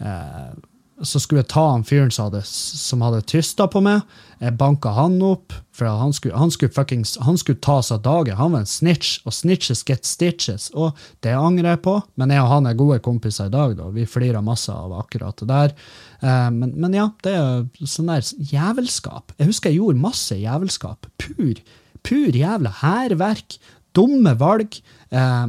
eh, 0.00 0.54
så 1.02 1.20
skulle 1.20 1.42
jeg 1.42 1.50
ta 1.50 1.64
han 1.72 1.84
fyren 1.84 2.12
som 2.14 2.28
hadde, 2.28 2.42
som 2.46 3.02
hadde 3.04 3.24
tysta 3.26 3.66
på 3.70 3.82
meg. 3.82 4.02
Jeg 4.44 4.58
banka 4.60 4.90
han 4.92 5.16
opp, 5.24 5.54
for 5.72 5.88
han 5.88 6.12
skulle, 6.12 6.36
han 6.36 6.50
skulle, 6.52 6.72
fuckings, 6.74 7.14
han 7.24 7.38
skulle 7.40 7.62
ta 7.64 7.78
seg 7.82 8.02
av 8.02 8.02
dage. 8.04 8.34
Han 8.36 8.52
var 8.52 8.64
en 8.64 8.68
snitch, 8.68 9.16
og 9.24 9.32
snitches 9.32 9.80
get 9.88 10.04
stitches. 10.04 10.68
Og 10.76 10.98
det 11.24 11.32
angrer 11.32 11.72
jeg 11.72 11.82
på, 11.86 11.96
men 12.20 12.34
jeg 12.34 12.42
og 12.44 12.50
han 12.52 12.68
er 12.68 12.76
gode 12.78 13.00
kompiser 13.04 13.48
i 13.48 13.54
dag. 13.54 13.76
da. 13.78 13.88
Vi 13.94 14.04
flirer 14.08 14.44
masse 14.44 14.72
av 14.72 14.92
akkurat 14.98 15.40
det 15.40 15.48
der. 15.48 15.74
Eh, 16.20 16.50
men, 16.52 16.74
men, 16.76 16.98
ja, 16.98 17.08
det 17.24 17.32
er 17.38 17.88
sånn 17.88 18.12
der 18.12 18.28
jævelskap. 18.52 19.32
Jeg 19.40 19.48
husker 19.48 19.72
jeg 19.72 19.80
gjorde 19.80 20.04
masse 20.04 20.36
jævelskap. 20.36 21.08
Pur, 21.24 21.64
pur 22.04 22.40
jævla 22.44 22.74
hærverk. 22.82 23.56
Dumme 23.96 24.36
valg. 24.36 24.76
Eh, 25.08 25.46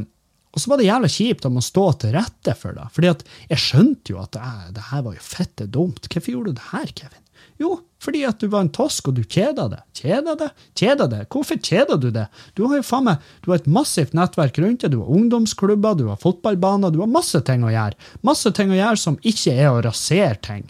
og 0.56 0.62
så 0.62 0.72
var 0.72 0.80
det 0.80 0.88
jævla 0.88 1.12
kjipt 1.12 1.44
om 1.44 1.60
å 1.60 1.66
stå 1.68 1.84
til 2.00 2.16
rette 2.16 2.56
for 2.56 2.72
det. 2.72 2.88
Fordi 2.96 3.12
at 3.12 3.28
jeg 3.50 3.60
skjønte 3.60 4.14
jo 4.14 4.24
at 4.24 4.40
det 4.72 4.88
her 4.88 5.04
var 5.04 5.18
jo 5.18 5.28
fette 5.36 5.68
dumt. 5.68 6.08
Hvorfor 6.08 6.32
gjorde 6.32 6.56
du 6.56 6.60
det 6.62 6.68
her, 6.70 6.96
Kevin? 6.96 7.25
Jo, 7.62 7.78
fordi 8.02 8.22
at 8.28 8.40
du 8.42 8.50
var 8.52 8.66
en 8.66 8.72
tosk, 8.74 9.08
og 9.08 9.16
du 9.16 9.22
kjeda 9.24 9.66
det. 9.72 9.80
Kjeda 9.96 10.34
det? 10.36 10.50
Kjeda 10.76 11.06
det? 11.08 11.22
Hvorfor 11.32 11.56
kjeda 11.56 11.96
du 12.00 12.10
det? 12.12 12.26
Du 12.58 12.66
har 12.68 12.80
jo 12.80 12.84
faen 12.86 13.06
meg 13.08 13.24
du 13.44 13.50
har 13.50 13.62
et 13.62 13.70
massivt 13.70 14.16
nettverk 14.16 14.60
rundt 14.60 14.84
deg. 14.84 14.92
Du 14.92 15.00
har 15.00 15.16
ungdomsklubber, 15.16 15.96
du 15.96 16.06
har 16.10 16.20
fotballbaner, 16.20 16.92
du 16.92 17.00
har 17.00 17.10
masse 17.10 17.40
ting 17.48 17.64
å 17.64 17.72
gjøre. 17.72 17.96
Masse 18.26 18.52
ting 18.56 18.74
å 18.74 18.78
gjøre 18.78 19.00
som 19.00 19.18
ikke 19.24 19.56
er 19.56 19.70
å 19.72 19.82
rasere 19.86 20.36
ting. 20.44 20.68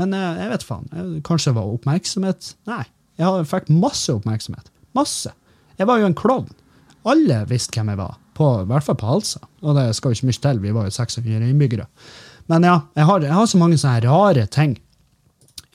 Men 0.00 0.14
jeg, 0.16 0.38
eh, 0.38 0.48
vet 0.54 0.64
faen. 0.64 0.88
Kanskje 1.26 1.50
det 1.50 1.58
var 1.58 1.74
oppmerksomhet? 1.74 2.54
Nei. 2.70 2.84
Jeg 3.20 3.44
fikk 3.50 3.68
masse 3.68 4.08
oppmerksomhet. 4.14 4.70
Masse. 4.96 5.34
Jeg 5.76 5.86
var 5.86 5.98
jo 6.00 6.06
en 6.08 6.16
klovn. 6.16 6.54
Alle 7.04 7.44
visste 7.48 7.74
hvem 7.76 7.92
jeg 7.92 8.00
var 8.00 8.16
på, 8.36 8.48
i 8.62 8.68
hvert 8.68 8.84
fall 8.84 8.98
på 9.00 9.08
Halsa. 9.08 9.40
Og 9.64 9.76
det 9.76 9.90
skal 9.96 10.12
jo 10.12 10.20
ikke 10.20 10.30
mye 10.30 10.42
til, 10.46 10.60
vi 10.60 10.72
var 10.76 10.86
jo 10.88 10.94
600 10.94 11.48
innbyggere. 11.50 11.86
Men 12.48 12.66
ja, 12.66 12.76
jeg 12.96 13.08
har, 13.08 13.20
jeg 13.24 13.36
har 13.36 13.46
så 13.46 13.60
mange 13.60 13.78
sånne 13.80 14.04
rare 14.06 14.46
ting. 14.52 14.78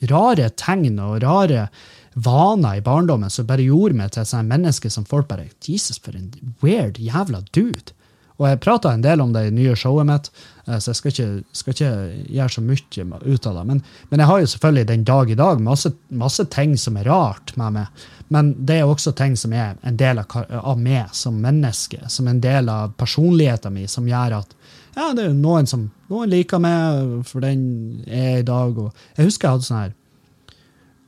Rare 0.03 0.49
tegn 0.59 0.99
og 0.99 1.21
rare 1.23 1.69
vaner 2.15 2.79
i 2.79 2.81
barndommen 2.83 3.29
som 3.31 3.47
bare 3.47 3.65
gjorde 3.65 3.97
meg 3.99 4.13
til 4.15 4.23
et 4.23 4.47
menneske 4.47 4.89
som 4.91 5.05
folk 5.07 5.27
bare 5.27 5.49
Jesus, 5.65 5.99
for 5.99 6.15
en 6.15 6.31
weird 6.63 6.99
jævla 6.99 7.43
dude. 7.51 7.95
Og 8.35 8.49
jeg 8.49 8.59
prata 8.65 8.91
en 8.91 9.03
del 9.03 9.21
om 9.23 9.31
det 9.31 9.45
i 9.47 9.53
nye 9.55 9.75
showet 9.79 10.07
mitt, 10.09 10.27
eh, 10.67 10.75
så 10.75 10.91
jeg 10.91 10.99
skal 10.99 11.11
ikke, 11.13 11.27
skal 11.55 11.75
ikke 11.75 11.91
gjøre 12.35 12.51
så 12.51 12.63
mye 12.65 13.21
ut 13.23 13.47
av 13.47 13.55
det. 13.55 13.63
Men, 13.69 13.81
men, 14.09 14.19
jeg 14.19 14.27
har 14.27 14.41
jo 14.41 14.49
selvfølgelig 14.51 14.87
den 14.89 15.05
dag 15.07 15.31
i 15.31 15.37
dag 15.39 15.61
masse, 15.63 15.91
masse 16.09 16.45
ting 16.51 16.75
som 16.77 16.97
er 16.99 17.07
rart 17.07 17.55
med 17.55 17.77
meg. 17.77 18.03
Men 18.27 18.51
det 18.67 18.81
er 18.81 18.89
også 18.89 19.13
ting 19.15 19.37
som 19.39 19.53
er 19.53 19.77
en 19.87 19.99
del 19.99 20.19
av, 20.19 20.35
av 20.51 20.79
meg 20.81 21.13
som 21.15 21.39
menneske, 21.39 22.01
som 22.11 22.27
en 22.27 22.41
del 22.43 22.69
av 22.69 22.95
personligheten 22.99 23.75
min, 23.75 23.87
som 23.87 24.07
gjør 24.09 24.41
at 24.41 24.55
ja, 24.95 25.11
det 25.15 25.25
er 25.25 25.35
noen 25.35 25.67
som 25.67 25.89
noen 26.11 26.31
liker 26.31 26.61
meg 26.61 27.25
for 27.27 27.43
den 27.43 28.03
er 28.07 28.39
i 28.39 28.47
dag. 28.47 28.77
Og 28.79 29.17
jeg 29.17 29.27
husker 29.29 29.47
jeg 29.47 29.57
hadde 29.57 29.67
sånn 29.67 29.81
her 29.81 29.95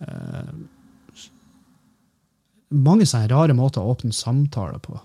uh, 0.08 0.56
Mange 2.68 3.06
sånne 3.08 3.32
rare 3.32 3.56
måter 3.56 3.80
å 3.80 3.94
åpne 3.94 4.12
samtaler 4.12 4.82
på 4.84 4.98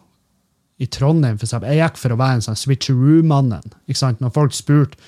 i 0.83 0.89
Trondheim, 0.91 1.37
for 1.39 1.47
eksempel. 1.47 1.71
Jeg 1.71 1.79
gikk 1.79 2.01
for 2.01 2.15
å 2.15 2.19
være 2.19 2.41
en 2.41 2.43
sånn 2.43 2.59
switcheroo-mannen. 2.59 3.75
ikke 3.87 4.01
sant? 4.01 4.23
Når 4.25 4.33
folk 4.35 4.57
spurte 4.57 4.99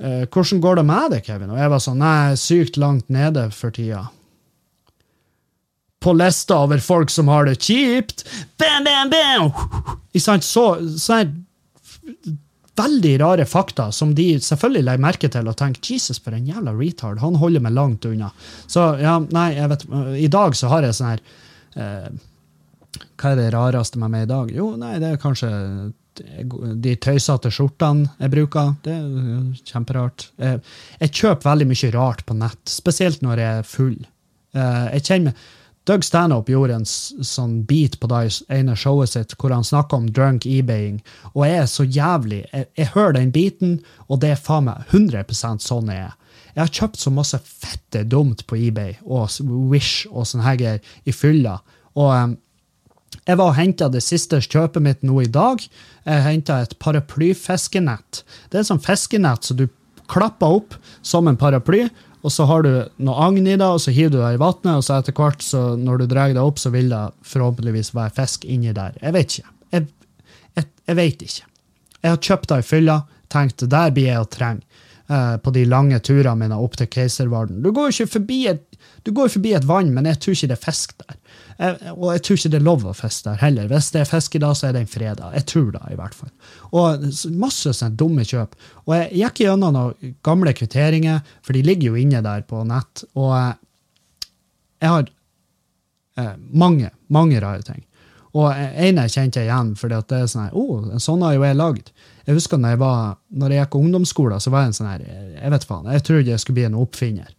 uh, 0.00 0.24
hvordan 0.24 0.62
går 0.64 0.80
det 0.80 0.86
med 0.88 1.12
deg, 1.12 1.26
Kevin, 1.26 1.52
og 1.52 1.60
jeg 1.60 1.72
var 1.74 1.82
sånn 1.84 2.00
nei, 2.00 2.38
sykt 2.40 2.80
langt 2.80 3.12
nede 3.12 3.50
for 3.52 3.76
tida. 3.76 4.06
På 6.00 6.14
lista 6.16 6.62
over 6.64 6.80
folk 6.80 7.12
som 7.12 7.28
har 7.28 7.44
det 7.44 7.58
kjipt. 7.60 8.24
Bam, 8.56 8.86
bam, 8.86 9.12
bam! 9.12 9.52
Ikke 10.14 10.24
sant? 10.30 10.48
Så, 10.48 10.64
sånn 10.96 11.34
veldig 12.80 13.12
rare 13.20 13.46
fakta 13.48 13.90
som 13.94 14.14
de 14.16 14.32
selvfølgelig 14.42 14.86
legger 14.88 15.04
merke 15.04 15.30
til 15.32 15.50
og 15.50 15.58
tenker 15.60 15.94
Jesus, 15.94 16.20
for 16.22 16.36
en 16.36 16.48
jævla 16.48 16.74
retard. 16.76 17.20
Han 17.22 17.38
holder 17.40 17.62
meg 17.64 17.76
langt 17.76 18.08
unna. 18.08 18.32
Så 18.66 18.90
ja, 19.00 19.18
nei, 19.30 19.52
jeg 19.58 19.70
vet 19.74 19.86
I 20.24 20.32
dag 20.32 20.58
så 20.58 20.72
har 20.72 20.86
jeg 20.86 20.98
sånn 20.98 21.12
her 21.12 21.24
eh, 21.76 22.10
Hva 23.20 23.32
er 23.32 23.40
det 23.40 23.50
rareste 23.54 24.00
med 24.02 24.14
meg 24.14 24.26
i 24.26 24.30
dag? 24.32 24.52
Jo, 24.54 24.72
nei, 24.80 24.96
det 25.02 25.14
er 25.14 25.22
kanskje 25.22 25.50
de 26.20 26.96
tøysete 27.00 27.52
skjortene 27.54 28.10
jeg 28.18 28.32
bruker. 28.32 28.74
Det 28.84 28.92
er 28.92 29.68
kjemperart. 29.70 30.26
Jeg, 30.42 30.58
jeg 31.00 31.14
kjøper 31.20 31.52
veldig 31.52 31.68
mye 31.70 31.92
rart 31.94 32.24
på 32.26 32.36
nett, 32.36 32.60
spesielt 32.68 33.22
når 33.24 33.44
jeg 33.44 33.60
er 33.62 33.70
full. 33.70 33.96
Eh, 34.56 34.86
jeg 34.96 35.06
kjenner 35.06 35.30
meg 35.30 35.48
Doug 35.90 36.04
Stanhope 36.06 36.52
gjorde 36.52 36.76
en 36.78 36.86
sånn 36.86 37.64
beat 37.66 37.96
på 37.98 38.06
det 38.12 38.20
ene 38.54 38.76
showet 38.78 39.10
sitt 39.10 39.32
hvor 39.40 39.50
han 39.50 39.66
snakka 39.66 39.98
om 39.98 40.04
drunk 40.14 40.44
ebaying, 40.46 41.00
og 41.32 41.42
jeg 41.48 41.56
er 41.58 41.66
så 41.66 41.86
jævlig 41.86 42.44
jeg, 42.44 42.68
jeg, 42.78 42.90
hører 42.94 43.16
den 43.16 43.32
beaten, 43.34 43.72
og 44.06 44.20
det 44.22 44.36
er 44.36 44.44
faen 44.44 44.68
meg 44.68 44.84
100 44.92 45.58
sånn 45.64 45.90
jeg 45.90 46.04
er. 46.04 46.14
Jeg 46.54 46.62
har 46.62 46.70
kjøpt 46.78 47.02
så 47.02 47.10
masse 47.14 47.40
fette 47.42 48.04
dumt 48.06 48.44
på 48.46 48.58
eBay 48.68 48.94
og 49.02 49.34
Wish 49.72 50.06
og 50.10 50.28
sånne 50.30 50.46
her 50.46 50.78
i 51.06 51.14
fylla. 51.14 51.56
Og 51.98 52.10
um, 52.14 52.36
jeg 53.26 53.38
var 53.38 53.50
og 53.50 53.58
henta 53.58 53.90
det 53.90 54.02
siste 54.06 54.38
kjøpet 54.42 54.82
mitt 54.82 55.02
nå 55.06 55.20
i 55.24 55.30
dag. 55.30 55.62
Jeg 56.06 56.26
henta 56.26 56.60
et 56.62 56.76
paraplyfiskenett. 56.82 58.22
Det 58.50 58.60
er 58.60 58.66
sånn 58.66 58.82
fiskenett 58.82 59.46
som 59.46 59.58
så 59.58 59.64
du 59.64 59.66
klapper 60.10 60.58
opp 60.58 60.74
som 61.06 61.28
en 61.30 61.38
paraply, 61.38 61.84
og 62.20 62.32
så 62.34 62.44
har 62.50 62.64
du 62.66 62.72
noe 63.00 63.26
agn 63.26 63.46
i 63.46 63.56
det, 63.56 63.66
og 63.66 63.80
så 63.80 63.94
hiver 63.96 64.12
du 64.12 64.18
det 64.20 64.34
i 64.36 64.40
vannet, 64.40 64.72
og 64.74 64.84
så 64.84 64.98
etter 65.00 65.16
hvert, 65.16 65.44
så 65.44 65.62
når 65.80 66.02
du 66.02 66.10
drar 66.10 66.34
det 66.36 66.42
opp, 66.42 66.60
så 66.60 66.72
vil 66.74 66.90
det 66.92 67.04
forhåpentligvis 67.26 67.94
være 67.96 68.14
fisk 68.18 68.44
inni 68.44 68.74
der. 68.76 68.98
Jeg 69.00 69.16
vet 69.16 69.38
ikke. 69.38 69.54
Jeg, 69.72 69.86
jeg, 70.58 70.68
jeg 70.90 70.98
vet 71.00 71.24
ikke. 71.28 71.48
Jeg 72.00 72.14
har 72.14 72.20
kjøpt 72.28 72.52
det 72.52 72.60
i 72.60 72.66
fylla, 72.66 72.98
tenkt 73.32 73.64
der 73.70 73.94
blir 73.94 74.10
jeg 74.10 74.20
å 74.24 74.28
trenge 74.28 74.66
eh, 75.10 75.36
på 75.42 75.52
de 75.54 75.64
lange 75.68 75.98
turene 76.06 76.38
mine 76.38 76.58
opp 76.58 76.78
til 76.78 76.88
Keiservarden. 76.90 77.60
Du 77.64 77.72
går 77.74 77.92
jo 77.92 78.06
forbi 78.10 78.44
forbi 79.04 79.54
et 79.56 79.66
vann, 79.68 79.92
men 79.94 80.06
jeg 80.06 80.20
tror 80.20 80.36
ikke 80.36 80.50
det 80.50 80.56
er 80.58 80.64
fisk 80.64 80.94
der. 81.00 81.16
Jeg, 81.60 81.92
og 81.92 82.06
jeg 82.14 82.22
tror 82.24 82.38
ikke 82.38 82.50
det 82.52 82.58
er 82.58 82.64
lov 82.64 82.84
å 82.88 82.94
fiske 82.96 83.28
der 83.28 83.40
heller. 83.42 83.68
Hvis 83.68 83.90
det 83.92 84.00
er 84.00 84.08
fisk 84.08 84.36
i 84.36 84.40
dag, 84.40 84.56
så 84.56 84.68
er 84.68 84.76
det 84.76 84.84
en 84.84 84.92
fredag. 84.94 85.34
Jeg 85.36 85.46
tror 85.50 85.68
det, 85.74 85.82
i 85.92 85.98
hvert 85.98 86.16
fall. 86.16 86.30
Og 86.72 87.04
masse 87.42 87.74
sånne 87.76 87.98
dumme 88.00 88.24
kjøp. 88.24 88.56
Og 88.86 88.94
jeg 88.96 89.10
gikk 89.20 89.42
gjennom 89.44 89.76
noen 89.76 90.14
gamle 90.24 90.54
kvitteringer, 90.56 91.20
for 91.44 91.56
de 91.56 91.64
ligger 91.66 91.92
jo 91.92 92.00
inne 92.00 92.22
der 92.24 92.46
på 92.48 92.62
nett. 92.68 93.04
Og 93.12 93.34
eh, 93.36 93.52
jeg 94.80 94.94
har 94.94 95.12
eh, 96.20 96.34
mange, 96.64 96.92
mange 97.12 97.44
rare 97.44 97.66
ting. 97.66 97.84
Og 98.38 98.52
en 98.54 99.00
jeg 99.02 99.12
kjente 99.12 99.42
igjen, 99.42 99.74
for 99.78 99.90
det 99.90 100.00
er 100.14 100.28
sånn 100.30 100.46
her, 100.46 100.56
oh, 100.56 100.86
sånn 101.02 101.24
har 101.26 101.34
jo 101.34 101.44
jeg 101.44 101.58
lagd. 101.58 101.90
Jeg 102.30 102.38
husker 102.38 102.60
når 102.62 102.76
jeg, 102.76 102.78
var, 102.78 103.14
når 103.42 103.52
jeg 103.52 103.64
gikk 103.64 103.72
ungdomsskolen, 103.80 104.42
så 104.42 104.52
var 104.54 104.62
jeg 104.62 104.70
en 104.70 104.76
sånn 104.76 104.90
her 104.92 105.00
Jeg 105.34 105.50
vet 105.50 105.64
faen, 105.66 105.88
jeg 105.90 106.04
trodde 106.06 106.30
jeg 106.30 106.42
skulle 106.42 106.60
bli 106.60 106.66
en 106.68 106.76
oppfinner. 106.78 107.32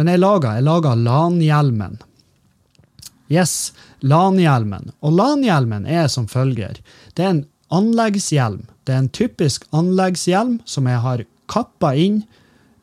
Men 0.00 0.08
jeg 0.08 0.22
laga, 0.22 0.54
jeg 0.56 0.64
laga 0.64 0.94
LAN-hjelmen 0.96 1.98
Yes, 3.28 3.74
LAN-hjelmen. 4.00 4.88
Og 5.04 5.12
LAN-hjelmen 5.12 5.84
er 5.84 6.06
som 6.08 6.24
følger. 6.30 6.78
Det 7.12 7.26
er 7.26 7.34
en 7.34 7.44
anleggshjelm. 7.76 8.62
Det 8.88 8.94
er 8.94 9.02
en 9.02 9.12
typisk 9.12 9.66
anleggshjelm 9.76 10.62
som 10.64 10.88
jeg 10.88 11.02
har 11.04 11.24
kappa 11.52 11.92
inn 11.92 12.22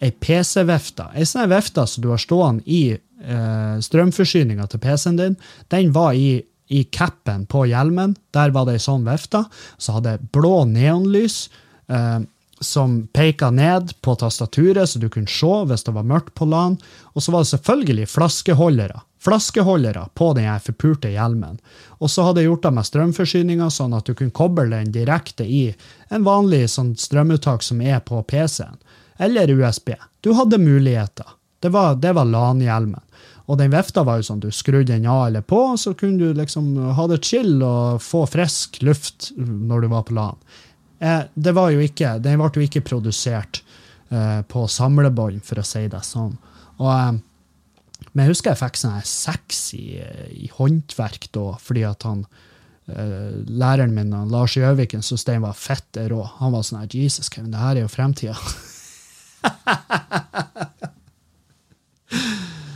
ei 0.04 0.12
PC-vifte. 0.12 1.08
Ei 1.18 1.26
sånn 1.26 1.50
vifte 1.50 1.88
som 1.90 2.06
du 2.06 2.12
har 2.12 2.22
stående 2.22 2.62
i 2.70 2.84
eh, 2.94 3.78
strømforsyninga 3.82 4.68
til 4.70 4.84
PC-en 4.84 5.18
din, 5.18 5.40
den 5.74 5.90
var 5.98 6.14
i, 6.14 6.44
i 6.68 6.84
capen 6.84 7.46
på 7.50 7.66
hjelmen. 7.70 8.16
Der 8.34 8.54
var 8.56 8.66
det 8.66 8.78
ei 8.80 8.84
sånn 8.86 9.06
vifte. 9.08 9.46
Så 9.78 9.98
hadde 9.98 10.16
jeg 10.16 10.32
blå 10.36 10.64
neonlys. 10.70 11.46
Eh, 11.88 12.22
som 12.64 13.02
peka 13.12 13.50
ned 13.52 13.92
på 14.02 14.14
tastaturet, 14.16 14.88
så 14.88 15.00
du 15.00 15.10
kunne 15.12 15.28
se 15.28 15.58
hvis 15.68 15.84
det 15.84 15.92
var 15.92 16.08
mørkt 16.08 16.32
på 16.40 16.48
LAN. 16.48 16.78
Og 17.14 17.22
så 17.22 17.34
var 17.36 17.44
det 17.44 17.52
selvfølgelig 17.52 18.08
flaskeholdere 18.08 19.02
flaskeholdere 19.26 20.08
på 20.14 20.34
den 20.34 20.60
forpurte 20.60 21.10
hjelmen. 21.10 21.58
Og 21.98 22.12
så 22.12 22.28
hadde 22.28 22.44
jeg 22.44 22.52
gjort 22.52 22.66
det 22.68 22.74
med 22.78 22.88
strømforsyninga, 22.90 23.70
sånn 23.74 23.96
at 23.98 24.06
du 24.06 24.14
kunne 24.18 24.36
koble 24.36 24.68
den 24.70 24.92
direkte 24.94 25.48
i 25.48 25.64
en 26.14 26.28
vanlig 26.28 26.68
sånn 26.76 26.94
strømuttak 27.00 27.66
som 27.66 27.82
er 27.82 28.04
på 28.06 28.22
PC-en, 28.30 28.78
eller 29.18 29.54
USB. 29.56 29.96
Du 30.22 30.34
hadde 30.38 30.62
muligheter. 30.62 31.34
Det 31.64 31.72
var, 31.74 31.98
det 31.98 32.14
var 32.14 32.30
LAN-hjelmen. 32.30 33.02
Og 33.46 33.60
den 33.60 33.74
vifta 33.74 34.02
var 34.06 34.20
jo 34.20 34.26
sånn, 34.26 34.42
du 34.42 34.50
skrudde 34.54 34.96
den 34.96 35.06
av 35.10 35.28
eller 35.28 35.44
på, 35.46 35.60
så 35.78 35.94
kunne 35.98 36.18
du 36.18 36.38
liksom 36.38 36.72
ha 36.98 37.06
det 37.12 37.22
chill 37.26 37.62
og 37.62 38.02
få 38.02 38.24
frisk 38.30 38.82
luft 38.86 39.32
når 39.38 39.86
du 39.86 39.92
var 39.92 40.08
på 40.08 40.16
LAN. 40.18 40.40
Eh, 41.00 41.22
det 41.34 41.54
var 41.54 41.72
jo 41.74 41.84
ikke, 41.84 42.18
Den 42.24 42.42
ble 42.42 42.50
jo 42.56 42.66
ikke 42.66 42.88
produsert 42.88 43.62
eh, 44.10 44.42
på 44.50 44.66
samlebånd, 44.72 45.44
for 45.46 45.62
å 45.62 45.68
si 45.68 45.86
det 45.92 46.02
sånn. 46.08 46.34
Og 46.80 46.92
eh, 46.94 47.14
men 48.16 48.26
jeg 48.26 48.32
husker 48.32 48.54
jeg 48.54 48.62
fikk 48.62 48.78
sånn 48.80 49.02
seks 49.08 49.60
i, 49.76 50.00
i, 50.32 50.48
håndverk 50.56 51.28
da, 51.36 51.46
fordi 51.60 51.84
at 51.88 52.04
han 52.08 52.22
uh, 52.88 53.32
læreren 53.48 53.96
min, 53.96 54.14
Lars 54.32 54.56
Gjøviken, 54.56 55.04
syntes 55.04 55.28
den 55.28 55.44
var 55.44 55.56
fett 55.60 55.98
rå. 56.12 56.22
Han 56.40 56.54
var 56.56 56.64
sånn 56.64 56.80
her 56.80 56.96
Jesus, 56.96 57.30
Kevin, 57.32 57.52
det 57.52 57.60
her 57.60 57.76
er 57.76 57.84
jo 57.84 57.92
fremtida. 57.92 58.36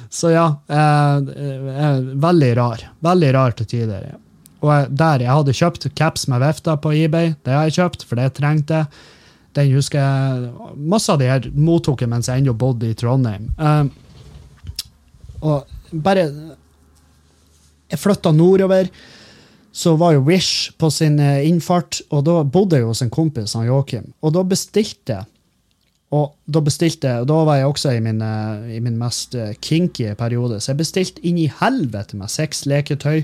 Så 0.09 0.31
ja, 0.33 0.47
eh, 0.67 1.17
eh, 1.17 1.99
veldig 2.17 2.49
rar. 2.57 2.83
Veldig 3.05 3.29
rar 3.33 3.53
til 3.57 3.69
tider. 3.69 4.09
Og 4.65 4.91
der 4.91 5.23
jeg 5.23 5.31
hadde 5.31 5.55
kjøpt 5.55 5.87
caps 5.95 6.25
med 6.31 6.41
vifta 6.43 6.75
på 6.81 6.91
eBay, 6.97 7.35
det 7.45 7.53
har 7.53 7.69
jeg 7.69 7.77
kjøpt, 7.77 8.05
for 8.09 8.19
det 8.19 8.33
trengte 8.37 8.81
jeg. 8.81 9.05
Den 9.57 9.71
husker 9.73 10.01
jeg, 10.01 10.49
Masse 10.77 11.09
av 11.13 11.21
de 11.21 11.29
her 11.29 11.47
mottok 11.57 12.03
jeg 12.03 12.11
mens 12.11 12.29
jeg 12.29 12.43
ennå 12.43 12.53
bodde 12.57 12.89
i 12.89 12.97
Trondheim. 12.97 13.49
Eh, 13.57 13.85
og 15.39 15.69
bare 15.91 16.27
Jeg 17.89 17.97
flytta 17.97 18.29
nordover, 18.31 18.89
så 19.73 19.95
var 19.97 20.13
jo 20.13 20.25
Wish 20.27 20.71
på 20.77 20.91
sin 20.93 21.19
eh, 21.19 21.47
innfart, 21.47 22.01
og 22.13 22.25
da 22.27 22.43
bodde 22.43 22.77
jeg 22.77 22.85
hos 22.85 23.01
en 23.01 23.09
kompis, 23.09 23.55
han 23.57 23.65
Joakim, 23.65 24.11
og 24.21 24.33
da 24.35 24.43
bestilte 24.45 25.15
jeg 25.15 25.25
og 26.15 26.33
da 26.49 26.61
bestilte 26.65 27.11
jeg, 27.11 27.21
og 27.23 27.29
da 27.29 27.37
var 27.45 27.59
jeg 27.59 27.69
også 27.69 27.93
i 27.93 28.01
min, 28.01 28.21
eh, 28.25 28.75
i 28.77 28.79
min 28.81 28.97
mest 28.97 29.35
eh, 29.37 29.53
kinky 29.61 30.15
periode, 30.17 30.57
så 30.57 30.71
jeg 30.71 30.81
bestilte 30.81 31.23
inn 31.27 31.37
i 31.37 31.51
helvete 31.59 32.17
med 32.17 32.33
seks 32.33 32.65
leketøy 32.69 33.21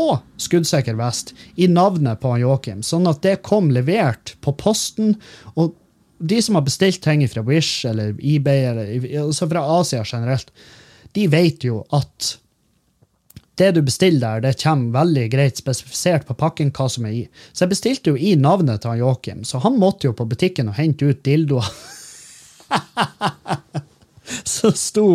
og 0.00 0.22
skuddsikker 0.40 0.96
vest 0.96 1.34
i 1.60 1.68
navnet 1.68 2.22
på 2.22 2.32
Joakim, 2.40 2.80
sånn 2.80 3.08
at 3.10 3.20
det 3.26 3.42
kom 3.44 3.68
levert 3.74 4.32
på 4.40 4.54
posten. 4.56 5.18
Og 5.60 5.74
de 6.24 6.40
som 6.40 6.56
har 6.56 6.64
bestilt 6.64 7.02
ting 7.04 7.24
fra 7.28 7.44
Wish 7.44 7.84
eller 7.88 8.16
eBay, 8.16 8.64
eller 8.70 9.26
altså 9.26 9.50
fra 9.50 9.66
Asia 9.76 10.00
generelt, 10.00 10.48
de 11.12 11.28
vet 11.28 11.66
jo 11.68 11.82
at 11.92 12.36
det 13.60 13.74
du 13.76 13.82
bestiller 13.84 14.40
der, 14.40 14.48
det 14.48 14.62
kommer 14.62 15.02
veldig 15.02 15.26
greit 15.34 15.60
spesifisert 15.60 16.24
på 16.24 16.38
pakken 16.40 16.72
hva 16.72 16.88
som 16.88 17.04
er 17.04 17.18
i. 17.18 17.24
Så 17.52 17.66
jeg 17.66 17.74
bestilte 17.74 18.14
jo 18.14 18.16
i 18.16 18.32
navnet 18.40 18.80
til 18.80 19.02
Joakim, 19.02 19.44
så 19.44 19.60
han 19.60 19.76
måtte 19.76 20.08
jo 20.08 20.16
på 20.16 20.24
butikken 20.30 20.72
og 20.72 20.80
hente 20.80 21.12
ut 21.12 21.20
dildoer. 21.26 21.68
Så 24.48 24.70
sto 24.78 25.06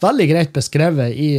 veldig 0.00 0.26
greit 0.30 0.52
beskrevet 0.56 1.14
i, 1.14 1.30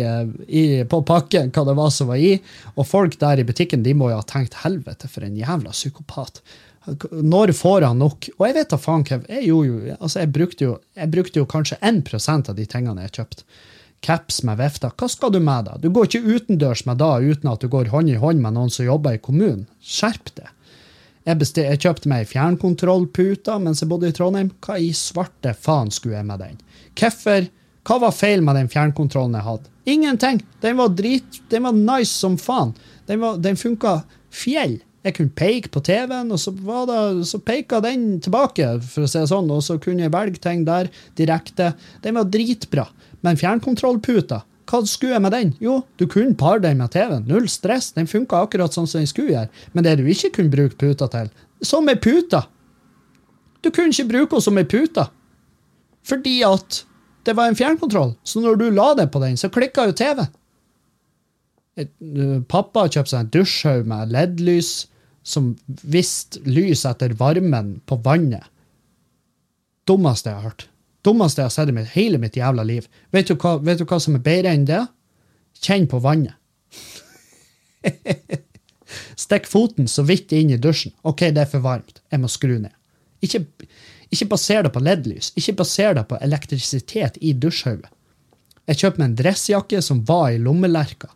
i, 0.48 0.64
på 0.88 1.02
pakken 1.04 1.50
hva 1.56 1.66
det 1.68 1.76
var 1.80 1.92
som 1.94 2.12
var 2.12 2.22
i. 2.22 2.36
Og 2.78 2.88
folk 2.88 3.18
der 3.20 3.42
i 3.42 3.48
butikken 3.48 3.84
de 3.84 3.96
må 3.98 4.12
jo 4.12 4.20
ha 4.22 4.26
tenkt 4.28 4.60
helvete, 4.64 5.10
for 5.12 5.26
en 5.26 5.38
jævla 5.38 5.74
psykopat. 5.76 6.42
Når 7.12 7.52
får 7.58 7.88
han 7.90 8.00
nok? 8.02 8.30
Og 8.38 8.46
jeg 8.48 8.56
vet 8.56 8.72
da 8.72 8.80
faen, 8.80 9.04
Kev. 9.08 9.26
Jeg, 9.28 9.50
jo, 9.50 9.64
altså 10.00 10.24
jeg, 10.24 10.32
brukte 10.38 10.70
jo, 10.70 10.78
jeg 10.98 11.12
brukte 11.12 11.42
jo 11.42 11.50
kanskje 11.50 11.80
1% 11.82 12.54
av 12.54 12.58
de 12.58 12.70
tingene 12.70 13.06
jeg 13.08 13.18
kjøpte 13.20 13.50
caps 14.00 14.44
med 14.48 14.60
vifta. 14.60 14.92
Hva 14.96 15.10
skal 15.12 15.34
du 15.34 15.42
med 15.44 15.68
da? 15.68 15.76
Du 15.82 15.90
går 15.94 16.08
ikke 16.08 16.38
utendørs 16.38 16.86
med 16.88 17.02
da 17.02 17.18
uten 17.20 17.52
at 17.52 17.64
du 17.64 17.68
går 17.72 17.92
hånd 17.94 18.12
i 18.12 18.20
hånd 18.20 18.42
med 18.44 18.56
noen 18.56 18.72
som 18.74 18.88
jobber 18.88 19.18
i 19.18 19.22
kommunen. 19.24 19.68
Skjerp 19.84 20.32
deg. 20.40 20.48
Jeg, 21.28 21.40
jeg 21.60 21.82
kjøpte 21.84 22.10
meg 22.10 22.28
fjernkontrollpute 22.30 23.58
mens 23.62 23.84
jeg 23.84 23.90
bodde 23.92 24.10
i 24.10 24.16
Trondheim. 24.16 24.52
Hva 24.64 24.80
i 24.80 24.92
svarte 24.96 25.54
faen 25.58 25.92
skulle 25.94 26.20
jeg 26.20 26.28
med 26.30 26.44
den? 26.44 26.60
Hvorfor? 27.00 27.50
Hva 27.88 27.98
var 28.04 28.14
feil 28.16 28.44
med 28.46 28.58
den 28.60 28.70
fjernkontrollen 28.72 29.38
jeg 29.38 29.48
hadde? 29.48 29.72
Ingenting! 29.90 30.44
Den 30.62 30.78
var 30.78 30.94
drit, 30.94 31.42
den 31.50 31.66
var 31.66 31.76
nice 31.78 32.14
som 32.14 32.38
faen. 32.38 32.76
Den, 33.10 33.22
var, 33.24 33.40
den 33.42 33.58
funka 33.58 34.02
fjell. 34.34 34.78
Jeg 35.06 35.16
kunne 35.16 35.34
peke 35.34 35.72
på 35.72 35.82
TV-en, 35.88 36.32
og 36.36 36.42
så, 36.42 36.52
det, 36.54 37.00
så 37.30 37.40
peka 37.42 37.80
den 37.82 38.20
tilbake, 38.22 38.68
for 38.84 39.06
å 39.06 39.10
si 39.10 39.22
det 39.22 39.32
sånn, 39.32 39.50
og 39.56 39.64
så 39.66 39.80
kunne 39.82 40.06
jeg 40.06 40.14
velge 40.14 40.42
ting 40.44 40.66
der 40.68 40.92
direkte. 41.18 41.72
Den 42.04 42.20
var 42.20 42.28
dritbra. 42.30 42.86
Men 43.26 43.40
fjernkontrollputa, 43.40 44.44
hva 44.70 44.84
skulle 44.86 45.16
jeg 45.16 45.24
med 45.24 45.34
den? 45.34 45.54
Jo, 45.64 45.80
du 45.98 46.06
kunne 46.10 46.38
pare 46.38 46.62
den 46.62 46.78
med 46.78 46.92
TV-en. 46.94 47.26
Null 47.30 47.48
stress. 47.50 47.90
Den 47.96 48.10
funka 48.10 48.44
akkurat 48.44 48.76
sånn 48.76 48.88
som 48.90 49.02
den 49.02 49.10
skulle 49.10 49.34
gjøre. 49.34 49.50
Men 49.74 49.86
det 49.86 49.96
du 49.98 50.06
ikke 50.10 50.36
kunne 50.38 50.54
bruke 50.54 50.78
puta 50.78 51.08
til, 51.10 51.32
som 51.66 51.90
ei 51.92 51.98
pute 52.00 52.44
Du 53.60 53.68
kunne 53.76 53.92
ikke 53.92 54.08
bruke 54.08 54.38
henne 54.38 54.46
som 54.46 54.60
ei 54.62 54.68
pute. 54.70 55.04
Fordi 56.08 56.38
at 56.48 56.84
det 57.28 57.36
var 57.36 57.50
en 57.50 57.58
fjernkontroll. 57.60 58.14
Så 58.24 58.40
når 58.40 58.56
du 58.62 58.70
la 58.72 58.94
deg 58.96 59.10
på 59.12 59.20
den, 59.20 59.36
så 59.36 59.50
klikka 59.52 59.90
jo 59.90 59.98
TV. 60.00 60.24
Pappa 62.48 62.86
kjøpte 62.88 63.12
seg 63.12 63.20
en 63.26 63.34
dusjhaug 63.34 63.90
med 63.90 64.14
LED-lys 64.16 64.72
som 65.28 65.52
viste 65.68 66.40
lys 66.48 66.86
etter 66.88 67.18
varmen 67.20 67.82
på 67.90 68.00
vannet. 68.06 68.48
Dummeste 69.90 70.32
jeg 70.32 70.40
har 70.40 70.54
hørt. 70.54 70.69
Dummeste 71.06 71.42
jeg 71.42 71.48
har 71.48 71.56
sett 71.56 71.72
i 71.72 71.86
hele 71.94 72.20
mitt 72.20 72.36
jævla 72.36 72.64
liv. 72.68 72.88
Vet 73.16 73.30
du, 73.30 73.36
hva, 73.40 73.58
vet 73.64 73.80
du 73.80 73.86
hva 73.88 74.00
som 74.04 74.18
er 74.18 74.24
bedre 74.24 74.54
enn 74.54 74.66
det? 74.68 74.82
Kjenn 75.64 75.88
på 75.92 76.00
vannet. 76.04 76.36
Stikk 79.20 79.48
foten 79.48 79.88
så 79.88 80.04
vidt 80.08 80.34
inn 80.36 80.52
i 80.52 80.58
dusjen. 80.60 80.94
OK, 81.08 81.30
det 81.36 81.46
er 81.46 81.52
for 81.52 81.64
varmt. 81.64 82.02
Jeg 82.12 82.22
må 82.24 82.32
skru 82.32 82.58
ned. 82.58 82.74
Ikke, 83.24 83.44
ikke 84.10 84.30
baser 84.32 84.66
det 84.66 84.74
på 84.76 84.84
LED-lys. 84.84 85.32
Ikke 85.40 85.58
baser 85.62 85.96
det 85.98 86.06
på 86.10 86.20
elektrisitet 86.24 87.20
i 87.22 87.34
dusjhodet. 87.34 87.90
Jeg 88.70 88.82
kjøpte 88.84 89.02
meg 89.02 89.08
en 89.10 89.18
dressjakke 89.18 89.82
som 89.82 90.04
var 90.06 90.30
i 90.34 90.42
lommelerka. 90.42 91.10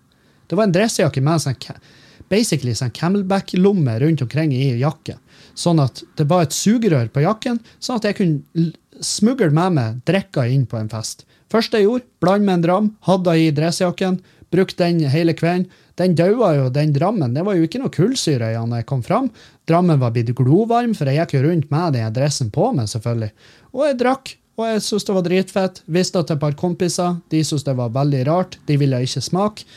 Det 0.49 0.57
var 0.57 0.67
en 0.67 0.73
dressjakke 0.75 1.21
med 1.21 1.37
en 1.37 1.43
sånn, 1.43 1.83
basically 2.31 2.75
sånn 2.77 2.93
camelback-lomme 2.95 3.97
rundt 4.03 4.23
omkring 4.25 4.53
i 4.55 4.71
jakken. 4.81 5.19
Sånn 5.53 5.81
at 5.83 6.03
det 6.17 6.27
var 6.29 6.45
et 6.45 6.55
sugerør 6.55 7.11
på 7.13 7.25
jakken, 7.25 7.59
sånn 7.83 7.99
at 7.99 8.09
jeg 8.09 8.19
kunne 8.19 8.71
smugle 9.03 9.51
med 9.53 9.77
meg 9.77 10.01
drikka 10.07 10.47
inn 10.49 10.65
på 10.69 10.79
en 10.79 10.91
fest. 10.91 11.25
Første 11.53 11.79
jeg 11.79 11.87
gjorde, 11.87 12.09
bland 12.23 12.45
med 12.47 12.59
en 12.59 12.65
dram, 12.65 12.91
hadde 13.05 13.35
i 13.37 13.49
dressjakken, 13.53 14.19
brukte 14.53 14.85
den 14.85 15.09
hele 15.09 15.35
kvelden. 15.37 15.67
Den 15.97 16.15
daua 16.17 16.55
jo, 16.57 16.69
den 16.73 16.93
drammen. 16.93 17.35
Det 17.35 17.43
var 17.45 17.57
jo 17.57 17.67
ikke 17.67 17.81
noe 17.83 17.93
kullsyre 17.93 18.49
i 18.49 18.57
den 18.57 18.71
jeg 18.73 18.87
kom 18.89 19.03
fram. 19.05 19.27
Drammen 19.69 19.99
var 20.01 20.13
blitt 20.15 20.31
glovarm, 20.37 20.95
for 20.97 21.09
jeg 21.09 21.21
gikk 21.21 21.35
jo 21.37 21.43
rundt 21.45 21.69
med 21.73 21.93
den 21.97 22.15
dressen 22.15 22.49
på 22.53 22.71
meg, 22.73 22.89
selvfølgelig. 22.89 23.29
Og 23.73 23.85
jeg 23.85 23.99
drakk, 24.01 24.33
og 24.57 24.69
jeg 24.69 24.83
syntes 24.85 25.05
det 25.05 25.17
var 25.17 25.27
dritfett. 25.27 25.81
Visste 25.85 26.23
til 26.23 26.37
et 26.37 26.41
par 26.41 26.57
kompiser. 26.57 27.19
De 27.29 27.41
syntes 27.45 27.65
det 27.65 27.77
var 27.77 27.93
veldig 27.93 28.23
rart. 28.29 28.57
De 28.69 28.77
ville 28.81 29.01
ikke 29.05 29.21
smake 29.21 29.69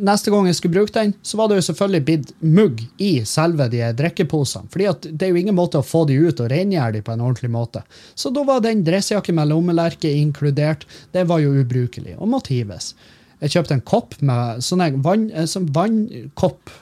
neste 0.00 0.32
gang 0.32 0.48
jeg 0.48 0.56
skulle 0.58 0.78
bruke 0.78 0.94
den, 0.94 1.12
så 1.22 1.38
var 1.38 1.48
det 1.48 1.58
jo 1.58 1.66
selvfølgelig 1.68 2.04
blitt 2.06 2.32
mugg 2.40 2.82
i 3.02 3.10
selve 3.28 3.68
de 3.72 3.82
drikkeposene. 3.96 4.70
fordi 4.72 5.12
det 5.12 5.26
er 5.26 5.32
jo 5.34 5.40
ingen 5.40 5.56
måte 5.56 5.80
å 5.80 5.86
få 5.86 6.04
de 6.08 6.16
ut 6.18 6.40
og 6.40 6.50
rengjøre 6.52 6.92
de 6.96 7.02
på 7.06 7.12
en 7.12 7.24
ordentlig 7.24 7.50
måte. 7.50 7.82
Så 8.14 8.32
da 8.34 8.44
var 8.44 8.60
den 8.64 8.84
dressjakken 8.84 9.36
med 9.38 9.50
lommelerke 9.52 10.10
inkludert. 10.10 10.86
Det 11.12 11.24
var 11.28 11.40
jo 11.40 11.54
ubrukelig 11.60 12.16
og 12.18 12.28
måtte 12.28 12.54
hives. 12.54 12.94
Jeg 13.40 13.54
kjøpte 13.54 13.78
en 13.78 13.86
kopp 13.88 14.16
med 14.20 14.64
sånn 14.64 15.00
vann, 15.04 15.30
sånn 15.48 15.70
vannkopp 15.72 16.72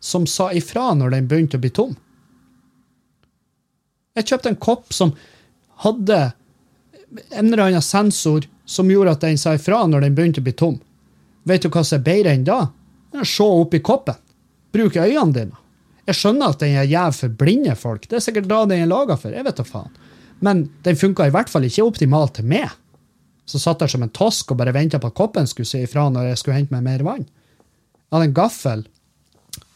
som 0.00 0.26
sa 0.26 0.48
ifra 0.56 0.94
når 0.96 1.16
den 1.16 1.28
begynte 1.28 1.60
å 1.60 1.64
bli 1.64 1.72
tom. 1.76 1.96
Jeg 4.16 4.26
kjøpte 4.30 4.52
en 4.52 4.60
kopp 4.60 4.94
som 4.96 5.12
hadde 5.84 6.32
en 7.30 7.52
eller 7.52 7.66
annen 7.66 7.84
sensor 7.84 8.46
som 8.64 8.90
gjorde 8.90 9.16
at 9.16 9.24
den 9.24 9.38
sa 9.40 9.54
ifra 9.56 9.82
når 9.86 10.06
den 10.06 10.16
begynte 10.16 10.42
å 10.42 10.46
bli 10.46 10.54
tom. 10.56 10.78
Vet 11.48 11.64
du 11.64 11.70
hva 11.72 11.84
som 11.86 12.00
er 12.00 12.06
bedre 12.06 12.34
enn 12.36 12.44
da? 12.46 12.60
Se 13.24 13.46
opp 13.46 13.74
i 13.74 13.82
koppen. 13.84 14.18
Bruk 14.74 14.96
øynene 14.96 15.34
dine. 15.34 15.56
Jeg 16.08 16.18
skjønner 16.18 16.52
at 16.54 16.62
den 16.62 16.76
er 16.78 16.88
gjev 16.90 17.16
for 17.16 17.40
blinde 17.42 17.74
folk. 17.78 18.06
Det 18.08 18.18
er 18.18 18.24
sikkert 18.24 18.48
da 18.50 18.64
den 18.66 18.82
er 18.82 18.90
laga 18.90 19.16
for. 19.20 19.34
jeg 19.34 19.46
vet 19.46 19.58
da 19.58 19.66
faen. 19.66 19.90
Men 20.40 20.68
den 20.82 20.96
funka 20.96 21.26
i 21.28 21.34
hvert 21.34 21.50
fall 21.52 21.66
ikke 21.68 21.84
optimalt 21.86 22.38
til 22.38 22.48
meg. 22.50 22.70
Så 23.46 23.60
satt 23.60 23.82
jeg 23.82 23.92
som 23.92 24.04
en 24.06 24.14
tosk 24.14 24.52
og 24.52 24.60
bare 24.60 24.74
venta 24.74 25.00
på 25.02 25.10
at 25.10 25.18
koppen 25.18 25.48
skulle 25.50 25.68
si 25.68 25.82
ifra 25.84 26.08
når 26.10 26.30
jeg 26.30 26.40
skulle 26.40 26.56
hente 26.56 26.74
meg 26.74 26.86
mer 26.86 27.04
vann. 27.06 27.26
Jeg 27.26 28.16
hadde 28.16 28.28
en 28.30 28.36
gaffel. 28.38 28.84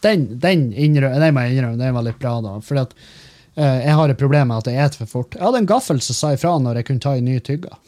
Den, 0.04 0.26
den, 0.40 0.66
innrøm, 0.72 1.14
den 1.20 1.34
må 1.34 1.44
jeg 1.44 1.56
innrømme, 1.56 1.80
den 1.80 1.94
var 1.96 2.06
litt 2.06 2.20
bra, 2.20 2.34
da. 2.44 2.56
For 2.64 2.80
at, 2.82 2.94
uh, 3.58 3.78
jeg 3.82 3.96
har 3.98 4.12
et 4.12 4.20
problem 4.20 4.50
med 4.50 4.62
at 4.62 4.70
jeg 4.72 4.92
spiser 4.92 5.06
for 5.06 5.12
fort. 5.18 5.38
Jeg 5.38 5.46
hadde 5.46 5.62
en 5.62 5.70
gaffel 5.70 6.02
som 6.04 6.18
sa 6.18 6.32
ifra 6.34 6.54
når 6.62 6.80
jeg 6.80 6.88
kunne 6.90 7.04
ta 7.04 7.14
en 7.18 7.28
ny 7.28 7.38
tygga. 7.44 7.78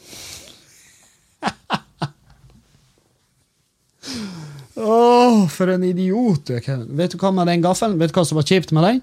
Åh, 4.77 5.47
for 5.49 5.67
en 5.73 5.83
idiot 5.83 6.49
Vet 6.49 7.11
du 7.11 7.17
hva 7.17 7.31
med 7.33 7.49
den 7.49 7.63
gaffelen? 7.63 7.97
Vet 7.97 8.13
du 8.13 8.19
hva 8.19 8.25
som 8.29 8.37
var 8.37 8.45
kjipt 8.45 8.73
med 8.75 8.85
den? 8.85 8.99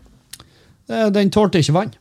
Eh, 0.89 1.09
den 1.11 1.33
tålte 1.35 1.59
ikke 1.59 1.75
vann. 1.75 1.93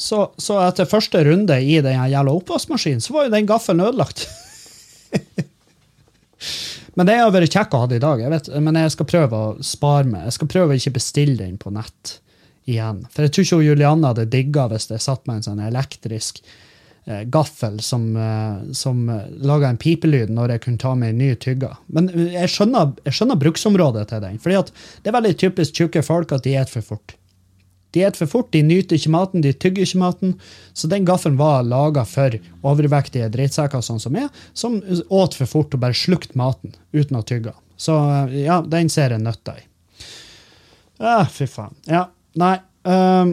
Så, 0.00 0.30
så, 0.40 0.56
etter 0.64 0.88
første 0.88 1.20
runde 1.24 1.56
i 1.60 1.76
den 1.84 1.96
jævla 1.96 2.32
oppvaskmaskinen, 2.32 3.02
så 3.04 3.12
var 3.12 3.26
jo 3.26 3.34
den 3.34 3.48
gaffelen 3.48 3.84
ødelagt. 3.84 4.24
men 6.96 7.08
det 7.08 7.18
har 7.20 7.34
vært 7.34 7.52
kjekk 7.52 7.76
å 7.76 7.82
ha 7.82 7.90
det 7.90 7.98
i 8.00 8.04
dag, 8.04 8.22
jeg 8.24 8.32
vet, 8.32 8.48
men 8.64 8.80
jeg 8.80 8.94
skal 8.96 9.08
prøve 9.10 9.40
å 9.40 9.50
spare 9.64 10.08
meg. 10.08 10.24
Jeg 10.28 10.38
skal 10.38 10.52
prøve 10.56 10.72
å 10.72 10.80
ikke 10.80 10.96
bestille 10.96 11.36
den 11.42 11.60
på 11.60 11.72
nett 11.76 12.16
igjen. 12.70 13.04
For 13.12 13.26
jeg 13.26 13.34
tror 13.34 13.46
ikke 13.46 13.68
Julianne 13.68 14.12
hadde 14.12 14.30
digga 14.32 14.66
hvis 14.72 14.88
jeg 14.88 15.04
satt 15.04 15.28
med 15.28 15.40
en 15.40 15.48
sånn 15.50 15.62
elektrisk 15.68 16.40
gaffel 17.24 17.80
som, 17.80 18.16
eh, 18.16 18.72
som 18.72 19.08
eh, 19.08 19.22
laga 19.42 19.68
en 19.68 19.78
pipelyd 19.80 20.30
når 20.34 20.54
jeg 20.54 20.62
kunne 20.64 20.82
ta 20.82 20.94
med 20.94 21.14
en 21.14 21.22
ny 21.22 21.30
tygge. 21.40 21.70
Men 21.88 22.10
jeg 22.14 22.50
skjønner, 22.52 22.92
jeg 23.06 23.16
skjønner 23.16 23.40
bruksområdet 23.40 24.08
til 24.10 24.22
den. 24.24 24.38
fordi 24.38 24.60
det 25.02 25.10
er 25.10 25.16
veldig 25.16 25.36
typisk 25.38 25.80
tjukke 25.80 26.02
folk 26.06 26.32
at 26.36 26.44
de 26.44 26.54
spiser 26.54 26.80
for 26.80 26.94
fort. 26.94 27.16
De 27.90 28.04
spiser 28.04 28.18
for 28.22 28.32
fort, 28.36 28.52
de 28.52 28.62
nyter 28.62 28.96
ikke 28.96 29.10
maten, 29.10 29.42
de 29.42 29.52
tygger 29.52 29.86
ikke 29.86 30.02
maten. 30.02 30.36
Så 30.72 30.90
den 30.92 31.08
gaffelen 31.08 31.40
var 31.40 31.66
laga 31.66 32.04
for 32.06 32.36
overvektige 32.62 33.30
drittsekker 33.32 33.82
sånn 33.82 34.00
som 34.02 34.14
meg, 34.14 34.30
som 34.54 34.78
åt 35.08 35.34
for 35.34 35.50
fort 35.50 35.74
og 35.74 35.82
bare 35.82 35.96
slukte 35.96 36.38
maten 36.38 36.76
uten 36.92 37.18
å 37.18 37.24
tygge. 37.26 37.56
Så 37.80 37.96
ja, 38.36 38.60
den 38.62 38.92
ser 38.92 39.16
jeg 39.16 39.24
nøtta 39.24 39.56
i. 39.56 39.66
Ah, 41.00 41.24
fy 41.24 41.48
faen. 41.48 41.74
Ja, 41.88 42.10
nei. 42.36 42.58
Um, 42.84 43.32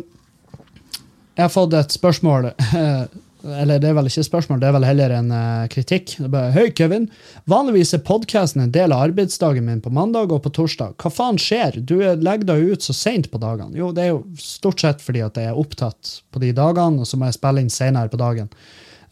jeg 1.38 1.46
har 1.46 1.52
fått 1.54 1.76
et 1.78 1.94
spørsmål 1.94 2.50
Eller 3.48 3.80
det 3.80 3.90
er 3.90 3.96
vel 3.96 4.10
ikke 4.10 4.22
et 4.24 4.28
spørsmål, 4.28 4.60
det 4.60 4.68
er 4.68 4.74
vel 4.76 4.86
heller 4.88 5.14
en 5.16 5.30
uh, 5.32 5.68
kritikk. 5.72 6.18
Bare, 6.32 6.52
Hei, 6.56 6.66
Kevin. 6.76 7.06
Vanligvis 7.50 7.94
er 7.96 8.04
podkasten 8.08 8.64
en 8.66 8.74
del 8.76 8.92
av 8.92 9.06
arbeidsdagen 9.08 9.64
min 9.68 9.80
på 9.84 9.92
mandag 9.96 10.34
og 10.36 10.42
på 10.44 10.52
torsdag. 10.58 10.98
Hva 11.00 11.12
faen 11.14 11.40
skjer? 11.42 11.80
Du 11.80 11.96
legger 12.02 12.48
deg 12.50 12.74
ut 12.74 12.84
så 12.84 12.96
seint 12.98 13.30
på 13.32 13.40
dagene. 13.42 13.78
Jo, 13.80 13.94
det 13.96 14.04
er 14.04 14.12
jo 14.12 14.24
stort 14.42 14.84
sett 14.84 15.04
fordi 15.04 15.24
at 15.24 15.40
jeg 15.40 15.52
er 15.52 15.60
opptatt 15.60 16.18
på 16.34 16.42
de 16.44 16.52
dagene, 16.58 17.04
og 17.04 17.08
så 17.08 17.20
må 17.20 17.30
jeg 17.30 17.38
spille 17.38 17.64
inn 17.64 17.72
senere 17.74 18.12
på 18.12 18.20
dagen. 18.20 18.50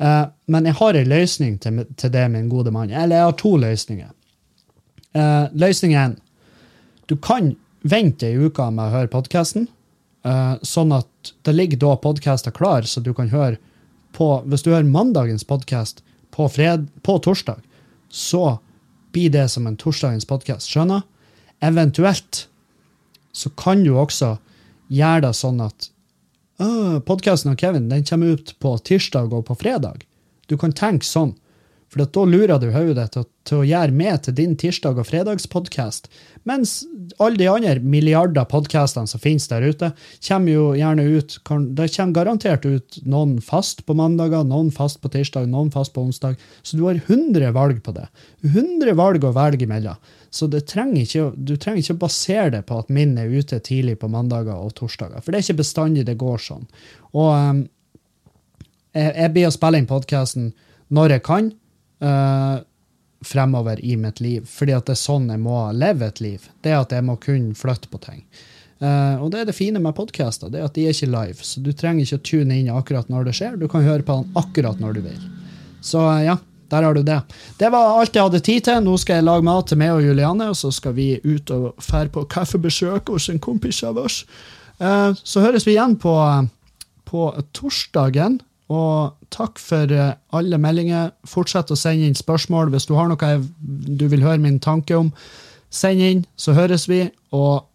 Uh, 0.02 0.26
men 0.52 0.68
jeg 0.68 0.80
har 0.82 1.00
en 1.00 1.14
løsning 1.14 1.56
til, 1.64 1.86
til, 1.96 2.12
det, 2.12 2.26
min 2.34 2.52
gode 2.52 2.74
mann. 2.76 2.92
Eller 2.92 3.22
jeg 3.22 3.30
har 3.30 3.38
to 3.40 3.54
løsninger. 3.62 4.12
Uh, 5.16 5.48
løsning 5.56 5.96
én. 5.96 6.18
Du 7.08 7.16
kan 7.16 7.54
vente 7.86 8.28
ei 8.28 8.36
uke 8.36 8.68
med 8.74 8.88
å 8.88 8.98
høre 8.98 9.14
podkasten, 9.14 9.70
sånn 10.66 10.90
at 10.90 11.30
det 11.46 11.54
ligger 11.54 11.78
da 11.84 11.92
podkaster 12.02 12.50
klar, 12.50 12.88
så 12.90 12.98
du 12.98 13.12
kan 13.14 13.28
høre 13.30 13.60
på, 14.16 14.30
hvis 14.50 14.64
du 14.64 14.72
hører 14.72 14.88
mandagens 14.88 15.46
podkast 15.48 16.02
på, 16.32 16.48
på 16.48 17.18
torsdag, 17.28 17.60
så 18.10 18.58
blir 19.16 19.32
det 19.32 19.50
som 19.52 19.68
en 19.68 19.78
torsdagens 19.80 20.28
podkast. 20.28 20.72
Skjønner? 20.72 21.04
Eventuelt 21.64 22.46
så 23.36 23.52
kan 23.60 23.84
du 23.84 23.94
også 24.00 24.38
gjøre 24.92 25.28
det 25.28 25.34
sånn 25.36 25.62
at 25.64 25.90
podkasten 27.08 27.52
av 27.52 27.60
Kevin 27.60 27.90
den 27.92 28.06
kommer 28.08 28.36
ut 28.36 28.54
på 28.64 28.76
tirsdag 28.88 29.34
og 29.34 29.48
på 29.50 29.58
fredag. 29.60 30.06
Du 30.48 30.56
kan 30.58 30.76
tenke 30.76 31.08
sånn. 31.08 31.34
For 31.94 32.04
da 32.04 32.24
lurer 32.28 32.60
du 32.60 32.72
hodet 32.74 32.98
ditt 32.98 33.14
til, 33.16 33.26
til, 33.48 33.62
å 33.62 33.68
gjøre 33.68 33.96
med 33.96 34.24
til 34.26 34.36
din 34.36 34.56
tirsdag- 34.60 34.98
og 35.00 35.08
fredagspodkast. 35.08 36.10
Mens 36.50 36.82
alle 37.22 37.40
de 37.40 37.48
andre 37.50 37.78
milliarder 37.80 38.48
podkastene 38.50 39.08
som 39.08 39.22
finnes 39.22 39.48
der 39.52 39.64
ute, 39.64 39.92
kommer 40.28 40.52
jo 40.52 40.66
gjerne 40.76 41.06
ut 41.06 41.38
Det 41.78 41.88
kommer 41.96 42.18
garantert 42.18 42.66
ut 42.66 43.00
noen 43.06 43.38
fast 43.42 43.86
på 43.86 43.96
mandager, 43.98 44.44
noen 44.44 44.74
fast 44.76 45.00
på 45.02 45.12
tirsdag, 45.14 45.48
noen 45.52 45.72
fast 45.72 45.94
på 45.96 46.04
onsdag. 46.04 46.36
Så 46.64 46.78
du 46.78 46.84
har 46.88 47.00
100 47.00 47.54
valg 47.56 47.82
på 47.86 47.96
det. 47.96 48.08
100 48.44 48.98
valg 48.98 49.24
å 49.24 49.34
velge 49.36 49.64
imellom. 49.64 50.02
Så 50.36 50.50
trenger 50.52 51.06
ikke, 51.06 51.30
du 51.38 51.56
trenger 51.56 51.80
ikke 51.80 51.96
å 51.96 52.04
basere 52.06 52.50
det 52.58 52.66
på 52.68 52.82
at 52.82 52.92
min 52.92 53.16
er 53.18 53.32
ute 53.32 53.62
tidlig 53.64 54.02
på 54.02 54.12
mandager 54.12 54.58
og 54.58 54.74
torsdager. 54.76 55.22
For 55.24 55.32
det 55.32 55.40
er 55.40 55.48
ikke 55.48 55.62
bestandig 55.64 56.04
det 56.10 56.20
går 56.20 56.42
sånn. 56.44 56.66
Og 57.16 57.30
um, 57.32 57.62
jeg, 58.92 59.14
jeg 59.16 59.32
blir 59.36 59.48
å 59.48 59.54
spille 59.56 59.80
inn 59.80 59.88
podkasten 59.88 60.52
når 60.94 61.16
jeg 61.16 61.24
kan 61.26 61.54
uh, 62.04 62.58
fremover 63.26 63.80
i 63.86 63.96
mitt 63.98 64.20
liv. 64.20 64.46
Fordi 64.50 64.76
at 64.76 64.90
det 64.90 64.96
er 64.96 65.02
sånn 65.04 65.30
jeg 65.32 65.42
må 65.44 65.60
leve 65.76 66.10
et 66.10 66.22
liv. 66.24 66.50
Det 66.64 66.74
er 66.74 66.82
at 66.82 66.94
jeg 66.96 67.06
må 67.06 67.18
kunne 67.22 67.56
flytte 67.58 67.92
på 67.92 68.02
ting. 68.04 68.26
Uh, 68.84 69.22
og 69.24 69.30
det 69.32 69.42
er 69.42 69.48
det 69.48 69.56
fine 69.56 69.80
med 69.80 69.96
podkaster, 69.96 70.52
det 70.52 70.60
er 70.60 70.68
at 70.68 70.76
de 70.76 70.84
er 70.84 70.96
ikke 70.96 71.14
live. 71.14 71.40
Så 71.48 71.64
du 71.64 71.72
trenger 71.72 72.04
ikke 72.04 72.20
å 72.20 72.26
tune 72.28 72.58
inn 72.60 72.74
akkurat 72.74 73.08
når 73.12 73.30
det 73.30 73.38
skjer. 73.38 73.56
Du 73.62 73.70
kan 73.72 73.86
høre 73.86 74.04
på 74.04 74.20
den 74.20 74.36
akkurat 74.42 74.82
når 74.84 74.98
du 74.98 75.06
vil. 75.06 75.24
Så 75.86 76.04
uh, 76.04 76.20
ja, 76.26 76.38
der 76.74 76.84
har 76.84 76.98
du 76.98 77.06
det. 77.06 77.22
Det 77.60 77.70
var 77.72 78.00
alt 78.02 78.18
jeg 78.18 78.26
hadde 78.26 78.44
tid 78.44 78.68
til. 78.68 78.84
Nå 78.84 78.98
skal 79.00 79.22
jeg 79.22 79.30
lage 79.30 79.46
mat 79.48 79.70
til 79.72 79.80
meg 79.80 79.94
og 79.96 80.04
Juliane, 80.04 80.50
og 80.52 80.60
så 80.60 80.74
skal 80.74 80.98
vi 80.98 81.14
ut 81.24 81.54
og 81.56 81.72
fære 81.84 82.12
på 82.12 82.26
kaffebesøk 82.36 83.14
hos 83.14 83.30
en 83.32 83.40
kompis 83.40 83.84
av 83.86 84.02
oss. 84.02 84.24
Så 84.76 85.44
høres 85.44 85.64
vi 85.68 85.76
igjen 85.76 85.94
på, 86.02 86.16
på 87.06 87.28
torsdagen. 87.56 88.40
Og 88.74 89.14
takk 89.34 89.60
for 89.62 89.92
eh, 89.94 90.16
alle 90.34 90.58
meldinger. 90.62 91.12
Fortsett 91.30 91.72
å 91.72 91.78
sende 91.78 92.08
inn 92.10 92.18
spørsmål 92.18 92.72
hvis 92.74 92.88
du 92.90 92.96
har 92.98 93.10
noe 93.12 93.36
du 93.62 94.08
vil 94.10 94.26
høre 94.26 94.42
min 94.42 94.60
tanke 94.60 94.98
om. 94.98 95.12
Send 95.70 96.02
inn, 96.02 96.24
så 96.40 96.56
høres 96.56 96.88
vi, 96.90 97.04
og 97.36 97.66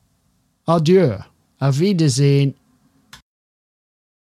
adjø. 0.70 1.20
Auf 1.60 1.80
Wiedersehen. 1.80 2.54